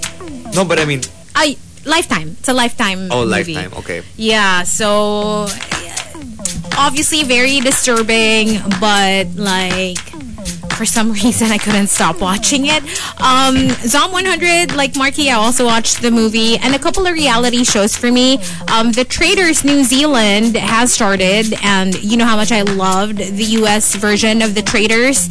No, 0.55 0.65
but 0.65 0.79
I 0.79 0.85
mean, 0.85 1.01
I 1.35 1.57
Lifetime. 1.85 2.37
It's 2.39 2.49
a 2.49 2.55
Lifetime 2.55 3.09
oh, 3.11 3.25
movie. 3.27 3.55
lifetime. 3.55 3.79
Okay. 3.79 4.03
Yeah, 4.17 4.65
so 4.65 5.47
obviously 6.77 7.25
very 7.25 7.61
disturbing, 7.61 8.59
but 8.81 9.27
like 9.35 9.99
for 10.81 10.87
some 10.87 11.13
reason 11.23 11.51
I 11.51 11.59
couldn't 11.59 11.89
stop 11.89 12.21
watching 12.21 12.67
it. 12.67 12.83
Um, 13.21 13.69
Zom 13.87 14.13
100, 14.13 14.75
like 14.75 14.95
Markki, 14.95 15.29
I 15.29 15.35
also 15.35 15.67
watched 15.67 16.01
the 16.01 16.11
movie 16.11 16.57
and 16.57 16.75
a 16.75 16.79
couple 16.79 17.07
of 17.07 17.13
reality 17.13 17.65
shows 17.65 17.95
for 17.97 18.11
me. 18.11 18.39
Um, 18.73 18.93
the 18.93 19.05
Traitors 19.05 19.63
New 19.63 19.85
Zealand 19.85 20.57
has 20.57 20.93
started, 20.93 21.53
and 21.63 22.03
you 22.03 22.17
know 22.17 22.25
how 22.25 22.37
much 22.37 22.51
I 22.51 22.63
loved 22.63 23.19
the 23.19 23.45
U.S. 23.61 23.95
version 23.95 24.41
of 24.41 24.55
the 24.55 24.63
Traitors. 24.63 25.29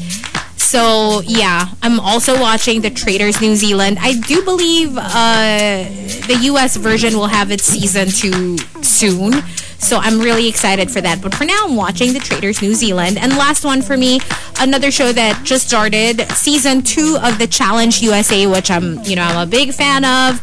So 0.69 1.21
yeah, 1.25 1.69
I'm 1.81 1.99
also 1.99 2.39
watching 2.39 2.81
the 2.81 2.91
Traitors 2.91 3.41
New 3.41 3.55
Zealand. 3.55 3.97
I 3.99 4.13
do 4.13 4.43
believe 4.43 4.95
uh, 4.95 5.83
the 6.27 6.37
US 6.43 6.75
version 6.75 7.15
will 7.17 7.25
have 7.25 7.49
its 7.49 7.63
season 7.63 8.09
two 8.09 8.59
soon. 8.83 9.33
So 9.79 9.97
I'm 9.97 10.19
really 10.19 10.47
excited 10.47 10.91
for 10.91 11.01
that. 11.01 11.21
But 11.21 11.33
for 11.33 11.45
now, 11.45 11.65
I'm 11.65 11.75
watching 11.75 12.13
the 12.13 12.19
Traitors 12.19 12.61
New 12.61 12.75
Zealand. 12.75 13.17
And 13.17 13.35
last 13.37 13.63
one 13.65 13.81
for 13.81 13.97
me, 13.97 14.19
another 14.59 14.91
show 14.91 15.11
that 15.11 15.43
just 15.45 15.67
started, 15.67 16.21
season 16.31 16.81
two 16.83 17.17
of 17.23 17.39
the 17.39 17.47
Challenge 17.47 18.01
USA, 18.01 18.45
which 18.45 18.69
I'm, 18.69 19.01
you 19.03 19.15
know, 19.15 19.23
I'm 19.23 19.47
a 19.47 19.49
big 19.49 19.73
fan 19.73 20.05
of. 20.05 20.41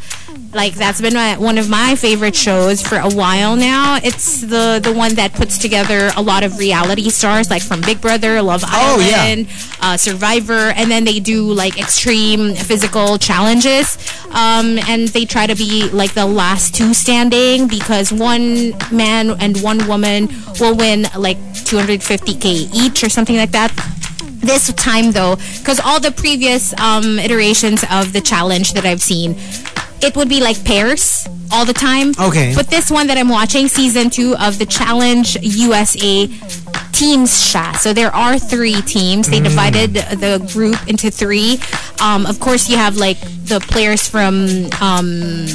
Like 0.53 0.75
that's 0.75 1.03
been 1.03 1.13
my, 1.13 1.37
one 1.37 1.59
of 1.59 1.69
my 1.69 1.97
favorite 1.97 2.35
shows 2.35 2.81
for 2.81 2.97
a 2.97 3.11
while 3.11 3.57
now. 3.57 3.99
It's 4.03 4.41
the 4.41 4.81
the 4.83 4.93
one 4.93 5.15
that 5.17 5.35
puts 5.35 5.59
together 5.59 6.11
a 6.17 6.23
lot 6.23 6.45
of 6.45 6.59
reality 6.59 7.11
stars, 7.11 7.51
like 7.51 7.63
from 7.63 7.83
Big 7.83 8.01
Brother, 8.01 8.41
Love 8.41 8.63
Oh, 8.67 8.99
yeah. 9.01 9.17
Island, 9.23 9.49
uh, 9.83 9.97
Survivor, 9.99 10.73
and 10.75 10.91
then 10.91 11.05
they 11.05 11.21
do 11.21 11.43
like 11.53 11.79
extreme 11.79 12.55
physical 12.55 13.19
challenges. 13.19 13.99
Um, 14.31 14.79
and 14.89 15.09
they 15.09 15.27
try 15.27 15.47
to 15.47 15.55
be 15.55 15.91
like 15.91 16.15
the 16.15 16.27
last 16.27 16.75
two 16.75 16.95
standing 16.95 17.69
because 17.69 18.11
one 18.13 18.73
man 18.91 19.26
and 19.35 19.61
one 19.63 19.87
woman 19.87 20.29
will 20.61 20.77
win 20.77 21.07
like 21.17 21.39
250k 21.67 22.71
each 22.75 23.03
or 23.03 23.09
something 23.09 23.37
like 23.37 23.53
that. 23.53 23.73
This 24.41 24.73
time 24.75 25.13
though, 25.13 25.37
because 25.59 25.81
all 25.81 25.99
the 25.99 26.13
previous 26.13 26.73
um, 26.79 27.19
iterations 27.19 27.85
of 27.91 28.13
the 28.13 28.21
challenge 28.21 28.75
that 28.75 28.85
I've 28.85 29.03
seen, 29.03 29.35
it 30.01 30.15
would 30.17 30.29
be 30.29 30.41
like 30.41 30.65
pairs 30.65 31.27
all 31.51 31.65
the 31.65 31.73
time. 31.73 32.13
Okay. 32.21 32.55
But 32.55 32.69
this 32.69 32.91
one 32.91 33.07
that 33.09 33.19
I'm 33.19 33.29
watching, 33.29 33.69
season 33.69 34.11
two 34.11 34.37
of 34.37 34.59
the 34.59 34.67
Challenge 34.67 35.37
USA, 35.43 36.27
teams 36.93 37.31
siya. 37.31 37.77
So 37.77 37.93
there 37.93 38.15
are 38.15 38.39
three 38.39 38.81
teams. 38.83 39.29
They 39.29 39.41
divided 39.41 39.95
the 39.95 40.49
group 40.53 40.77
into 40.89 41.11
three. 41.11 41.59
Um, 42.01 42.27
of 42.27 42.41
course, 42.41 42.69
you 42.69 42.77
have 42.77 42.97
like 42.97 43.21
the 43.45 43.61
players 43.61 44.09
from 44.09 44.69
um, 44.81 45.47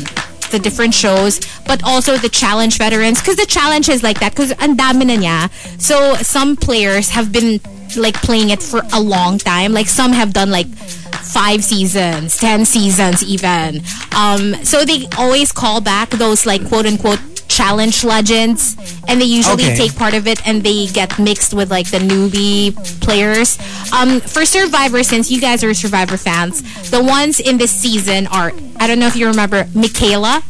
the 0.51 0.59
different 0.59 0.93
shows, 0.93 1.39
but 1.65 1.83
also 1.83 2.17
the 2.17 2.29
challenge 2.29 2.77
veterans. 2.77 3.19
Because 3.19 3.37
the 3.37 3.45
challenge 3.45 3.89
is 3.89 4.03
like 4.03 4.19
that. 4.19 4.33
Because 4.33 4.51
dami 4.53 5.05
na. 5.21 5.47
So 5.77 6.15
some 6.15 6.55
players 6.55 7.09
have 7.09 7.31
been 7.31 7.59
like 7.97 8.15
playing 8.15 8.49
it 8.49 8.61
for 8.61 8.81
a 8.93 8.99
long 8.99 9.37
time. 9.37 9.73
Like 9.73 9.87
some 9.87 10.11
have 10.11 10.33
done 10.33 10.51
like 10.51 10.67
five 10.67 11.63
seasons, 11.63 12.37
ten 12.37 12.65
seasons 12.65 13.23
even. 13.23 13.81
Um, 14.15 14.55
so 14.63 14.85
they 14.85 15.07
always 15.17 15.51
call 15.51 15.81
back 15.81 16.09
those 16.11 16.45
like 16.45 16.65
quote 16.67 16.85
unquote 16.85 17.19
challenge 17.51 18.03
legends 18.03 18.75
and 19.07 19.19
they 19.19 19.25
usually 19.27 19.65
Okay. 19.67 19.75
take 19.75 19.93
part 19.95 20.13
of 20.13 20.25
it 20.25 20.39
and 20.47 20.63
they 20.63 20.87
get 20.87 21.19
mixed 21.19 21.53
with 21.53 21.69
like 21.69 21.91
the 21.91 21.99
newbie 21.99 22.71
players. 23.01 23.59
Um, 23.91 24.21
for 24.21 24.45
Survivor, 24.45 25.03
since 25.03 25.29
you 25.29 25.41
guys 25.41 25.63
are 25.63 25.73
Survivor 25.73 26.15
fans, 26.17 26.63
the 26.89 27.03
ones 27.03 27.39
in 27.39 27.57
this 27.57 27.71
season 27.71 28.27
are, 28.27 28.53
I 28.79 28.87
don't 28.87 28.99
know 28.99 29.07
if 29.07 29.15
you 29.17 29.27
remember, 29.27 29.67
Michaela. 29.75 30.41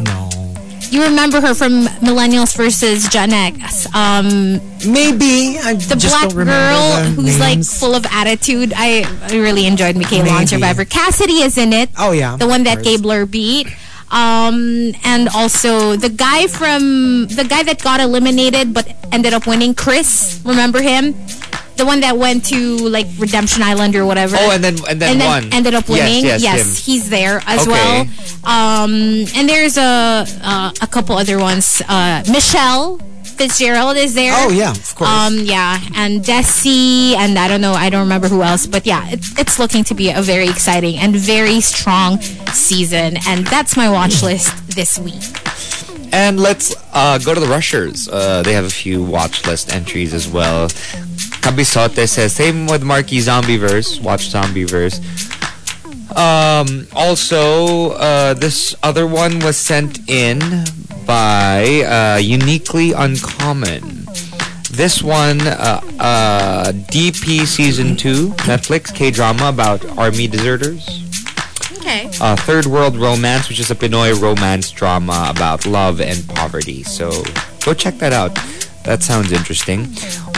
No. 0.00 0.26
You 0.90 1.04
remember 1.04 1.40
her 1.40 1.54
from 1.54 1.86
Millennials 2.02 2.56
versus 2.56 3.06
Gen 3.08 3.32
X. 3.32 3.86
Um, 3.94 4.58
Maybe. 4.82 5.54
I 5.62 5.74
the 5.78 5.94
black 5.94 6.34
girl 6.34 6.44
the 6.98 7.10
who's 7.14 7.38
like 7.38 7.62
full 7.62 7.94
of 7.94 8.04
attitude. 8.10 8.72
I, 8.74 9.06
I 9.30 9.36
really 9.38 9.66
enjoyed 9.66 9.94
Michaela 9.94 10.30
on 10.30 10.48
Survivor. 10.48 10.84
Cassidy 10.84 11.42
is 11.46 11.56
in 11.56 11.72
it. 11.72 11.90
Oh, 11.96 12.10
yeah, 12.10 12.34
the 12.36 12.48
one 12.48 12.64
that. 12.64 12.82
Gabler 12.82 13.24
beat. 13.24 13.68
Um, 14.10 14.92
and 15.04 15.28
also 15.28 15.94
the 15.96 16.08
guy 16.08 16.46
from 16.48 17.26
the 17.28 17.44
guy 17.48 17.62
that 17.62 17.82
got 17.82 18.00
eliminated 18.00 18.74
but 18.74 18.86
ended 19.12 19.32
up 19.32 19.46
winning, 19.46 19.74
Chris. 19.74 20.40
Remember 20.44 20.82
him? 20.82 21.14
The 21.76 21.86
one 21.86 22.00
that 22.00 22.18
went 22.18 22.44
to 22.46 22.76
like 22.88 23.06
Redemption 23.18 23.62
Island 23.62 23.96
or 23.96 24.04
whatever. 24.04 24.36
Oh, 24.38 24.50
and 24.50 24.62
then 24.62 24.76
and 24.88 25.00
then 25.00 25.18
won. 25.20 25.48
ended 25.52 25.74
up 25.74 25.84
Yes, 25.88 25.98
winning. 25.98 26.24
yes, 26.26 26.60
him. 26.60 26.66
he's 26.92 27.08
there 27.08 27.40
as 27.46 27.62
Okay. 27.62 27.70
well. 27.70 28.00
Um, 28.44 28.92
and 29.34 29.48
there's 29.48 29.78
a 29.78 30.26
uh, 30.42 30.72
a 30.82 30.86
couple 30.86 31.16
other 31.16 31.38
ones. 31.38 31.80
Uh, 31.88 32.22
Michelle 32.30 33.00
Fitzgerald 33.40 33.96
is 33.96 34.12
there. 34.12 34.34
Oh, 34.36 34.50
yeah, 34.50 34.72
of 34.72 34.94
course. 34.94 35.08
Um, 35.08 35.38
yeah, 35.38 35.80
and 35.94 36.20
Desi, 36.20 37.14
and 37.14 37.38
I 37.38 37.48
don't 37.48 37.62
know, 37.62 37.72
I 37.72 37.88
don't 37.88 38.02
remember 38.02 38.28
who 38.28 38.42
else, 38.42 38.66
but 38.66 38.84
yeah, 38.84 39.08
it's, 39.08 39.38
it's 39.38 39.58
looking 39.58 39.82
to 39.84 39.94
be 39.94 40.10
a 40.10 40.20
very 40.20 40.46
exciting 40.46 40.98
and 40.98 41.16
very 41.16 41.62
strong 41.62 42.20
season, 42.52 43.16
and 43.26 43.46
that's 43.46 43.78
my 43.78 43.88
watch 43.88 44.22
list 44.22 44.76
this 44.76 44.98
week. 44.98 45.22
And 46.12 46.38
let's 46.38 46.74
uh, 46.92 47.16
go 47.16 47.32
to 47.32 47.40
the 47.40 47.46
Rushers. 47.46 48.10
Uh, 48.10 48.42
they 48.42 48.52
have 48.52 48.66
a 48.66 48.70
few 48.70 49.02
watch 49.02 49.46
list 49.46 49.72
entries 49.72 50.12
as 50.12 50.28
well. 50.28 50.68
Kabisote 51.40 52.06
says, 52.08 52.34
same 52.34 52.66
with 52.66 52.82
Markki 52.82 53.20
Zombieverse. 53.22 54.02
Watch 54.02 54.28
Zombieverse. 54.28 55.00
Um, 56.14 56.86
also, 56.92 57.92
uh, 57.92 58.34
this 58.34 58.74
other 58.82 59.06
one 59.06 59.38
was 59.38 59.56
sent 59.56 60.10
in 60.10 60.40
by 61.10 61.82
uh, 61.82 62.18
Uniquely 62.18 62.92
Uncommon. 62.92 64.06
This 64.70 65.02
one, 65.02 65.40
uh, 65.40 65.80
uh, 65.98 66.70
DP 66.70 67.44
Season 67.46 67.96
2, 67.96 68.28
Netflix 68.46 68.94
K-drama 68.94 69.48
about 69.48 69.84
army 69.98 70.28
deserters 70.28 70.86
Okay. 71.78 72.08
uh, 72.20 72.36
Third 72.36 72.66
World 72.66 72.96
Romance, 72.96 73.48
which 73.48 73.58
is 73.58 73.72
a 73.72 73.74
Pinoy 73.74 74.22
romance 74.22 74.70
drama 74.70 75.26
about 75.28 75.66
love 75.66 76.00
and 76.00 76.24
poverty. 76.28 76.84
So 76.84 77.10
go 77.64 77.74
check 77.74 77.98
that 77.98 78.12
out. 78.12 78.32
That 78.84 79.02
sounds 79.02 79.32
interesting. 79.32 79.88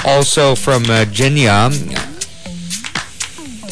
Also 0.07 0.55
from 0.55 0.85
uh, 0.85 1.05
Genya, 1.05 1.69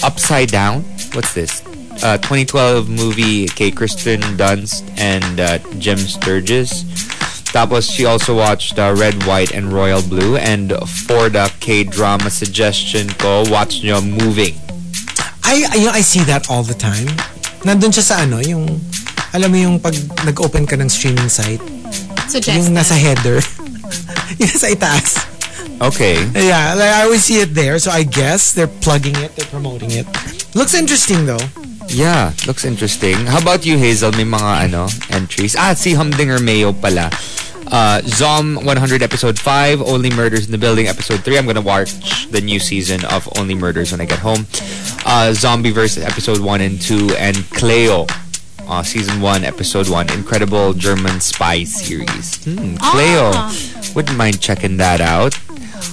Upside 0.05 0.51
Down. 0.51 0.83
What's 1.15 1.33
this? 1.33 1.63
Uh, 2.03 2.17
2012 2.19 2.89
movie 2.89 3.47
K. 3.49 3.71
Kristen 3.71 4.21
Dunst 4.39 4.83
and 4.99 5.39
uh, 5.41 5.59
Jim 5.79 5.99
Sturgess. 5.99 6.85
Tapos 7.51 7.91
she 7.91 8.07
also 8.07 8.37
watched 8.39 8.79
uh, 8.79 8.95
Red, 8.97 9.27
White, 9.27 9.51
and 9.51 9.73
Royal 9.75 10.03
Blue. 10.03 10.39
And 10.39 10.71
for 11.07 11.29
the 11.29 11.51
K-drama 11.59 12.31
suggestion 12.31 13.11
ko, 13.19 13.43
watch 13.51 13.83
nyo 13.83 14.01
Moving. 14.01 14.55
I, 15.43 15.67
you 15.75 15.91
know, 15.91 15.95
I 15.95 16.01
see 16.01 16.23
that 16.31 16.47
all 16.47 16.63
the 16.63 16.79
time. 16.79 17.11
Nandun 17.67 17.91
siya 17.91 18.05
sa 18.07 18.15
ano, 18.23 18.39
yung, 18.39 18.67
alam 19.35 19.51
mo 19.51 19.59
yung 19.59 19.77
pag 19.83 19.99
nag-open 20.23 20.65
ka 20.65 20.79
ng 20.79 20.87
streaming 20.87 21.29
site, 21.29 21.63
Suggest 22.31 22.55
yung 22.55 22.71
nasa 22.71 22.95
header, 22.95 23.43
yung 24.39 24.47
nasa 24.47 24.71
itaas. 24.71 25.19
Okay. 25.81 26.21
Yeah, 26.35 26.75
like 26.75 26.93
I 26.93 27.03
always 27.05 27.25
see 27.25 27.41
it 27.41 27.55
there, 27.55 27.79
so 27.79 27.91
I 27.91 28.03
guess 28.05 28.53
they're 28.53 28.69
plugging 28.69 29.17
it, 29.17 29.35
they're 29.37 29.49
promoting 29.49 29.91
it. 29.93 30.07
Looks 30.55 30.75
interesting 30.75 31.27
though. 31.27 31.41
Yeah, 31.89 32.33
looks 32.47 32.65
interesting. 32.65 33.17
How 33.27 33.41
about 33.41 33.67
you, 33.67 33.77
Hazel? 33.79 34.13
May 34.13 34.23
mga 34.29 34.71
ano, 34.71 34.87
entries? 35.11 35.57
Ah, 35.57 35.75
si 35.75 35.95
Humdinger 35.95 36.39
Mayo 36.39 36.73
pala. 36.73 37.11
Uh, 37.71 38.03
Zom 38.03 38.57
100 38.65 39.03
episode 39.03 39.39
5, 39.39 39.81
Only 39.83 40.11
Murders 40.11 40.47
in 40.47 40.53
the 40.53 40.59
Building 40.59 40.87
episode 40.89 41.21
3. 41.23 41.39
I'm 41.39 41.47
gonna 41.47 41.61
watch 41.61 42.27
the 42.31 42.41
new 42.41 42.59
season 42.59 43.05
of 43.07 43.29
Only 43.39 43.55
Murders 43.55 43.93
when 43.93 44.01
I 44.01 44.07
get 44.07 44.19
home. 44.19 44.47
Uh, 45.07 45.31
Zombieverse 45.35 46.03
episode 46.03 46.41
1 46.41 46.61
and 46.61 46.81
2 46.81 47.15
and 47.17 47.37
Kleo 47.55 48.11
uh, 48.71 48.83
season 48.83 49.21
1 49.21 49.45
episode 49.45 49.89
1. 49.89 50.11
Incredible 50.13 50.73
German 50.75 51.21
spy 51.21 51.65
series. 51.65 52.43
Hmm, 52.45 52.77
Kleo. 52.79 53.95
Wouldn't 53.95 54.17
mind 54.17 54.41
checking 54.41 54.77
that 54.79 55.01
out. 55.01 55.35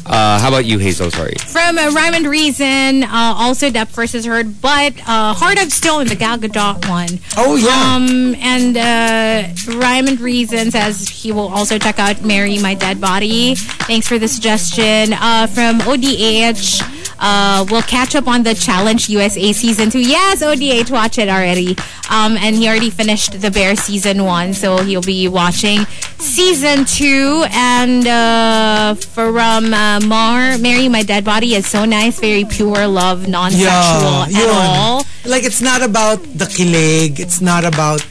Uh, 0.06 0.40
how 0.40 0.48
about 0.50 0.66
you, 0.66 0.78
Hazel? 0.78 1.12
Sorry. 1.12 1.36
From 1.40 1.78
uh, 1.78 1.92
Rhyme 1.92 2.14
and 2.14 2.26
Reason, 2.26 3.04
uh, 3.04 3.34
also 3.38 3.70
Depp 3.70 3.88
versus 3.90 4.26
Heard, 4.26 4.62
but 4.62 4.98
uh, 5.08 5.34
Heart 5.34 5.64
of 5.64 5.72
Stone, 5.72 6.08
the 6.08 6.16
Gal 6.16 6.38
Gadot 6.38 6.88
one. 6.90 7.20
Oh, 7.38 7.56
yeah. 7.56 7.96
Um, 7.96 8.36
and 8.36 8.78
uh, 8.78 9.78
Rhyme 9.80 10.08
and 10.08 10.20
Reason 10.20 10.72
says 10.72 11.08
he 11.08 11.32
will 11.32 11.48
also 11.48 11.78
check 11.78 12.00
out 12.00 12.24
Marry 12.24 12.60
My 12.60 12.74
Dead 12.74 13.00
Body. 13.02 13.56
Thanks 13.56 14.08
for 14.08 14.18
the 14.18 14.28
suggestion. 14.28 15.14
Uh, 15.14 15.48
from 15.48 15.80
ODH, 15.82 16.82
uh, 17.20 17.66
we'll 17.70 17.82
catch 17.84 18.16
up 18.16 18.28
on 18.28 18.44
the 18.44 18.54
Challenge 18.54 19.10
USA 19.10 19.52
Season 19.54 19.90
2. 19.90 20.00
Yes, 20.00 20.42
ODH, 20.44 20.92
watch 20.92 21.18
it 21.18 21.30
already. 21.30 21.76
Um, 22.10 22.38
and 22.38 22.56
he 22.56 22.68
already 22.68 22.90
finished 22.90 23.42
the 23.42 23.52
Bear 23.52 23.76
Season 23.76 24.24
1, 24.24 24.54
so 24.54 24.78
he'll 24.78 25.02
be 25.02 25.28
watching 25.28 25.86
Season 26.20 26.86
2. 26.86 27.46
And 27.52 28.08
uh, 28.08 28.96
from 28.96 29.74
uh, 29.78 30.00
Mar, 30.08 30.58
Marry 30.58 30.90
My 30.90 31.04
Dead 31.04 31.24
Body 31.24 31.54
is 31.54 31.68
so 31.68 31.86
nice, 31.86 32.20
very 32.20 32.46
pure 32.46 32.88
love, 32.88 33.28
non-sexual 33.28 34.26
at 34.26 34.50
all. 34.50 35.06
Like 35.26 35.44
it's 35.44 35.62
not 35.62 35.82
about 35.84 36.20
the 36.24 36.46
kilig, 36.46 37.20
it's 37.20 37.42
not 37.42 37.64
about 37.64 38.02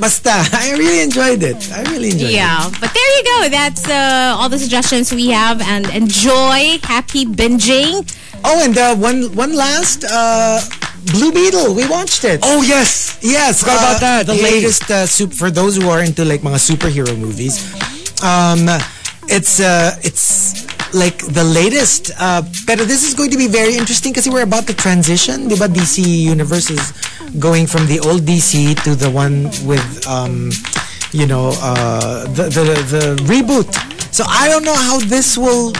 Basta, 0.00 0.30
I 0.52 0.72
really 0.78 1.00
enjoyed 1.02 1.42
it. 1.42 1.60
I 1.72 1.82
really 1.92 2.10
enjoyed 2.10 2.30
it. 2.30 2.34
Yeah, 2.34 2.70
but 2.80 2.90
there 2.94 3.10
you 3.18 3.24
go. 3.24 3.48
That's 3.50 3.86
uh, 3.86 4.34
all 4.38 4.48
the 4.48 4.58
suggestions 4.58 5.12
we 5.12 5.28
have, 5.28 5.60
and 5.60 5.84
enjoy. 5.90 6.78
Happy 6.82 7.26
binging. 7.26 8.08
Oh, 8.42 8.64
and 8.64 8.76
uh, 8.78 8.96
one 8.96 9.28
one 9.36 9.52
last 9.54 10.04
uh, 10.08 10.60
Blue 11.12 11.32
Beetle. 11.32 11.74
We 11.74 11.86
watched 11.88 12.24
it. 12.24 12.40
Oh, 12.42 12.62
yes! 12.62 13.18
Yes, 13.20 13.60
Forgot 13.60 13.76
about 13.76 14.00
that. 14.00 14.26
The 14.26 14.36
Yay. 14.36 14.42
latest 14.42 14.90
uh, 14.90 15.06
soup 15.06 15.34
for 15.34 15.50
those 15.50 15.76
who 15.76 15.90
are 15.90 16.02
into 16.02 16.24
like 16.24 16.40
mga 16.40 16.60
superhero 16.64 17.12
movies. 17.18 17.60
Um, 18.24 18.64
it's 19.28 19.60
uh, 19.60 19.96
it's 20.02 20.64
like 20.92 21.18
the 21.18 21.44
latest. 21.44 22.10
Uh, 22.18 22.42
but 22.66 22.78
this 22.78 23.06
is 23.06 23.14
going 23.14 23.30
to 23.30 23.36
be 23.38 23.46
very 23.48 23.76
interesting 23.76 24.12
because 24.12 24.28
we're 24.28 24.42
about 24.42 24.66
to 24.66 24.74
transition. 24.74 25.48
Diba 25.48 25.68
DC 25.68 26.04
Universe 26.04 26.70
is 26.70 26.92
going 27.38 27.66
from 27.66 27.86
the 27.86 28.00
old 28.00 28.22
DC 28.22 28.80
to 28.84 28.94
the 28.94 29.10
one 29.10 29.44
with 29.66 30.06
um, 30.06 30.50
you 31.12 31.26
know 31.26 31.52
uh, 31.62 32.24
the, 32.34 32.44
the 32.44 32.64
the 32.94 33.04
reboot. 33.24 33.68
So 34.12 34.24
I 34.26 34.48
don't 34.48 34.64
know 34.64 34.74
how 34.74 34.98
this 34.98 35.38
will 35.38 35.72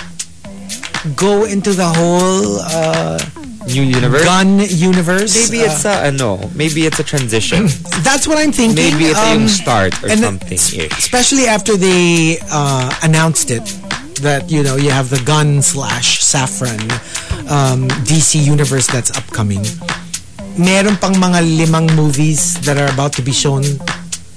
go 1.16 1.44
into 1.44 1.72
the 1.72 1.86
whole 1.86 2.60
uh, 2.60 3.18
New 3.66 3.82
universe? 3.82 4.24
Gunn 4.24 4.58
universe. 4.60 5.34
Maybe 5.36 5.62
it's 5.62 5.84
a, 5.84 6.10
no. 6.12 6.50
maybe 6.54 6.86
it's 6.86 6.98
a 6.98 7.04
transition. 7.04 7.66
That's 8.02 8.26
what 8.26 8.38
I'm 8.38 8.52
thinking. 8.52 8.76
maybe 8.76 9.04
it's 9.04 9.18
a 9.18 9.22
Um, 9.22 9.40
yung 9.40 9.48
start 9.48 10.02
or 10.02 10.08
something. 10.08 10.58
Especially 10.96 11.44
after 11.46 11.76
they 11.76 12.38
uh, 12.50 12.88
announced 13.02 13.50
it 13.50 13.68
that 14.22 14.50
you 14.50 14.62
know 14.62 14.76
you 14.76 14.90
have 14.90 15.10
the 15.10 15.20
Gunn 15.24 15.62
slash 15.62 16.20
Safran 16.20 16.80
um, 17.50 17.88
DC 18.06 18.42
universe 18.42 18.86
that's 18.86 19.10
upcoming. 19.16 19.64
Meron 20.58 20.96
pang 20.96 21.14
mga 21.14 21.40
limang 21.42 21.94
movies 21.96 22.60
that 22.62 22.76
are 22.76 22.92
about 22.92 23.12
to 23.14 23.22
be 23.22 23.32
shown 23.32 23.62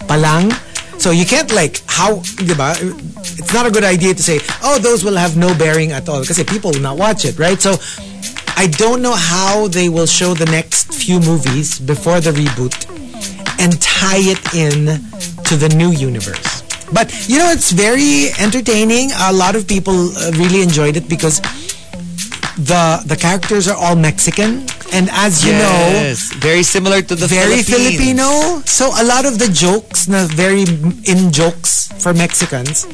palang. 0.08 0.52
So 1.00 1.12
you 1.12 1.26
can't 1.26 1.52
like 1.52 1.82
how, 1.88 2.24
diba? 2.40 2.78
It's 3.38 3.54
not 3.54 3.66
a 3.66 3.72
good 3.72 3.84
idea 3.84 4.14
to 4.14 4.24
say, 4.24 4.40
oh, 4.64 4.80
those 4.80 5.04
will 5.04 5.18
have 5.18 5.36
no 5.36 5.54
bearing 5.58 5.92
at 5.92 6.08
all 6.08 6.22
because 6.22 6.42
people 6.44 6.72
will 6.72 6.82
not 6.82 6.98
watch 6.98 7.26
it, 7.26 7.38
right? 7.38 7.60
So 7.60 7.76
I 8.56 8.68
don't 8.68 9.02
know 9.02 9.16
how 9.16 9.68
they 9.68 9.90
will 9.90 10.06
show 10.06 10.34
the 10.34 10.46
next 10.46 10.94
few 10.94 11.20
movies 11.20 11.80
before 11.80 12.22
the 12.22 12.32
reboot 12.32 12.88
and 13.60 13.82
tie 13.82 14.22
it 14.22 14.40
in 14.54 15.04
to 15.44 15.58
the 15.58 15.70
new 15.76 15.92
universe. 15.92 16.63
But 16.94 17.10
you 17.28 17.40
know, 17.40 17.50
it's 17.50 17.72
very 17.72 18.30
entertaining. 18.40 19.12
A 19.18 19.34
lot 19.34 19.56
of 19.56 19.68
people 19.68 20.14
uh, 20.14 20.32
really 20.38 20.62
enjoyed 20.62 20.96
it 20.96 21.10
because 21.10 21.42
the 22.58 23.02
the 23.06 23.18
characters 23.18 23.68
are 23.68 23.78
all 23.78 23.96
Mexican, 23.96 24.70
and 24.94 25.10
as 25.12 25.44
you 25.46 25.54
know, 25.54 26.14
very 26.38 26.64
similar 26.64 27.02
to 27.02 27.16
the 27.16 27.28
very 27.28 27.64
Philippines. 27.64 27.98
Filipino. 27.98 28.62
So 28.66 28.94
a 28.94 29.04
lot 29.04 29.26
of 29.26 29.40
the 29.40 29.50
jokes, 29.50 30.08
na 30.08 30.28
very 30.30 30.64
in 31.10 31.34
jokes 31.34 31.90
for 31.98 32.14
Mexicans, 32.14 32.86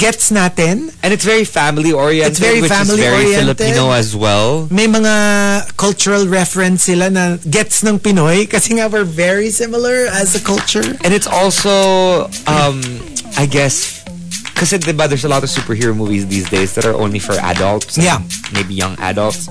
gets 0.00 0.32
natin. 0.32 0.92
And 1.04 1.12
it's 1.12 1.24
very 1.24 1.44
family 1.44 1.92
oriented, 1.92 2.32
It's 2.32 2.40
very 2.40 2.60
which 2.64 2.72
is 2.72 2.88
very 2.96 3.36
family-oriented. 3.36 3.56
Filipino 3.60 3.92
as 3.92 4.16
well. 4.16 4.66
May 4.72 4.88
mga 4.88 5.76
cultural 5.76 6.26
reference 6.26 6.88
sila 6.88 7.12
na 7.12 7.36
gets 7.44 7.84
ng 7.84 8.00
Pinoy 8.00 8.48
kasi 8.54 8.80
nga 8.80 8.88
we're 8.88 9.04
very 9.04 9.52
similar 9.52 10.08
as 10.08 10.32
a 10.34 10.40
culture. 10.40 10.96
And 11.04 11.12
it's 11.12 11.28
also, 11.28 12.26
um, 12.48 12.80
I 13.36 13.46
guess, 13.46 14.04
diba, 14.04 15.08
there's 15.08 15.24
a 15.24 15.28
lot 15.28 15.42
of 15.42 15.48
superhero 15.50 15.96
movies 15.96 16.26
these 16.28 16.48
days 16.50 16.74
that 16.74 16.84
are 16.84 16.94
only 16.94 17.18
for 17.18 17.32
adults. 17.32 17.96
Yeah. 17.98 18.20
Maybe 18.52 18.74
young 18.74 18.98
adults. 19.00 19.48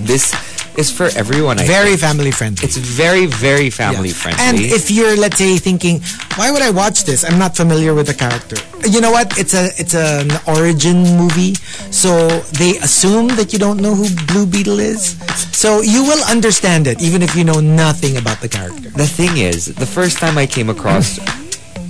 This 0.00 0.32
is 0.78 0.92
for 0.92 1.10
everyone, 1.18 1.58
I 1.58 1.66
Very 1.66 1.96
think. 1.98 2.00
family 2.00 2.30
friendly. 2.30 2.62
It's 2.62 2.76
very, 2.76 3.26
very 3.26 3.68
family 3.68 4.10
Yeah. 4.10 4.14
friendly. 4.14 4.44
And 4.44 4.56
if 4.60 4.92
you're, 4.92 5.16
let's 5.16 5.36
say, 5.38 5.58
thinking, 5.58 6.00
why 6.36 6.52
would 6.52 6.62
I 6.62 6.70
watch 6.70 7.02
this? 7.02 7.24
I'm 7.24 7.36
not 7.38 7.56
familiar 7.56 7.94
with 7.94 8.06
the 8.06 8.14
character. 8.14 8.54
You 8.88 9.00
know 9.00 9.10
what? 9.10 9.36
It's 9.36 9.54
a 9.54 9.74
it's 9.76 9.94
an 9.94 10.30
origin 10.46 11.02
movie, 11.18 11.56
so 11.90 12.28
they 12.62 12.78
assume 12.78 13.26
that 13.34 13.52
you 13.52 13.58
don't 13.58 13.80
know 13.82 13.94
who 13.98 14.06
Blue 14.30 14.46
Beetle 14.46 14.78
is. 14.78 15.16
So 15.50 15.82
you 15.82 16.04
will 16.04 16.22
understand 16.30 16.86
it 16.86 17.02
even 17.02 17.22
if 17.26 17.34
you 17.34 17.42
know 17.42 17.58
nothing 17.58 18.16
about 18.16 18.38
the 18.40 18.48
character. 18.48 18.90
the 18.94 19.06
thing 19.18 19.36
is, 19.38 19.66
the 19.74 19.86
first 19.86 20.18
time 20.22 20.38
I 20.38 20.46
came 20.46 20.70
across 20.70 21.18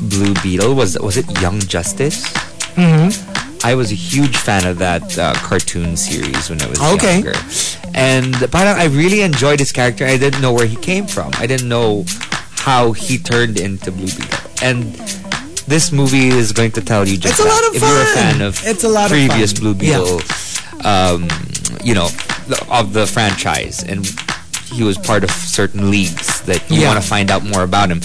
Blue 0.00 0.34
Beetle 0.42 0.74
was 0.74 0.98
was 0.98 1.16
it 1.16 1.26
Young 1.40 1.60
Justice? 1.60 2.24
Mm-hmm. 2.78 3.10
I 3.66 3.74
was 3.74 3.90
a 3.90 3.94
huge 3.96 4.36
fan 4.36 4.66
of 4.66 4.78
that 4.78 5.18
uh, 5.18 5.34
cartoon 5.34 5.96
series 5.96 6.48
when 6.48 6.62
I 6.62 6.66
was 6.68 6.80
Okay. 6.94 7.14
younger, 7.14 7.34
and 7.94 8.32
parang 8.52 8.78
I 8.78 8.86
really 8.86 9.22
enjoyed 9.22 9.58
his 9.58 9.72
character. 9.72 10.06
I 10.06 10.16
didn't 10.16 10.40
know 10.40 10.52
where 10.52 10.66
he 10.66 10.76
came 10.76 11.06
from. 11.08 11.32
I 11.34 11.46
didn't 11.46 11.68
know 11.68 12.04
how 12.62 12.92
he 12.92 13.18
turned 13.18 13.58
into 13.58 13.90
Blue 13.90 14.06
Beetle, 14.06 14.38
and 14.62 14.94
this 15.66 15.90
movie 15.90 16.28
is 16.28 16.52
going 16.52 16.70
to 16.72 16.80
tell 16.80 17.06
you 17.06 17.16
just 17.18 17.34
It's 17.34 17.40
a 17.40 17.42
that. 17.42 17.50
lot 17.50 17.62
of 17.68 17.74
if 17.74 17.82
you're 17.82 18.02
a 18.02 18.14
fan 18.14 18.40
of 18.42 18.64
It's 18.64 18.84
a 18.84 18.88
lot 18.88 19.06
of 19.06 19.10
previous 19.10 19.52
fun. 19.52 19.60
Blue 19.60 19.74
Yeah. 19.84 19.98
Beetle, 19.98 20.20
um, 20.86 21.28
you 21.82 21.94
know, 21.94 22.08
the- 22.46 22.62
of 22.70 22.92
the 22.92 23.06
franchise, 23.08 23.82
and 23.82 24.06
he 24.70 24.84
was 24.84 24.96
part 24.96 25.24
of 25.24 25.30
certain 25.32 25.90
leagues 25.90 26.42
that 26.42 26.62
you 26.70 26.82
Yeah. 26.82 26.94
want 26.94 27.02
to 27.02 27.06
find 27.08 27.28
out 27.30 27.42
more 27.44 27.64
about 27.64 27.90
him. 27.90 28.00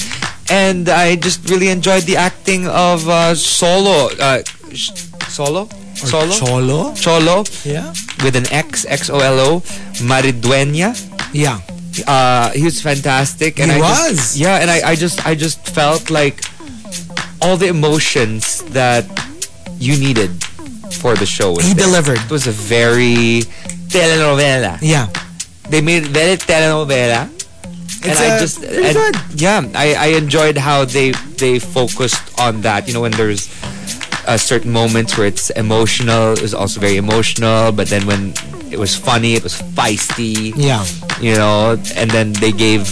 And 0.50 0.90
I 0.90 1.16
just 1.16 1.50
really 1.50 1.70
enjoyed 1.70 2.04
the 2.04 2.18
acting 2.18 2.68
of 2.68 3.08
uh, 3.10 3.34
Solo. 3.36 4.10
Uh, 4.20 4.44
sh- 4.74 4.92
Solo? 5.30 5.70
Solo? 5.96 6.34
Cholo? 6.34 6.94
Cholo 6.96 7.44
Yeah. 7.64 7.94
with 8.24 8.36
an 8.36 8.52
X, 8.52 8.86
X 8.86 9.10
O 9.10 9.20
L 9.20 9.40
O, 9.40 9.60
Maridueña. 10.04 10.94
Yeah. 11.34 11.60
Uh, 12.08 12.50
he 12.52 12.64
was 12.64 12.82
fantastic, 12.82 13.60
and 13.60 13.72
He 13.72 13.78
I 13.78 13.82
was. 13.82 14.10
Just, 14.10 14.38
yeah, 14.38 14.58
and 14.62 14.70
I, 14.70 14.92
I 14.92 14.96
just 14.96 15.26
I 15.26 15.36
just 15.36 15.62
felt 15.70 16.10
like 16.10 16.42
all 17.42 17.56
the 17.56 17.68
emotions 17.68 18.64
that 18.74 19.06
you 19.78 19.98
needed 19.98 20.32
for 21.02 21.16
the 21.16 21.26
show. 21.26 21.56
He 21.56 21.74
there. 21.74 21.86
delivered. 21.86 22.18
It 22.20 22.32
was 22.32 22.48
a 22.48 22.52
very 22.52 23.46
telenovela. 23.94 24.80
Yeah. 24.82 25.08
They 25.70 25.82
made 25.82 26.04
it 26.04 26.10
very 26.10 26.38
telenovela. 26.38 27.30
And 28.04 28.20
I 28.20 28.40
just 28.40 28.64
and- 28.64 29.18
yeah, 29.40 29.62
I, 29.76 29.94
I 29.96 30.08
enjoyed 30.18 30.58
how 30.58 30.86
they 30.86 31.12
they 31.38 31.60
focused 31.60 32.22
on 32.40 32.62
that. 32.62 32.88
You 32.88 32.94
know, 32.94 33.02
when 33.02 33.12
there's 33.14 33.48
uh, 34.28 34.38
certain 34.38 34.72
moments 34.72 35.18
where 35.18 35.28
it's 35.28 35.50
emotional, 35.52 36.34
it 36.34 36.42
was 36.42 36.54
also 36.54 36.80
very 36.80 36.98
emotional. 36.98 37.72
But 37.72 37.88
then 37.88 38.06
when 38.06 38.34
it 38.72 38.80
was 38.80 38.96
funny, 38.96 39.34
it 39.36 39.44
was 39.44 39.56
feisty. 39.62 40.54
Yeah. 40.56 40.86
You 41.22 41.36
know, 41.36 41.78
and 41.96 42.10
then 42.12 42.34
they 42.34 42.52
gave 42.52 42.86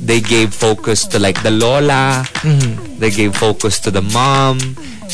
they 0.00 0.20
gave 0.20 0.54
focus 0.54 1.06
to 1.08 1.18
like 1.18 1.42
the 1.42 1.50
Lola. 1.50 2.24
Mm-hmm. 2.42 2.98
They 2.98 3.10
gave 3.10 3.36
focus 3.36 3.80
to 3.80 3.90
the 3.90 4.02
mom. 4.02 4.58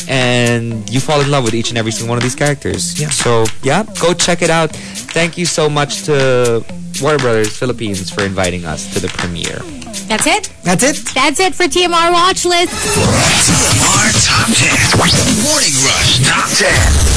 And 0.07 0.89
you 0.89 0.99
fall 0.99 1.21
in 1.21 1.29
love 1.29 1.43
with 1.43 1.53
each 1.53 1.69
and 1.69 1.77
every 1.77 1.91
single 1.91 2.09
one 2.09 2.17
of 2.17 2.23
these 2.23 2.35
characters. 2.35 2.99
Yeah. 2.99 3.09
So 3.09 3.45
yeah, 3.63 3.83
go 3.99 4.13
check 4.13 4.41
it 4.41 4.49
out. 4.49 4.71
Thank 4.71 5.37
you 5.37 5.45
so 5.45 5.69
much 5.69 6.03
to 6.03 6.63
Warner 7.01 7.19
Brothers 7.19 7.55
Philippines 7.57 8.09
for 8.09 8.23
inviting 8.23 8.65
us 8.65 8.93
to 8.93 8.99
the 8.99 9.09
premiere. 9.09 9.59
That's 10.07 10.25
it. 10.25 10.49
That's 10.63 10.83
it. 10.83 10.97
That's 11.13 11.39
it 11.39 11.53
for 11.55 11.63
TMR 11.63 12.11
Watch 12.11 12.45
List. 12.45 12.71
TMR 12.71 14.11
Top 14.25 14.47
10. 14.55 14.97
Morning 15.43 15.75
Rush 15.83 16.23
Top 16.25 16.49
10. 16.57 17.16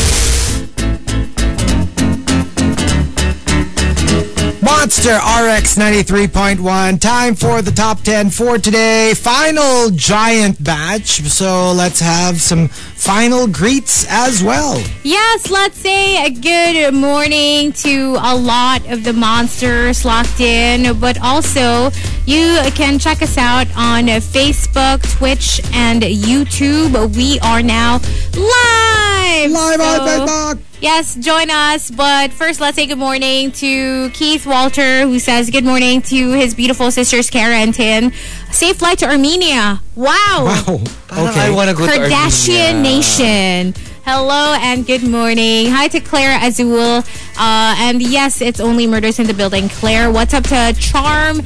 Monster 4.81 5.17
RX 5.17 5.77
93.1. 5.77 7.01
Time 7.01 7.35
for 7.35 7.61
the 7.61 7.71
top 7.71 8.01
10 8.01 8.31
for 8.31 8.57
today. 8.57 9.13
Final 9.15 9.91
giant 9.91 10.65
batch. 10.65 11.21
So 11.21 11.73
let's 11.73 12.01
have 12.01 12.41
some 12.41 12.69
final 12.69 13.47
greets 13.47 14.07
as 14.09 14.43
well. 14.43 14.83
Yes, 15.05 15.51
let's 15.51 15.77
say 15.77 16.25
a 16.25 16.31
good 16.31 16.95
morning 16.95 17.73
to 17.73 18.17
a 18.23 18.35
lot 18.35 18.91
of 18.91 19.05
the 19.05 19.13
monsters 19.13 20.07
locked 20.07 20.41
in, 20.41 20.99
but 20.99 21.21
also 21.21 21.91
you 22.25 22.59
can 22.75 22.99
check 22.99 23.21
us 23.21 23.37
out 23.37 23.67
on 23.77 24.07
Facebook, 24.07 25.03
Twitch, 25.19 25.61
and 25.75 26.01
YouTube. 26.01 27.15
We 27.15 27.39
are 27.41 27.63
now 27.63 27.99
live. 28.35 29.51
Live 29.51 29.81
on 29.81 30.09
Facebook. 30.09 30.70
Yes, 30.81 31.15
join 31.15 31.51
us. 31.51 31.91
But 31.91 32.33
first, 32.33 32.59
let's 32.61 32.77
say 32.77 32.87
good 32.87 32.97
morning 32.99 33.53
to 33.53 34.09
Keith 34.11 34.47
Walter, 34.47 35.03
who 35.03 35.19
says 35.19 35.51
good 35.51 35.65
morning 35.65 36.01
to 36.03 36.33
his 36.33 36.55
beautiful 36.55 36.91
sisters, 36.91 37.29
Kara 37.29 37.57
and 37.57 37.75
Tin. 37.75 38.13
Safe 38.51 38.77
flight 38.77 38.99
to 39.01 39.07
Armenia. 39.07 39.83
Wow. 39.95 40.07
Wow. 40.47 40.81
I 41.11 41.29
Okay. 41.29 41.51
want 41.51 41.69
to 41.69 41.77
go 41.77 41.87
to 41.87 41.93
Kardashian 41.93 42.77
Armenia. 42.77 42.83
Nation. 42.83 43.75
Hello 44.07 44.57
and 44.59 44.87
good 44.87 45.03
morning. 45.03 45.67
Hi 45.71 45.89
to 45.89 46.01
Claire 46.01 46.39
Azul. 46.43 47.05
Uh, 47.39 47.75
and 47.79 48.01
yes, 48.01 48.41
it's 48.41 48.59
only 48.59 48.87
murders 48.87 49.19
in 49.19 49.27
the 49.27 49.35
building. 49.35 49.69
Claire, 49.69 50.11
what's 50.11 50.33
up 50.33 50.45
to 50.45 50.75
Charm? 50.81 51.43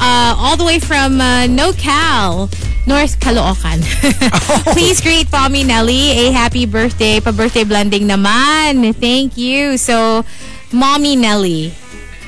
Uh, 0.00 0.34
all 0.38 0.56
the 0.56 0.64
way 0.64 0.78
from 0.78 1.20
uh, 1.20 1.46
NoCal, 1.50 2.48
North 2.86 3.18
Caloocan. 3.20 3.82
Please 4.72 5.00
greet 5.00 5.30
Mommy 5.32 5.64
Nelly 5.64 6.26
a 6.26 6.30
happy 6.30 6.66
birthday. 6.66 7.20
Pa-birthday 7.20 7.64
blending 7.64 8.02
naman. 8.06 8.94
Thank 8.94 9.36
you. 9.36 9.76
So, 9.76 10.24
Mommy 10.72 11.16
Nelly. 11.16 11.74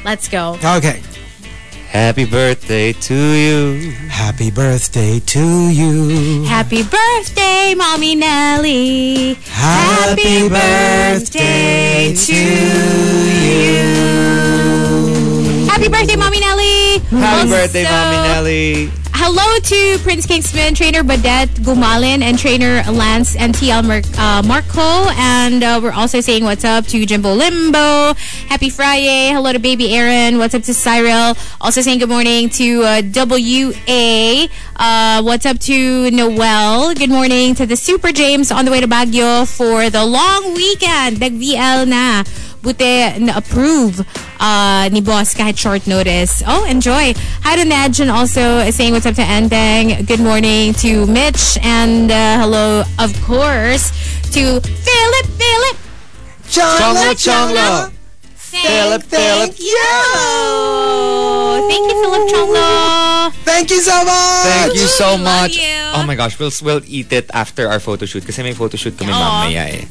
Let's 0.04 0.28
go. 0.28 0.58
Okay. 0.62 1.00
Happy 1.90 2.24
birthday 2.24 2.92
to 2.92 3.14
you. 3.14 3.90
Happy 4.08 4.50
birthday 4.50 5.18
to 5.18 5.68
you. 5.70 6.44
Happy 6.44 6.82
birthday, 6.84 7.74
Mommy 7.76 8.14
Nelly. 8.14 9.34
Happy 9.50 10.48
birthday 10.48 12.14
to 12.14 12.34
you. 12.34 14.49
Happy 15.80 15.92
birthday, 15.92 16.16
Mommy 16.16 16.40
Nelly. 16.40 16.98
Happy 17.08 17.40
Also, 17.40 17.48
birthday, 17.48 17.84
Mommy 17.84 18.28
Nelly. 18.28 18.90
Hello 19.14 19.58
to 19.60 19.98
Prince 20.02 20.26
Kingsman, 20.26 20.74
trainer 20.74 21.02
Badet 21.02 21.46
Gumalin, 21.60 22.20
and 22.20 22.38
trainer 22.38 22.82
Lance 22.92 23.34
and 23.34 23.54
TL 23.54 23.86
Mar- 23.86 24.02
uh, 24.18 24.42
Marco. 24.46 25.08
And 25.16 25.62
uh, 25.64 25.80
we're 25.82 25.92
also 25.92 26.20
saying 26.20 26.44
what's 26.44 26.64
up 26.66 26.84
to 26.88 27.06
Jimbo 27.06 27.32
Limbo. 27.32 28.12
Happy 28.48 28.68
Friday. 28.68 29.30
Hello 29.32 29.52
to 29.52 29.58
baby 29.58 29.94
Aaron. 29.94 30.36
What's 30.36 30.54
up 30.54 30.64
to 30.64 30.74
Cyril. 30.74 31.34
Also 31.62 31.80
saying 31.80 31.98
good 32.00 32.10
morning 32.10 32.50
to 32.50 32.82
uh, 32.84 33.02
WA. 33.14 34.48
Uh, 34.76 35.22
what's 35.22 35.46
up 35.46 35.58
to 35.60 36.10
Noel. 36.10 36.94
Good 36.94 37.10
morning 37.10 37.54
to 37.54 37.64
the 37.64 37.76
Super 37.76 38.12
James 38.12 38.52
on 38.52 38.66
the 38.66 38.70
way 38.70 38.80
to 38.82 38.86
Baguio 38.86 39.48
for 39.48 39.88
the 39.88 40.04
long 40.04 40.52
weekend. 40.54 41.20
Nag-VL 41.20 41.88
na. 41.88 42.24
Buti 42.60 43.16
na-approve 43.24 44.04
uh, 44.36 44.84
ni 44.92 45.00
boss 45.00 45.32
kahit 45.32 45.56
short 45.56 45.86
notice. 45.88 46.42
Oh, 46.46 46.68
enjoy. 46.68 47.16
Hi 47.40 47.56
to 47.56 47.64
Nadj 47.64 48.00
and 48.04 48.10
also 48.12 48.68
saying 48.70 48.92
what's 48.92 49.06
up 49.06 49.16
to 49.16 49.24
Endang. 49.24 50.04
Good 50.06 50.20
morning 50.20 50.74
to 50.84 51.06
Mitch 51.08 51.56
and 51.64 52.12
uh, 52.12 52.36
hello, 52.36 52.84
of 53.00 53.16
course, 53.24 53.88
to 54.36 54.60
Philip 54.60 55.26
Philip. 55.40 55.76
Chongla, 56.52 57.16
chongla. 57.16 57.92
Philip 58.36 59.02
Philip. 59.08 59.54
you. 59.56 59.88
Thank 61.64 61.84
you, 61.88 61.96
Philip 62.02 62.24
Chonglo. 62.28 62.68
Thank 63.46 63.70
you 63.70 63.80
so 63.80 64.04
much. 64.04 64.44
Thank 64.44 64.74
you 64.74 64.88
so 64.90 65.14
Love 65.16 65.20
much. 65.22 65.56
you. 65.56 65.80
Oh 65.96 66.04
my 66.04 66.14
gosh, 66.14 66.36
we'll 66.38 66.52
we'll 66.60 66.82
eat 66.84 67.12
it 67.12 67.30
after 67.32 67.68
our 67.70 67.80
photo 67.80 68.04
shoot 68.04 68.26
kasi 68.26 68.42
may 68.42 68.52
photo 68.52 68.76
shoot 68.76 68.98
kami 68.98 69.12
Aw. 69.14 69.16
mamaya 69.16 69.64
eh. 69.80 69.84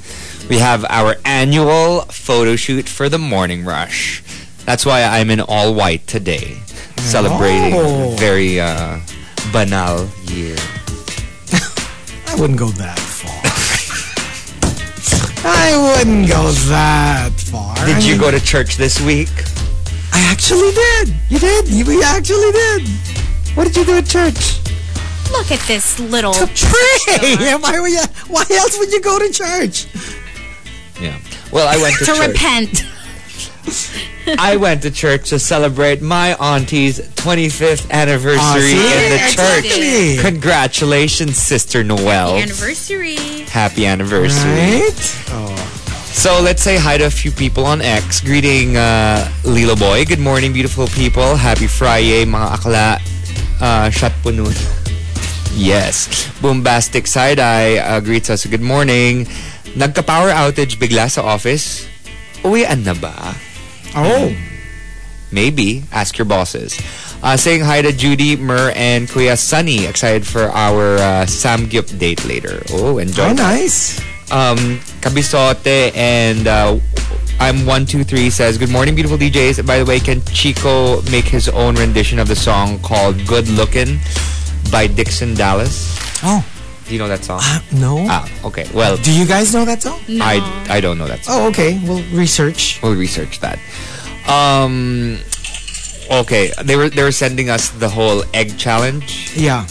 We 0.49 0.57
have 0.57 0.83
our 0.89 1.15
annual 1.25 2.01
photo 2.09 2.55
shoot 2.55 2.89
for 2.89 3.07
the 3.07 3.19
morning 3.19 3.65
rush. 3.65 4.23
That's 4.65 4.85
why 4.85 5.03
I'm 5.03 5.29
in 5.29 5.41
all 5.41 5.73
white 5.75 6.07
today, 6.07 6.57
celebrating 6.97 7.73
Oh. 7.75 8.13
a 8.13 8.15
very 8.17 8.59
uh, 8.59 8.99
banal 9.51 10.07
year. 10.25 10.55
I 12.27 12.35
wouldn't 12.39 12.57
go 12.59 12.69
that 12.69 12.97
far. 12.99 13.41
I 15.51 15.77
wouldn't 15.97 16.27
go 16.27 16.51
that 16.69 17.31
far. 17.39 17.75
Did 17.85 17.95
I 17.97 17.99
you 17.99 18.11
mean, 18.13 18.21
go 18.21 18.31
to 18.31 18.39
church 18.43 18.77
this 18.77 18.99
week? 19.01 19.29
I 20.13 20.19
actually 20.31 20.71
did. 20.71 21.13
You 21.29 21.39
did. 21.39 21.67
You 21.67 21.85
we 21.85 22.03
actually 22.03 22.51
did. 22.51 22.87
What 23.55 23.65
did 23.67 23.75
you 23.77 23.85
do 23.85 23.97
at 23.97 24.05
church? 24.07 24.59
Look 25.31 25.51
at 25.51 25.59
this 25.67 25.99
little. 25.99 26.33
Pray. 26.33 27.55
Why 27.57 27.79
were 27.79 27.87
you? 27.87 28.01
Why 28.27 28.45
else 28.49 28.77
would 28.79 28.91
you 28.91 28.99
go 29.01 29.19
to 29.19 29.31
church? 29.31 29.85
Yeah. 31.01 31.19
Well, 31.51 31.67
I 31.67 31.81
went 31.81 31.97
to, 31.97 32.05
to 32.05 32.13
church. 32.13 32.27
repent. 32.27 32.85
I 34.39 34.57
went 34.57 34.81
to 34.83 34.91
church 34.91 35.29
to 35.29 35.39
celebrate 35.39 36.01
my 36.01 36.35
auntie's 36.35 36.99
25th 36.99 37.89
anniversary 37.91 38.61
see? 38.61 39.05
in 39.05 39.11
the 39.11 40.21
church. 40.21 40.25
Congratulations, 40.25 41.37
Sister 41.37 41.83
Noel. 41.83 42.37
Anniversary. 42.37 43.15
Happy 43.49 43.85
anniversary. 43.85 44.51
Right? 44.51 45.59
So 46.19 46.41
let's 46.41 46.61
say 46.61 46.75
hi 46.77 46.97
to 46.97 47.05
a 47.05 47.09
few 47.09 47.31
people 47.31 47.65
on 47.65 47.81
X. 47.81 48.19
Greeting 48.19 48.75
uh, 48.75 49.31
Lilo 49.45 49.75
Boy. 49.75 50.03
Good 50.03 50.19
morning, 50.19 50.51
beautiful 50.51 50.87
people. 50.87 51.37
Happy 51.37 51.67
Friday, 51.67 52.25
mga 52.25 52.57
akla. 52.57 52.99
Uh, 53.61 53.89
shot 53.89 54.11
po 54.21 54.31
nun. 54.31 54.51
Yes. 55.55 56.29
Bombastic 56.41 57.07
Side-Eye 57.07 57.77
uh, 57.79 57.99
greets 57.99 58.29
us. 58.29 58.45
Good 58.45 58.61
morning. 58.61 59.27
Nagka-power 59.75 60.29
outage 60.29 60.77
bigla 60.77 61.09
sa 61.09 61.21
office. 61.23 61.87
Uwian 62.43 62.83
na 62.85 62.93
ba? 62.93 63.35
Oh. 63.95 64.31
Maybe. 65.31 65.83
Ask 65.91 66.17
your 66.17 66.25
bosses. 66.25 66.73
Uh, 67.21 67.35
saying 67.37 67.61
hi 67.61 67.81
to 67.81 67.91
Judy, 67.91 68.35
Mer, 68.35 68.71
and 68.75 69.07
Kuya 69.07 69.37
Sunny. 69.37 69.85
Excited 69.85 70.25
for 70.25 70.49
our 70.49 70.95
uh, 70.97 71.25
Samgyup 71.27 71.99
date 71.99 72.25
later. 72.25 72.63
Oh, 72.71 72.97
enjoy 72.97 73.23
Oh, 73.23 73.33
that. 73.33 73.59
nice. 73.59 73.99
um, 74.31 74.79
Kabisote 75.01 75.95
and 75.95 76.47
uh, 76.47 76.77
I'm 77.39 77.65
one 77.65 77.85
two 77.85 78.03
three 78.03 78.29
says 78.29 78.57
good 78.57 78.69
morning 78.69 78.93
beautiful 78.95 79.17
DJs. 79.17 79.65
By 79.65 79.79
the 79.79 79.85
way, 79.85 79.99
can 79.99 80.21
Chico 80.33 81.01
make 81.09 81.25
his 81.25 81.49
own 81.49 81.75
rendition 81.75 82.19
of 82.19 82.27
the 82.27 82.35
song 82.35 82.77
called 82.79 83.15
"Good 83.25 83.45
Lookin" 83.57 83.97
by 84.71 84.85
Dixon 84.87 85.33
Dallas? 85.35 85.97
Oh. 86.23 86.45
Do 86.89 86.95
you 86.95 86.99
know 86.99 87.07
that 87.07 87.23
song? 87.23 87.39
Uh, 87.43 87.59
no. 87.77 88.05
ah, 88.09 88.25
okay. 88.43 88.65
Well, 88.73 88.97
Do 88.97 89.13
you 89.13 89.25
guys 89.29 89.53
know 89.53 89.63
that 89.63 89.81
song? 89.85 90.01
No. 90.09 90.25
I 90.25 90.41
I 90.69 90.81
don't 90.81 90.97
know 90.97 91.05
that 91.07 91.23
song. 91.23 91.35
Oh, 91.37 91.47
okay. 91.53 91.77
We'll 91.85 92.01
research. 92.11 92.81
We'll 92.81 92.95
research 92.97 93.39
that. 93.45 93.61
Um, 94.27 95.19
okay. 96.09 96.49
They 96.65 96.75
were 96.75 96.89
they 96.89 97.03
were 97.03 97.11
sending 97.13 97.49
us 97.53 97.69
the 97.69 97.89
whole 97.89 98.23
egg 98.33 98.57
challenge. 98.57 99.37
Yeah. 99.37 99.67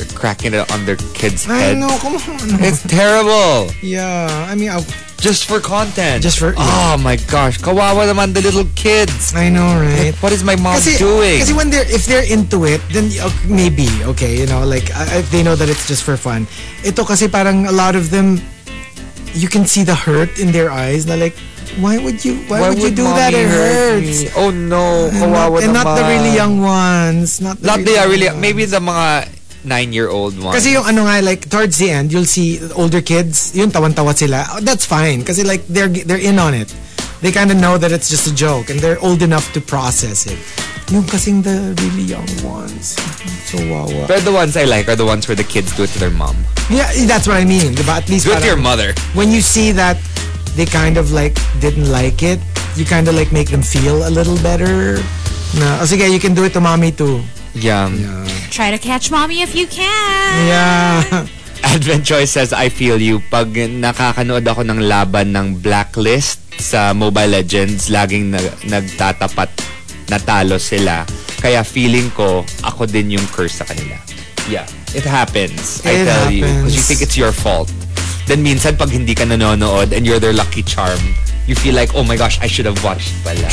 They're 0.00 0.08
cracking 0.16 0.54
it 0.56 0.64
on 0.72 0.86
their 0.88 0.96
kids' 1.12 1.44
I 1.46 1.58
head. 1.58 1.76
know. 1.76 1.92
Come 2.00 2.16
on. 2.16 2.56
It's 2.64 2.80
terrible. 2.88 3.68
yeah. 3.84 4.48
I 4.48 4.54
mean, 4.56 4.70
I, 4.72 4.80
Just 5.20 5.44
for 5.44 5.60
content. 5.60 6.24
Just 6.24 6.40
for- 6.40 6.56
Oh 6.56 6.96
my 6.96 7.20
gosh. 7.28 7.60
Kawawa 7.60 8.08
naman 8.08 8.32
the 8.32 8.40
little 8.40 8.64
kids. 8.74 9.36
I 9.36 9.52
know, 9.52 9.68
right? 9.76 10.16
What 10.24 10.32
is 10.32 10.40
my 10.42 10.56
mom 10.56 10.80
Kasi, 10.80 10.96
doing? 10.96 11.44
kasi 11.44 11.52
when 11.52 11.68
they're 11.68 11.84
if 11.84 12.08
they're 12.08 12.24
into 12.24 12.64
it, 12.64 12.80
then 12.88 13.12
maybe 13.44 13.86
okay, 14.16 14.32
you 14.40 14.48
know, 14.48 14.64
like 14.64 14.88
uh, 14.96 15.20
if 15.20 15.28
they 15.28 15.44
know 15.44 15.52
that 15.54 15.68
it's 15.68 15.84
just 15.84 16.08
for 16.08 16.16
fun. 16.16 16.48
Ito 16.88 17.04
kasi 17.04 17.28
parang 17.28 17.68
a 17.68 17.74
lot 17.76 17.94
of 18.00 18.08
them, 18.08 18.40
you 19.36 19.46
can 19.52 19.68
see 19.68 19.84
the 19.84 19.94
hurt 19.94 20.40
in 20.40 20.56
their 20.56 20.72
eyes. 20.72 21.04
Na 21.04 21.20
like, 21.20 21.36
why 21.78 22.00
would 22.00 22.24
you? 22.24 22.40
Why, 22.48 22.72
would, 22.72 22.80
you 22.80 22.90
do 22.90 23.04
that? 23.04 23.36
It 23.36 23.44
hurts. 23.46 24.24
me? 24.24 24.32
Oh 24.34 24.48
no, 24.50 25.12
And 25.12 25.30
not, 25.36 25.52
and 25.62 25.72
not 25.76 25.88
the 26.00 26.04
really 26.08 26.32
young 26.34 26.64
ones. 26.64 27.44
Not 27.44 27.60
the 27.60 27.66
Not 27.68 27.84
the 27.84 27.92
really, 27.92 28.08
really, 28.08 28.28
young 28.32 28.40
maybe 28.40 28.64
the 28.64 28.80
mga 28.80 29.39
nine-year-old 29.64 30.38
ones. 30.42 30.56
Kasi 30.56 30.72
yung 30.72 30.84
ano 30.86 31.04
nga, 31.04 31.20
like, 31.22 31.48
towards 31.48 31.78
the 31.78 31.90
end, 31.90 32.12
you'll 32.12 32.24
see 32.28 32.60
older 32.74 33.00
kids, 33.00 33.54
yun, 33.54 33.70
tawan-tawa 33.70 34.16
sila. 34.16 34.44
That's 34.62 34.84
fine. 34.86 35.24
Kasi 35.24 35.44
like, 35.44 35.66
they're, 35.68 35.88
they're 35.88 36.20
in 36.20 36.38
on 36.38 36.54
it. 36.54 36.74
They 37.20 37.32
kind 37.32 37.50
of 37.50 37.58
know 37.58 37.76
that 37.76 37.92
it's 37.92 38.08
just 38.08 38.26
a 38.26 38.34
joke 38.34 38.70
and 38.70 38.80
they're 38.80 38.98
old 39.00 39.20
enough 39.20 39.52
to 39.52 39.60
process 39.60 40.24
it. 40.26 40.40
Yung 40.90 41.04
kasing 41.04 41.44
the 41.44 41.76
really 41.84 42.02
young 42.02 42.26
ones. 42.42 42.96
So 43.44 43.60
wawa. 43.68 44.08
But 44.08 44.24
the 44.24 44.32
ones 44.32 44.56
I 44.56 44.64
like 44.64 44.88
are 44.88 44.96
the 44.96 45.04
ones 45.04 45.28
where 45.28 45.36
the 45.36 45.44
kids 45.44 45.76
do 45.76 45.84
it 45.84 45.90
to 45.94 45.98
their 46.00 46.10
mom. 46.10 46.34
Yeah, 46.70 46.88
that's 47.06 47.28
what 47.28 47.36
I 47.36 47.44
mean. 47.44 47.74
Diba? 47.76 48.00
At 48.00 48.08
least 48.08 48.24
Do 48.26 48.32
it 48.32 48.40
to 48.40 48.46
your 48.46 48.56
mother. 48.56 48.94
when 49.12 49.30
you 49.30 49.40
see 49.42 49.70
that 49.72 50.00
they 50.56 50.64
kind 50.64 50.96
of 50.96 51.12
like 51.12 51.36
didn't 51.60 51.92
like 51.92 52.22
it, 52.24 52.40
you 52.74 52.84
kind 52.84 53.06
of 53.06 53.14
like 53.14 53.30
make 53.32 53.50
them 53.50 53.62
feel 53.62 54.08
a 54.08 54.10
little 54.10 54.40
better. 54.42 54.96
Na, 55.60 55.78
oh, 55.78 55.86
sige, 55.86 56.10
you 56.10 56.18
can 56.18 56.32
do 56.34 56.44
it 56.44 56.52
to 56.54 56.60
mommy 56.60 56.90
too. 56.90 57.20
Yeah. 57.54 57.90
Try 58.50 58.70
to 58.70 58.78
catch 58.78 59.10
mommy 59.10 59.42
if 59.42 59.54
you 59.54 59.66
can. 59.66 60.34
Yeah. 60.46 61.26
Advent 61.62 62.06
Choice 62.06 62.32
says, 62.32 62.52
I 62.52 62.68
feel 62.68 62.96
you. 62.96 63.20
Pag 63.30 63.52
nakakanood 63.52 64.48
ako 64.48 64.64
ng 64.64 64.80
laban 64.80 65.36
ng 65.36 65.60
Blacklist 65.60 66.40
sa 66.56 66.96
Mobile 66.96 67.36
Legends, 67.42 67.92
laging 67.92 68.32
nag 68.32 68.64
nagtatapat 68.64 69.50
natalo 70.08 70.56
sila. 70.56 71.04
Kaya 71.40 71.60
feeling 71.64 72.08
ko, 72.12 72.44
ako 72.64 72.88
din 72.88 73.12
yung 73.12 73.26
curse 73.28 73.60
sa 73.60 73.68
kanila. 73.68 73.96
Yeah. 74.48 74.64
It 74.96 75.04
happens. 75.04 75.84
I 75.86 76.00
It 76.00 76.04
tell 76.08 76.26
you. 76.32 76.42
Because 76.48 76.74
you 76.74 76.80
happens. 76.82 76.88
think 76.88 77.00
it's 77.02 77.16
your 77.16 77.30
fault. 77.32 77.68
Then 78.26 78.42
minsan 78.42 78.78
pag 78.78 78.90
hindi 78.90 79.14
ka 79.14 79.24
nanonood 79.24 79.92
and 79.92 80.06
you're 80.06 80.18
their 80.18 80.34
lucky 80.34 80.62
charm, 80.62 80.98
you 81.46 81.54
feel 81.54 81.74
like, 81.74 81.94
oh 81.94 82.02
my 82.02 82.16
gosh, 82.16 82.40
I 82.40 82.46
should 82.46 82.66
have 82.66 82.78
watched 82.82 83.12
pala. 83.22 83.50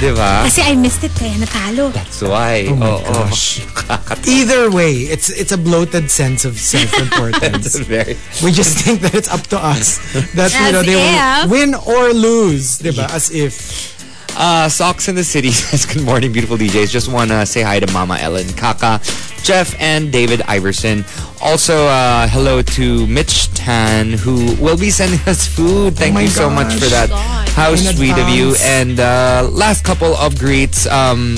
Diba? 0.00 0.48
Kasi 0.48 0.64
I 0.64 0.80
missed 0.80 1.04
it 1.04 1.12
kaya 1.12 1.36
natalo. 1.36 1.92
That's 1.92 2.24
why. 2.24 2.64
Oh 2.72 2.74
my 2.74 2.88
Oo. 2.88 3.04
gosh. 3.04 3.60
Nakakatawa. 3.68 4.32
Either 4.32 4.62
way, 4.72 5.04
it's 5.12 5.28
it's 5.28 5.52
a 5.52 5.60
bloated 5.60 6.08
sense 6.08 6.48
of 6.48 6.56
self-importance. 6.56 7.76
very... 7.84 8.16
we 8.40 8.48
just 8.48 8.80
think 8.80 9.04
that 9.04 9.12
it's 9.12 9.28
up 9.28 9.44
to 9.52 9.60
us. 9.60 10.00
That 10.32 10.56
you 10.56 10.72
know 10.72 10.80
they 10.80 10.96
if. 10.96 11.12
will 11.44 11.52
win 11.52 11.70
or 11.76 12.16
lose, 12.16 12.80
diba? 12.80 13.12
As 13.12 13.28
if. 13.28 13.99
Uh, 14.36 14.68
Socks 14.68 15.08
in 15.08 15.14
the 15.14 15.24
City 15.24 15.50
says, 15.50 15.86
Good 15.86 16.04
morning, 16.04 16.32
beautiful 16.32 16.56
DJs. 16.56 16.90
Just 16.90 17.12
want 17.12 17.30
to 17.30 17.44
say 17.46 17.62
hi 17.62 17.80
to 17.80 17.92
Mama 17.92 18.16
Ellen, 18.18 18.48
Kaka, 18.54 19.00
Jeff, 19.42 19.74
and 19.80 20.10
David 20.10 20.42
Iverson. 20.42 21.04
Also, 21.42 21.86
uh, 21.86 22.26
hello 22.28 22.62
to 22.62 23.06
Mitch 23.06 23.52
Tan, 23.54 24.12
who 24.12 24.54
will 24.56 24.78
be 24.78 24.90
sending 24.90 25.20
us 25.26 25.46
food. 25.46 25.96
Thank 25.96 26.14
my 26.14 26.22
you 26.22 26.28
so 26.28 26.48
much 26.50 26.72
for 26.74 26.86
that. 26.86 27.08
God. 27.10 27.48
How 27.50 27.72
In 27.72 27.78
sweet 27.78 28.16
of 28.16 28.28
you. 28.28 28.54
And 28.60 29.00
uh, 29.00 29.48
last 29.50 29.84
couple 29.84 30.14
of 30.16 30.38
greets. 30.38 30.86
Um, 30.86 31.36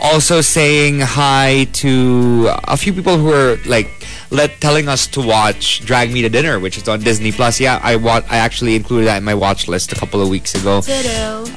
also 0.00 0.40
saying 0.40 1.00
hi 1.00 1.66
to 1.72 2.48
a 2.64 2.76
few 2.76 2.92
people 2.92 3.16
who 3.16 3.32
are 3.32 3.56
like 3.66 3.90
let 4.30 4.60
telling 4.60 4.88
us 4.88 5.06
to 5.08 5.20
watch 5.20 5.84
Drag 5.84 6.12
Me 6.12 6.22
to 6.22 6.28
Dinner, 6.28 6.58
which 6.58 6.76
is 6.76 6.88
on 6.88 7.00
Disney 7.00 7.32
Plus. 7.32 7.60
Yeah, 7.60 7.80
I 7.82 7.96
wa- 7.96 8.22
I 8.30 8.38
actually 8.38 8.74
included 8.76 9.06
that 9.06 9.18
in 9.18 9.24
my 9.24 9.34
watch 9.34 9.68
list 9.68 9.92
a 9.92 9.94
couple 9.96 10.20
of 10.20 10.28
weeks 10.28 10.54
ago. 10.54 10.80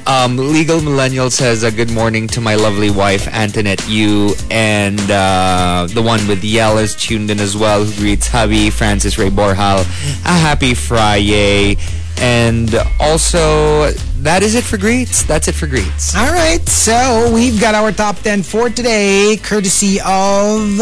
Um, 0.06 0.36
Legal 0.36 0.80
Millennial 0.80 1.30
says 1.30 1.62
a 1.62 1.70
good 1.70 1.90
morning 1.90 2.26
to 2.28 2.40
my 2.40 2.54
lovely 2.54 2.90
wife 2.90 3.28
Antoinette 3.28 3.86
Yu 3.88 4.34
and 4.50 5.00
uh, 5.10 5.86
the 5.90 6.02
one 6.02 6.26
with 6.28 6.42
Yell 6.44 6.78
is 6.78 6.94
tuned 6.94 7.30
in 7.30 7.40
as 7.40 7.56
well 7.56 7.84
who 7.84 7.94
greets 8.00 8.26
hubby 8.28 8.70
Francis 8.70 9.18
Ray 9.18 9.30
Borhal. 9.30 9.80
A 10.24 10.28
happy 10.32 10.74
Friday. 10.74 11.76
And 12.22 12.74
also, 12.98 13.90
that 14.18 14.42
is 14.42 14.54
it 14.54 14.62
for 14.64 14.76
greets. 14.76 15.22
That's 15.22 15.48
it 15.48 15.54
for 15.54 15.66
greets. 15.66 16.14
All 16.14 16.30
right, 16.32 16.66
so 16.68 17.30
we've 17.32 17.58
got 17.58 17.74
our 17.74 17.92
top 17.92 18.16
10 18.18 18.42
for 18.42 18.68
today, 18.68 19.38
courtesy 19.42 19.98
of, 20.04 20.78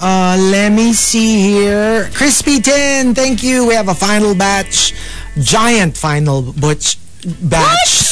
uh, 0.00 0.36
let 0.52 0.72
me 0.72 0.92
see 0.92 1.40
here, 1.40 2.08
Crispy 2.14 2.60
Tin, 2.60 3.14
thank 3.14 3.42
you. 3.42 3.66
We 3.66 3.74
have 3.74 3.88
a 3.88 3.94
final 3.94 4.34
batch, 4.34 4.92
giant 5.40 5.96
final 5.96 6.42
butch 6.52 6.98
batch. 7.42 8.04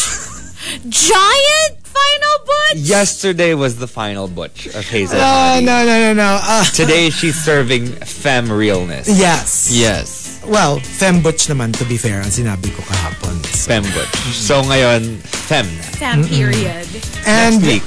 Giant 0.88 1.76
final 1.84 2.36
butch. 2.46 2.76
Yesterday 2.80 3.54
was 3.54 3.78
the 3.78 3.86
final 3.86 4.28
butch 4.28 4.66
of 4.66 4.84
Hazel. 4.88 5.18
No, 5.18 5.60
no, 5.62 5.84
no, 5.84 5.98
no, 6.00 6.12
no. 6.14 6.38
Uh, 6.42 6.64
Today 6.64 7.10
she's 7.10 7.36
serving 7.36 7.86
femme 7.86 8.50
realness. 8.50 9.06
yes. 9.08 9.68
Yes. 9.70 10.42
Well, 10.46 10.78
fem 10.80 11.22
butch 11.22 11.46
naman, 11.48 11.72
to 11.78 11.84
be 11.84 11.96
fair, 11.96 12.20
ang 12.20 12.28
sinabi 12.28 12.68
ko 12.74 12.82
kahapon. 12.82 13.40
Femme 13.44 13.84
butch. 13.96 14.16
So 14.32 14.60
ngayon, 14.62 15.16
femme 15.24 15.68
na. 15.76 15.82
Fam 16.00 16.24
period. 16.24 16.84
And 17.24 17.60
Next 17.60 17.64
week. 17.64 17.84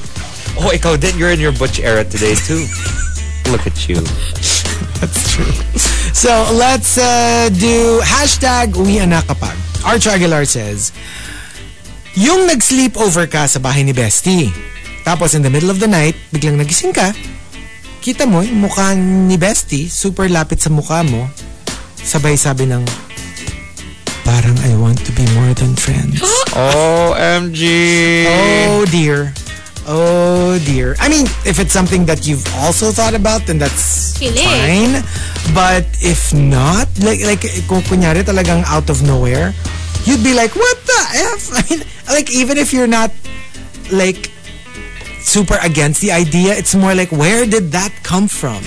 Oh, 0.58 0.74
ikaw 0.74 0.98
din. 0.98 1.18
You're 1.18 1.30
in 1.34 1.40
your 1.42 1.54
butch 1.54 1.78
era 1.80 2.02
today 2.06 2.34
too. 2.34 2.66
Look 3.48 3.68
at 3.68 3.88
you. 3.88 3.96
That's 5.00 5.32
true. 5.32 5.54
So 6.12 6.50
let's 6.52 6.98
uh, 6.98 7.48
do 7.54 8.02
hashtag 8.04 8.76
uwi 8.76 9.00
na 9.08 9.22
kapag. 9.24 9.56
Arch 9.88 10.10
Aguilar 10.10 10.44
says, 10.44 10.92
Yung 12.18 12.50
nag-sleepover 12.50 13.30
ka 13.30 13.46
sa 13.46 13.62
bahay 13.62 13.86
ni 13.86 13.94
Bestie, 13.94 14.50
tapos 15.06 15.38
in 15.38 15.46
the 15.46 15.54
middle 15.54 15.70
of 15.70 15.78
the 15.78 15.88
night, 15.88 16.18
biglang 16.34 16.58
nagising 16.58 16.92
ka, 16.92 17.14
kita 18.02 18.26
mo 18.26 18.42
yung 18.42 18.68
mukha 18.68 18.98
ni 18.98 19.38
Bestie, 19.38 19.88
super 19.88 20.26
lapit 20.28 20.60
sa 20.60 20.74
mukha 20.74 21.06
mo, 21.06 21.30
sabay 22.02 22.34
sabi 22.34 22.66
ng, 22.66 22.82
parang 24.26 24.58
I 24.66 24.74
want 24.82 25.00
to 25.06 25.14
be 25.14 25.24
more 25.38 25.54
than 25.56 25.78
friends. 25.78 26.20
OMG. 26.58 27.62
Oh 28.28 28.84
dear. 28.90 29.32
Oh 29.88 30.60
dear. 30.66 30.96
I 31.00 31.08
mean, 31.08 31.26
if 31.48 31.60
it's 31.60 31.72
something 31.72 32.06
that 32.06 32.28
you've 32.28 32.44
also 32.60 32.92
thought 32.92 33.16
about, 33.16 33.48
then 33.48 33.58
that's 33.58 34.20
Kilig. 34.20 34.44
fine. 34.44 35.00
But 35.56 35.88
if 36.04 36.34
not, 36.36 36.92
like, 37.00 37.24
like 37.24 37.48
kung 37.72 37.80
kunyari 37.88 38.28
talagang 38.28 38.68
out 38.68 38.90
of 38.90 39.02
nowhere, 39.08 39.56
you'd 40.04 40.24
be 40.24 40.36
like, 40.36 40.52
what 40.60 40.78
the 40.84 41.02
F? 41.40 41.44
I 41.56 41.62
mean, 41.70 41.82
like, 42.12 42.28
even 42.36 42.58
if 42.58 42.74
you're 42.74 42.92
not, 42.92 43.12
like, 43.90 44.30
super 45.24 45.56
against 45.64 46.02
the 46.02 46.12
idea, 46.12 46.52
it's 46.52 46.76
more 46.76 46.94
like, 46.94 47.12
where 47.12 47.46
did 47.46 47.72
that 47.72 47.96
come 48.04 48.28
from? 48.28 48.60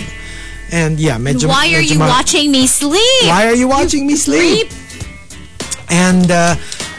And 0.73 0.99
yeah, 0.99 1.19
medyo, 1.19 1.49
Why 1.49 1.69
are 1.75 1.85
medyo 1.85 1.93
you 1.93 1.99
watching 1.99 2.51
me 2.51 2.67
sleep? 2.67 3.29
Why 3.29 3.45
are 3.45 3.55
you 3.55 3.69
watching 3.69 4.07
me 4.07 4.17
sleep? 4.17 4.71
Creep. 4.71 4.81
And 5.91 6.31
uh, 6.31 6.55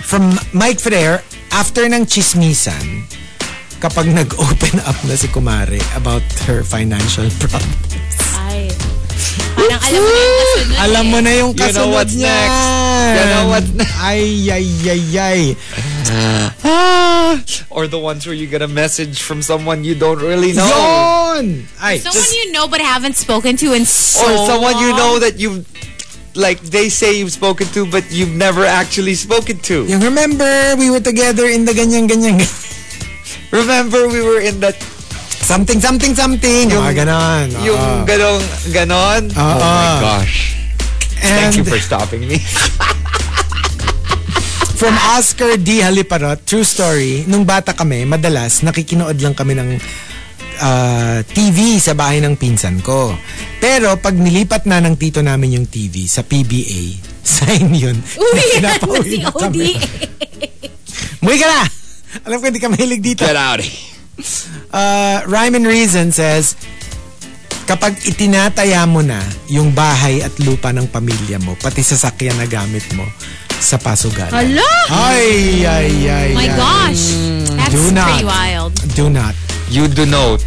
from 0.05 0.37
Mike 0.53 0.77
Ferrer, 0.79 1.23
after 1.49 1.85
ng 1.85 2.05
chismisan, 2.05 3.07
kapag 3.81 4.13
nag-open 4.13 4.77
up 4.85 4.97
na 5.03 5.17
si 5.17 5.25
Kumare 5.27 5.81
about 5.97 6.21
her 6.45 6.61
financial 6.61 7.25
problems. 7.41 8.13
Ay. 8.37 8.69
Parang 9.57 9.81
alam 9.81 9.97
mo 9.97 10.09
na 10.09 10.21
yung 10.21 10.37
kasunod 10.37 10.77
Alam 10.85 11.05
mo 11.09 11.17
na 11.19 11.31
yung 11.31 11.51
You 11.51 11.57
know 11.57 11.65
kasunod 11.65 11.91
what's 11.91 12.13
niyan. 12.13 12.29
next. 12.29 12.61
You 13.01 13.25
know 13.27 13.45
what's 13.49 13.71
next. 13.73 13.95
Ay, 13.97 14.23
ay, 14.47 14.67
ay, 14.85 15.03
ay. 15.17 15.41
Ah, 16.11 17.39
or 17.69 17.87
the 17.87 17.97
ones 17.97 18.25
where 18.27 18.35
you 18.35 18.45
get 18.45 18.61
a 18.61 18.67
message 18.67 19.21
from 19.21 19.41
someone 19.41 19.83
you 19.83 19.95
don't 19.95 20.19
really 20.19 20.51
know. 20.53 20.67
Yun! 20.67 21.65
Ay, 21.79 21.97
Someone 21.97 22.21
just- 22.21 22.35
you 22.35 22.51
know 22.51 22.67
but 22.67 22.81
haven't 22.81 23.15
spoken 23.15 23.55
to 23.57 23.73
in 23.73 23.85
so 23.85 24.21
or 24.21 24.45
someone 24.45 24.77
you 24.77 24.91
long. 24.91 24.97
know 24.99 25.13
that 25.19 25.39
you've 25.39 25.63
like 26.35 26.59
they 26.61 26.87
say 26.87 27.17
you've 27.17 27.31
spoken 27.31 27.67
to 27.71 27.83
but 27.87 28.03
you've 28.11 28.31
never 28.35 28.63
actually 28.63 29.15
spoken 29.15 29.57
to. 29.67 29.83
yung 29.87 30.01
remember, 30.01 30.47
we 30.77 30.89
were 30.91 30.99
together 31.03 31.47
in 31.47 31.63
the 31.65 31.71
ganyan-ganyan. 31.73 32.39
Remember 33.51 34.07
we 34.07 34.23
were 34.23 34.39
in 34.39 34.63
that 34.63 34.79
something, 35.43 35.83
something, 35.83 36.15
something. 36.15 36.71
Yung, 36.71 36.83
mga 36.87 37.03
ganon. 37.03 37.47
yung 37.67 37.75
Oo. 37.75 38.07
ganong 38.07 38.43
ganon. 38.71 39.21
oh 39.35 39.55
my 39.59 39.59
Oo. 39.59 39.99
gosh. 39.99 40.55
And 41.21 41.53
Thank 41.53 41.61
you 41.61 41.65
for 41.67 41.77
stopping 41.77 42.25
me. 42.25 42.39
from 44.81 44.97
Oscar 45.13 45.61
D. 45.61 45.77
Haliparot, 45.85 46.41
true 46.49 46.65
story, 46.65 47.29
nung 47.29 47.45
bata 47.45 47.77
kami, 47.77 48.01
madalas 48.01 48.65
nakikinood 48.65 49.21
lang 49.21 49.37
kami 49.37 49.53
ng 49.53 49.77
ah, 50.57 51.21
TV 51.21 51.77
sa 51.77 51.93
bahay 51.93 52.17
ng 52.17 52.33
pinsan 52.33 52.81
ko. 52.81 53.13
Pero 53.61 53.93
pag 54.01 54.17
nilipat 54.17 54.65
na 54.65 54.81
ng 54.81 54.97
tito 54.97 55.21
namin 55.21 55.61
yung 55.61 55.67
TV 55.69 56.09
sa 56.09 56.25
PBA, 56.25 56.97
sign 57.21 57.69
yun. 57.77 57.97
Uwi 58.17 58.57
na 58.57 58.73
si 59.05 59.21
na 59.21 59.29
kami. 59.29 59.77
ODA. 59.77 59.85
Muwi 61.21 61.37
ka 61.37 61.45
na! 61.45 61.80
Alam 62.21 62.37
ko 62.37 62.45
hindi 62.45 62.59
ka 62.59 62.69
mahilig 62.69 63.01
dito. 63.01 63.23
Get 63.23 63.35
out. 63.35 63.61
Uh, 64.69 65.23
Rhyme 65.25 65.55
and 65.55 65.65
Reason 65.65 66.11
says, 66.11 66.53
kapag 67.65 67.95
itinataya 68.03 68.83
mo 68.85 68.99
na 68.99 69.19
yung 69.47 69.71
bahay 69.71 70.19
at 70.19 70.31
lupa 70.39 70.69
ng 70.69 70.87
pamilya 70.87 71.39
mo, 71.39 71.55
pati 71.57 71.81
sasakyan 71.81 72.37
na 72.37 72.45
gamit 72.45 72.83
mo 72.93 73.03
sa 73.57 73.77
pasugan. 73.77 74.29
Hala! 74.29 74.71
Ay, 74.89 75.61
ay, 75.63 75.89
ay, 76.03 76.29
My 76.33 76.45
ay. 76.45 76.57
gosh. 76.57 77.03
That's 77.55 77.73
Do 77.73 77.91
not. 77.91 78.09
pretty 78.11 78.27
wild. 78.27 78.73
Do 78.93 79.07
not. 79.07 79.33
You 79.69 79.87
do 79.87 80.03
note. 80.03 80.43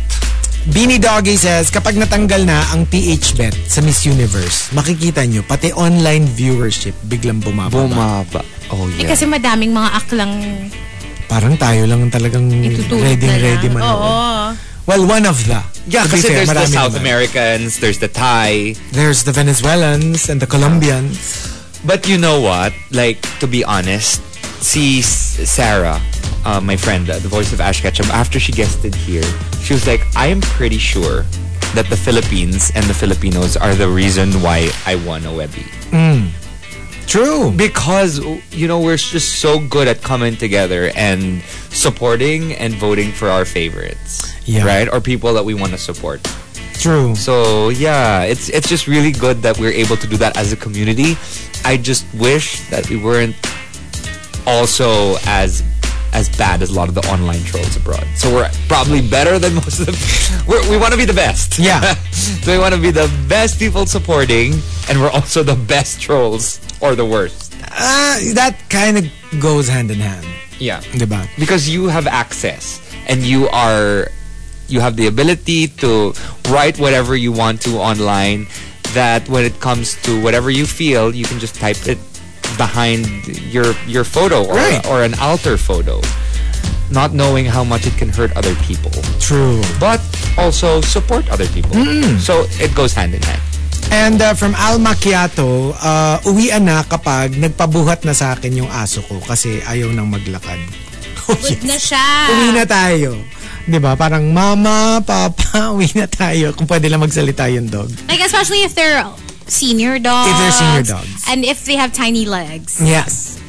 Beanie 0.65 0.97
Doggy 0.97 1.37
says, 1.37 1.69
kapag 1.69 1.93
natanggal 1.95 2.41
na 2.43 2.65
ang 2.73 2.89
PH 2.89 3.37
bet 3.37 3.53
sa 3.69 3.85
Miss 3.85 4.01
Universe, 4.03 4.73
makikita 4.73 5.21
nyo, 5.29 5.45
pati 5.45 5.69
online 5.77 6.25
viewership 6.25 6.97
biglang 7.05 7.45
bumababa. 7.45 7.85
Bumaba. 7.85 8.41
Oh 8.73 8.89
Eh 8.97 9.05
yeah. 9.05 9.13
kasi 9.13 9.29
madaming 9.29 9.77
mga 9.77 9.91
aklang 9.93 10.33
Parang 11.29 11.57
tayo 11.57 11.87
lang 11.87 12.03
ang 12.05 12.13
talagang 12.13 12.47
itutulog 12.53 13.03
ready 13.03 13.27
na 13.27 13.37
lang. 13.37 13.43
ready 13.43 13.69
man. 13.69 13.83
Oo. 13.83 14.13
Well, 14.85 15.09
one 15.09 15.25
of 15.25 15.41
the. 15.49 15.65
Yeah, 15.89 16.05
kasi 16.05 16.29
fair, 16.29 16.45
there's 16.45 16.53
the 16.53 16.67
South 16.69 16.93
naman. 16.93 17.01
Americans, 17.01 17.81
there's 17.81 17.99
the 17.99 18.09
Thai. 18.09 18.77
There's 18.93 19.25
the 19.25 19.33
Venezuelans 19.33 20.29
and 20.29 20.41
the 20.41 20.47
Colombians. 20.47 21.49
But 21.85 22.09
you 22.09 22.17
know 22.17 22.41
what? 22.41 22.73
Like, 22.93 23.21
to 23.41 23.47
be 23.47 23.65
honest, 23.65 24.21
see 24.61 25.01
Sarah, 25.01 26.01
uh, 26.45 26.61
my 26.61 26.77
friend, 26.77 27.09
uh, 27.09 27.19
the 27.19 27.29
voice 27.29 27.53
of 27.53 27.61
Ash 27.61 27.81
Ketchum, 27.81 28.09
after 28.13 28.41
she 28.41 28.53
guested 28.53 28.95
here, 28.95 29.25
she 29.61 29.73
was 29.73 29.87
like, 29.87 30.05
I 30.17 30.29
am 30.29 30.41
pretty 30.41 30.79
sure 30.79 31.25
that 31.75 31.89
the 31.89 31.97
Philippines 31.97 32.71
and 32.75 32.85
the 32.85 32.95
Filipinos 32.95 33.57
are 33.57 33.75
the 33.75 33.89
reason 33.89 34.33
why 34.41 34.69
I 34.87 34.97
won 34.97 35.25
a 35.25 35.33
Webby. 35.33 35.65
True. 37.07 37.51
Because, 37.51 38.19
you 38.53 38.69
know, 38.69 38.81
we're 38.81 38.97
just 38.97 39.41
so 39.41 39.59
good 39.69 39.89
at 39.89 40.03
coming 40.03 40.37
together 40.37 40.91
and 40.95 41.43
supporting 41.71 42.53
and 42.55 42.75
voting 42.75 43.13
for 43.13 43.29
our 43.29 43.45
favorites. 43.45 44.33
Yeah. 44.47 44.67
Right? 44.67 44.89
Or 44.89 45.01
people 45.01 45.33
that 45.35 45.45
we 45.45 45.55
want 45.55 45.73
to 45.73 45.79
support. 45.79 46.23
True. 46.75 47.15
So 47.15 47.71
yeah, 47.71 48.25
it's 48.25 48.51
it's 48.51 48.69
just 48.69 48.87
really 48.87 49.13
good 49.13 49.41
that 49.43 49.59
we're 49.59 49.73
able 49.73 49.97
to 49.97 50.07
do 50.07 50.19
that 50.19 50.37
as 50.37 50.53
a 50.53 50.57
community. 50.57 51.17
I 51.65 51.79
just 51.79 52.05
wish 52.15 52.69
that 52.69 52.91
we 52.91 52.97
weren't 52.97 53.37
also 54.47 55.17
as 55.25 55.63
as 56.13 56.29
bad 56.37 56.63
as 56.63 56.71
a 56.71 56.75
lot 56.75 56.89
of 56.89 56.95
the 56.95 57.01
online 57.09 57.43
trolls 57.45 57.77
abroad. 57.77 58.07
So 58.17 58.33
we're 58.33 58.51
probably 58.69 59.01
better 59.01 59.39
than 59.39 59.55
most 59.55 59.81
of 59.81 59.87
them. 59.87 59.95
We're, 60.47 60.71
we 60.71 60.77
want 60.77 60.93
to 60.93 60.99
be 60.99 61.07
the 61.07 61.15
best. 61.15 61.59
Yeah. 61.59 61.81
so 62.13 62.53
we 62.53 62.59
want 62.59 62.75
to 62.75 62.81
be 62.81 62.91
the 62.91 63.11
best 63.29 63.59
people 63.59 63.87
supporting, 63.87 64.53
and 64.89 65.01
we're 65.01 65.11
also 65.11 65.43
the 65.43 65.57
best 65.57 66.01
trolls 66.01 66.61
or 66.81 66.95
the 66.95 67.05
worst. 67.05 67.55
Ah, 67.71 68.19
that 68.35 68.57
kind 68.71 68.99
of 68.99 69.05
goes 69.41 69.69
hand 69.69 69.91
in 69.91 69.99
hand. 69.99 70.27
Yeah. 70.59 70.81
Diba? 70.95 71.27
because 71.39 71.69
you 71.69 71.89
have 71.89 72.07
access 72.07 72.79
and 73.09 73.23
you 73.23 73.49
are 73.51 74.07
you 74.69 74.81
have 74.81 74.97
the 74.97 75.07
ability 75.09 75.69
to 75.83 76.15
write 76.49 76.79
whatever 76.79 77.17
you 77.17 77.33
want 77.33 77.61
to 77.63 77.77
online 77.77 78.47
that 78.95 79.29
when 79.29 79.45
it 79.45 79.59
comes 79.61 80.01
to 80.07 80.15
whatever 80.23 80.51
you 80.51 80.65
feel 80.65 81.11
you 81.15 81.25
can 81.27 81.39
just 81.43 81.57
type 81.59 81.77
it 81.91 81.99
behind 82.57 83.05
your 83.53 83.75
your 83.91 84.05
photo 84.05 84.47
or 84.47 84.55
Right. 84.55 84.81
or 84.87 85.03
an 85.03 85.13
alter 85.19 85.59
photo 85.59 86.01
not 86.89 87.13
knowing 87.13 87.45
how 87.51 87.65
much 87.65 87.85
it 87.87 87.97
can 87.99 88.09
hurt 88.09 88.31
other 88.39 88.55
people 88.63 88.93
True. 89.19 89.61
but 89.83 90.01
also 90.39 90.81
support 90.81 91.29
other 91.35 91.47
people 91.51 91.75
so 92.23 92.47
it 92.63 92.71
goes 92.79 92.95
hand 92.95 93.13
in 93.13 93.21
hand 93.27 93.43
And 93.91 94.21
uh, 94.23 94.33
from 94.33 94.55
Al 94.57 94.79
Macchiato, 94.79 95.75
uh, 95.77 96.17
uwian 96.29 96.65
na 96.65 96.85
kapag 96.85 97.37
nagpabuhat 97.37 98.05
na 98.07 98.17
sa 98.17 98.33
akin 98.37 98.65
yung 98.65 98.71
aso 98.71 99.05
ko 99.05 99.21
kasi 99.25 99.61
ayaw 99.65 99.93
nang 99.93 100.09
maglakad. 100.09 100.61
Oh, 101.25 101.33
Good 101.41 101.65
na 101.65 101.81
yes. 101.81 101.89
siya. 101.89 102.05
Uwi 102.37 102.49
na 102.53 102.69
tayo. 102.69 103.17
'Di 103.65 103.81
ba? 103.81 103.97
Parang 103.97 104.29
mama, 104.29 105.01
papa, 105.01 105.73
uwi 105.73 105.89
na 105.97 106.05
tayo 106.05 106.53
kung 106.53 106.69
pwede 106.69 106.93
lang 106.93 107.01
magsalita 107.01 107.49
yung 107.49 107.65
dog. 107.65 107.89
Like 108.13 108.21
especially 108.21 108.61
if 108.61 108.77
they're 108.77 109.01
senior 109.49 109.97
dogs. 109.97 110.29
If 110.29 110.37
they're 110.37 110.61
senior 110.61 110.85
dogs. 110.85 111.25
And 111.33 111.49
if 111.49 111.65
they 111.65 111.81
have 111.81 111.97
tiny 111.97 112.29
legs. 112.29 112.77
Yes. 112.77 113.41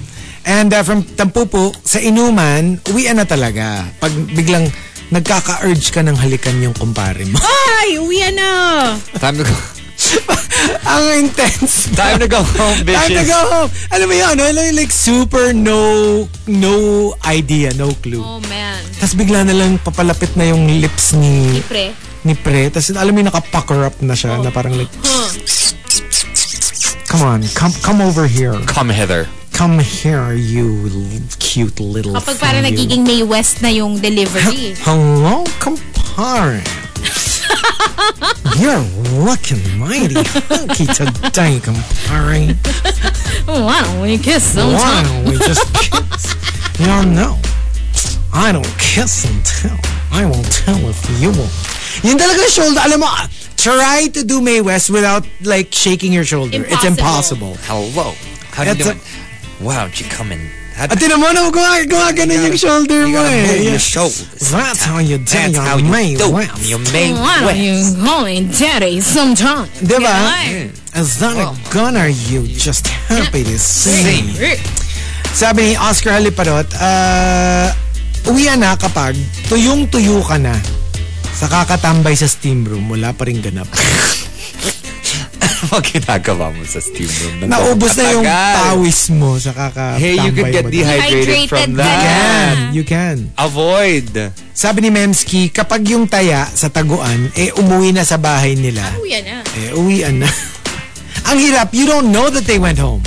And 0.48 0.72
uh, 0.72 0.88
from 0.88 1.04
Tampupo, 1.04 1.76
sa 1.84 2.00
inuman, 2.00 2.80
uwian 2.88 3.20
na 3.20 3.28
talaga. 3.28 3.92
Pag 4.00 4.16
biglang 4.32 4.72
nagkaka-urge 5.12 5.92
ka 5.92 6.00
ng 6.00 6.16
halikan 6.16 6.56
yung 6.64 6.72
kumpare 6.72 7.28
mo. 7.28 7.36
Ay, 7.44 8.00
uwi 8.00 8.24
na. 8.32 8.96
time 9.20 9.36
to 9.36 9.44
go 9.44 9.75
Ang 10.92 11.28
intense. 11.28 11.92
time 11.96 12.20
to 12.20 12.28
go 12.28 12.42
home 12.44 12.80
bitches 12.86 13.10
Time 13.10 13.18
to 13.20 13.26
go 13.26 13.40
home. 13.52 13.70
Alam 13.92 14.06
mo 14.12 14.14
yun, 14.16 14.36
ano, 14.38 14.44
like 14.76 14.94
super 14.94 15.54
no 15.56 15.80
no 16.48 16.76
idea, 17.26 17.74
no 17.76 17.92
clue. 18.00 18.22
Oh 18.22 18.40
man. 18.48 18.82
Tapos 19.00 19.16
bigla 19.18 19.44
na 19.44 19.56
lang 19.56 19.78
papalapit 19.82 20.34
na 20.38 20.52
yung 20.52 20.68
lips 20.80 21.14
ni 21.18 21.60
Pre. 21.66 21.92
ni 22.24 22.34
Pre. 22.38 22.70
Tapos 22.72 22.94
alam 22.94 23.12
mo 23.12 23.18
yung 23.24 23.30
naka-pucker 23.32 23.82
up 23.86 23.96
na 24.04 24.16
siya 24.16 24.40
na 24.42 24.50
parang 24.52 24.76
like, 24.78 24.92
come 27.08 27.24
on, 27.24 27.42
come 27.56 27.74
come 27.82 28.00
over 28.02 28.28
here. 28.28 28.56
come 28.68 28.90
hither 28.92 29.28
Come 29.56 29.80
here, 29.80 30.36
you 30.36 30.84
cute 31.40 31.80
little 31.80 32.12
Kapag 32.20 32.36
thing, 32.36 32.44
parang 32.44 32.64
nagiging 32.68 33.08
May 33.08 33.24
West 33.24 33.64
na 33.64 33.72
yung 33.72 34.04
delivery. 34.04 34.76
Hello, 34.84 35.48
compare. 35.64 36.60
You're 38.60 38.80
looking 39.24 39.62
mighty 39.78 40.16
hunky 40.50 40.86
today, 40.88 41.60
compare. 41.60 42.56
Why 43.46 43.82
don't 43.84 44.02
we 44.02 44.18
kiss 44.18 44.44
sometime? 44.44 44.80
Why 44.80 45.04
don't 45.04 45.26
we 45.32 45.38
just 45.46 45.66
kiss? 45.74 46.80
You 46.80 46.86
don't 46.88 47.14
know. 47.14 47.38
I 48.34 48.52
don't 48.52 48.68
kiss 48.80 49.26
and 49.26 49.46
tell. 49.46 49.78
I 50.12 50.26
won't 50.26 50.50
tell 50.52 50.78
if 50.90 51.00
you 51.22 51.30
won't. 51.30 51.52
Yun 52.04 52.18
talaga 52.18 52.48
shoulder. 52.52 52.82
Alam 52.86 53.00
mo, 53.02 53.08
try 53.56 54.08
to 54.14 54.24
do 54.24 54.42
Mae 54.42 54.62
West 54.62 54.90
without 54.90 55.26
like 55.44 55.74
shaking 55.74 56.12
your 56.14 56.26
shoulder. 56.26 56.64
It's 56.68 56.84
Impossible. 56.84 57.56
impossible. 57.56 57.56
hello 57.68 58.14
how 58.52 58.64
you 58.64 58.74
That's 58.74 58.84
doing 58.86 59.00
why 59.60 59.76
don't 59.80 60.00
you 60.00 60.06
come 60.08 60.32
in 60.32 60.40
At 60.76 60.92
tinan 61.00 61.24
mo 61.24 61.32
na 61.32 61.48
gumag 61.48 61.88
gumagana 61.88 62.36
yung 62.36 62.60
shoulder 62.60 63.08
You 63.08 63.16
mo 63.16 63.24
gotta 63.24 63.32
eh. 63.32 63.72
your 63.72 63.80
shoulders. 63.80 64.28
That's 64.52 64.84
how 64.84 65.00
you 65.00 65.24
do 65.24 65.32
That's 65.32 65.56
your 65.56 65.64
how 65.64 65.80
you 65.80 65.88
May 65.88 66.20
do 66.20 66.28
West. 66.36 66.52
your 66.68 66.84
May 66.92 67.16
Why 67.16 67.48
don't 67.48 67.56
you 67.56 67.76
me 67.96 68.44
daddy 68.52 69.00
sometime? 69.00 69.72
Diba? 69.80 70.04
Yeah. 70.04 71.00
As 71.00 71.16
that 71.24 71.40
a 71.40 71.56
gun 71.72 71.96
are 71.96 72.12
you 72.12 72.44
just 72.44 72.88
happy 73.08 73.48
to 73.48 73.56
see? 73.56 74.04
Same. 74.04 74.36
Sabi 75.32 75.72
ni 75.72 75.74
Oscar 75.80 76.20
Haliparot, 76.20 76.68
uh, 76.76 77.68
uwian 78.32 78.60
na 78.60 78.76
kapag 78.76 79.16
tuyong-tuyo 79.48 80.24
ka 80.28 80.36
na 80.40 80.56
sa 81.36 81.48
kakatambay 81.52 82.16
sa 82.16 82.28
steam 82.28 82.64
room, 82.68 82.88
wala 82.92 83.12
pa 83.16 83.28
rin 83.28 83.40
ganap. 83.40 83.68
Ano 85.66 85.82
ginagawa 85.82 86.54
mo 86.54 86.62
sa 86.62 86.78
steam 86.78 87.10
room? 87.10 87.50
Naubos 87.50 87.98
na 87.98 88.06
yung 88.14 88.26
pawis 88.26 89.10
mo 89.10 89.34
sa 89.42 89.50
kakatambay 89.50 89.98
Hey, 89.98 90.16
you 90.22 90.30
could 90.30 90.54
get 90.54 90.66
dehydrated 90.70 91.26
Dehydrated 91.26 91.50
from 91.50 91.70
ka 91.74 91.82
You 91.82 91.98
can. 92.06 92.56
You 92.70 92.84
can. 92.86 93.18
Avoid. 93.42 94.08
Sabi 94.54 94.86
ni 94.86 94.90
Memski, 94.94 95.50
kapag 95.50 95.90
yung 95.90 96.06
taya 96.06 96.46
sa 96.46 96.70
taguan, 96.70 97.34
eh 97.34 97.50
umuwi 97.58 97.98
na 97.98 98.06
sa 98.06 98.22
bahay 98.22 98.54
nila. 98.54 98.86
Oh, 98.94 99.10
yan 99.10 99.26
na. 99.26 99.42
Eh, 99.58 99.74
uwian 99.74 100.22
na. 100.22 100.30
Ang 101.34 101.42
hirap, 101.42 101.74
you 101.74 101.90
don't 101.90 102.14
know 102.14 102.30
that 102.30 102.46
they 102.46 102.62
went 102.62 102.78
home. 102.78 103.02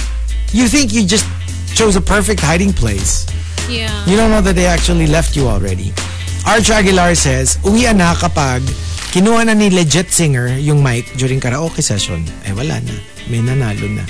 You 0.50 0.66
think 0.66 0.90
you 0.90 1.06
just 1.06 1.30
chose 1.78 1.94
a 1.94 2.02
perfect 2.02 2.42
hiding 2.42 2.74
place. 2.74 3.22
Yeah. 3.70 3.92
You 4.10 4.18
don't 4.18 4.34
know 4.34 4.42
that 4.42 4.58
they 4.58 4.66
actually 4.66 5.06
left 5.06 5.38
you 5.38 5.46
already. 5.46 5.94
Arch 6.42 6.74
Aguilar 6.74 7.14
says, 7.14 7.62
uwian 7.62 8.02
na 8.02 8.18
kapag 8.18 8.64
kinuha 9.10 9.44
na 9.44 9.54
ni 9.54 9.70
legit 9.70 10.10
singer 10.10 10.58
yung 10.60 10.82
mic 10.82 11.08
during 11.16 11.40
karaoke 11.40 11.80
session. 11.80 12.20
Eh, 12.44 12.52
wala 12.52 12.78
na. 12.80 12.94
May 13.28 13.40
nanalo 13.40 13.88
na. 13.88 14.04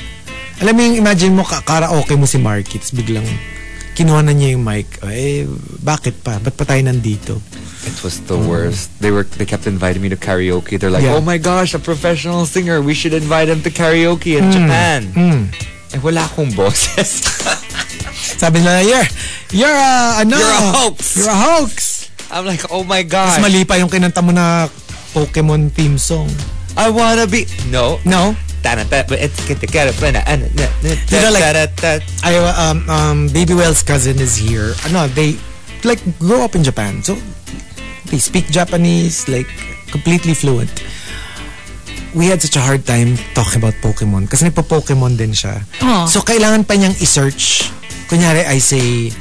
Alam 0.59 0.73
mo 0.75 0.81
yung 0.83 0.97
imagine 0.99 1.33
mo, 1.33 1.47
ka- 1.47 1.63
karaoke 1.63 2.19
mo 2.19 2.27
si 2.27 2.37
Markits, 2.37 2.91
biglang 2.91 3.27
kinuha 3.95 4.23
na 4.23 4.35
niya 4.35 4.59
yung 4.59 4.65
mic. 4.67 4.87
Eh, 5.07 5.47
bakit 5.81 6.19
pa? 6.23 6.39
Ba't 6.39 6.55
pa 6.55 6.67
tayo 6.67 6.83
nandito? 6.83 7.39
It 7.87 7.95
was 8.03 8.19
the 8.27 8.35
worst. 8.37 8.91
They 8.99 9.15
were 9.15 9.23
they 9.25 9.47
kept 9.47 9.65
inviting 9.65 10.03
me 10.03 10.11
to 10.11 10.19
karaoke. 10.19 10.77
They're 10.77 10.91
like, 10.93 11.07
Yeah. 11.07 11.15
"Oh 11.15 11.23
my 11.23 11.39
gosh, 11.39 11.73
a 11.73 11.81
professional 11.81 12.43
singer. 12.45 12.83
We 12.83 12.93
should 12.93 13.15
invite 13.15 13.47
him 13.49 13.63
to 13.65 13.71
karaoke 13.71 14.35
in 14.37 14.51
Japan." 14.51 15.09
Eh 15.89 15.97
wala 16.03 16.27
akong 16.27 16.53
boses. 16.53 17.25
Sabi 18.43 18.61
nila, 18.61 18.85
you're, 18.85 19.09
you're 19.57 19.73
a, 19.73 20.21
ano? 20.21 20.37
You're 20.37 20.53
a 20.53 20.65
hoax. 20.77 20.99
You're 21.17 21.33
a 21.33 21.39
hoax. 21.39 21.75
I'm 22.29 22.45
like, 22.45 22.61
"Oh 22.69 22.85
my 22.85 23.09
Tapos 23.09 23.41
gosh. 23.41 23.41
mali 23.41 23.65
pa 23.65 23.81
yung 23.81 23.89
kinanta 23.89 24.21
mo 24.21 24.37
na 24.37 24.69
Pokemon 25.15 25.73
theme 25.73 25.99
song. 25.99 26.31
I 26.77 26.91
wanna 26.91 27.27
be 27.27 27.47
No. 27.71 27.99
No? 28.05 28.37
Ta-na-ta- 28.63 29.07
but 29.07 29.23
it's 29.23 29.39
get 29.47 29.61
together. 29.63 29.95
You 30.03 31.23
know, 31.23 31.31
like- 31.31 32.03
I, 32.27 32.35
um, 32.37 32.89
um, 32.91 33.19
Baby 33.31 33.55
Whale's 33.55 33.83
cousin 33.83 34.19
is 34.19 34.35
here. 34.35 34.75
Ano, 34.85 35.07
they, 35.15 35.39
like, 35.87 36.03
grow 36.19 36.43
up 36.43 36.55
in 36.59 36.67
Japan. 36.67 37.03
So, 37.07 37.15
they 38.11 38.19
speak 38.19 38.51
Japanese, 38.51 39.31
like, 39.31 39.47
completely 39.91 40.35
fluent. 40.35 40.83
We 42.15 42.27
had 42.27 42.43
such 42.43 42.57
a 42.57 42.65
hard 42.65 42.83
time 42.83 43.15
talking 43.35 43.63
about 43.63 43.79
Pokemon 43.79 44.27
kasi 44.27 44.49
nagpa-Pokemon 44.51 45.15
din 45.15 45.31
siya. 45.31 45.63
Oh. 45.83 46.07
So, 46.11 46.21
kailangan 46.27 46.67
pa 46.67 46.75
niyang 46.75 46.99
i-search. 46.99 47.71
Kunyari, 48.11 48.43
I 48.43 48.59
say, 48.59 49.13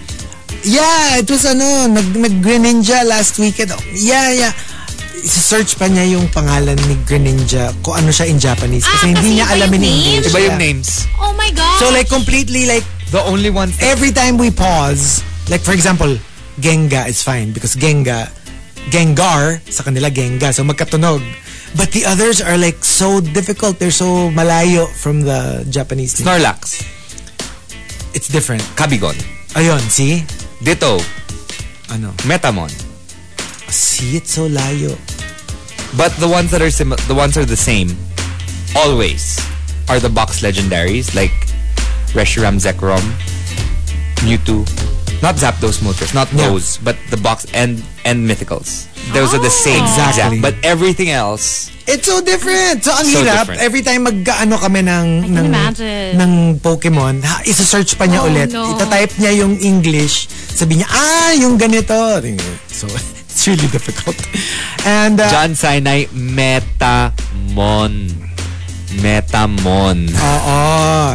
yeah, 0.63 1.19
it 1.19 1.29
was 1.29 1.45
ano, 1.45 1.85
nag, 1.91 2.15
nag-Greninja 2.15 3.05
last 3.05 3.37
weekend. 3.37 3.69
Oh, 3.75 3.81
Yeah, 3.93 4.31
yeah. 4.33 4.53
I-search 5.27 5.75
pa 5.75 5.91
niya 5.91 6.15
yung 6.15 6.31
pangalan 6.31 6.79
ni 6.87 6.95
Greninja 7.03 7.75
kung 7.83 7.99
ano 7.99 8.09
siya 8.09 8.31
in 8.31 8.39
Japanese 8.39 8.87
kasi 8.87 9.11
Ah, 9.11 9.11
hindi 9.11 9.19
kasi 9.19 9.35
niya 9.35 9.45
iba 9.45 9.55
alam 9.59 9.69
in? 9.75 9.83
English. 9.83 10.31
Iba 10.31 10.39
yung 10.39 10.55
names. 10.57 10.89
Oh 11.19 11.35
my 11.35 11.51
gosh. 11.51 11.79
So 11.79 11.91
like 11.91 12.07
completely 12.07 12.63
like 12.63 12.87
The 13.07 13.19
only 13.23 13.51
ones 13.51 13.75
that 13.79 13.87
every 13.87 14.11
time 14.11 14.35
we 14.35 14.51
pause, 14.51 15.23
like 15.47 15.63
for 15.63 15.71
example, 15.71 16.11
Genga 16.59 17.07
is 17.07 17.23
fine 17.23 17.51
because 17.51 17.75
Genga, 17.75 18.27
Gengar, 18.87 19.59
sa 19.67 19.83
kanila 19.83 20.07
Genga, 20.07 20.51
so 20.51 20.63
magkatunog. 20.63 21.19
But 21.75 21.91
the 21.91 22.03
others 22.03 22.39
are 22.39 22.55
like 22.55 22.83
so 22.83 23.19
difficult. 23.19 23.79
They're 23.79 23.95
so 23.95 24.31
malayo 24.31 24.87
from 24.87 25.23
the 25.23 25.63
Japanese 25.67 26.19
name. 26.19 26.27
Snorlax, 26.27 26.83
It's 28.15 28.27
different. 28.27 28.63
Kabigon, 28.75 29.15
Ayun, 29.55 29.79
see? 29.87 30.23
Ditto, 30.59 30.99
Ano? 31.87 32.11
Metamon. 32.27 32.71
See, 33.69 34.17
it's 34.17 34.31
so 34.31 34.47
layo. 34.47 34.95
But 35.95 36.15
the 36.17 36.27
ones 36.27 36.51
that 36.51 36.61
are 36.61 36.69
sim- 36.71 36.95
the 37.07 37.15
ones 37.15 37.37
are 37.37 37.45
the 37.45 37.57
same 37.59 37.95
always 38.75 39.39
are 39.89 39.99
the 39.99 40.09
box 40.11 40.41
legendaries 40.41 41.15
like 41.15 41.31
Reshiram 42.13 42.59
Zekrom, 42.59 43.01
Mewtwo, 44.23 44.63
not 45.21 45.35
Zapdos 45.35 45.79
Moltres, 45.79 46.13
not 46.13 46.27
Yeah. 46.33 46.47
those, 46.49 46.77
but 46.83 46.95
the 47.09 47.17
box 47.17 47.45
and 47.53 47.81
and 48.03 48.27
mythicals. 48.27 48.85
Those 49.15 49.31
are 49.33 49.39
the 49.39 49.49
same 49.51 49.79
Exactly. 49.83 50.37
exact, 50.37 50.41
but 50.43 50.55
everything 50.67 51.09
else 51.09 51.71
It's 51.87 52.03
so 52.03 52.19
different. 52.19 52.83
So, 52.83 52.91
ang 52.91 53.07
So 53.07 53.23
hirap, 53.23 53.47
different. 53.47 53.63
every 53.63 53.79
time 53.79 54.03
mag-ano 54.03 54.59
kami 54.59 54.83
ng, 54.83 55.07
ng, 55.31 55.45
imagine. 55.47 56.19
ng 56.19 56.31
Pokemon, 56.59 57.23
ha, 57.23 57.39
isa-search 57.47 57.95
pa 57.95 58.03
niya 58.03 58.19
Oh, 58.19 58.27
ulit. 58.27 58.51
no. 58.51 58.75
Ita-type 58.75 59.15
niya 59.15 59.31
yung 59.39 59.55
English. 59.63 60.27
Sabi 60.27 60.83
niya, 60.83 60.87
ah, 60.91 61.31
yung 61.31 61.55
ganito. 61.55 61.95
So, 62.67 62.91
it's 63.37 63.45
really 63.45 63.69
difficult. 63.69 64.17
And, 64.89 65.21
uh, 65.21 65.29
John 65.29 65.53
Sinai 65.53 66.09
Metamon. 66.09 67.93
Metamon. 68.97 70.09
oo, 70.25 70.57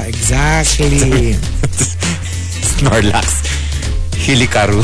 exactly. 0.07 1.35
Snorlax. 2.79 3.43
Hilikaru. 4.23 4.79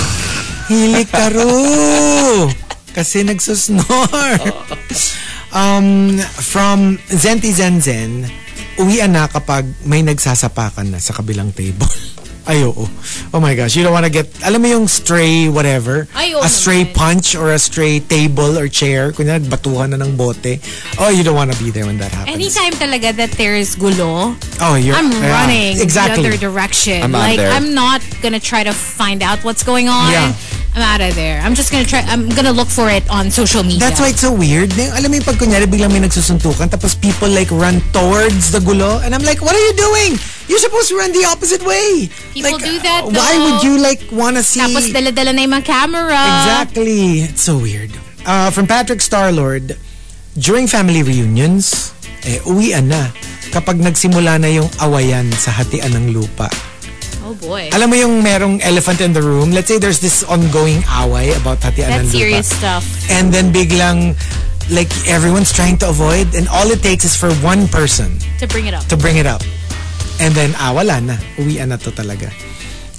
Hilikaru! 0.67 2.51
Kasi 2.91 3.23
nagsusnore. 3.23 4.43
um, 5.55 6.19
from 6.43 6.99
Zenti 7.07 7.55
Zen 7.55 7.79
Zen, 7.79 8.27
uwian 8.83 9.15
na 9.15 9.31
kapag 9.31 9.63
may 9.87 10.03
nagsasapakan 10.03 10.91
na 10.91 10.99
sa 10.99 11.15
kabilang 11.15 11.55
table. 11.55 11.87
Ay, 12.49 12.65
oo. 12.65 12.89
Oh 13.37 13.41
my 13.45 13.53
gosh. 13.53 13.77
You 13.77 13.85
don't 13.85 13.93
wanna 13.93 14.09
get, 14.09 14.25
alam 14.41 14.65
mo 14.65 14.69
yung 14.73 14.89
stray 14.89 15.53
whatever? 15.53 16.09
Ay, 16.17 16.33
oo 16.33 16.41
a 16.41 16.49
stray 16.49 16.89
naman. 16.89 16.97
punch 16.97 17.37
or 17.37 17.53
a 17.53 17.61
stray 17.61 18.01
table 18.01 18.57
or 18.57 18.73
chair. 18.73 19.13
Kunya, 19.13 19.37
batuhan 19.37 19.93
na 19.93 20.01
ng 20.01 20.17
bote. 20.17 20.57
Oh, 20.97 21.13
you 21.13 21.21
don't 21.21 21.37
wanna 21.37 21.53
be 21.61 21.69
there 21.69 21.85
when 21.85 22.01
that 22.01 22.09
happens. 22.09 22.33
Anytime 22.33 22.73
talaga 22.81 23.13
that 23.21 23.37
there's 23.37 23.77
gulo, 23.77 24.33
oh, 24.65 24.75
you're, 24.81 24.97
I'm 24.97 25.13
yeah, 25.13 25.29
running 25.29 25.77
exactly. 25.77 26.25
the 26.25 26.33
other 26.33 26.41
direction. 26.41 27.05
I'm 27.05 27.15
out 27.15 27.29
like 27.29 27.37
there. 27.37 27.53
I'm 27.53 27.77
not 27.77 28.01
gonna 28.25 28.41
try 28.41 28.65
to 28.65 28.73
find 28.73 29.21
out 29.21 29.45
what's 29.45 29.63
going 29.63 29.93
on. 29.93 30.09
Yeah. 30.09 30.33
I'm 30.79 30.87
out 30.87 31.03
of 31.03 31.19
there. 31.19 31.43
I'm 31.43 31.59
just 31.59 31.75
gonna 31.75 31.83
try. 31.83 32.07
I'm 32.07 32.31
gonna 32.31 32.55
look 32.55 32.71
for 32.71 32.87
it 32.87 33.03
on 33.11 33.35
social 33.35 33.67
media. 33.67 33.83
That's 33.83 33.99
why 33.99 34.15
it's 34.15 34.23
so 34.23 34.31
weird. 34.31 34.71
Alam 34.79 35.11
mo 35.11 35.15
yung 35.19 35.27
pag 35.27 35.35
kunyari 35.35 35.67
biglang 35.67 35.91
may 35.91 35.99
nagsusuntukan 35.99 36.71
tapos 36.71 36.95
people 36.95 37.27
like 37.27 37.51
run 37.51 37.83
towards 37.91 38.55
the 38.55 38.63
gulo 38.63 39.03
and 39.03 39.11
I'm 39.11 39.27
like, 39.27 39.43
what 39.43 39.59
are 39.59 39.65
you 39.67 39.75
doing? 39.75 40.15
You're 40.47 40.63
supposed 40.63 40.95
to 40.95 40.97
run 40.97 41.11
the 41.11 41.27
opposite 41.27 41.67
way. 41.67 42.07
People 42.31 42.55
like, 42.55 42.63
do 42.63 42.79
that, 42.87 43.03
uh, 43.05 43.11
Why 43.11 43.33
would 43.43 43.67
you 43.67 43.83
like 43.83 44.07
wanna 44.15 44.47
see... 44.47 44.63
Tapos 44.63 44.87
dala-dala 44.95 45.35
na 45.35 45.43
yung 45.43 45.55
mga 45.59 45.67
camera. 45.67 46.23
Exactly. 46.47 47.27
It's 47.27 47.43
so 47.43 47.59
weird. 47.59 47.91
Uh, 48.23 48.55
from 48.55 48.71
Patrick 48.71 49.03
Starlord, 49.03 49.75
during 50.39 50.71
family 50.71 51.03
reunions, 51.03 51.91
eh, 52.23 52.39
uwian 52.47 52.87
na 52.87 53.11
kapag 53.51 53.83
nagsimula 53.83 54.39
na 54.39 54.47
yung 54.47 54.71
awayan 54.79 55.27
sa 55.35 55.51
hatian 55.51 55.91
ng 55.91 56.15
lupa. 56.15 56.47
Oh 57.29 57.37
boy. 57.37 57.69
Alam 57.71 57.93
mo 57.93 57.97
yung 57.99 58.15
merong 58.21 58.57
elephant 58.65 59.01
in 59.01 59.13
the 59.13 59.21
room? 59.21 59.53
Let's 59.53 59.69
say 59.69 59.77
there's 59.77 60.01
this 60.01 60.25
ongoing 60.25 60.81
away 60.89 61.37
about 61.37 61.61
hatian 61.61 61.93
ng 61.93 61.93
That's 61.93 62.09
lupa. 62.09 62.25
serious 62.25 62.49
stuff. 62.49 62.85
and 63.13 63.29
then 63.29 63.53
biglang 63.53 64.17
like 64.69 64.89
everyone's 65.05 65.53
trying 65.53 65.77
to 65.81 65.89
avoid 65.89 66.29
and 66.33 66.49
all 66.49 66.69
it 66.69 66.81
takes 66.81 67.05
is 67.05 67.13
for 67.13 67.29
one 67.41 67.69
person 67.69 68.17
To 68.41 68.49
bring 68.49 68.65
it 68.65 68.73
up. 68.73 68.85
to 68.89 68.97
bring 68.97 69.17
it 69.17 69.25
up 69.25 69.41
and 70.21 70.33
then 70.33 70.53
ah 70.57 70.73
wala 70.73 71.01
na 71.01 71.17
uwian 71.37 71.69
na 71.69 71.77
to 71.77 71.89
talaga 71.89 72.29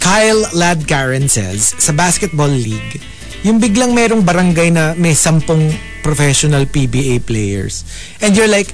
Kyle 0.01 0.49
Ladkaren 0.49 1.29
says 1.29 1.77
sa 1.77 1.93
basketball 1.93 2.49
league 2.49 2.97
yung 3.45 3.61
biglang 3.61 3.93
merong 3.93 4.25
barangay 4.25 4.73
na 4.73 4.97
may 4.97 5.13
sampung 5.13 5.69
professional 6.01 6.65
PBA 6.65 7.21
players 7.21 7.85
and 8.17 8.33
you're 8.33 8.49
like 8.49 8.73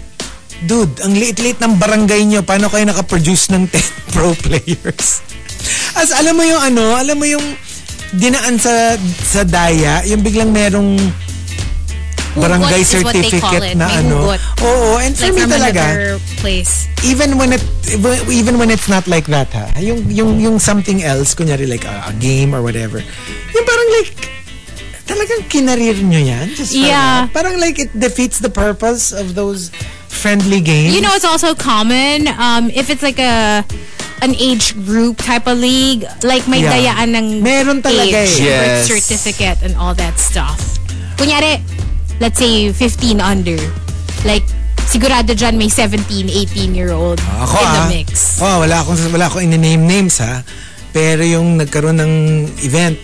dude 0.63 0.95
ang 1.03 1.11
liit-liit 1.11 1.59
ng 1.59 1.75
barangay 1.75 2.23
nyo 2.23 2.47
paano 2.47 2.71
kayo 2.71 2.87
nakaproduce 2.87 3.51
ng 3.51 3.67
10 3.75 4.15
pro 4.15 4.31
players 4.39 5.19
as 5.95 6.11
alam 6.11 6.33
mo 6.33 6.43
yung 6.43 6.61
ano 6.61 6.93
alam 6.93 7.15
mo 7.15 7.25
yung 7.25 7.43
dinaan 8.13 8.55
sa 8.55 8.95
sa 9.21 9.43
daya 9.43 10.05
yung 10.05 10.21
biglang 10.21 10.49
merong 10.49 10.95
barangay 12.35 12.83
Hugot 12.83 12.91
certificate 13.15 13.79
na 13.79 13.87
May 13.87 13.97
ano. 14.03 14.27
hugot. 14.27 14.39
Oo, 14.59 14.99
and 14.99 15.15
for 15.15 15.31
Like 15.31 15.39
me 15.39 15.43
talaga, 15.47 15.83
place. 16.43 16.91
even 16.99 17.39
when 17.39 17.55
it 17.55 17.63
even 18.27 18.59
when 18.59 18.67
it's 18.67 18.91
not 18.91 19.07
like 19.07 19.23
that 19.31 19.47
ha, 19.55 19.71
yung 19.79 20.03
yung 20.11 20.35
yung 20.43 20.59
something 20.59 20.99
else, 20.99 21.31
kunyari 21.31 21.63
like 21.63 21.87
a, 21.87 22.11
a 22.11 22.13
game 22.19 22.51
or 22.51 22.59
whatever. 22.59 22.99
Yung 23.55 23.63
parang 23.65 23.89
like 23.95 24.11
talagang 25.07 25.47
kinarir 25.47 25.95
nyo 25.95 26.19
yan 26.19 26.51
just 26.59 26.75
Yeah. 26.75 27.31
that. 27.31 27.31
Parang 27.31 27.55
like 27.55 27.79
it 27.79 27.95
defeats 27.95 28.43
the 28.43 28.51
purpose 28.51 29.15
of 29.15 29.31
those 29.31 29.71
friendly 30.11 30.59
games. 30.59 30.91
You 30.91 30.99
know, 30.99 31.15
it's 31.15 31.27
also 31.27 31.55
common 31.55 32.27
um, 32.35 32.67
if 32.67 32.91
it's 32.91 33.03
like 33.03 33.15
a 33.19 33.63
an 34.23 34.31
age 34.35 34.77
group 34.87 35.17
type 35.19 35.47
of 35.47 35.59
league, 35.59 36.07
like 36.23 36.47
may 36.47 36.63
Yeah. 36.63 36.71
dayaan 36.71 37.09
ng 37.15 37.27
Meron 37.43 37.79
talaga 37.83 38.23
age, 38.23 38.39
eh. 38.39 38.47
Yes. 38.47 38.87
birth 38.87 39.03
certificate, 39.03 39.59
and 39.65 39.75
all 39.75 39.91
that 39.95 40.15
stuff. 40.15 40.79
Kunyari, 41.19 41.59
let's 42.19 42.39
say 42.39 42.71
15 42.71 43.19
under. 43.19 43.59
Like, 44.23 44.47
sigurado 44.87 45.35
dyan 45.35 45.59
may 45.59 45.67
17, 45.67 46.31
18-year-old 46.31 47.19
Ako 47.19 47.57
in 47.59 47.69
the 47.71 47.83
ah. 47.83 47.89
mix. 47.91 48.09
Oh, 48.39 48.63
wala 48.63 48.81
akong 48.81 48.97
wala 49.11 49.25
akong 49.27 49.43
in-name 49.43 49.83
names 49.83 50.17
ha. 50.23 50.41
Pero 50.95 51.21
yung 51.27 51.59
nagkaroon 51.59 51.99
ng 51.99 52.13
event 52.63 52.95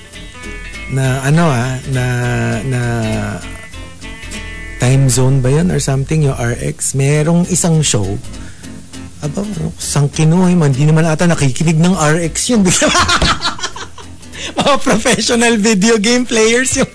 na 0.96 1.24
ano 1.24 1.44
ah, 1.52 1.76
na 1.92 2.04
na 2.64 2.82
time 4.80 5.12
zone 5.12 5.44
ba 5.44 5.52
yun 5.52 5.70
or 5.70 5.78
something 5.78 6.26
yung 6.26 6.36
RX, 6.36 6.98
merong 6.98 7.46
isang 7.52 7.84
show 7.86 8.18
aba, 9.22 9.42
sang 9.78 10.10
kinuhay 10.10 10.58
man, 10.58 10.74
hindi 10.74 10.90
naman 10.90 11.06
ata 11.06 11.26
nakikinig 11.26 11.78
ng 11.78 11.94
RX 11.94 12.36
yun. 12.50 12.62
Mga 14.52 14.82
professional 14.82 15.54
video 15.56 16.02
game 16.02 16.26
players 16.26 16.74
yung, 16.74 16.90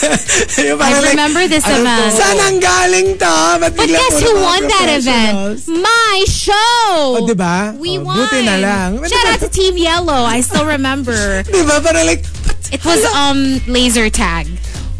yung 0.70 0.78
I 0.78 1.02
remember 1.10 1.50
this 1.50 1.66
ano 1.66 1.82
event. 1.82 2.14
to? 2.14 2.14
Saan 2.14 2.38
ang 2.38 2.56
galing 2.62 3.08
to? 3.18 3.36
Ba't 3.58 3.72
But 3.74 3.90
guess 3.90 4.22
who 4.22 4.30
won 4.38 4.62
that 4.70 4.88
event? 4.94 5.66
My 5.66 6.16
show! 6.30 7.18
Oh, 7.18 7.26
diba? 7.26 7.74
We 7.76 7.98
Oh, 7.98 8.06
won. 8.06 8.16
buti 8.22 8.46
na 8.46 8.56
lang. 8.62 9.02
Shout 9.02 9.26
out 9.26 9.40
to 9.42 9.50
Team 9.50 9.74
Yellow. 9.76 10.22
I 10.24 10.40
still 10.40 10.64
remember. 10.64 11.42
Diba? 11.50 11.82
Parang 11.82 12.06
like, 12.06 12.22
It 12.70 12.82
was 12.86 13.02
um 13.18 13.58
laser 13.66 14.06
tag. 14.06 14.46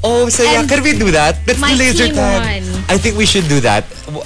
Oh, 0.07 0.29
so 0.31 0.47
yeah, 0.47 0.63
And 0.63 0.69
can 0.71 0.87
we 0.87 0.95
do 0.95 1.11
that? 1.11 1.35
My 1.59 1.75
do 1.75 1.83
laser 1.83 2.07
team 2.07 2.15
tag. 2.15 2.63
won. 2.63 2.85
I 2.87 2.97
think 2.97 3.19
we 3.19 3.27
should 3.27 3.49
do 3.51 3.59
that. 3.67 3.83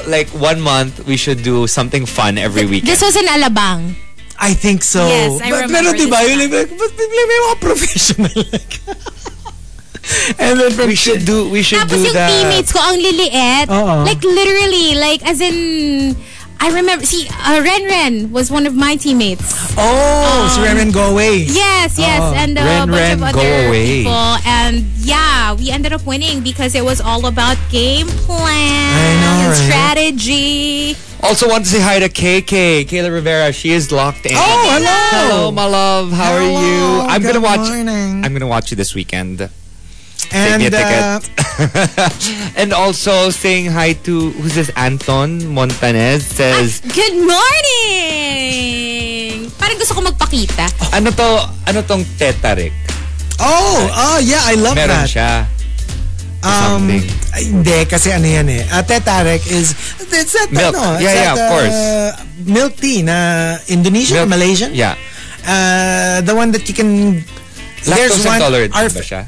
Like 0.07 0.29
one 0.37 0.61
month, 0.61 1.07
we 1.09 1.17
should 1.17 1.41
do 1.43 1.65
something 1.67 2.05
fun 2.05 2.37
every 2.37 2.67
weekend. 2.69 2.93
This 2.93 3.01
was 3.01 3.17
in 3.17 3.25
Alabang. 3.25 3.97
I 4.37 4.53
think 4.53 4.83
so. 4.83 5.05
Yes, 5.09 5.41
I 5.41 5.49
But- 5.51 5.65
remember 5.69 5.93
Pero 5.93 6.05
diba, 6.05 6.19
this 6.21 6.29
yun 6.33 6.39
like, 6.53 6.69
bigla 6.73 7.23
may 7.29 7.39
mga 7.49 7.57
professional 7.61 8.41
like, 8.53 8.75
And 10.41 10.59
then 10.59 10.73
from 10.73 10.89
we 10.89 10.97
should 10.97 11.25
do. 11.25 11.49
We 11.49 11.63
should 11.63 11.81
Tapos 11.85 12.01
do 12.01 12.09
yung 12.09 12.17
that. 12.17 12.29
teammates 12.33 12.73
ko, 12.73 12.81
ang 12.81 12.99
liliit. 12.99 13.67
Oo. 13.69 13.97
Like 14.05 14.21
literally, 14.25 14.97
like 14.97 15.21
as 15.29 15.41
in, 15.41 16.17
I 16.63 16.69
remember, 16.75 17.07
see, 17.07 17.27
uh, 17.31 17.63
Ren 17.65 17.85
Ren 17.85 18.31
was 18.33 18.51
one 18.51 18.67
of 18.67 18.75
my 18.75 18.95
teammates. 18.97 19.49
Oh, 19.79 20.53
si 20.55 20.61
Remen 20.61 20.93
Go 20.93 21.13
Away. 21.13 21.39
Yes, 21.49 21.97
yes, 21.99 22.21
Oh. 22.21 22.35
and 22.37 22.59
a 22.59 22.63
Ren 22.63 22.89
bunch 22.89 23.01
Ren, 23.01 23.13
of 23.23 23.33
go 23.33 23.41
other 23.41 23.69
away. 23.69 23.87
people. 24.05 24.37
And 24.45 24.85
yeah, 25.01 25.55
we 25.55 25.71
ended 25.71 25.93
up 25.95 26.05
winning 26.05 26.43
because 26.43 26.75
it 26.75 26.85
was 26.85 27.01
all 27.01 27.25
about 27.27 27.57
game 27.71 28.09
plan 28.29 29.21
know, 29.25 29.41
and 29.41 29.49
right? 29.49 29.57
strategy. 29.57 30.97
Also 31.23 31.49
want 31.49 31.65
to 31.65 31.71
say 31.71 31.81
hi 31.81 31.99
to 31.99 32.09
KK, 32.09 32.85
Kayla 32.85 33.13
Rivera. 33.13 33.53
She 33.53 33.71
is 33.73 33.91
locked 33.93 34.27
in. 34.27 34.33
Oh, 34.35 34.69
hello. 34.73 35.01
Hello, 35.17 35.51
my 35.51 35.67
love. 35.67 36.13
How 36.13 36.33
are 36.33 36.43
you? 36.43 37.01
I'm 37.09 37.23
Good 37.23 37.35
gonna 37.35 37.41
watch. 37.45 37.69
morning. 37.69 38.25
I'm 38.25 38.33
gonna 38.33 38.47
watch 38.47 38.71
you 38.71 38.77
this 38.77 38.95
weekend. 38.95 39.49
And, 40.31 40.63
Save 40.63 40.71
me 40.73 40.79
a 40.79 40.79
uh, 40.87 41.19
and 42.61 42.73
also 42.73 43.31
saying 43.31 43.67
hi 43.67 43.95
to 44.07 44.31
who's 44.39 44.55
this? 44.55 44.71
Anton 44.79 45.43
Montanez 45.51 46.23
says, 46.25 46.79
Good 46.87 47.19
morning! 48.11 49.51
Parang 49.59 49.77
gusto 49.77 49.95
ko 49.99 50.01
magpakita. 50.07 50.71
ano 50.95 51.11
to? 51.11 51.29
Ano 51.67 51.83
tong 51.83 52.05
tetarik? 52.15 52.71
oh, 53.41 53.89
oh, 53.91 54.19
yeah, 54.23 54.45
I 54.47 54.55
love 54.55 54.77
Meron 54.77 55.03
that. 55.03 55.09
siya. 55.09 55.31
Um, 56.41 56.87
something. 56.89 57.05
hindi, 57.37 57.85
kasi 57.85 58.13
ano 58.13 58.25
yan 58.25 58.49
eh. 58.49 58.65
Uh, 58.71 58.81
Tetarek 58.85 59.45
is, 59.51 59.75
it's 60.09 60.33
that, 60.33 60.49
Milk. 60.53 60.73
ano, 60.73 60.95
it's 60.97 61.05
Yeah, 61.05 61.13
yeah, 61.13 61.35
that, 61.35 61.37
of 61.37 61.51
course. 61.53 61.75
uh, 61.77 62.11
milk 62.47 62.73
tea 62.81 63.03
na 63.03 63.17
Indonesian, 63.69 64.25
Milk- 64.25 64.41
Malaysian? 64.41 64.73
Yeah. 64.73 64.95
Uh, 65.45 66.21
the 66.23 66.33
one 66.37 66.53
that 66.53 66.65
you 66.69 66.75
can, 66.77 67.21
there's 67.85 68.13
Lactose 68.15 68.25
one, 68.25 68.37
intolerant 68.41 68.73
our- 68.77 68.89
ba 68.89 69.03
siya? 69.03 69.27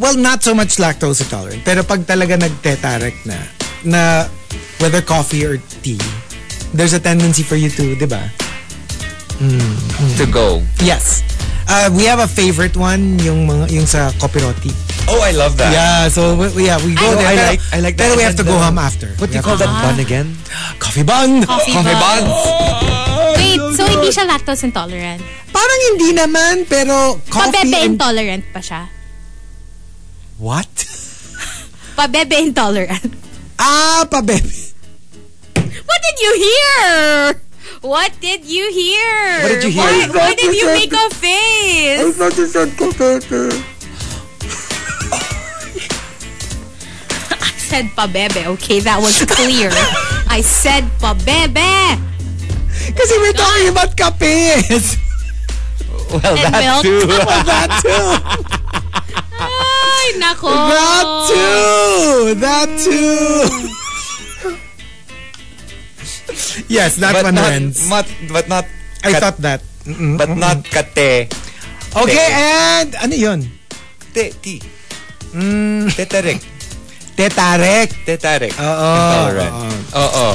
Well, 0.00 0.16
not 0.16 0.40
so 0.42 0.56
much 0.56 0.80
lactose 0.80 1.20
intolerant. 1.20 1.60
Pero 1.62 1.84
pag 1.84 2.02
talaga 2.08 2.40
nag-tetarek 2.40 3.14
na, 3.28 3.36
na 3.84 4.02
whether 4.80 5.04
coffee 5.04 5.44
or 5.44 5.60
tea, 5.84 6.00
there's 6.72 6.96
a 6.96 7.00
tendency 7.00 7.44
for 7.44 7.60
you 7.60 7.68
to, 7.68 7.94
di 7.94 8.08
ba? 8.08 8.24
To 10.16 10.24
go. 10.28 10.60
Yes. 10.80 11.20
Uh, 11.70 11.86
we 11.94 12.04
have 12.04 12.18
a 12.18 12.26
favorite 12.26 12.76
one, 12.76 13.16
yung 13.20 13.46
mga, 13.46 13.70
yung 13.70 13.86
sa 13.86 14.10
Kopiroti. 14.18 14.72
Oh, 15.06 15.22
I 15.22 15.30
love 15.32 15.56
that. 15.56 15.70
Yeah, 15.72 16.08
so 16.10 16.34
we, 16.34 16.66
yeah, 16.66 16.76
we 16.82 16.94
go 16.94 17.06
Oh, 17.06 17.14
there. 17.14 17.26
I 17.30 17.34
like- 17.56 17.62
I 17.72 17.78
like 17.80 17.94
that. 17.96 18.10
Pero 18.10 18.16
we 18.18 18.22
have 18.26 18.36
to 18.36 18.44
go 18.46 18.58
home 18.58 18.78
after. 18.78 19.08
What 19.18 19.30
do 19.30 19.38
you 19.38 19.42
call 19.42 19.56
that 19.56 19.70
bun 19.70 19.98
again? 19.98 20.34
Coffee 20.78 21.02
bun. 21.06 21.42
Coffee, 21.46 21.72
Coffee 21.72 21.94
bun. 21.98 22.22
buns. 22.26 23.38
Wait, 23.38 23.60
so 23.74 23.82
hindi 23.86 24.10
siya 24.10 24.26
lactose 24.26 24.66
intolerant? 24.66 25.22
Parang 25.50 25.80
hindi 25.94 26.10
naman, 26.14 26.54
pero 26.68 27.18
coffee 27.26 27.64
Pabebe 27.66 27.86
intolerant 27.86 28.44
pa 28.52 28.60
siya. 28.62 28.86
What? 30.40 30.72
Pabebe 32.00 32.32
intolerant. 32.40 33.12
Ah, 33.60 34.08
pabebe. 34.08 34.72
What 35.52 36.00
did 36.00 36.16
you 36.16 36.32
hear? 36.40 37.36
What 37.84 38.12
did 38.24 38.48
you 38.48 38.72
hear? 38.72 39.44
What 39.44 39.48
did 39.60 39.64
you 39.64 39.70
hear? 39.70 40.08
Why, 40.08 40.32
why 40.32 40.34
did 40.34 40.56
you 40.56 40.66
make 40.72 40.92
a 40.96 41.10
face? 41.12 42.00
I 42.00 42.12
thought 42.16 42.32
you 42.40 42.46
said 42.48 42.68
pabebe. 42.72 43.52
I 47.36 47.52
said 47.60 47.84
pabebe. 47.92 48.46
Okay, 48.56 48.80
that 48.80 48.96
was 48.96 49.20
clear. 49.28 49.68
I 50.32 50.40
said 50.40 50.84
pabebe. 51.04 52.00
Kasi 52.96 53.12
we're 53.20 53.36
talking 53.36 53.68
about 53.68 53.92
kapes. 53.92 54.96
Well, 56.10 56.34
And 56.34 56.50
that 56.50 56.60
milk. 56.60 56.82
too. 56.82 57.00
that 57.50 57.70
too. 57.82 58.06
Ay, 59.40 60.06
nako. 60.18 60.50
That 60.50 61.06
too. 61.30 62.34
That 62.36 62.68
too. 62.82 63.70
yes, 66.68 66.96
that 66.98 67.12
but 67.14 67.24
one 67.24 67.34
not, 67.34 67.52
ends. 67.52 67.88
But, 67.88 68.06
but 68.32 68.48
not. 68.48 68.64
I 69.04 69.12
kat- 69.12 69.20
thought 69.22 69.38
that. 69.38 69.60
Mm-mm. 69.86 70.18
But 70.18 70.28
not 70.36 70.64
kate. 70.64 71.30
Okay, 71.90 72.28
and 72.30 72.94
ano 73.00 73.14
yun? 73.16 73.40
Te, 74.12 74.30
ti. 74.42 74.60
Tetarik. 75.94 76.38
Tetarek. 77.16 77.88
Tetarik. 78.04 78.54
Oo. 78.54 78.90
Intolerant. 78.94 79.54
Oo. 79.96 80.26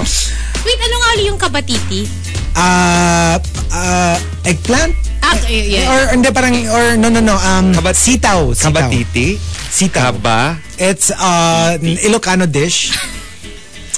Wait, 0.66 0.80
ano 0.82 0.96
nga 0.98 1.12
yung 1.22 1.38
kabatiti? 1.38 2.10
Uh, 2.56 3.38
uh, 3.72 4.18
eggplant? 4.44 4.96
Ah, 5.26 5.34
yeah. 5.50 5.90
Or 5.90 6.00
hindi 6.14 6.30
parang 6.30 6.54
or 6.70 6.94
no 7.02 7.10
no 7.10 7.18
no 7.20 7.34
um 7.34 7.74
Kabat- 7.74 7.98
sitaw, 7.98 8.54
sitaw. 8.54 8.70
Kabatiti. 8.86 9.42
Sitaw. 9.74 10.14
Kaba. 10.14 10.62
It's 10.78 11.10
uh 11.10 11.76
Ilocano 11.82 12.46
dish. 12.46 12.94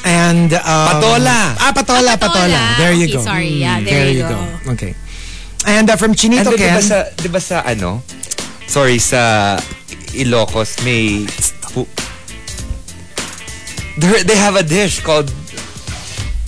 And 0.07 0.53
um, 0.55 0.87
Patola. 0.87 1.39
Ah, 1.59 1.71
patola, 1.75 2.15
Ah, 2.15 2.17
patola. 2.17 2.47
patola. 2.47 2.61
There 2.79 2.95
you 2.95 3.11
Okay, 3.11 3.17
go. 3.19 3.27
sorry. 3.27 3.51
Yeah, 3.59 3.83
there 3.83 4.07
you 4.07 4.23
go. 4.23 4.39
Okay. 4.71 4.95
And 5.67 5.89
uh, 5.89 5.99
from 5.99 6.15
Chinito 6.15 6.47
ba 6.47 6.55
Ken. 6.55 6.79
sa, 6.79 7.11
di 7.11 7.27
ba 7.27 7.43
sa 7.43 7.59
ano? 7.67 7.99
Sorry, 8.71 9.03
sa 9.03 9.57
Ilocos 10.15 10.79
may 10.87 11.27
pu- 11.75 11.89
There- 13.99 14.23
they 14.23 14.37
have 14.39 14.55
a 14.55 14.63
dish 14.63 15.03
called 15.03 15.27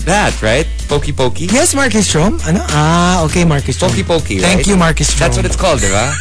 that, 0.09 0.33
right? 0.41 0.65
Pokey 0.89 1.13
Pokey? 1.13 1.45
Yes, 1.53 1.77
Marcus 1.77 2.09
Strom. 2.09 2.41
Ano? 2.49 2.65
Ah, 2.73 3.21
okay, 3.29 3.45
Marcus 3.45 3.77
Strom. 3.77 3.93
Pokey 3.93 4.03
Pokey, 4.03 4.37
Thank 4.41 4.65
right? 4.65 4.67
you, 4.67 4.75
Marcus 4.75 5.07
Strom. 5.13 5.29
That's 5.29 5.37
what 5.37 5.45
it's 5.45 5.55
called, 5.55 5.79
di 5.79 5.89
ba? 5.93 6.09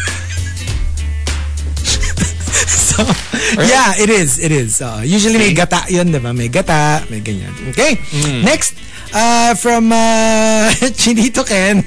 So, 2.69 3.06
yeah, 3.62 3.94
it 3.94 4.10
is. 4.10 4.43
It 4.43 4.51
is. 4.51 4.82
Uh, 4.82 5.06
usually 5.06 5.39
may 5.39 5.55
gata 5.55 5.86
yun, 5.86 6.10
di 6.10 6.19
ba? 6.19 6.35
May 6.35 6.51
gata, 6.51 7.06
may 7.06 7.23
ganyan. 7.23 7.55
Okay. 7.70 7.94
Mm. 7.94 8.43
Next, 8.43 8.74
uh, 9.15 9.55
from 9.55 9.94
uh, 9.94 10.66
Chinito 10.98 11.47
Ken, 11.47 11.86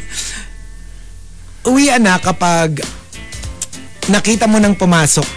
uwian 1.67 2.01
na 2.01 2.17
kapag 2.17 2.79
nakita 4.07 4.47
mo 4.47 4.57
nang 4.63 4.79
pumasok 4.79 5.27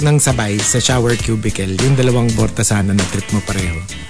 ng 0.00 0.16
sabay 0.16 0.56
sa 0.56 0.80
shower 0.80 1.14
cubicle, 1.20 1.76
yung 1.76 1.94
dalawang 1.94 2.32
borta 2.32 2.64
sana 2.64 2.96
na 2.96 3.04
trip 3.12 3.28
mo 3.36 3.44
pareho. 3.44 4.07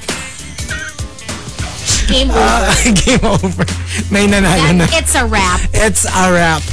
Game 2.09 2.31
over. 2.33 2.41
Ah, 2.41 2.73
game 3.05 3.21
over. 3.23 3.65
May 4.09 4.25
nanalo 4.25 4.73
na. 4.75 4.87
It's 4.97 5.13
a 5.15 5.29
wrap. 5.29 5.61
It's 5.77 6.09
a 6.09 6.25
wrap. 6.33 6.65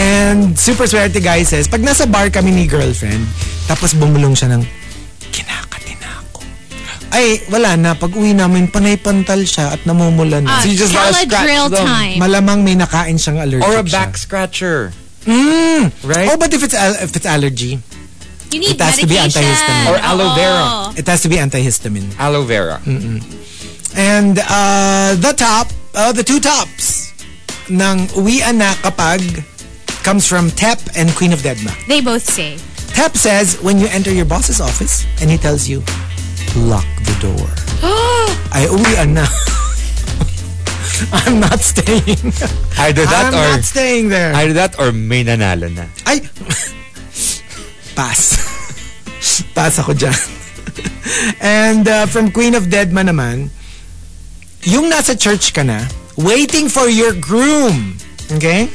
And 0.00 0.56
super 0.58 0.88
swerte 0.88 1.20
guy 1.20 1.44
says, 1.44 1.68
pag 1.68 1.84
nasa 1.84 2.08
bar 2.08 2.32
kami 2.32 2.50
ni 2.50 2.64
girlfriend, 2.64 3.28
tapos 3.68 3.92
bumulong 3.92 4.32
siya 4.32 4.56
ng, 4.56 4.64
kinakatina 5.28 6.08
ako. 6.24 6.40
Ay, 7.12 7.44
wala 7.52 7.76
na. 7.76 7.92
Pag 7.92 8.16
uwi 8.16 8.32
namin, 8.32 8.72
panay-pantal 8.72 9.44
siya 9.44 9.76
at 9.76 9.84
namumula 9.84 10.40
na. 10.40 10.64
Uh, 10.64 10.64
you 10.64 10.80
just 10.80 10.96
gotta 10.96 11.12
scratch 11.12 11.44
drill 11.44 11.68
them. 11.68 11.84
time. 11.84 12.16
Malamang 12.16 12.64
may 12.64 12.72
nakain 12.72 13.20
siyang 13.20 13.44
allergic 13.44 13.68
Or 13.68 13.76
a 13.78 13.84
siya. 13.84 13.92
back 13.92 14.16
scratcher. 14.16 14.96
Mm. 15.28 15.92
Right? 16.02 16.32
Oh, 16.32 16.40
but 16.40 16.50
if 16.50 16.64
it's, 16.64 16.74
al- 16.74 16.96
if 16.98 17.12
it's 17.12 17.28
allergy, 17.28 17.78
You 18.52 18.60
need 18.60 18.76
It 18.76 18.84
has 18.84 19.00
to 19.00 19.08
be 19.08 19.16
medication. 19.16 19.48
antihistamine. 19.48 19.88
Or 19.88 19.96
aloe 19.96 20.32
vera. 20.36 20.60
Oo. 20.60 20.92
it 20.92 21.08
has 21.08 21.24
to 21.24 21.28
be 21.32 21.40
antihistamine. 21.40 22.12
Aloe 22.20 22.44
vera. 22.44 22.84
And 23.96 24.38
uh, 24.40 25.16
the 25.20 25.34
top, 25.36 25.68
uh, 25.94 26.12
the 26.12 26.22
two 26.24 26.40
tops 26.40 27.12
ng 27.68 28.08
uwian 28.16 28.58
na 28.58 28.72
kapag 28.80 29.20
comes 30.02 30.26
from 30.26 30.50
Tep 30.50 30.80
and 30.96 31.12
Queen 31.14 31.32
of 31.32 31.40
Deadma. 31.40 31.70
They 31.86 32.00
both 32.00 32.24
say. 32.24 32.58
Tep 32.92 33.16
says 33.16 33.60
when 33.62 33.78
you 33.78 33.86
enter 33.88 34.12
your 34.12 34.24
boss's 34.24 34.60
office 34.60 35.06
and 35.20 35.30
he 35.30 35.36
tells 35.36 35.68
you, 35.68 35.80
lock 36.56 36.86
the 37.04 37.16
door. 37.20 37.48
I 38.52 38.68
uwian 38.68 39.14
na. 39.16 39.26
I'm 41.12 41.40
not 41.40 41.60
staying. 41.60 42.32
Either 42.78 43.04
that 43.04 43.32
I'm 43.32 43.34
or 43.34 43.56
not 43.56 43.64
staying 43.64 44.08
there. 44.08 44.34
either 44.34 44.52
that 44.54 44.78
or 44.78 44.92
may 44.92 45.24
nanalo 45.24 45.72
na. 45.72 45.86
Ay! 46.06 46.20
Pass. 47.96 48.40
Pass 49.54 49.78
ako 49.80 49.92
dyan. 49.92 50.16
And 51.40 51.84
uh, 51.88 52.06
from 52.06 52.30
Queen 52.30 52.54
of 52.54 52.72
Deadma 52.72 53.04
naman, 53.04 53.50
yung 54.64 54.88
nasa 54.88 55.14
church 55.14 55.52
ka 55.52 55.62
na, 55.62 55.82
waiting 56.14 56.68
for 56.68 56.86
your 56.86 57.12
groom. 57.12 57.96
Okay? 58.32 58.68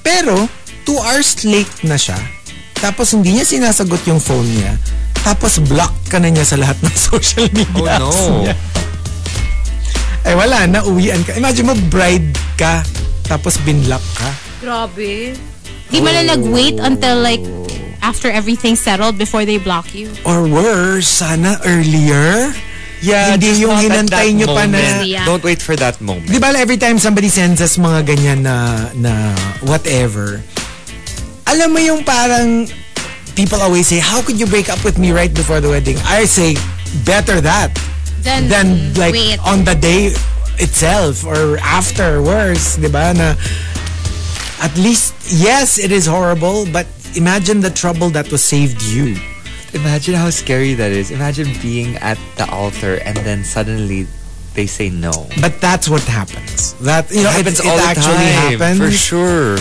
Pero, 0.00 0.48
two 0.82 0.98
hours 0.98 1.44
late 1.44 1.70
na 1.84 1.94
siya. 1.94 2.16
Tapos 2.74 3.12
hindi 3.12 3.36
niya 3.36 3.44
sinasagot 3.44 4.00
yung 4.08 4.18
phone 4.18 4.48
niya. 4.48 4.72
Tapos 5.20 5.60
block 5.60 5.92
ka 6.08 6.16
na 6.16 6.32
niya 6.32 6.48
sa 6.48 6.56
lahat 6.56 6.80
ng 6.80 6.94
social 7.12 7.46
media 7.52 8.00
Oh, 8.00 8.08
apps 8.08 8.20
no. 8.26 8.36
niya. 8.42 8.54
Ay 10.20 10.34
wala 10.36 10.58
na, 10.66 10.80
uwian 10.84 11.20
ka. 11.24 11.36
Imagine 11.36 11.72
mo, 11.72 11.74
bride 11.88 12.28
ka, 12.56 12.84
tapos 13.24 13.56
binlock 13.64 14.04
ka. 14.16 14.28
Grabe. 14.60 15.36
Di 15.88 15.98
mo 15.98 16.08
na 16.08 16.24
nag-wait 16.24 16.76
until 16.78 17.20
like 17.20 17.40
after 18.00 18.28
everything 18.32 18.76
settled 18.76 19.16
before 19.16 19.44
they 19.44 19.56
block 19.56 19.92
you. 19.92 20.08
Or 20.24 20.44
worse, 20.44 21.08
sana 21.08 21.60
earlier. 21.64 22.52
Yeah, 23.00 23.32
Hindi 23.32 23.46
just 23.56 23.60
yung 23.64 23.72
not 23.72 23.84
hinantay 23.84 24.28
nyo 24.36 24.46
pa 24.52 24.64
na-. 24.68 25.00
Yeah. 25.02 25.24
Don't 25.24 25.40
wait 25.42 25.62
for 25.64 25.72
that 25.76 26.00
moment. 26.04 26.28
Di 26.28 26.36
ba 26.36 26.52
every 26.52 26.76
time 26.76 27.00
somebody 27.00 27.28
sends 27.32 27.60
us 27.60 27.80
mga 27.80 28.04
ganyan 28.04 28.44
na, 28.44 28.92
na 28.92 29.32
whatever, 29.64 30.44
alam 31.48 31.72
mo 31.72 31.80
yung 31.80 32.04
parang 32.04 32.68
people 33.34 33.56
always 33.60 33.88
say, 33.88 33.98
how 33.98 34.20
could 34.20 34.36
you 34.38 34.44
break 34.46 34.68
up 34.68 34.84
with 34.84 34.98
me 35.00 35.12
right 35.16 35.32
before 35.32 35.60
the 35.64 35.68
wedding? 35.68 35.96
I 36.04 36.28
say, 36.28 36.56
better 37.08 37.40
that 37.40 37.72
Then, 38.20 38.48
than 38.52 38.92
like 39.00 39.16
wait. 39.16 39.40
on 39.48 39.64
the 39.64 39.74
day 39.74 40.12
itself 40.60 41.24
or 41.24 41.56
afterwards, 41.64 42.76
di 42.76 42.88
ba? 42.92 43.16
Na 43.16 43.32
at 44.60 44.76
least, 44.76 45.16
yes, 45.32 45.78
it 45.80 45.88
is 45.90 46.04
horrible, 46.04 46.68
but 46.68 46.84
imagine 47.16 47.64
the 47.64 47.70
trouble 47.72 48.10
that 48.12 48.28
was 48.30 48.44
saved 48.44 48.82
you. 48.84 49.16
Imagine 49.74 50.14
how 50.14 50.30
scary 50.30 50.74
that 50.74 50.90
is. 50.90 51.10
Imagine 51.10 51.48
being 51.62 51.96
at 51.98 52.18
the 52.36 52.48
altar 52.50 52.98
and 53.04 53.16
then 53.18 53.44
suddenly 53.44 54.06
they 54.54 54.66
say 54.66 54.90
no. 54.90 55.12
But 55.40 55.60
that's 55.60 55.88
what 55.88 56.02
happens. 56.02 56.74
That, 56.82 57.10
you 57.10 57.22
know, 57.22 57.30
It 57.30 57.46
happens 57.46 57.60
it, 57.60 57.66
all 57.66 57.78
it 57.78 57.82
the 57.82 57.86
actually 57.86 58.14
time, 58.34 58.58
happens. 58.58 58.78
for 58.80 58.90
sure. 58.90 59.58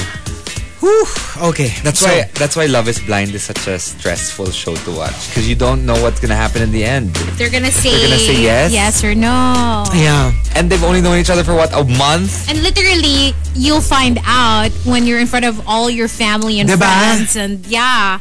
Whew, 0.79 1.05
okay. 1.51 1.73
That's 1.83 1.99
so- 1.99 2.07
why 2.07 2.31
that's 2.39 2.55
why 2.55 2.65
Love 2.65 2.87
is 2.87 2.99
Blind 3.03 3.35
is 3.35 3.43
such 3.43 3.67
a 3.67 3.77
stressful 3.77 4.49
show 4.51 4.75
to 4.75 4.91
watch 4.95 5.27
because 5.27 5.43
you 5.47 5.53
don't 5.53 5.85
know 5.85 6.01
what's 6.01 6.21
gonna 6.21 6.37
happen 6.39 6.61
in 6.63 6.71
the 6.71 6.85
end. 6.85 7.13
They're 7.37 7.51
gonna 7.51 7.69
say, 7.69 7.91
They're 7.91 8.07
gonna 8.07 8.17
say 8.17 8.41
yes? 8.41 8.71
yes 8.71 9.03
or 9.03 9.13
no. 9.13 9.83
Yeah. 9.93 10.31
And 10.55 10.71
they've 10.71 10.81
only 10.83 11.01
known 11.01 11.19
each 11.19 11.29
other 11.29 11.43
for 11.43 11.53
what 11.53 11.69
a 11.75 11.83
month. 11.83 12.47
And 12.49 12.63
literally, 12.63 13.35
you'll 13.53 13.81
find 13.83 14.19
out 14.23 14.71
when 14.87 15.05
you're 15.05 15.19
in 15.19 15.27
front 15.27 15.43
of 15.45 15.59
all 15.67 15.89
your 15.91 16.07
family 16.07 16.61
and 16.61 16.69
Diba? 16.69 16.79
friends. 16.79 17.35
And 17.35 17.65
yeah, 17.67 18.19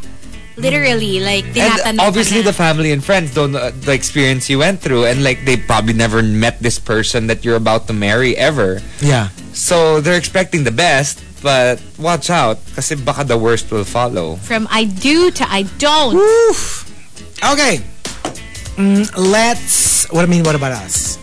literally, 0.58 1.20
like, 1.20 1.44
tinatanong 1.54 1.86
And 1.86 2.00
obviously 2.00 2.42
the 2.42 2.52
family 2.52 2.92
and 2.92 3.02
friends 3.02 3.34
don't 3.34 3.52
know 3.52 3.70
the 3.70 3.92
experience 3.92 4.50
you 4.50 4.58
went 4.58 4.80
through 4.80 5.06
and 5.06 5.22
like 5.22 5.44
they 5.44 5.56
probably 5.56 5.94
never 5.94 6.22
met 6.22 6.60
this 6.60 6.78
person 6.78 7.26
that 7.28 7.44
you're 7.44 7.56
about 7.56 7.86
to 7.88 7.92
marry 7.92 8.36
ever. 8.36 8.82
Yeah. 9.00 9.30
So 9.52 10.00
they're 10.00 10.18
expecting 10.18 10.64
the 10.64 10.74
best, 10.74 11.22
but 11.42 11.80
watch 11.98 12.30
out 12.30 12.58
kasi 12.74 12.94
baka 12.94 13.24
the 13.24 13.38
worst 13.38 13.70
will 13.70 13.84
follow. 13.84 14.36
From 14.42 14.68
I 14.70 14.84
do 14.84 15.30
to 15.30 15.44
I 15.46 15.62
don't. 15.78 16.14
Oof. 16.16 16.86
Okay. 17.42 17.80
Mm, 18.78 19.10
let's. 19.16 20.06
What 20.10 20.22
I 20.22 20.26
mean, 20.26 20.44
what 20.44 20.54
about 20.54 20.72
us? 20.72 21.16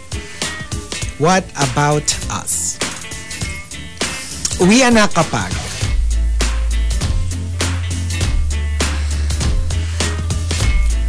What 1.18 1.48
about 1.56 2.03
us? 2.28 2.76
Uwi 4.60 4.84
na 4.91 5.07
kapag 5.07 5.65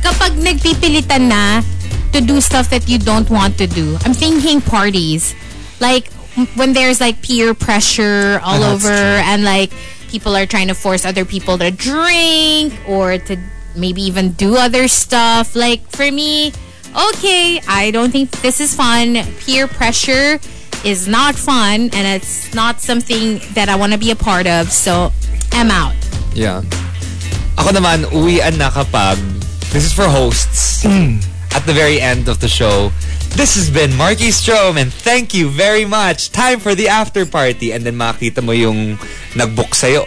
Kapag 0.07 0.39
nagpipilitan 0.39 1.27
na 1.27 1.67
to 2.15 2.23
do 2.23 2.39
stuff 2.39 2.71
that 2.71 2.87
you 2.87 2.99
don't 2.99 3.27
want 3.27 3.59
to 3.59 3.67
do. 3.67 3.99
I'm 4.07 4.15
thinking 4.15 4.63
parties. 4.63 5.35
Like, 5.83 6.15
when 6.55 6.73
there's 6.73 7.01
like 7.01 7.23
peer 7.23 7.55
pressure 7.55 8.39
all 8.45 8.63
Oh, 8.63 8.75
over 8.79 8.93
and 9.27 9.43
like 9.43 9.73
people 10.09 10.37
are 10.37 10.47
trying 10.47 10.69
to 10.69 10.75
force 10.75 11.05
other 11.05 11.25
people 11.25 11.59
to 11.59 11.71
drink 11.71 12.73
or 12.87 13.19
to 13.19 13.37
maybe 13.75 14.03
even 14.03 14.33
do 14.33 14.57
other 14.57 14.87
stuff. 14.87 15.57
Like 15.57 15.83
for 15.91 16.07
me, 16.11 16.53
okay, 17.11 17.61
I 17.67 17.91
don't 17.91 18.13
think 18.13 18.31
this 18.47 18.61
is 18.61 18.75
fun. 18.77 19.19
Peer 19.43 19.67
pressure 19.67 20.39
is 20.85 21.09
not 21.09 21.35
fun 21.35 21.91
and 21.91 22.05
it's 22.07 22.55
not 22.55 22.81
something 22.81 23.41
that 23.55 23.69
I 23.69 23.75
want 23.75 23.93
to 23.93 23.99
be 23.99 24.11
a 24.13 24.17
part 24.17 24.47
of. 24.47 24.71
So 24.71 25.11
I'm 25.53 25.71
out. 25.71 25.97
Yeah. 26.33 26.63
Ako 27.57 27.73
naman, 27.73 28.05
uwian 28.13 28.61
na 28.61 28.69
kapag, 28.69 29.17
this 29.73 29.85
is 29.85 29.93
for 29.93 30.09
hosts, 30.09 30.85
at 30.85 31.65
the 31.65 31.73
very 31.73 32.01
end 32.01 32.29
of 32.29 32.41
the 32.41 32.49
show, 32.49 32.93
this 33.37 33.57
has 33.57 33.71
been 33.71 33.95
Marky 33.97 34.31
Strom 34.31 34.77
and 34.77 34.93
thank 34.93 35.33
you 35.33 35.49
very 35.49 35.85
much. 35.85 36.33
Time 36.33 36.61
for 36.61 36.75
the 36.75 36.89
after 36.89 37.25
party. 37.25 37.73
And 37.73 37.85
then 37.85 37.97
makita 37.97 38.43
mo 38.43 38.53
yung 38.53 38.99
nag-book 39.37 39.75
sa'yo. 39.75 40.05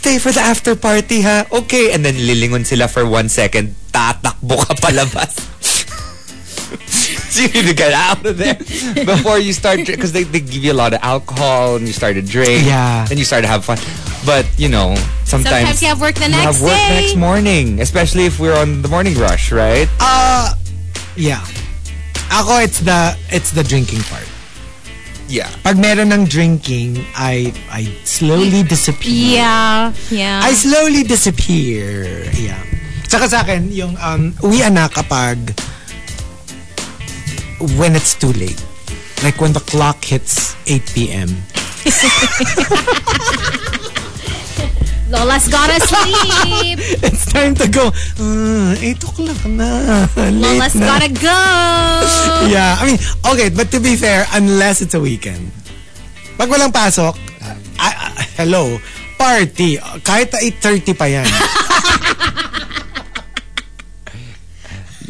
Stay 0.00 0.18
for 0.18 0.32
the 0.32 0.40
after 0.40 0.76
party 0.76 1.20
ha? 1.20 1.44
Okay. 1.52 1.92
And 1.92 2.04
then 2.04 2.14
lilingon 2.14 2.64
sila 2.64 2.88
for 2.88 3.04
one 3.04 3.28
second. 3.28 3.74
Tatakbo 3.92 4.64
ka 4.64 4.74
palabas. 4.76 5.49
so 7.32 7.42
you 7.46 7.50
need 7.54 7.66
to 7.70 7.74
get 7.74 7.94
out 7.94 8.18
of 8.26 8.34
there 8.36 8.54
before 9.06 9.38
you 9.38 9.52
start 9.54 9.78
because 9.86 10.10
they, 10.10 10.24
they 10.26 10.40
give 10.42 10.62
you 10.66 10.72
a 10.72 10.78
lot 10.78 10.90
of 10.92 10.98
alcohol 11.02 11.76
and 11.78 11.86
you 11.86 11.94
start 11.94 12.14
to 12.18 12.22
drink 12.22 12.66
Yeah. 12.66 13.06
then 13.06 13.18
you 13.18 13.24
start 13.24 13.42
to 13.46 13.50
have 13.50 13.64
fun 13.64 13.78
but 14.26 14.44
you 14.58 14.68
know 14.68 14.98
sometimes, 15.24 15.78
Sometimes 15.78 15.78
you 15.82 15.88
have 15.88 16.00
work 16.02 16.18
the 16.18 16.26
you 16.26 16.34
next 16.34 16.58
have 16.58 16.60
work 16.60 16.74
day. 16.76 17.00
next 17.00 17.14
morning 17.16 17.80
especially 17.80 18.26
if 18.26 18.38
we're 18.42 18.56
on 18.58 18.82
the 18.82 18.88
morning 18.90 19.14
rush 19.16 19.52
right 19.54 19.86
Uh, 20.02 20.52
yeah. 21.14 21.40
Ako, 22.30 22.62
it's 22.62 22.78
the 22.82 23.14
it's 23.34 23.50
the 23.50 23.62
drinking 23.66 24.02
part. 24.06 24.26
yeah 25.26 25.50
Pag 25.66 25.78
meron 25.78 26.10
ng 26.14 26.26
drinking, 26.26 27.02
I 27.14 27.50
I 27.70 27.86
slowly 28.06 28.62
disappear. 28.62 29.38
Yeah, 29.42 29.90
yeah. 30.10 30.38
I 30.42 30.54
slowly 30.54 31.02
disappear. 31.06 32.26
Yeah. 32.34 32.58
Tsaka 33.10 33.26
sa 33.26 33.42
akin, 33.42 33.70
yung 33.74 33.98
um, 33.98 34.30
uwi 34.42 34.62
na 34.70 34.86
kapag 34.86 35.38
when 37.78 37.94
it's 37.96 38.14
too 38.14 38.32
late. 38.32 38.62
Like 39.22 39.40
when 39.40 39.52
the 39.52 39.60
clock 39.60 40.04
hits 40.04 40.56
8 40.66 40.92
p.m. 40.94 41.28
Lola's 45.10 45.48
gotta 45.50 45.82
sleep. 45.82 46.78
It's 47.02 47.26
time 47.26 47.54
to 47.58 47.66
go. 47.66 47.90
Uh, 48.14 48.78
8 48.78 49.02
o'clock 49.02 49.40
na. 49.44 50.06
Late 50.14 50.38
Lola's 50.38 50.74
na. 50.78 50.86
gotta 50.86 51.10
go. 51.10 51.40
Yeah, 52.54 52.78
I 52.78 52.86
mean, 52.86 52.98
okay, 53.34 53.48
but 53.50 53.70
to 53.74 53.80
be 53.80 53.96
fair, 53.96 54.24
unless 54.32 54.80
it's 54.80 54.94
a 54.94 55.00
weekend. 55.02 55.50
Pag 56.38 56.48
walang 56.48 56.72
pasok, 56.72 57.18
I- 57.76 58.14
I- 58.16 58.28
hello, 58.38 58.78
party. 59.18 59.76
Kahit 60.06 60.30
8.30 60.32 60.94
pa 60.96 61.04
yan. 61.10 61.26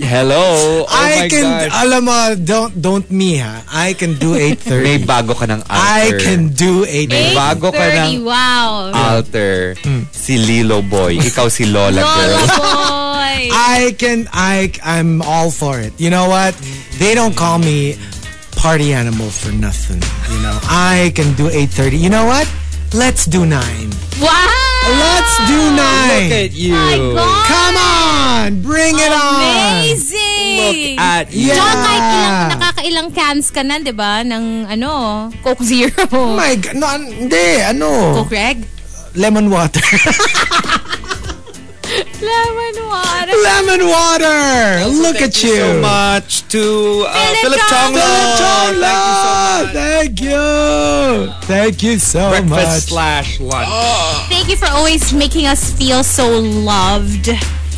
Hello 0.00 0.84
oh 0.84 0.86
I 0.88 1.24
my 1.24 1.28
can, 1.28 1.44
gosh 1.44 1.72
alam 1.76 2.02
mo, 2.04 2.18
don't, 2.36 2.72
don't 2.80 3.08
me 3.10 3.36
ha. 3.38 3.62
I 3.68 3.92
can 3.94 4.14
do 4.16 4.34
8.30. 4.34 4.82
may 4.82 4.98
bago 4.98 5.32
ka 5.36 5.44
ng 5.46 5.62
alter 5.68 6.16
I 6.16 6.16
can 6.18 6.48
do 6.56 6.84
8.30. 6.88 7.34
bago 7.36 7.68
ka 7.72 7.84
8:30, 7.84 7.96
ng- 8.18 8.24
wow. 8.24 8.72
alter 8.92 9.76
si 10.10 10.40
Lilo 10.40 10.80
Boy 10.82 11.20
ikaw 11.20 11.46
si 11.52 11.64
Lola, 11.68 12.00
Lola 12.00 12.14
girl 12.16 12.36
boy. 12.58 13.36
I 13.76 13.94
can, 13.96 14.28
I, 14.32 14.72
I'm 14.84 15.22
all 15.22 15.50
for 15.50 15.78
it. 15.80 15.94
You 15.96 16.10
know 16.10 16.28
what? 16.28 16.52
They 16.98 17.14
don't 17.14 17.32
call 17.36 17.58
me 17.58 17.96
party 18.56 18.92
animal 18.92 19.30
for 19.30 19.48
nothing. 19.52 20.02
You 20.28 20.40
know, 20.44 20.58
I 20.68 21.12
can 21.14 21.32
do 21.34 21.48
8.30. 21.48 21.96
You 21.98 22.10
know 22.10 22.26
what? 22.26 22.44
Let's 22.92 23.24
do 23.24 23.46
9. 23.46 23.56
wow. 24.20 24.59
Let's 24.80 25.34
do 25.46 25.58
9. 25.60 25.76
look 25.76 26.32
at 26.32 26.52
you 26.52 26.72
My 26.72 26.96
God. 26.96 27.44
Come 27.46 27.76
on! 27.76 28.48
Bring 28.64 28.96
it 28.96 29.12
on! 29.12 29.36
Amazing. 29.84 30.96
at 30.98 31.28
you 31.30 31.52
Yeah. 31.52 31.56
John, 31.60 31.76
like 31.78 32.06
ilang, 32.10 32.38
nakakailang 32.56 33.08
cans 33.12 33.46
ka 33.52 33.60
na, 33.62 33.78
di 33.78 33.92
ba? 33.92 34.24
Ng 34.24 34.66
ano, 34.66 34.90
Coke 35.44 35.62
Zero. 35.62 35.94
Oh 36.10 36.34
my 36.34 36.56
God. 36.56 36.74
No, 36.74 36.86
an- 36.88 37.12
hindi. 37.12 37.46
Ano? 37.60 38.16
Coke 38.24 38.32
Reg? 38.32 38.64
Lemon 39.14 39.50
water. 39.50 39.82
Lemon 42.20 42.76
water. 42.88 43.32
Lemon 43.36 43.82
water! 43.88 44.86
Look 44.88 45.16
at 45.20 45.32
Thank 45.34 45.44
you 45.44 45.56
so 45.56 45.80
much 45.80 46.48
to 46.48 47.04
uh, 47.06 47.12
Philip 47.12 47.40
Philip 47.40 47.60
Chonglo. 47.68 48.10
Chonglo. 48.40 48.82
Thank 48.82 49.00
you 49.06 49.16
so 49.20 49.32
much. 49.60 49.72
Thank 49.72 50.20
you. 50.20 51.46
Thank 51.46 51.82
you 51.82 51.98
so 51.98 52.30
Breakfast 52.30 52.50
much. 52.50 52.82
slash 52.88 53.40
lunch. 53.40 53.68
Thank 54.28 54.48
you 54.48 54.56
for 54.56 54.66
always 54.66 55.12
making 55.12 55.46
us 55.46 55.72
feel 55.72 56.02
so 56.04 56.28
loved. 56.40 57.28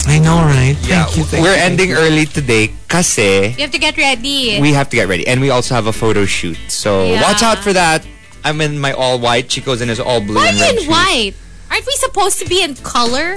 I 0.07 0.19
know, 0.19 0.37
right? 0.43 0.77
Yeah, 0.83 1.05
Thank 1.05 1.17
you. 1.17 1.25
Thank 1.25 1.43
we're 1.45 1.55
you, 1.55 1.63
ending 1.63 1.91
you. 1.91 1.97
early 1.97 2.27
today 2.27 2.73
kasi 2.89 3.55
You 3.55 3.63
have 3.63 3.71
to 3.71 3.79
get 3.79 3.97
ready. 3.97 4.59
we 4.61 4.73
have 4.73 4.89
to 4.91 4.97
get 4.97 5.07
ready. 5.09 5.27
And 5.27 5.41
we 5.41 5.51
also 5.51 5.75
have 5.75 5.87
a 5.87 5.93
photo 5.93 6.25
shoot. 6.27 6.59
So 6.69 7.05
Yeah. 7.07 7.23
watch 7.23 7.43
out 7.43 7.59
for 7.63 7.73
that. 7.73 8.03
I'm 8.45 8.61
in 8.61 8.79
my 8.79 8.93
all 8.93 9.19
white. 9.21 9.49
Chico's 9.49 9.81
in 9.81 9.89
his 9.89 10.01
all 10.01 10.21
blue 10.21 10.35
Why 10.43 10.49
and 10.51 10.59
red 10.59 10.75
in 10.75 10.81
shoes. 10.83 10.89
white? 10.91 11.35
Aren't 11.71 11.87
we 11.87 11.95
supposed 11.95 12.39
to 12.43 12.47
be 12.51 12.61
in 12.63 12.75
color? 12.83 13.37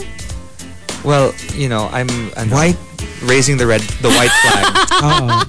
Well, 1.05 1.33
you 1.53 1.69
know, 1.69 1.87
I'm... 1.91 2.09
ano, 2.35 2.55
White 2.55 2.77
raising 3.23 3.57
the 3.57 3.65
red, 3.65 3.81
the 4.01 4.09
white 4.09 4.31
flag. 4.43 4.65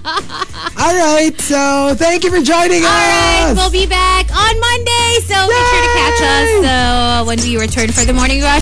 All 0.77 0.95
right, 0.95 1.33
so 1.41 1.95
thank 1.97 2.25
you 2.25 2.31
for 2.31 2.41
joining 2.41 2.85
All 2.85 2.91
right, 2.91 3.49
us. 3.49 3.57
we'll 3.57 3.71
be 3.71 3.87
back 3.87 4.29
on 4.31 4.61
Monday, 4.61 5.19
so 5.25 5.35
make 5.49 5.67
sure 5.73 5.83
to 5.83 5.93
catch 5.97 6.21
us 6.21 6.49
So 6.61 6.69
uh, 6.69 7.25
when 7.25 7.39
do 7.39 7.51
you 7.51 7.59
return 7.61 7.89
for 7.93 8.05
the 8.05 8.13
morning 8.13 8.41
rush. 8.43 8.53